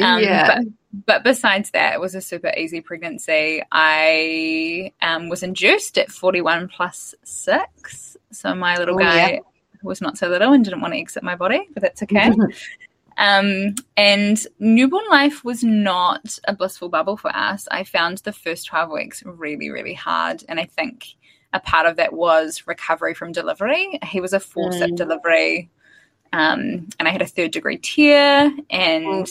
Um, 0.01 0.23
yeah. 0.23 0.59
But, 0.59 0.67
but, 1.07 1.25
besides 1.25 1.71
that, 1.71 1.95
it 1.95 2.01
was 2.01 2.15
a 2.15 2.21
super 2.21 2.53
easy 2.57 2.81
pregnancy. 2.81 3.63
I 3.71 4.93
um, 5.03 5.29
was 5.29 5.43
induced 5.43 5.99
at 5.99 6.11
41 6.11 6.69
plus 6.69 7.15
six. 7.23 8.17
So 8.33 8.55
my 8.55 8.77
little 8.77 8.97
oh, 8.97 8.99
guy 8.99 9.33
yeah. 9.33 9.39
Was 9.83 10.01
not 10.01 10.19
so 10.19 10.29
little 10.29 10.53
and 10.53 10.65
didn't 10.65 10.81
want 10.81 10.95
to 10.95 11.01
exit 11.01 11.23
my 11.23 11.37
body, 11.37 11.67
but 11.73 11.83
that's 11.83 12.03
okay. 12.03 12.33
Um, 13.21 13.75
and 13.99 14.47
newborn 14.59 15.05
life 15.11 15.45
was 15.45 15.63
not 15.63 16.39
a 16.49 16.55
blissful 16.55 16.89
bubble 16.89 17.19
for 17.19 17.31
us. 17.37 17.69
I 17.71 17.85
found 17.85 18.19
the 18.19 18.33
first 18.33 18.67
12 18.67 18.91
weeks 18.91 19.23
really, 19.27 19.69
really 19.69 19.93
hard. 19.93 20.43
And 20.49 20.59
I 20.59 20.65
think 20.65 21.07
a 21.53 21.61
part 21.61 21.87
of 21.87 21.97
that 21.97 22.15
was 22.15 22.67
recovery 22.67 23.13
from 23.13 23.33
delivery. 23.33 23.99
He 24.05 24.23
was 24.23 24.33
a 24.33 24.41
forceps 24.41 24.93
mm. 24.93 24.97
delivery. 24.97 25.69
Um, 26.33 26.89
and 26.99 27.07
I 27.07 27.11
had 27.11 27.23
a 27.23 27.27
third 27.27 27.51
degree 27.51 27.77
tear, 27.77 28.53
and 28.71 29.05
oh, 29.07 29.27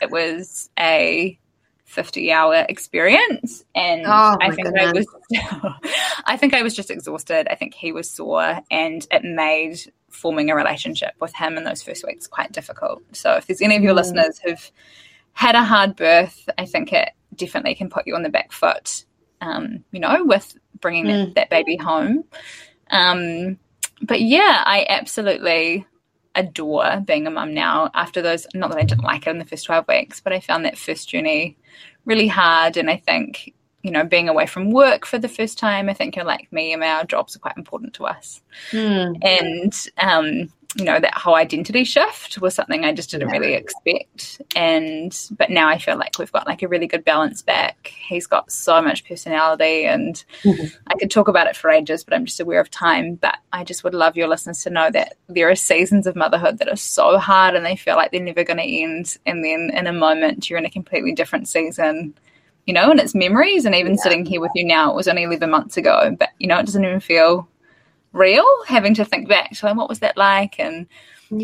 it 0.00 0.10
was 0.10 0.70
a 0.78 1.38
50 1.88 2.30
hour 2.30 2.66
experience 2.68 3.64
and 3.74 4.02
oh, 4.04 4.36
i 4.42 4.50
think 4.50 4.66
goodness. 4.66 5.06
i 5.32 5.40
was 5.62 5.74
i 6.26 6.36
think 6.36 6.52
i 6.52 6.62
was 6.62 6.76
just 6.76 6.90
exhausted 6.90 7.48
i 7.50 7.54
think 7.54 7.72
he 7.72 7.92
was 7.92 8.10
sore 8.10 8.60
and 8.70 9.06
it 9.10 9.24
made 9.24 9.78
forming 10.10 10.50
a 10.50 10.54
relationship 10.54 11.14
with 11.18 11.34
him 11.34 11.56
in 11.56 11.64
those 11.64 11.82
first 11.82 12.04
weeks 12.06 12.26
quite 12.26 12.52
difficult 12.52 13.02
so 13.12 13.36
if 13.36 13.46
there's 13.46 13.62
any 13.62 13.74
of 13.74 13.82
your 13.82 13.94
mm. 13.94 13.96
listeners 13.96 14.38
who've 14.38 14.70
had 15.32 15.54
a 15.54 15.64
hard 15.64 15.96
birth 15.96 16.46
i 16.58 16.66
think 16.66 16.92
it 16.92 17.08
definitely 17.34 17.74
can 17.74 17.88
put 17.88 18.06
you 18.06 18.14
on 18.14 18.22
the 18.22 18.28
back 18.28 18.52
foot 18.52 19.06
um, 19.40 19.82
you 19.90 20.00
know 20.00 20.24
with 20.24 20.58
bringing 20.80 21.06
mm. 21.06 21.24
that, 21.26 21.34
that, 21.36 21.50
baby 21.50 21.76
home 21.76 22.22
um, 22.90 23.58
but 24.02 24.20
yeah 24.20 24.62
i 24.66 24.84
absolutely 24.90 25.86
adore 26.38 27.02
being 27.04 27.26
a 27.26 27.30
mum 27.30 27.52
now 27.52 27.90
after 27.94 28.22
those 28.22 28.46
not 28.54 28.70
that 28.70 28.78
I 28.78 28.84
didn't 28.84 29.04
like 29.04 29.26
it 29.26 29.30
in 29.30 29.38
the 29.38 29.44
first 29.44 29.66
12 29.66 29.86
weeks 29.88 30.20
but 30.20 30.32
I 30.32 30.40
found 30.40 30.64
that 30.64 30.78
first 30.78 31.08
journey 31.08 31.56
really 32.04 32.28
hard 32.28 32.76
and 32.76 32.88
I 32.88 32.96
think 32.96 33.52
you 33.82 33.90
know 33.90 34.04
being 34.04 34.28
away 34.28 34.46
from 34.46 34.70
work 34.70 35.04
for 35.04 35.18
the 35.18 35.28
first 35.28 35.58
time 35.58 35.88
I 35.88 35.94
think 35.94 36.14
you're 36.14 36.24
like 36.24 36.50
me 36.52 36.72
and 36.72 36.82
our 36.82 37.04
jobs 37.04 37.34
are 37.34 37.40
quite 37.40 37.56
important 37.56 37.94
to 37.94 38.06
us 38.06 38.40
mm. 38.70 39.18
and 39.22 39.74
um 39.98 40.52
you 40.76 40.84
know 40.84 41.00
that 41.00 41.14
whole 41.14 41.34
identity 41.34 41.82
shift 41.82 42.38
was 42.42 42.54
something 42.54 42.84
I 42.84 42.92
just 42.92 43.10
didn't 43.10 43.30
really 43.30 43.54
expect. 43.54 44.42
And 44.54 45.18
but 45.38 45.48
now 45.48 45.66
I 45.66 45.78
feel 45.78 45.96
like 45.96 46.18
we've 46.18 46.30
got 46.30 46.46
like 46.46 46.62
a 46.62 46.68
really 46.68 46.86
good 46.86 47.04
balance 47.04 47.40
back. 47.40 47.94
He's 48.06 48.26
got 48.26 48.52
so 48.52 48.82
much 48.82 49.06
personality 49.06 49.86
and 49.86 50.22
mm-hmm. 50.42 50.66
I 50.86 50.94
could 50.98 51.10
talk 51.10 51.28
about 51.28 51.46
it 51.46 51.56
for 51.56 51.70
ages 51.70 52.04
but 52.04 52.12
I'm 52.12 52.26
just 52.26 52.40
aware 52.40 52.60
of 52.60 52.70
time. 52.70 53.14
But 53.14 53.38
I 53.50 53.64
just 53.64 53.82
would 53.82 53.94
love 53.94 54.16
your 54.16 54.28
listeners 54.28 54.62
to 54.64 54.70
know 54.70 54.90
that 54.90 55.16
there 55.28 55.48
are 55.48 55.56
seasons 55.56 56.06
of 56.06 56.16
motherhood 56.16 56.58
that 56.58 56.68
are 56.68 56.76
so 56.76 57.16
hard 57.16 57.54
and 57.54 57.64
they 57.64 57.76
feel 57.76 57.96
like 57.96 58.12
they're 58.12 58.20
never 58.20 58.44
going 58.44 58.58
to 58.58 58.62
end. 58.62 59.16
And 59.24 59.42
then 59.42 59.70
in 59.72 59.86
a 59.86 59.92
moment 59.92 60.50
you're 60.50 60.58
in 60.58 60.66
a 60.66 60.70
completely 60.70 61.14
different 61.14 61.48
season 61.48 62.14
you 62.66 62.74
know 62.74 62.90
and 62.90 63.00
it's 63.00 63.14
memories. 63.14 63.64
And 63.64 63.74
even 63.74 63.92
yeah. 63.92 64.02
sitting 64.02 64.26
here 64.26 64.42
with 64.42 64.52
you 64.54 64.66
now 64.66 64.90
it 64.90 64.96
was 64.96 65.08
only 65.08 65.22
11 65.22 65.48
months 65.48 65.78
ago 65.78 66.14
but 66.18 66.28
you 66.38 66.46
know 66.46 66.58
it 66.58 66.66
doesn't 66.66 66.84
even 66.84 67.00
feel 67.00 67.48
real, 68.12 68.46
having 68.66 68.94
to 68.94 69.04
think 69.04 69.28
back 69.28 69.52
to 69.52 69.66
like, 69.66 69.76
what 69.76 69.88
was 69.88 70.00
that 70.00 70.16
like? 70.16 70.58
And 70.58 70.86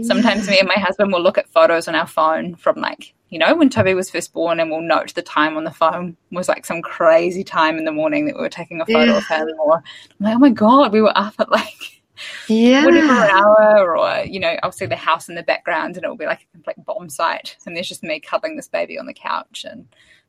sometimes 0.02 0.48
me 0.48 0.58
and 0.58 0.68
my 0.68 0.80
husband 0.80 1.12
will 1.12 1.22
look 1.22 1.38
at 1.38 1.48
photos 1.48 1.88
on 1.88 1.94
our 1.94 2.06
phone 2.06 2.54
from 2.54 2.76
like, 2.76 3.14
you 3.28 3.38
know, 3.38 3.54
when 3.54 3.68
Toby 3.68 3.94
was 3.94 4.10
first 4.10 4.32
born 4.32 4.60
and 4.60 4.70
we'll 4.70 4.80
note 4.80 5.14
the 5.14 5.22
time 5.22 5.56
on 5.56 5.64
the 5.64 5.70
phone 5.70 6.16
was 6.30 6.48
like 6.48 6.64
some 6.64 6.82
crazy 6.82 7.44
time 7.44 7.78
in 7.78 7.84
the 7.84 7.92
morning 7.92 8.26
that 8.26 8.36
we 8.36 8.40
were 8.40 8.48
taking 8.48 8.80
a 8.80 8.86
photo 8.86 9.12
yeah. 9.12 9.18
of 9.18 9.26
him 9.26 9.48
or 9.60 9.76
I'm 9.76 9.82
like, 10.20 10.36
oh 10.36 10.38
my 10.38 10.50
God, 10.50 10.92
we 10.92 11.02
were 11.02 11.16
up 11.16 11.34
at 11.38 11.50
like 11.50 12.02
yeah. 12.48 12.84
whatever 12.84 13.12
hour 13.12 13.98
or, 13.98 14.24
you 14.24 14.40
know, 14.40 14.56
I'll 14.62 14.72
see 14.72 14.86
the 14.86 14.96
house 14.96 15.28
in 15.28 15.34
the 15.34 15.42
background 15.42 15.96
and 15.96 16.04
it'll 16.04 16.16
be 16.16 16.26
like 16.26 16.42
a 16.42 16.52
complete 16.52 16.84
bomb 16.84 17.10
site. 17.10 17.56
And 17.66 17.76
there's 17.76 17.88
just 17.88 18.02
me 18.02 18.20
cuddling 18.20 18.56
this 18.56 18.68
baby 18.68 18.98
on 18.98 19.06
the 19.06 19.14
couch 19.14 19.66
and 19.68 19.86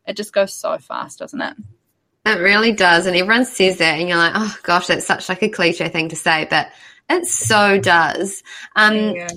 it 0.08 0.18
just 0.18 0.34
goes 0.34 0.54
so 0.54 0.78
fast, 0.78 1.20
doesn't 1.20 1.42
it? 1.42 1.56
It 2.26 2.40
really 2.40 2.72
does. 2.72 3.06
And 3.06 3.16
everyone 3.16 3.46
says 3.46 3.78
that 3.78 4.00
and 4.00 4.10
you're 4.10 4.18
like, 4.18 4.34
oh 4.36 4.58
gosh, 4.64 4.88
that's 4.88 5.06
such 5.06 5.30
like 5.30 5.44
a 5.44 5.50
cliche 5.50 5.90
thing 5.90 6.10
to 6.10 6.16
say, 6.16 6.48
but 6.50 6.70
it 7.10 7.26
so 7.28 7.80
does. 7.80 8.42
Um, 8.76 8.96
yeah. 9.16 9.28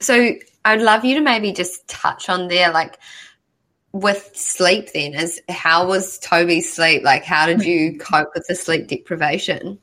So 0.00 0.32
I'd 0.66 0.82
love 0.82 1.04
you 1.04 1.14
to 1.14 1.20
maybe 1.22 1.52
just 1.52 1.88
touch 1.88 2.28
on 2.28 2.48
there, 2.48 2.70
like 2.72 2.98
with 3.92 4.32
sleep 4.34 4.92
then 4.92 5.14
is 5.14 5.40
how 5.48 5.86
was 5.86 6.18
Toby's 6.18 6.70
sleep? 6.70 7.02
Like 7.04 7.24
how 7.24 7.46
did 7.46 7.62
you 7.62 7.96
cope 8.00 8.28
with 8.34 8.46
the 8.48 8.54
sleep 8.54 8.88
deprivation? 8.88 9.78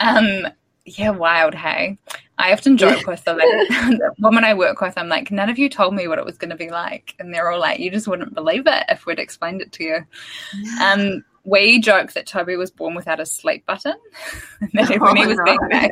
Um, 0.00 0.46
yeah, 0.84 1.10
wild, 1.10 1.54
hey. 1.54 1.98
I 2.38 2.52
often 2.52 2.76
joke 2.76 3.06
with 3.06 3.24
the, 3.24 4.14
woman 4.18 4.44
I 4.44 4.54
work 4.54 4.80
with, 4.80 4.94
I'm 4.96 5.08
like, 5.08 5.30
none 5.30 5.48
of 5.48 5.58
you 5.58 5.68
told 5.68 5.94
me 5.94 6.06
what 6.06 6.18
it 6.18 6.24
was 6.24 6.38
going 6.38 6.50
to 6.50 6.56
be 6.56 6.70
like. 6.70 7.14
And 7.18 7.32
they're 7.32 7.50
all 7.50 7.60
like, 7.60 7.80
you 7.80 7.90
just 7.90 8.06
wouldn't 8.06 8.34
believe 8.34 8.66
it 8.66 8.84
if 8.88 9.06
we'd 9.06 9.18
explained 9.18 9.62
it 9.62 9.72
to 9.72 9.84
you. 9.84 10.06
Um, 10.82 11.24
we 11.44 11.80
joke 11.80 12.12
that 12.12 12.26
Toby 12.26 12.56
was 12.56 12.70
born 12.70 12.94
without 12.94 13.20
a 13.20 13.26
sleep 13.26 13.64
button. 13.64 13.94
that 14.74 14.90
oh, 14.90 14.98
when 14.98 15.16
he 15.16 15.26
was 15.26 15.40
being 15.44 15.58
back, 15.70 15.90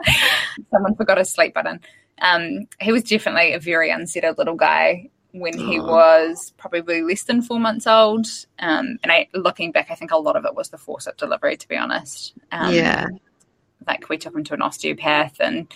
someone 0.70 0.94
forgot 0.94 1.18
a 1.18 1.24
sleep 1.24 1.54
button. 1.54 1.80
Um, 2.20 2.68
he 2.80 2.92
was 2.92 3.02
definitely 3.02 3.52
a 3.52 3.58
very 3.58 3.90
unsettled 3.90 4.38
little 4.38 4.54
guy 4.54 5.10
when 5.32 5.58
he 5.58 5.78
was 5.78 6.54
probably 6.56 7.02
less 7.02 7.24
than 7.24 7.42
four 7.42 7.60
months 7.60 7.86
old. 7.86 8.26
Um, 8.58 8.98
and 9.02 9.12
I, 9.12 9.28
looking 9.34 9.72
back, 9.72 9.90
I 9.90 9.94
think 9.94 10.10
a 10.10 10.16
lot 10.16 10.36
of 10.36 10.46
it 10.46 10.54
was 10.54 10.70
the 10.70 10.78
forceps 10.78 11.18
delivery, 11.18 11.56
to 11.58 11.68
be 11.68 11.76
honest. 11.76 12.34
Um, 12.52 12.72
yeah 12.72 13.06
like 13.86 14.08
we 14.08 14.18
took 14.18 14.34
him 14.34 14.44
to 14.44 14.54
an 14.54 14.62
osteopath 14.62 15.36
and 15.40 15.72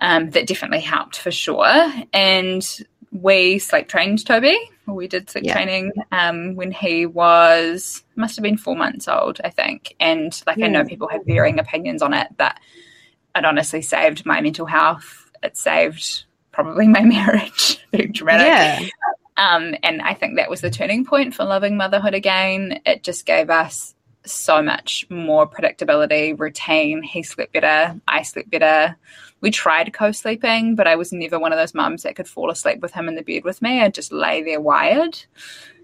um, 0.00 0.30
that 0.30 0.46
definitely 0.46 0.80
helped 0.80 1.16
for 1.16 1.30
sure. 1.30 1.92
And 2.12 2.66
we 3.12 3.58
sleep 3.58 3.88
trained 3.88 4.24
Toby. 4.26 4.58
We 4.86 5.08
did 5.08 5.30
sleep 5.30 5.44
yeah. 5.44 5.54
training 5.54 5.92
um, 6.12 6.56
when 6.56 6.72
he 6.72 7.06
was 7.06 8.02
must 8.16 8.36
have 8.36 8.42
been 8.42 8.58
four 8.58 8.76
months 8.76 9.08
old, 9.08 9.40
I 9.42 9.50
think. 9.50 9.94
And 10.00 10.38
like 10.46 10.58
yeah. 10.58 10.66
I 10.66 10.68
know 10.68 10.84
people 10.84 11.08
have 11.08 11.24
varying 11.24 11.58
opinions 11.58 12.02
on 12.02 12.12
it, 12.12 12.28
but 12.36 12.58
it 13.34 13.44
honestly 13.44 13.82
saved 13.82 14.26
my 14.26 14.40
mental 14.40 14.66
health. 14.66 15.30
It 15.42 15.56
saved 15.56 16.24
probably 16.52 16.88
my 16.88 17.00
marriage. 17.04 17.84
Very 17.92 18.08
dramatic. 18.08 18.46
Yeah. 18.46 18.88
Um, 19.36 19.74
and 19.82 20.00
I 20.02 20.14
think 20.14 20.36
that 20.36 20.50
was 20.50 20.60
the 20.60 20.70
turning 20.70 21.04
point 21.04 21.34
for 21.34 21.44
loving 21.44 21.76
motherhood 21.76 22.14
again. 22.14 22.80
It 22.86 23.02
just 23.02 23.26
gave 23.26 23.50
us 23.50 23.93
so 24.26 24.62
much 24.62 25.06
more 25.10 25.48
predictability, 25.48 26.38
routine. 26.38 27.02
He 27.02 27.22
slept 27.22 27.52
better, 27.52 28.00
I 28.08 28.22
slept 28.22 28.50
better. 28.50 28.96
We 29.40 29.50
tried 29.50 29.92
co 29.92 30.12
sleeping, 30.12 30.74
but 30.74 30.86
I 30.86 30.96
was 30.96 31.12
never 31.12 31.38
one 31.38 31.52
of 31.52 31.58
those 31.58 31.74
mums 31.74 32.02
that 32.02 32.16
could 32.16 32.28
fall 32.28 32.50
asleep 32.50 32.80
with 32.80 32.92
him 32.92 33.08
in 33.08 33.14
the 33.14 33.22
bed 33.22 33.44
with 33.44 33.60
me. 33.60 33.82
I'd 33.82 33.94
just 33.94 34.12
lay 34.12 34.42
there 34.42 34.60
wired. 34.60 35.18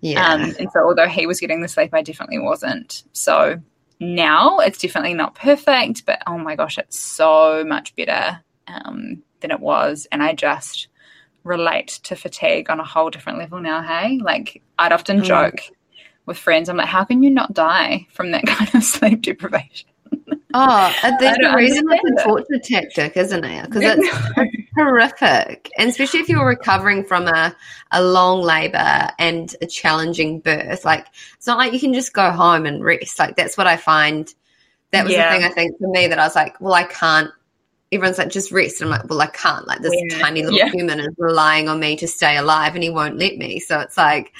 Yeah. 0.01 0.32
Um, 0.32 0.55
and 0.59 0.70
so, 0.72 0.80
although 0.80 1.09
he 1.09 1.26
was 1.26 1.41
getting 1.41 1.61
the 1.61 1.68
sleep, 1.68 1.93
I 1.93 2.03
definitely 2.03 2.38
wasn't. 2.38 3.05
So 3.12 3.61
now 4.01 4.59
it's 4.61 4.78
definitely 4.78 5.14
not 5.14 5.34
perfect, 5.34 6.07
but 6.07 6.22
oh 6.26 6.38
my 6.38 6.57
gosh, 6.57 6.78
it's 6.78 6.99
so 6.99 7.64
much 7.64 7.95
better 7.97 8.41
um, 8.66 9.22
than 9.41 9.51
it 9.51 9.61
was. 9.61 10.07
And 10.11 10.22
I 10.22 10.34
just 10.34 10.88
relate 11.45 12.01
to 12.05 12.16
fatigue 12.16 12.70
on 12.70 12.80
a 12.80 12.84
whole 12.84 13.11
different 13.11 13.38
level 13.38 13.61
now. 13.61 13.82
Hey, 13.82 14.18
like 14.22 14.62
I'd 14.78 14.93
often 14.93 15.20
Mm. 15.20 15.24
joke 15.24 15.61
with 16.31 16.39
friends, 16.39 16.68
I'm 16.68 16.76
like, 16.78 16.87
how 16.89 17.05
can 17.05 17.22
you 17.22 17.31
not 17.31 17.53
die 17.53 18.07
from 18.12 18.31
that 18.31 18.47
kind 18.47 18.74
of 18.74 18.83
sleep 18.83 19.20
deprivation? 19.22 19.89
Oh, 20.53 20.93
there's 21.20 21.37
don't 21.39 21.53
the 21.53 21.57
reason 21.57 21.85
it's 21.91 22.22
a 22.22 22.24
torture 22.24 22.59
tactic, 22.59 23.16
isn't 23.16 23.45
it? 23.45 23.66
Because 23.66 23.83
it's 23.85 24.66
horrific. 24.76 25.70
And 25.78 25.89
especially 25.89 26.20
if 26.20 26.28
you're 26.28 26.47
recovering 26.47 27.05
from 27.05 27.28
a, 27.28 27.55
a 27.93 28.03
long 28.03 28.43
labor 28.43 29.09
and 29.18 29.55
a 29.62 29.66
challenging 29.66 30.41
birth. 30.41 30.85
Like, 30.85 31.07
it's 31.37 31.47
not 31.47 31.59
like 31.59 31.72
you 31.72 31.78
can 31.78 31.95
just 31.95 32.12
go 32.12 32.31
home 32.31 32.66
and 32.66 32.83
rest. 32.83 33.18
Like, 33.18 33.37
that's 33.37 33.57
what 33.57 33.66
I 33.68 33.76
find. 33.76 34.33
That 34.91 35.05
was 35.05 35.12
Yeah. 35.12 35.28
the 35.33 35.37
thing 35.39 35.49
I 35.51 35.55
think 35.55 35.78
for 35.78 35.89
me 35.89 36.09
that 36.09 36.18
I 36.18 36.24
was 36.24 36.35
like, 36.35 36.61
well, 36.61 36.74
I 36.74 36.83
can't. 36.85 37.31
Everyone's 37.93 38.18
like, 38.18 38.31
just 38.31 38.51
rest. 38.51 38.81
And 38.81 38.93
I'm 38.93 38.99
like, 39.01 39.09
well, 39.09 39.20
I 39.20 39.26
can't. 39.28 39.68
Like, 39.68 39.83
this 39.83 39.93
Yeah. 39.95 40.18
tiny 40.18 40.43
little 40.43 40.59
Yeah. 40.59 40.70
human 40.70 40.99
is 40.99 41.09
relying 41.16 41.68
on 41.68 41.78
me 41.78 41.97
to 41.97 42.09
stay 42.09 42.37
alive 42.37 42.74
and 42.74 42.83
he 42.83 42.91
won't 42.91 43.18
let 43.18 43.37
me. 43.37 43.61
So 43.61 43.78
it's 43.78 43.97
like, 43.97 44.33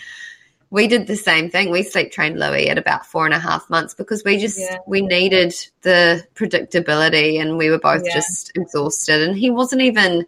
we 0.71 0.87
did 0.87 1.07
the 1.07 1.17
same 1.17 1.51
thing. 1.51 1.71
We 1.71 1.83
sleep 1.83 2.13
trained 2.13 2.39
Louis 2.39 2.69
at 2.69 2.79
about 2.79 3.05
four 3.05 3.25
and 3.25 3.35
a 3.35 3.39
half 3.39 3.69
months 3.69 3.93
because 3.95 4.23
we 4.25 4.39
just 4.39 4.59
Yeah. 4.59 4.79
we 4.87 5.01
needed 5.03 5.53
the 5.83 6.25
predictability 6.35 7.41
and 7.41 7.59
we 7.59 7.71
were 7.71 7.79
both 7.81 8.05
Yeah. 8.07 8.15
just 8.15 8.53
exhausted. 8.55 9.23
And 9.23 9.37
he 9.37 9.51
wasn't 9.51 9.83
even 9.83 10.27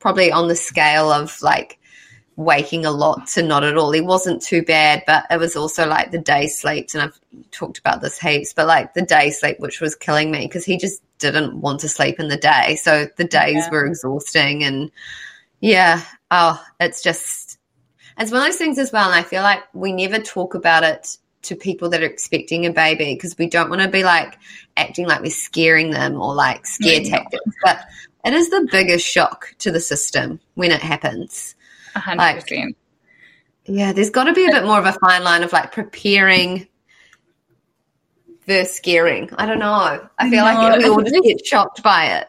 probably 0.00 0.32
on 0.32 0.48
the 0.48 0.56
scale 0.56 1.10
of 1.12 1.40
like 1.42 1.78
waking 2.36 2.84
a 2.84 2.90
lot 2.90 3.28
to 3.28 3.42
not 3.42 3.62
at 3.62 3.76
all. 3.76 3.92
He 3.92 4.00
wasn't 4.00 4.42
too 4.42 4.62
bad, 4.62 5.04
but 5.06 5.24
it 5.30 5.38
was 5.38 5.54
also 5.54 5.86
like 5.86 6.10
the 6.10 6.18
day 6.18 6.48
sleeps, 6.48 6.94
and 6.94 7.02
I've 7.04 7.20
talked 7.52 7.78
about 7.78 8.00
this 8.00 8.18
heaps, 8.18 8.52
but 8.52 8.66
like 8.66 8.94
the 8.94 9.02
day 9.02 9.30
sleep, 9.30 9.60
which 9.60 9.80
was 9.80 9.94
killing 9.94 10.32
me 10.32 10.46
because 10.48 10.64
he 10.64 10.76
just 10.76 11.00
didn't 11.18 11.60
want 11.60 11.78
to 11.80 11.88
sleep 11.88 12.18
in 12.18 12.26
the 12.26 12.36
day. 12.36 12.74
So 12.82 13.06
the 13.16 13.24
days 13.24 13.54
Yeah. 13.64 13.70
were 13.70 13.86
exhausting 13.86 14.64
and 14.64 14.90
yeah, 15.60 16.02
oh, 16.32 16.60
it's 16.80 17.02
just 17.02 17.43
it's 18.18 18.30
one 18.30 18.40
of 18.42 18.46
those 18.46 18.56
things 18.56 18.78
as 18.78 18.92
well. 18.92 19.06
And 19.06 19.14
I 19.14 19.22
feel 19.22 19.42
like 19.42 19.62
we 19.72 19.92
never 19.92 20.18
talk 20.18 20.54
about 20.54 20.82
it 20.84 21.16
to 21.42 21.56
people 21.56 21.90
that 21.90 22.02
are 22.02 22.06
expecting 22.06 22.64
a 22.66 22.72
baby 22.72 23.14
because 23.14 23.36
we 23.36 23.48
don't 23.48 23.68
want 23.68 23.82
to 23.82 23.88
be 23.88 24.02
like 24.02 24.38
acting 24.76 25.06
like 25.06 25.20
we're 25.20 25.30
scaring 25.30 25.90
them 25.90 26.20
or 26.20 26.34
like 26.34 26.66
scare 26.66 27.02
tactics. 27.04 27.44
But 27.62 27.80
it 28.24 28.32
is 28.32 28.48
the 28.50 28.66
biggest 28.72 29.06
shock 29.06 29.54
to 29.58 29.70
the 29.70 29.80
system 29.80 30.40
when 30.54 30.70
it 30.70 30.80
happens. 30.80 31.54
A 31.94 31.98
hundred 32.00 32.18
Like- 32.22 32.40
percent. 32.42 32.76
Yeah, 33.66 33.92
there's 33.94 34.10
got 34.10 34.24
to 34.24 34.34
be 34.34 34.44
a 34.46 34.50
bit 34.50 34.64
more 34.64 34.78
of 34.78 34.84
a 34.84 34.92
fine 34.92 35.24
line 35.24 35.42
of 35.42 35.50
like 35.52 35.72
preparing 35.72 36.66
versus 38.46 38.74
scaring. 38.76 39.30
I 39.38 39.46
don't 39.46 39.58
know. 39.58 40.06
I 40.18 40.30
feel 40.30 40.42
like 40.44 40.58
No, 40.58 40.76
we 40.78 40.84
all 40.88 41.00
just 41.02 41.24
get 41.24 41.46
shocked 41.46 41.82
by 41.82 42.06
it. 42.18 42.28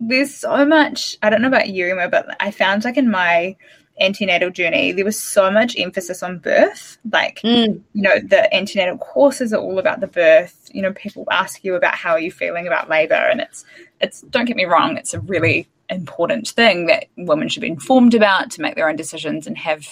There's 0.00 0.34
so 0.34 0.66
much. 0.66 1.16
I 1.22 1.30
don't 1.30 1.40
know 1.42 1.48
about 1.48 1.68
you, 1.70 1.86
Emma, 1.90 2.08
but 2.08 2.36
I 2.40 2.50
found 2.50 2.84
like 2.84 2.98
in 2.98 3.10
my 3.10 3.56
antenatal 4.00 4.50
journey, 4.50 4.92
there 4.92 5.04
was 5.04 5.18
so 5.18 5.50
much 5.50 5.76
emphasis 5.78 6.22
on 6.22 6.38
birth. 6.38 6.98
Like, 7.10 7.40
Mm, 7.44 7.82
you 7.92 8.02
know, 8.02 8.18
the 8.20 8.52
antenatal 8.54 8.98
courses 8.98 9.52
are 9.52 9.60
all 9.60 9.78
about 9.78 10.00
the 10.00 10.06
birth. 10.06 10.70
You 10.72 10.82
know, 10.82 10.92
people 10.92 11.26
ask 11.30 11.64
you 11.64 11.74
about 11.74 11.94
how 11.94 12.12
are 12.12 12.20
you 12.20 12.30
feeling 12.32 12.66
about 12.66 12.88
labor, 12.88 13.14
and 13.14 13.40
it's 13.40 13.64
it's. 14.00 14.22
Don't 14.22 14.44
get 14.46 14.56
me 14.56 14.64
wrong, 14.64 14.96
it's 14.96 15.14
a 15.14 15.20
really 15.20 15.68
important 15.90 16.48
thing 16.48 16.86
that 16.86 17.06
women 17.16 17.48
should 17.48 17.62
be 17.62 17.68
informed 17.68 18.14
about 18.14 18.50
to 18.52 18.60
make 18.60 18.74
their 18.74 18.88
own 18.88 18.96
decisions 18.96 19.46
and 19.46 19.56
have, 19.56 19.86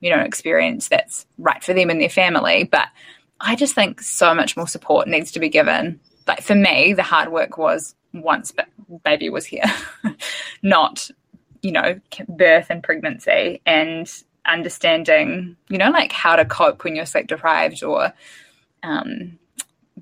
you 0.00 0.10
know, 0.10 0.18
an 0.18 0.26
experience 0.26 0.88
that's 0.88 1.24
right 1.38 1.62
for 1.62 1.72
them 1.72 1.88
and 1.88 2.00
their 2.00 2.08
family. 2.08 2.64
But 2.64 2.88
I 3.40 3.54
just 3.54 3.74
think 3.74 4.00
so 4.00 4.34
much 4.34 4.56
more 4.56 4.66
support 4.66 5.06
needs 5.08 5.30
to 5.32 5.40
be 5.40 5.48
given. 5.48 6.00
Like 6.26 6.42
for 6.42 6.54
me, 6.54 6.92
the 6.94 7.02
hard 7.04 7.30
work 7.30 7.58
was 7.58 7.94
once 8.12 8.50
ba- 8.50 8.66
baby 9.04 9.28
was 9.30 9.46
here, 9.46 9.64
not 10.62 11.08
you 11.62 11.72
know 11.72 12.00
birth 12.28 12.66
and 12.70 12.82
pregnancy 12.82 13.60
and 13.66 14.22
understanding 14.46 15.56
you 15.68 15.78
know 15.78 15.90
like 15.90 16.12
how 16.12 16.36
to 16.36 16.44
cope 16.44 16.84
when 16.84 16.94
you're 16.94 17.06
sleep 17.06 17.26
deprived 17.26 17.82
or 17.82 18.12
um, 18.82 19.38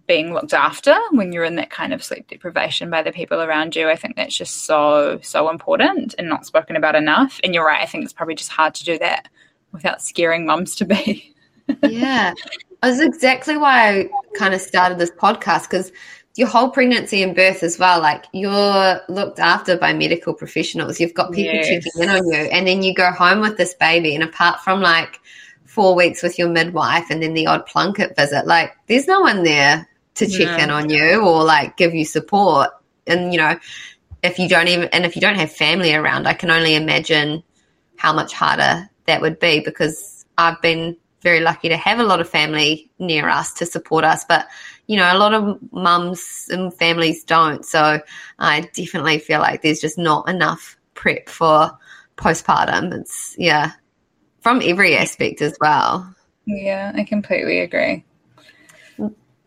being 0.07 0.35
looked 0.35 0.53
after 0.53 0.95
when 1.13 1.33
you're 1.33 1.45
in 1.45 1.57
that 1.57 1.71
kind 1.71 1.93
of 1.93 2.03
sleep 2.03 2.29
deprivation 2.29 2.91
by 2.91 3.03
the 3.03 3.13
people 3.13 3.41
around 3.41 3.75
you. 3.75 3.89
I 3.89 3.97
think 3.97 4.17
that's 4.17 4.37
just 4.37 4.65
so 4.65 5.19
so 5.23 5.49
important 5.49 6.15
and 6.19 6.29
not 6.29 6.47
spoken 6.47 6.77
about 6.77 6.95
enough. 6.95 7.41
And 7.43 7.55
you're 7.55 7.67
right. 7.67 7.83
I 7.83 7.87
think 7.87 8.05
it's 8.05 8.13
probably 8.13 8.35
just 8.35 8.51
hard 8.51 8.75
to 8.75 8.85
do 8.85 8.99
that 8.99 9.29
without 9.73 10.03
scaring 10.03 10.47
mums 10.47 10.75
to 10.77 10.85
be. 10.85 11.35
yeah. 11.83 12.35
That's 12.83 13.01
exactly 13.01 13.57
why 13.57 14.01
I 14.01 14.11
kind 14.37 14.53
of 14.53 14.61
started 14.61 14.99
this 14.99 15.11
podcast 15.11 15.63
because 15.63 15.91
your 16.37 16.49
whole 16.49 16.71
pregnancy 16.71 17.23
and 17.23 17.35
birth 17.35 17.63
as 17.63 17.79
well, 17.79 18.01
like 18.01 18.25
you're 18.33 19.01
looked 19.09 19.39
after 19.39 19.77
by 19.77 19.93
medical 19.93 20.35
professionals. 20.35 20.99
You've 20.99 21.15
got 21.15 21.33
people 21.33 21.55
Yes. 21.55 21.69
checking 21.69 22.03
in 22.03 22.09
on 22.09 22.27
you, 22.27 22.35
and 22.35 22.67
then 22.67 22.83
you 22.83 22.93
go 22.95 23.11
home 23.11 23.41
with 23.41 23.57
this 23.57 23.75
baby. 23.75 24.15
And 24.15 24.25
apart 24.25 24.61
from 24.61 24.81
like 24.81 25.21
four 25.65 25.95
weeks 25.95 26.23
with 26.23 26.39
your 26.39 26.49
midwife 26.49 27.11
and 27.11 27.23
then 27.23 27.35
the 27.35 27.47
odd 27.47 27.67
Plunket 27.67 28.17
visit, 28.17 28.47
like 28.47 28.73
there's 28.89 29.07
no 29.07 29.21
one 29.21 29.45
there 29.45 29.89
to 30.15 30.27
check 30.27 30.59
No. 30.59 30.65
in 30.65 30.71
on 30.71 30.91
you 30.91 31.21
or 31.21 31.45
like 31.45 31.77
give 31.77 31.95
you 31.95 32.05
support. 32.05 32.71
And 33.07 33.33
you 33.33 33.39
know, 33.39 33.59
if 34.23 34.39
you 34.39 34.49
don't 34.49 34.69
even 34.69 34.89
and 34.89 35.05
if 35.05 35.15
you 35.15 35.21
don't 35.21 35.37
have 35.37 35.53
family 35.53 35.95
around, 35.95 36.27
I 36.27 36.35
can 36.35 36.51
only 36.51 36.75
imagine 36.75 37.45
how 37.97 38.13
much 38.13 38.33
harder 38.33 38.91
that 39.07 39.21
would 39.21 39.39
be 39.39 39.61
because 39.61 40.25
I've 40.37 40.61
been 40.61 40.97
very 41.21 41.41
lucky 41.41 41.69
to 41.69 41.77
have 41.77 42.01
a 42.01 42.05
lot 42.05 42.21
of 42.21 42.29
family 42.29 42.91
near 42.99 43.29
us 43.29 43.55
to 43.55 43.67
support 43.67 44.05
us, 44.05 44.25
but 44.29 44.47
you 44.87 44.97
know, 44.97 45.11
a 45.13 45.19
lot 45.19 45.35
of 45.35 45.59
mums 45.73 46.49
and 46.51 46.73
families 46.75 47.25
don't. 47.25 47.65
So 47.65 48.01
I 48.39 48.61
definitely 48.75 49.19
feel 49.19 49.41
like 49.41 49.63
there's 49.63 49.81
just 49.81 49.99
not 49.99 50.29
enough 50.29 50.77
prep 50.95 51.29
for 51.29 51.71
postpartum. 52.17 52.93
It's 53.01 53.35
yeah, 53.39 53.73
from 54.41 54.61
every 54.63 54.97
aspect 54.97 55.43
as 55.43 55.57
well. 55.61 56.15
Yeah, 56.47 56.93
I 56.95 57.05
completely 57.05 57.61
agree. 57.61 58.05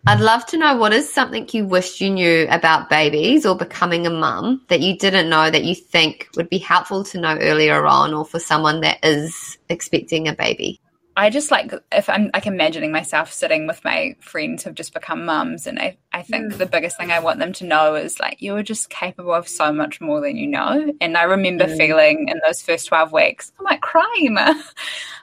I'd 0.08 0.22
love 0.22 0.46
to 0.48 0.58
know 0.58 0.78
what 0.78 0.94
is 0.94 1.14
something 1.14 1.50
you 1.52 1.66
wished 1.66 2.00
you 2.00 2.10
knew 2.10 2.48
about 2.50 2.90
babies 2.90 3.46
or 3.46 3.58
becoming 3.58 4.08
a 4.08 4.10
mum 4.10 4.62
that 4.70 4.80
you 4.80 4.98
didn't 4.98 5.30
know 5.30 5.52
that 5.52 5.66
you 5.66 5.76
think 5.76 6.30
would 6.38 6.50
be 6.50 6.60
helpful 6.60 7.04
to 7.04 7.20
know 7.20 7.38
earlier 7.42 7.86
on 7.86 8.14
or 8.14 8.24
for 8.24 8.40
someone 8.40 8.80
that 8.82 9.00
is 9.04 9.58
expecting 9.68 10.30
a 10.30 10.34
baby. 10.34 10.80
I 11.18 11.32
just 11.32 11.50
like 11.50 11.74
if 11.92 12.08
I'm 12.10 12.30
like 12.32 12.46
imagining 12.46 12.92
myself 12.92 13.34
sitting 13.34 13.66
with 13.66 13.84
my 13.84 14.16
friends 14.22 14.64
who've 14.64 14.76
just 14.76 14.94
become 14.94 15.26
mums, 15.26 15.66
and 15.66 15.80
I, 15.80 15.98
I 16.14 16.22
think 16.22 16.58
the 16.58 16.68
biggest 16.68 16.96
thing 16.96 17.12
I 17.12 17.20
want 17.20 17.40
them 17.40 17.54
to 17.54 17.66
know 17.66 17.96
is 17.96 18.20
like 18.20 18.40
you're 18.40 18.62
just 18.62 18.92
capable 18.92 19.34
of 19.34 19.48
so 19.48 19.74
much 19.74 20.00
more 20.00 20.22
than 20.22 20.38
you 20.38 20.46
know. 20.48 20.94
And 21.02 21.18
I 21.18 21.24
remember 21.24 21.66
Mm. 21.66 21.76
feeling 21.78 22.30
in 22.30 22.40
those 22.46 22.62
first 22.62 22.88
twelve 22.88 23.12
weeks, 23.12 23.52
I 23.60 23.64
might 23.64 23.82
cry, 23.82 24.16
Emma. 24.24 24.64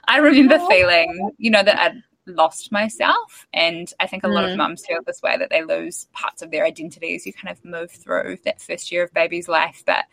I 0.05 0.17
remember 0.17 0.55
Aw. 0.55 0.67
feeling, 0.67 1.31
you 1.37 1.49
know, 1.49 1.63
that 1.63 1.79
I'd 1.79 2.03
lost 2.27 2.73
myself, 2.73 3.47
and 3.53 3.91
I 4.01 4.07
think 4.07 4.23
a 4.25 4.27
lot 4.27 4.43
Mm. 4.43 4.51
of 4.51 4.57
mums 4.57 4.85
feel 4.85 4.99
this 5.05 5.21
way 5.21 5.37
that 5.37 5.49
they 5.49 5.63
lose 5.63 6.07
parts 6.11 6.41
of 6.41 6.51
their 6.51 6.65
identity 6.65 7.15
as 7.15 7.25
you 7.25 7.31
kind 7.31 7.51
of 7.55 7.63
move 7.63 7.89
through 7.91 8.39
that 8.43 8.61
first 8.61 8.91
year 8.91 9.03
of 9.03 9.13
baby's 9.13 9.47
life, 9.47 9.81
but 9.85 10.03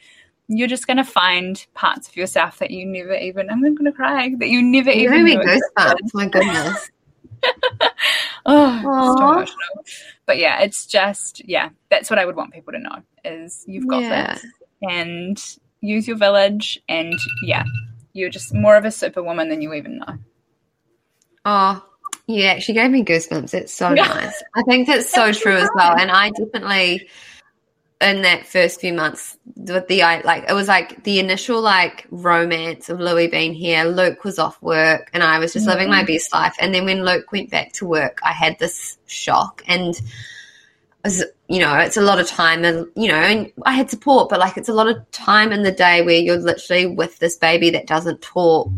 you're 0.59 0.69
just 0.69 0.87
going 0.87 0.97
to 0.99 1.05
find 1.05 1.67
parts 1.75 2.09
of 2.09 2.17
yourself 2.17 2.59
that 2.59 2.71
you 2.71 2.85
never 2.87 3.15
even 3.15 3.51
I'm 3.51 3.61
going 3.61 3.85
to 3.85 3.93
cry 3.93 4.31
that 4.39 4.49
you 4.49 4.63
never 4.63 4.91
You 4.91 5.03
even 5.03 5.15
gave 5.15 5.25
me 5.25 5.35
knew 5.35 5.41
existed. 5.43 5.71
goosebumps. 5.77 6.15
My 6.15 6.29
goodness. 6.29 6.91
Oh, 8.45 8.77
it's 8.99 9.19
so 9.19 9.25
Aw. 9.25 9.33
emotional. 9.33 9.85
But 10.27 10.39
yeah, 10.39 10.61
it's 10.63 10.87
just 10.87 11.43
yeah, 11.49 11.71
that's 11.91 12.11
what 12.11 12.19
I 12.19 12.25
would 12.27 12.35
want 12.37 12.53
people 12.53 12.73
to 12.73 12.79
know 12.81 12.97
is 13.25 13.65
you've 13.69 13.87
got 13.87 14.01
Yeah. 14.01 14.35
this 14.35 14.45
and 14.83 15.57
use 15.81 16.09
your 16.09 16.17
village 16.17 16.81
and 16.89 17.15
yeah, 17.45 17.63
you're 18.13 18.31
just 18.31 18.53
more 18.53 18.77
of 18.77 18.85
a 18.85 18.91
superwoman 18.91 19.49
than 19.49 19.63
you 19.63 19.73
even 19.75 19.99
know. 19.99 20.19
Oh, 21.45 21.85
you 22.27 22.45
actually 22.45 22.75
gave 22.75 22.91
me 22.91 23.05
goosebumps. 23.05 23.55
It's 23.55 23.73
so 23.73 23.89
nice. 23.95 24.43
I 24.57 24.63
think 24.63 24.87
that's 24.89 25.11
so 25.11 25.33
true 25.33 25.57
as 25.57 25.69
well. 25.75 25.97
And 25.97 26.11
I 26.11 26.31
definitely, 26.31 27.09
in 28.03 28.23
that 28.23 28.47
first 28.47 28.81
few 28.81 28.93
months, 28.93 29.39
with 29.57 29.87
the 29.89 30.03
I 30.03 30.21
like 30.23 30.45
it 30.49 30.53
was 30.53 30.69
like 30.69 31.05
the 31.05 31.21
initial 31.21 31.61
like 31.61 32.07
romance 32.11 32.89
of 32.89 33.01
Louis 33.01 33.29
being 33.29 33.55
here. 33.55 33.85
Luke 33.85 34.25
was 34.25 34.39
off 34.39 34.61
work, 34.61 35.11
and 35.15 35.23
I 35.23 35.39
was 35.39 35.53
just 35.53 35.67
living 35.67 35.89
my 35.89 36.05
best 36.05 36.33
life. 36.33 36.55
And 36.59 36.75
then 36.75 36.85
when 36.85 37.05
Luke 37.05 37.31
went 37.33 37.51
back 37.51 37.73
to 37.75 37.87
work, 37.87 38.21
I 38.25 38.33
had 38.33 38.59
this 38.59 38.99
shock 39.07 39.63
and. 39.67 40.01
as 41.05 41.25
you 41.49 41.59
know, 41.59 41.77
it's 41.77 41.99
a 41.99 42.01
lot 42.01 42.19
of 42.19 42.27
time 42.27 42.65
and 42.65 42.87
you 42.97 43.09
know, 43.09 43.17
and 43.17 43.53
I 43.67 43.73
had 43.73 43.91
support, 43.91 44.31
but 44.31 44.39
like 44.39 44.57
it's 44.57 44.71
a 44.71 44.73
lot 44.73 44.89
of 44.89 45.11
time 45.11 45.53
in 45.53 45.65
the 45.65 45.73
day 45.73 46.01
where 46.01 46.19
you're 46.19 46.39
literally 46.39 46.87
with 46.87 47.19
this 47.19 47.37
baby 47.37 47.69
that 47.71 47.87
doesn't 47.87 48.23
talk. 48.23 48.71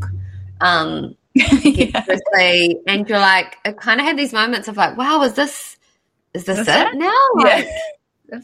Um 0.60 1.14
yeah. 1.34 2.04
and 2.86 3.08
you're 3.08 3.20
like 3.20 3.58
I 3.64 3.72
kind 3.72 4.00
of 4.00 4.06
had 4.06 4.16
these 4.16 4.32
moments 4.32 4.66
of 4.66 4.76
like, 4.76 4.96
wow, 4.96 5.22
is 5.22 5.34
this 5.34 5.76
is 6.32 6.44
this 6.46 6.66
That's 6.66 6.94
it, 6.94 6.94
it 6.94 6.98
now? 6.98 7.26
Like, 7.36 7.66
yeah. 8.32 8.38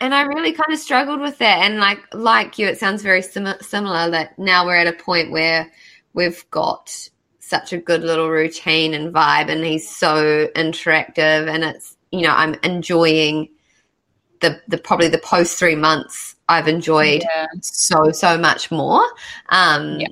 And 0.00 0.14
I 0.14 0.22
really 0.22 0.52
kind 0.52 0.72
of 0.72 0.78
struggled 0.78 1.20
with 1.20 1.38
that. 1.38 1.58
And 1.60 1.78
like 1.78 1.98
like 2.14 2.58
you, 2.58 2.66
it 2.66 2.78
sounds 2.78 3.02
very 3.02 3.22
sim- 3.22 3.60
similar 3.60 4.10
that 4.10 4.38
now 4.38 4.66
we're 4.66 4.76
at 4.76 4.86
a 4.86 4.92
point 4.92 5.30
where 5.30 5.70
we've 6.12 6.48
got 6.50 7.08
such 7.38 7.72
a 7.72 7.78
good 7.78 8.02
little 8.02 8.30
routine 8.30 8.94
and 8.94 9.12
vibe, 9.12 9.50
and 9.50 9.64
he's 9.64 9.88
so 9.88 10.48
interactive, 10.54 11.48
and 11.48 11.64
it's 11.64 11.96
you 12.10 12.22
know 12.22 12.34
I'm 12.34 12.54
enjoying 12.62 13.48
the 14.40 14.60
the 14.68 14.78
probably 14.78 15.08
the 15.08 15.18
post 15.18 15.58
three 15.58 15.76
months 15.76 16.36
I've 16.48 16.68
enjoyed 16.68 17.22
yeah. 17.22 17.46
so 17.62 18.10
so 18.10 18.36
much 18.36 18.70
more. 18.70 19.02
Um, 19.50 20.00
yeah. 20.00 20.08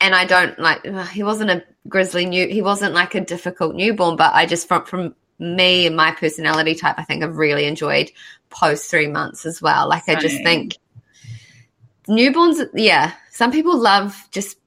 And 0.00 0.14
I 0.14 0.24
don't 0.24 0.58
like 0.58 0.84
he 1.10 1.22
wasn't 1.22 1.50
a 1.50 1.62
grizzly 1.88 2.24
new 2.24 2.48
he 2.48 2.62
wasn't 2.62 2.94
like 2.94 3.14
a 3.14 3.20
difficult 3.20 3.76
newborn, 3.76 4.16
but 4.16 4.32
I 4.34 4.46
just 4.46 4.66
from 4.66 4.84
from 4.84 5.14
me 5.38 5.86
and 5.86 5.96
my 5.96 6.12
personality 6.12 6.74
type, 6.74 6.94
I 6.98 7.04
think 7.04 7.22
I've 7.22 7.36
really 7.36 7.66
enjoyed 7.66 8.10
post 8.52 8.90
three 8.90 9.08
months 9.08 9.44
as 9.46 9.60
well. 9.60 9.88
Like 9.88 10.08
I 10.08 10.14
just 10.14 10.42
think 10.42 10.76
newborns, 12.08 12.64
yeah, 12.74 13.12
some 13.30 13.50
people 13.50 13.78
love 13.78 14.28
just 14.30 14.58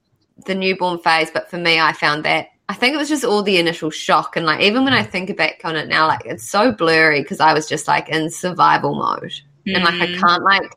the 0.44 0.54
newborn 0.54 0.98
phase, 0.98 1.30
but 1.30 1.50
for 1.50 1.56
me, 1.58 1.80
I 1.80 1.92
found 1.92 2.24
that 2.24 2.48
I 2.68 2.74
think 2.74 2.94
it 2.94 2.98
was 2.98 3.08
just 3.08 3.24
all 3.24 3.42
the 3.42 3.58
initial 3.58 3.90
shock. 3.90 4.36
And 4.36 4.44
like, 4.44 4.60
even 4.60 4.84
when 4.84 4.92
I 4.92 5.02
think 5.02 5.34
back 5.36 5.60
on 5.64 5.76
it 5.76 5.88
now, 5.88 6.08
like 6.08 6.22
it's 6.24 6.48
so 6.48 6.72
blurry 6.72 7.22
because 7.22 7.40
I 7.40 7.54
was 7.54 7.68
just 7.68 7.86
like 7.86 8.08
in 8.08 8.28
survival 8.28 8.94
mode. 8.94 9.32
Mm. 9.66 9.76
And 9.76 9.84
like, 9.84 9.94
I 9.94 10.06
mm. 10.06 10.20
can't 10.20 10.42
like 10.42 10.70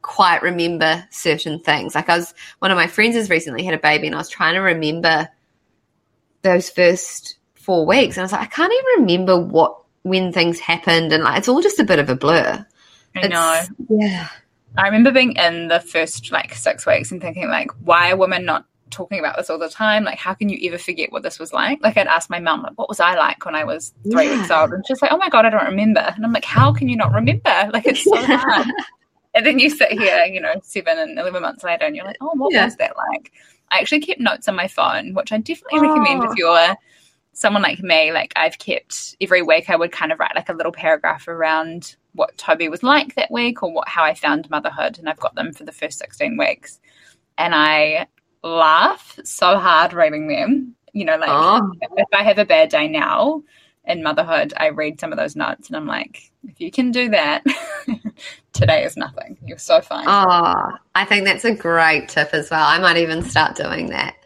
quite 0.00 0.42
remember 0.42 1.06
certain 1.10 1.60
things. 1.60 1.94
Like, 1.94 2.08
I 2.08 2.16
was, 2.16 2.34
one 2.60 2.70
of 2.70 2.76
my 2.76 2.86
friends 2.86 3.14
has 3.14 3.28
recently 3.28 3.62
had 3.62 3.74
a 3.74 3.78
baby 3.78 4.06
and 4.06 4.16
I 4.16 4.18
was 4.18 4.30
trying 4.30 4.54
to 4.54 4.60
remember 4.60 5.28
those 6.42 6.70
first 6.70 7.36
four 7.54 7.86
weeks. 7.86 8.16
And 8.16 8.22
I 8.22 8.24
was 8.24 8.32
like, 8.32 8.42
I 8.42 8.46
can't 8.46 8.72
even 8.72 9.04
remember 9.04 9.38
what, 9.38 9.83
when 10.04 10.32
things 10.32 10.60
happened. 10.60 11.12
And 11.12 11.24
like, 11.24 11.38
it's 11.38 11.48
all 11.48 11.60
just 11.60 11.80
a 11.80 11.84
bit 11.84 11.98
of 11.98 12.08
a 12.08 12.14
blur. 12.14 12.64
I 13.16 13.20
it's, 13.20 13.28
know. 13.28 13.62
Yeah. 13.90 14.28
I 14.78 14.86
remember 14.86 15.10
being 15.10 15.36
in 15.36 15.68
the 15.68 15.80
first 15.80 16.32
like 16.32 16.54
six 16.54 16.86
weeks 16.86 17.12
and 17.12 17.20
thinking 17.20 17.48
like, 17.48 17.70
why 17.82 18.10
are 18.10 18.16
women 18.16 18.44
not 18.44 18.66
talking 18.94 19.18
about 19.18 19.36
this 19.36 19.50
all 19.50 19.58
the 19.58 19.68
time. 19.68 20.04
Like, 20.04 20.18
how 20.18 20.34
can 20.34 20.48
you 20.48 20.58
ever 20.68 20.78
forget 20.78 21.12
what 21.12 21.22
this 21.22 21.38
was 21.38 21.52
like? 21.52 21.82
Like, 21.82 21.96
I'd 21.96 22.06
ask 22.06 22.30
my 22.30 22.38
mum, 22.38 22.62
like, 22.62 22.78
what 22.78 22.88
was 22.88 23.00
I 23.00 23.14
like 23.14 23.44
when 23.44 23.54
I 23.54 23.64
was 23.64 23.92
three 24.10 24.26
yeah. 24.26 24.38
weeks 24.38 24.50
old? 24.50 24.72
And 24.72 24.86
she's 24.86 25.02
like, 25.02 25.12
oh 25.12 25.16
my 25.16 25.28
God, 25.28 25.44
I 25.44 25.50
don't 25.50 25.66
remember. 25.66 26.00
And 26.00 26.24
I'm 26.24 26.32
like, 26.32 26.44
how 26.44 26.72
can 26.72 26.88
you 26.88 26.96
not 26.96 27.12
remember? 27.12 27.70
Like, 27.72 27.86
it's 27.86 28.04
so 28.04 28.16
hard. 28.16 28.66
And 29.36 29.44
then 29.44 29.58
you 29.58 29.68
sit 29.68 29.90
here, 29.90 30.24
you 30.26 30.40
know, 30.40 30.54
seven 30.62 30.96
and 30.96 31.18
11 31.18 31.42
months 31.42 31.64
later, 31.64 31.84
and 31.84 31.96
you're 31.96 32.04
like, 32.04 32.18
oh, 32.20 32.30
what 32.34 32.52
yeah. 32.52 32.66
was 32.66 32.76
that 32.76 32.96
like? 32.96 33.32
I 33.68 33.80
actually 33.80 33.98
kept 33.98 34.20
notes 34.20 34.46
on 34.46 34.54
my 34.54 34.68
phone, 34.68 35.12
which 35.12 35.32
I 35.32 35.38
definitely 35.38 35.80
oh. 35.80 35.88
recommend 35.88 36.22
if 36.22 36.36
you're 36.36 36.76
someone 37.44 37.62
like 37.62 37.82
me. 37.82 38.10
Like, 38.10 38.32
I've 38.36 38.58
kept 38.58 39.16
every 39.20 39.42
week, 39.42 39.68
I 39.68 39.76
would 39.76 39.92
kind 39.92 40.12
of 40.12 40.18
write 40.18 40.34
like 40.34 40.48
a 40.48 40.54
little 40.54 40.72
paragraph 40.72 41.28
around 41.28 41.94
what 42.14 42.38
Toby 42.38 42.70
was 42.70 42.82
like 42.82 43.14
that 43.16 43.30
week 43.30 43.62
or 43.62 43.70
what 43.70 43.86
how 43.86 44.02
I 44.02 44.14
found 44.14 44.48
motherhood. 44.48 44.98
And 44.98 45.10
I've 45.10 45.20
got 45.20 45.34
them 45.34 45.52
for 45.52 45.64
the 45.64 45.72
first 45.72 45.98
16 45.98 46.38
weeks. 46.38 46.80
And 47.36 47.54
I 47.54 48.06
laugh 48.42 49.20
so 49.24 49.58
hard 49.58 49.92
reading 49.92 50.26
them. 50.26 50.74
You 50.94 51.04
know, 51.04 51.18
like 51.18 51.28
oh. 51.28 51.70
if 51.82 52.08
I 52.14 52.22
have 52.22 52.38
a 52.38 52.46
bad 52.46 52.70
day 52.70 52.88
now 52.88 53.42
in 53.86 54.02
motherhood, 54.02 54.52
I 54.56 54.68
read 54.68 55.00
some 55.00 55.12
of 55.12 55.18
those 55.18 55.36
notes 55.36 55.68
and 55.68 55.76
I'm 55.76 55.86
like, 55.86 56.30
if 56.48 56.60
you 56.60 56.70
can 56.70 56.90
do 56.90 57.10
that, 57.10 57.44
today 58.52 58.84
is 58.84 58.96
nothing. 58.96 59.36
You're 59.44 59.58
so 59.58 59.80
fine. 59.80 60.06
Oh, 60.08 60.72
I 60.94 61.04
think 61.04 61.24
that's 61.24 61.44
a 61.44 61.54
great 61.54 62.08
tip 62.08 62.30
as 62.32 62.50
well. 62.50 62.66
I 62.66 62.78
might 62.78 62.96
even 62.96 63.22
start 63.22 63.56
doing 63.56 63.88
that. 63.90 64.16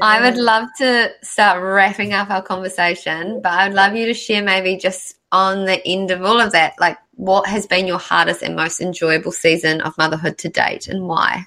I 0.00 0.20
would 0.20 0.36
love 0.36 0.68
to 0.78 1.10
start 1.22 1.62
wrapping 1.62 2.12
up 2.12 2.30
our 2.30 2.42
conversation, 2.42 3.40
but 3.42 3.52
I'd 3.52 3.74
love 3.74 3.96
you 3.96 4.06
to 4.06 4.14
share 4.14 4.42
maybe 4.42 4.76
just 4.76 5.16
on 5.32 5.64
the 5.64 5.86
end 5.86 6.10
of 6.10 6.22
all 6.22 6.40
of 6.40 6.52
that, 6.52 6.74
like 6.78 6.98
what 7.14 7.46
has 7.46 7.66
been 7.66 7.86
your 7.86 7.98
hardest 7.98 8.42
and 8.42 8.56
most 8.56 8.80
enjoyable 8.80 9.32
season 9.32 9.80
of 9.82 9.96
motherhood 9.98 10.38
to 10.38 10.48
date 10.48 10.88
and 10.88 11.06
why? 11.06 11.46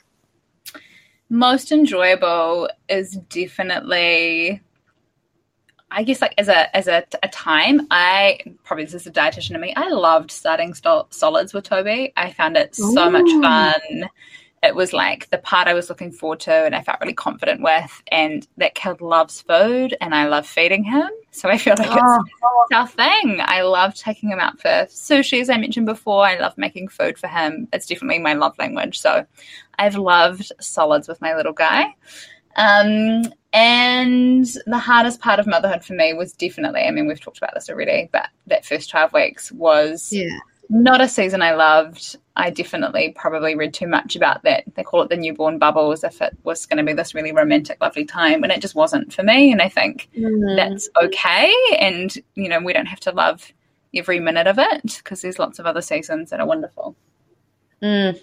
most 1.32 1.72
enjoyable 1.72 2.70
is 2.89 3.14
definitely 3.30 4.62
I 5.91 6.03
guess 6.03 6.21
like 6.21 6.33
as 6.37 6.47
a 6.47 6.75
as 6.75 6.87
a, 6.87 7.03
a 7.21 7.27
time, 7.27 7.87
I 7.91 8.39
probably 8.63 8.85
this 8.85 8.93
is 8.93 9.07
a 9.07 9.11
dietitian 9.11 9.51
to 9.53 9.59
me. 9.59 9.73
I 9.75 9.89
loved 9.89 10.31
starting 10.31 10.73
solids 10.73 11.53
with 11.53 11.65
Toby. 11.65 12.13
I 12.17 12.31
found 12.31 12.57
it 12.57 12.75
so 12.75 13.07
Ooh. 13.07 13.11
much 13.11 13.29
fun 13.41 14.09
it 14.63 14.75
was 14.75 14.93
like 14.93 15.27
the 15.31 15.39
part 15.39 15.67
I 15.67 15.73
was 15.73 15.89
looking 15.89 16.11
forward 16.11 16.39
to 16.41 16.53
and 16.53 16.75
I 16.75 16.81
felt 16.81 16.99
really 17.01 17.13
confident 17.13 17.61
with. 17.61 18.03
And 18.09 18.47
that 18.57 18.75
kid 18.75 19.01
loves 19.01 19.41
food 19.41 19.97
and 19.99 20.13
I 20.13 20.27
love 20.27 20.45
feeding 20.45 20.83
him. 20.83 21.09
So 21.31 21.49
I 21.49 21.57
feel 21.57 21.75
like 21.79 21.89
oh. 21.89 22.23
it's 22.23 22.75
our 22.75 22.87
thing. 22.87 23.39
I 23.41 23.63
love 23.63 23.95
taking 23.95 24.29
him 24.29 24.39
out 24.39 24.61
for 24.61 24.69
sushi, 24.87 25.41
as 25.41 25.49
I 25.49 25.57
mentioned 25.57 25.87
before. 25.87 26.25
I 26.25 26.37
love 26.37 26.57
making 26.57 26.89
food 26.89 27.17
for 27.17 27.27
him. 27.27 27.67
It's 27.73 27.87
definitely 27.87 28.19
my 28.19 28.33
love 28.33 28.55
language. 28.59 28.99
So 28.99 29.25
I've 29.79 29.95
loved 29.95 30.51
solids 30.59 31.07
with 31.07 31.21
my 31.21 31.33
little 31.35 31.53
guy. 31.53 31.95
Um, 32.55 33.23
and 33.53 34.45
the 34.65 34.79
hardest 34.79 35.19
part 35.19 35.39
of 35.39 35.47
motherhood 35.47 35.83
for 35.83 35.93
me 35.93 36.13
was 36.13 36.33
definitely, 36.33 36.81
I 36.81 36.91
mean, 36.91 37.07
we've 37.07 37.19
talked 37.19 37.37
about 37.37 37.53
this 37.53 37.69
already, 37.69 38.09
but 38.11 38.29
that 38.47 38.65
first 38.65 38.89
12 38.89 39.13
weeks 39.13 39.51
was 39.51 40.11
yeah 40.11 40.39
not 40.71 41.01
a 41.01 41.07
season 41.07 41.41
I 41.41 41.53
loved. 41.53 42.15
I 42.37 42.49
definitely 42.49 43.13
probably 43.17 43.55
read 43.55 43.73
too 43.73 43.87
much 43.87 44.15
about 44.15 44.41
that. 44.43 44.63
They 44.73 44.83
call 44.83 45.01
it 45.01 45.09
the 45.09 45.17
newborn 45.17 45.59
bubble 45.59 45.91
as 45.91 46.05
if 46.05 46.21
it 46.21 46.35
was 46.43 46.65
going 46.65 46.77
to 46.77 46.83
be 46.83 46.93
this 46.93 47.13
really 47.13 47.33
romantic, 47.33 47.77
lovely 47.81 48.05
time, 48.05 48.41
and 48.41 48.53
it 48.53 48.61
just 48.61 48.73
wasn't 48.73 49.11
for 49.11 49.21
me. 49.21 49.51
And 49.51 49.61
I 49.61 49.67
think 49.67 50.09
mm. 50.17 50.55
that's 50.55 50.89
okay. 51.03 51.53
And, 51.77 52.15
you 52.35 52.47
know, 52.47 52.61
we 52.61 52.71
don't 52.71 52.85
have 52.85 53.01
to 53.01 53.11
love 53.11 53.51
every 53.93 54.21
minute 54.21 54.47
of 54.47 54.57
it 54.59 54.95
because 54.97 55.21
there's 55.21 55.39
lots 55.39 55.59
of 55.59 55.65
other 55.65 55.81
seasons 55.81 56.29
that 56.29 56.39
are 56.39 56.47
wonderful. 56.47 56.95
Mm. 57.83 58.17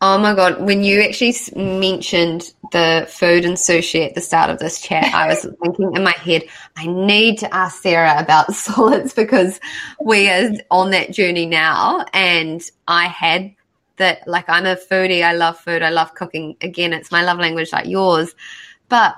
Oh 0.00 0.16
my 0.16 0.32
god! 0.32 0.60
When 0.60 0.84
you 0.84 1.02
actually 1.02 1.34
mentioned 1.56 2.54
the 2.70 3.08
food 3.10 3.44
and 3.44 3.56
sushi 3.56 4.06
at 4.06 4.14
the 4.14 4.20
start 4.20 4.48
of 4.48 4.60
this 4.60 4.80
chat, 4.80 5.12
I 5.12 5.26
was 5.26 5.42
thinking 5.62 5.96
in 5.96 6.04
my 6.04 6.12
head, 6.12 6.44
I 6.76 6.86
need 6.86 7.38
to 7.38 7.52
ask 7.52 7.82
Sara 7.82 8.14
about 8.16 8.54
solids 8.54 9.12
because 9.12 9.58
we 10.00 10.30
are 10.30 10.50
on 10.70 10.92
that 10.92 11.12
journey 11.12 11.46
now, 11.46 12.04
and 12.14 12.62
I 12.86 13.06
had 13.06 13.54
that. 13.96 14.26
Like, 14.28 14.48
I'm 14.48 14.66
a 14.66 14.76
foodie. 14.76 15.24
I 15.24 15.32
love 15.32 15.58
food. 15.58 15.82
I 15.82 15.90
love 15.90 16.14
cooking. 16.14 16.56
Again, 16.60 16.92
it's 16.92 17.10
my 17.10 17.22
love 17.22 17.38
language, 17.38 17.72
like 17.72 17.86
yours. 17.86 18.36
But 18.88 19.16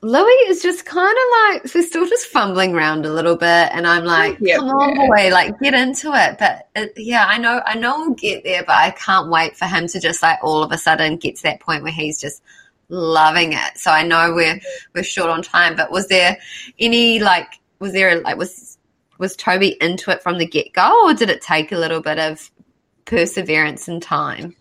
Louis 0.00 0.30
is 0.46 0.62
just 0.62 0.84
kind 0.84 1.16
of 1.16 1.24
like, 1.54 1.68
so 1.68 1.80
still 1.82 2.06
just 2.06 2.26
fumbling 2.26 2.74
around 2.74 3.04
a 3.04 3.12
little 3.12 3.36
bit. 3.36 3.70
And 3.72 3.86
I'm 3.86 4.04
like, 4.04 4.38
yep, 4.40 4.58
come 4.60 4.68
on, 4.68 4.94
boy, 4.94 5.30
like 5.30 5.58
get 5.60 5.74
into 5.74 6.12
it. 6.14 6.38
But 6.38 6.68
it, 6.76 6.92
yeah, 6.96 7.26
I 7.26 7.38
know, 7.38 7.60
I 7.66 7.74
know 7.74 7.98
we'll 7.98 8.14
get 8.14 8.44
there, 8.44 8.62
but 8.62 8.76
I 8.76 8.90
can't 8.90 9.28
wait 9.28 9.56
for 9.56 9.64
him 9.64 9.88
to 9.88 10.00
just 10.00 10.22
like 10.22 10.38
all 10.42 10.62
of 10.62 10.70
a 10.70 10.78
sudden 10.78 11.16
get 11.16 11.36
to 11.36 11.42
that 11.44 11.60
point 11.60 11.82
where 11.82 11.92
he's 11.92 12.20
just 12.20 12.42
loving 12.88 13.54
it. 13.54 13.76
So 13.76 13.90
I 13.90 14.04
know 14.04 14.32
we're, 14.32 14.60
we're 14.94 15.02
short 15.02 15.30
on 15.30 15.42
time, 15.42 15.74
but 15.74 15.90
was 15.90 16.06
there 16.06 16.38
any 16.78 17.18
like, 17.18 17.48
was 17.80 17.92
there 17.92 18.20
like, 18.20 18.36
was, 18.36 18.78
was 19.18 19.34
Toby 19.34 19.76
into 19.80 20.12
it 20.12 20.22
from 20.22 20.38
the 20.38 20.46
get 20.46 20.72
go 20.72 21.06
or 21.06 21.14
did 21.14 21.28
it 21.28 21.42
take 21.42 21.72
a 21.72 21.78
little 21.78 22.00
bit 22.00 22.20
of 22.20 22.50
perseverance 23.04 23.88
and 23.88 24.00
time? 24.00 24.54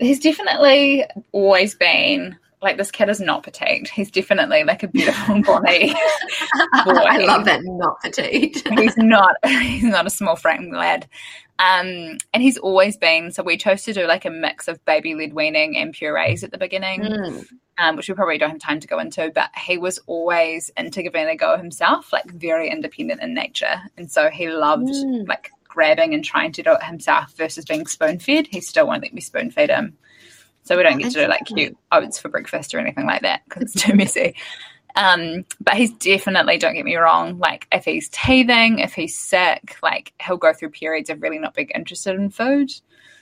He's 0.00 0.18
definitely 0.18 1.04
always 1.30 1.76
been 1.76 2.36
like 2.62 2.76
this 2.76 2.90
kid 2.90 3.08
is 3.08 3.20
not 3.20 3.42
petite. 3.42 3.88
He's 3.88 4.10
definitely 4.10 4.64
like 4.64 4.82
a 4.82 4.88
beautiful 4.88 5.42
body. 5.42 5.94
I 6.72 7.18
love 7.18 7.44
that 7.44 7.60
Not 7.62 8.00
petite. 8.02 8.66
he's 8.78 8.96
not. 8.96 9.36
He's 9.44 9.84
not 9.84 10.06
a 10.06 10.10
small 10.10 10.36
frame 10.36 10.72
lad. 10.72 11.06
Um, 11.58 12.18
and 12.34 12.42
he's 12.42 12.58
always 12.58 12.96
been. 12.96 13.30
So 13.30 13.42
we 13.42 13.56
chose 13.56 13.84
to 13.84 13.92
do 13.92 14.06
like 14.06 14.24
a 14.24 14.30
mix 14.30 14.68
of 14.68 14.84
baby 14.84 15.14
led 15.14 15.32
weaning 15.32 15.76
and 15.76 15.92
purees 15.92 16.44
at 16.44 16.50
the 16.50 16.58
beginning, 16.58 17.00
mm. 17.00 17.46
um, 17.78 17.96
which 17.96 18.08
we 18.08 18.14
probably 18.14 18.38
don't 18.38 18.50
have 18.50 18.60
time 18.60 18.80
to 18.80 18.88
go 18.88 18.98
into. 18.98 19.30
But 19.34 19.50
he 19.56 19.78
was 19.78 19.98
always 20.06 20.70
into 20.76 21.02
giving 21.02 21.26
it 21.26 21.30
a 21.30 21.36
go 21.36 21.56
himself, 21.56 22.12
like 22.12 22.30
very 22.30 22.70
independent 22.70 23.22
in 23.22 23.34
nature, 23.34 23.80
and 23.96 24.10
so 24.10 24.28
he 24.28 24.48
loved 24.48 24.88
mm. 24.88 25.26
like 25.28 25.50
grabbing 25.64 26.14
and 26.14 26.24
trying 26.24 26.52
to 26.52 26.62
do 26.62 26.72
it 26.72 26.82
himself 26.82 27.32
versus 27.36 27.64
being 27.64 27.86
spoon 27.86 28.18
fed. 28.18 28.46
He 28.46 28.60
still 28.60 28.86
won't 28.86 29.02
let 29.02 29.14
me 29.14 29.20
spoon 29.20 29.50
feed 29.50 29.70
him. 29.70 29.96
So 30.66 30.76
we 30.76 30.82
don't 30.82 30.98
get 30.98 31.12
to 31.12 31.24
do 31.24 31.28
like 31.28 31.46
cute 31.46 31.76
oats 31.92 32.18
for 32.18 32.28
breakfast 32.28 32.74
or 32.74 32.80
anything 32.80 33.06
like 33.06 33.22
that 33.22 33.42
because 33.44 33.62
it's 33.62 33.82
too 33.84 33.94
messy. 33.94 34.34
Um, 34.96 35.44
but 35.60 35.74
he's 35.74 35.92
definitely, 35.92 36.58
don't 36.58 36.74
get 36.74 36.84
me 36.84 36.96
wrong, 36.96 37.38
like 37.38 37.68
if 37.70 37.84
he's 37.84 38.08
teething, 38.08 38.80
if 38.80 38.94
he's 38.94 39.16
sick, 39.16 39.76
like 39.82 40.12
he'll 40.20 40.38
go 40.38 40.52
through 40.52 40.70
periods 40.70 41.08
of 41.08 41.22
really 41.22 41.38
not 41.38 41.54
being 41.54 41.70
interested 41.74 42.16
in 42.16 42.30
food, 42.30 42.72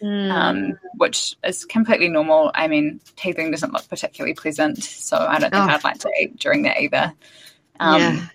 mm. 0.01 0.31
um, 0.31 0.79
which 0.95 1.37
is 1.45 1.65
completely 1.65 2.09
normal. 2.09 2.51
I 2.55 2.69
mean, 2.69 3.01
teething 3.16 3.51
doesn't 3.51 3.73
look 3.73 3.89
particularly 3.89 4.35
pleasant, 4.35 4.83
so 4.83 5.19
I 5.19 5.39
don't 5.39 5.51
think 5.51 5.65
oh. 5.65 5.75
I'd 5.75 5.85
like 5.85 5.99
to 5.99 6.12
eat 6.19 6.39
during 6.39 6.62
that 6.62 6.81
either. 6.81 7.12
Um, 7.81 8.01
yeah. 8.01 8.27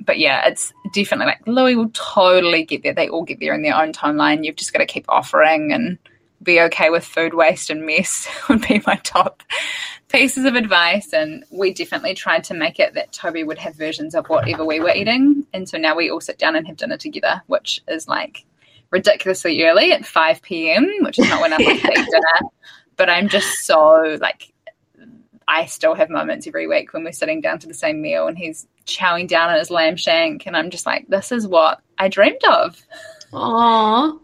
but 0.00 0.18
yeah, 0.18 0.46
it's 0.48 0.74
definitely 0.92 1.26
like 1.26 1.46
Louis 1.46 1.76
will 1.76 1.90
totally 1.94 2.64
get 2.64 2.82
there. 2.82 2.94
They 2.94 3.08
all 3.08 3.22
get 3.22 3.38
there 3.40 3.54
in 3.54 3.62
their 3.62 3.80
own 3.80 3.92
timeline. 3.92 4.44
You've 4.44 4.56
just 4.56 4.72
got 4.72 4.80
to 4.80 4.86
keep 4.86 5.06
offering 5.08 5.72
and 5.72 5.98
be 6.42 6.60
okay 6.60 6.90
with 6.90 7.04
food 7.04 7.34
waste 7.34 7.70
and 7.70 7.86
mess 7.86 8.28
would 8.48 8.66
be 8.66 8.82
my 8.86 8.96
top 8.96 9.42
pieces 10.08 10.44
of 10.44 10.54
advice. 10.54 11.12
And 11.12 11.44
we 11.50 11.72
definitely 11.72 12.14
tried 12.14 12.44
to 12.44 12.54
make 12.54 12.78
it 12.78 12.94
that 12.94 13.12
Toby 13.12 13.44
would 13.44 13.58
have 13.58 13.74
versions 13.74 14.14
of 14.14 14.26
whatever 14.28 14.64
we 14.64 14.80
were 14.80 14.94
eating. 14.94 15.46
And 15.52 15.68
so 15.68 15.78
now 15.78 15.96
we 15.96 16.10
all 16.10 16.20
sit 16.20 16.38
down 16.38 16.56
and 16.56 16.66
have 16.66 16.76
dinner 16.76 16.96
together, 16.96 17.42
which 17.46 17.80
is 17.88 18.08
like 18.08 18.44
ridiculously 18.90 19.64
early 19.64 19.92
at 19.92 20.04
5 20.04 20.42
p.m., 20.42 20.88
which 21.00 21.18
is 21.18 21.28
not 21.28 21.40
when 21.40 21.52
I 21.52 21.56
like 21.56 21.80
to 21.80 21.90
eat 21.90 22.08
dinner. 22.10 22.50
But 22.94 23.08
I'm 23.08 23.28
just 23.28 23.64
so 23.64 24.18
like, 24.20 24.52
I 25.48 25.64
still 25.64 25.94
have 25.94 26.10
moments 26.10 26.46
every 26.46 26.68
week 26.68 26.92
when 26.92 27.04
we're 27.04 27.12
sitting 27.12 27.40
down 27.40 27.58
to 27.60 27.66
the 27.66 27.74
same 27.74 28.02
meal 28.02 28.28
and 28.28 28.36
he's 28.36 28.68
chowing 28.84 29.26
down 29.26 29.48
on 29.48 29.58
his 29.58 29.70
lamb 29.70 29.96
shank. 29.96 30.46
And 30.46 30.54
I'm 30.54 30.68
just 30.68 30.84
like, 30.84 31.08
this 31.08 31.32
is 31.32 31.48
what 31.48 31.80
I 31.98 32.08
dreamed 32.08 32.44
of. 32.44 32.80
Aww. 33.32 34.20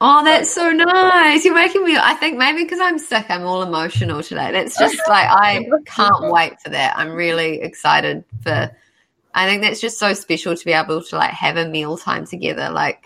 Oh, 0.00 0.24
that's 0.24 0.50
so 0.50 0.70
nice. 0.70 1.44
You're 1.44 1.54
making 1.54 1.84
me, 1.84 1.96
I 1.96 2.14
think 2.14 2.36
maybe 2.36 2.64
because 2.64 2.80
I'm 2.80 2.98
sick, 2.98 3.26
I'm 3.28 3.42
all 3.42 3.62
emotional 3.62 4.22
today. 4.22 4.50
That's 4.52 4.78
just 4.78 4.98
like, 5.08 5.28
I 5.28 5.66
can't 5.86 6.32
wait 6.32 6.60
for 6.60 6.70
that. 6.70 6.98
I'm 6.98 7.12
really 7.12 7.60
excited 7.60 8.24
for, 8.42 8.70
I 9.34 9.46
think 9.46 9.62
that's 9.62 9.80
just 9.80 9.98
so 9.98 10.12
special 10.14 10.56
to 10.56 10.64
be 10.64 10.72
able 10.72 11.02
to 11.02 11.16
like 11.16 11.30
have 11.30 11.56
a 11.56 11.68
meal 11.68 11.96
time 11.96 12.26
together. 12.26 12.70
Like, 12.70 13.04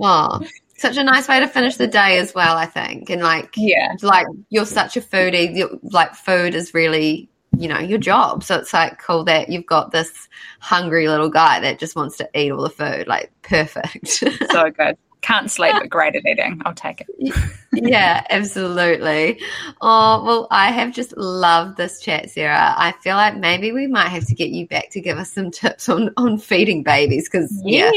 oh, 0.00 0.40
such 0.76 0.96
a 0.96 1.04
nice 1.04 1.28
way 1.28 1.40
to 1.40 1.48
finish 1.48 1.76
the 1.76 1.86
day 1.86 2.18
as 2.18 2.34
well, 2.34 2.56
I 2.56 2.66
think. 2.66 3.08
And 3.08 3.22
like, 3.22 3.54
yeah, 3.56 3.94
like 4.02 4.26
you're 4.50 4.66
such 4.66 4.96
a 4.96 5.00
foodie, 5.00 5.56
you're, 5.56 5.78
like 5.82 6.14
food 6.14 6.54
is 6.54 6.74
really, 6.74 7.30
you 7.56 7.68
know, 7.68 7.78
your 7.78 7.98
job. 7.98 8.44
So 8.44 8.56
it's 8.58 8.74
like 8.74 8.98
cool 8.98 9.24
that 9.24 9.48
you've 9.48 9.66
got 9.66 9.90
this 9.90 10.28
hungry 10.60 11.08
little 11.08 11.30
guy 11.30 11.60
that 11.60 11.78
just 11.78 11.96
wants 11.96 12.18
to 12.18 12.28
eat 12.34 12.52
all 12.52 12.62
the 12.62 12.70
food. 12.70 13.06
Like, 13.06 13.32
perfect. 13.42 14.08
so 14.50 14.70
good. 14.70 14.98
Can't 15.26 15.50
sleep, 15.50 15.72
but 15.72 15.90
great 15.90 16.14
at 16.14 16.24
eating. 16.24 16.62
I'll 16.64 16.72
take 16.72 17.00
it. 17.00 17.34
yeah, 17.72 18.24
absolutely. 18.30 19.40
Oh, 19.80 20.22
well, 20.24 20.46
I 20.52 20.70
have 20.70 20.94
just 20.94 21.16
loved 21.16 21.76
this 21.76 22.00
chat, 22.00 22.30
Sara. 22.30 22.74
I 22.76 22.92
feel 23.00 23.16
like 23.16 23.36
maybe 23.36 23.72
we 23.72 23.88
might 23.88 24.10
have 24.10 24.24
to 24.26 24.36
get 24.36 24.50
you 24.50 24.68
back 24.68 24.90
to 24.90 25.00
give 25.00 25.18
us 25.18 25.32
some 25.32 25.50
tips 25.50 25.88
on, 25.88 26.12
on 26.16 26.38
feeding 26.38 26.84
babies 26.84 27.28
because, 27.28 27.52
yeah, 27.64 27.90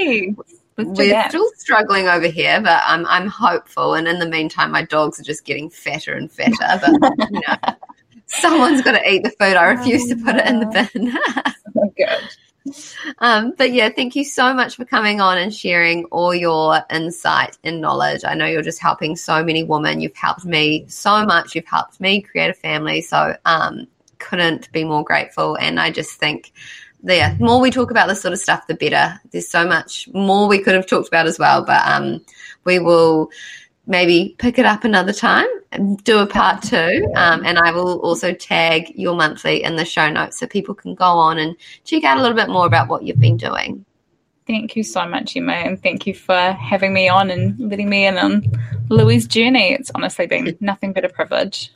we're 0.76 1.30
still 1.30 1.51
struggling 1.57 2.07
over 2.07 2.26
here, 2.26 2.61
but 2.61 2.81
I'm, 2.84 3.06
I'm 3.06 3.27
hopeful. 3.27 3.93
And 3.93 4.07
in 4.07 4.18
the 4.18 4.27
meantime, 4.27 4.72
my 4.72 4.84
dogs 4.84 5.19
are 5.19 5.23
just 5.23 5.45
getting 5.45 5.69
fatter 5.69 6.14
and 6.14 6.31
fatter. 6.31 6.81
But, 6.81 7.30
you 7.30 7.41
know, 7.47 7.76
someone's 8.26 8.81
got 8.81 8.93
to 8.93 9.07
eat 9.07 9.23
the 9.23 9.30
food. 9.30 9.56
I 9.56 9.65
refuse 9.65 10.07
to 10.07 10.15
put 10.15 10.35
it 10.35 10.47
in 10.47 10.61
the 10.61 10.65
oh, 10.65 10.88
bin. 10.93 11.15
oh, 11.77 11.93
good. 11.95 12.30
Um, 13.19 13.53
but 13.57 13.73
yeah, 13.73 13.90
thank 13.90 14.15
you 14.15 14.23
so 14.23 14.53
much 14.53 14.76
for 14.76 14.86
coming 14.86 15.22
on 15.22 15.38
and 15.38 15.53
sharing 15.53 16.06
all 16.06 16.34
your 16.34 16.81
insight 16.91 17.57
and 17.64 17.81
knowledge. 17.81 18.23
I 18.23 18.34
know 18.36 18.45
you're 18.45 18.61
just 18.61 18.81
helping 18.81 19.15
so 19.15 19.44
many 19.44 19.64
women. 19.64 20.02
You've 20.02 20.15
helped 20.15 20.45
me 20.45 20.86
so 20.88 21.26
much. 21.26 21.56
You've 21.56 21.65
helped 21.65 21.99
me 21.99 22.22
create 22.22 22.49
a 22.49 22.53
family. 22.53 23.02
So 23.02 23.36
um, 23.45 23.88
couldn't 24.19 24.72
be 24.72 24.84
more 24.84 25.03
grateful. 25.03 25.56
And 25.56 25.80
I 25.80 25.91
just 25.91 26.19
think 26.19 26.52
the 27.02 27.36
more 27.40 27.61
we 27.61 27.72
talk 27.72 27.91
about 27.91 28.07
this 28.07 28.22
sort 28.22 28.34
of 28.34 28.40
stuff, 28.40 28.68
the 28.68 28.76
better. 28.76 29.19
There's 29.31 29.48
so 29.48 29.65
much 29.65 30.10
more 30.14 30.48
we 30.48 30.61
could 30.61 30.76
have 30.76 30.88
talked 30.88 31.07
about 31.07 31.27
as 31.27 31.40
well. 31.40 31.64
But 31.64 31.88
um, 31.88 32.23
we 32.65 32.80
will 32.80 33.31
maybe 33.90 34.36
pick 34.38 34.57
it 34.57 34.66
up 34.66 34.86
another 34.86 35.11
time 35.11 35.48
and 35.72 36.02
do 36.03 36.20
a 36.20 36.28
part 36.28 36.61
two. 36.61 37.11
Um, 37.16 37.44
and 37.45 37.57
I 37.57 37.72
will 37.72 37.99
also 37.99 38.34
tag 38.34 38.91
your 38.95 39.16
monthly 39.16 39.64
in 39.64 39.76
the 39.76 39.84
show 39.84 40.10
notes 40.10 40.40
so 40.40 40.48
people 40.48 40.74
can 40.74 40.95
go 40.95 41.06
on 41.06 41.38
and 41.38 41.57
check 41.84 42.03
out 42.03 42.18
a 42.18 42.22
little 42.22 42.38
bit 42.38 42.49
more 42.49 42.66
about 42.66 42.88
what 42.88 43.03
you've 43.03 43.20
been 43.20 43.38
doing. 43.38 43.84
Thank 44.48 44.76
you 44.76 44.84
so 44.84 45.06
much, 45.06 45.36
Emma, 45.36 45.53
and 45.53 45.82
thank 45.82 46.07
you 46.07 46.16
for 46.16 46.53
having 46.53 46.94
me 46.94 47.07
on 47.07 47.30
and 47.30 47.60
letting 47.60 47.90
me 47.90 48.07
in 48.07 48.18
on 48.18 48.44
Louie's 48.90 49.28
journey. 49.28 49.74
It's 49.74 49.91
honestly 49.94 50.26
been 50.26 50.57
nothing 50.61 50.94
but 50.94 51.06
a 51.06 51.10
privilege. 51.10 51.72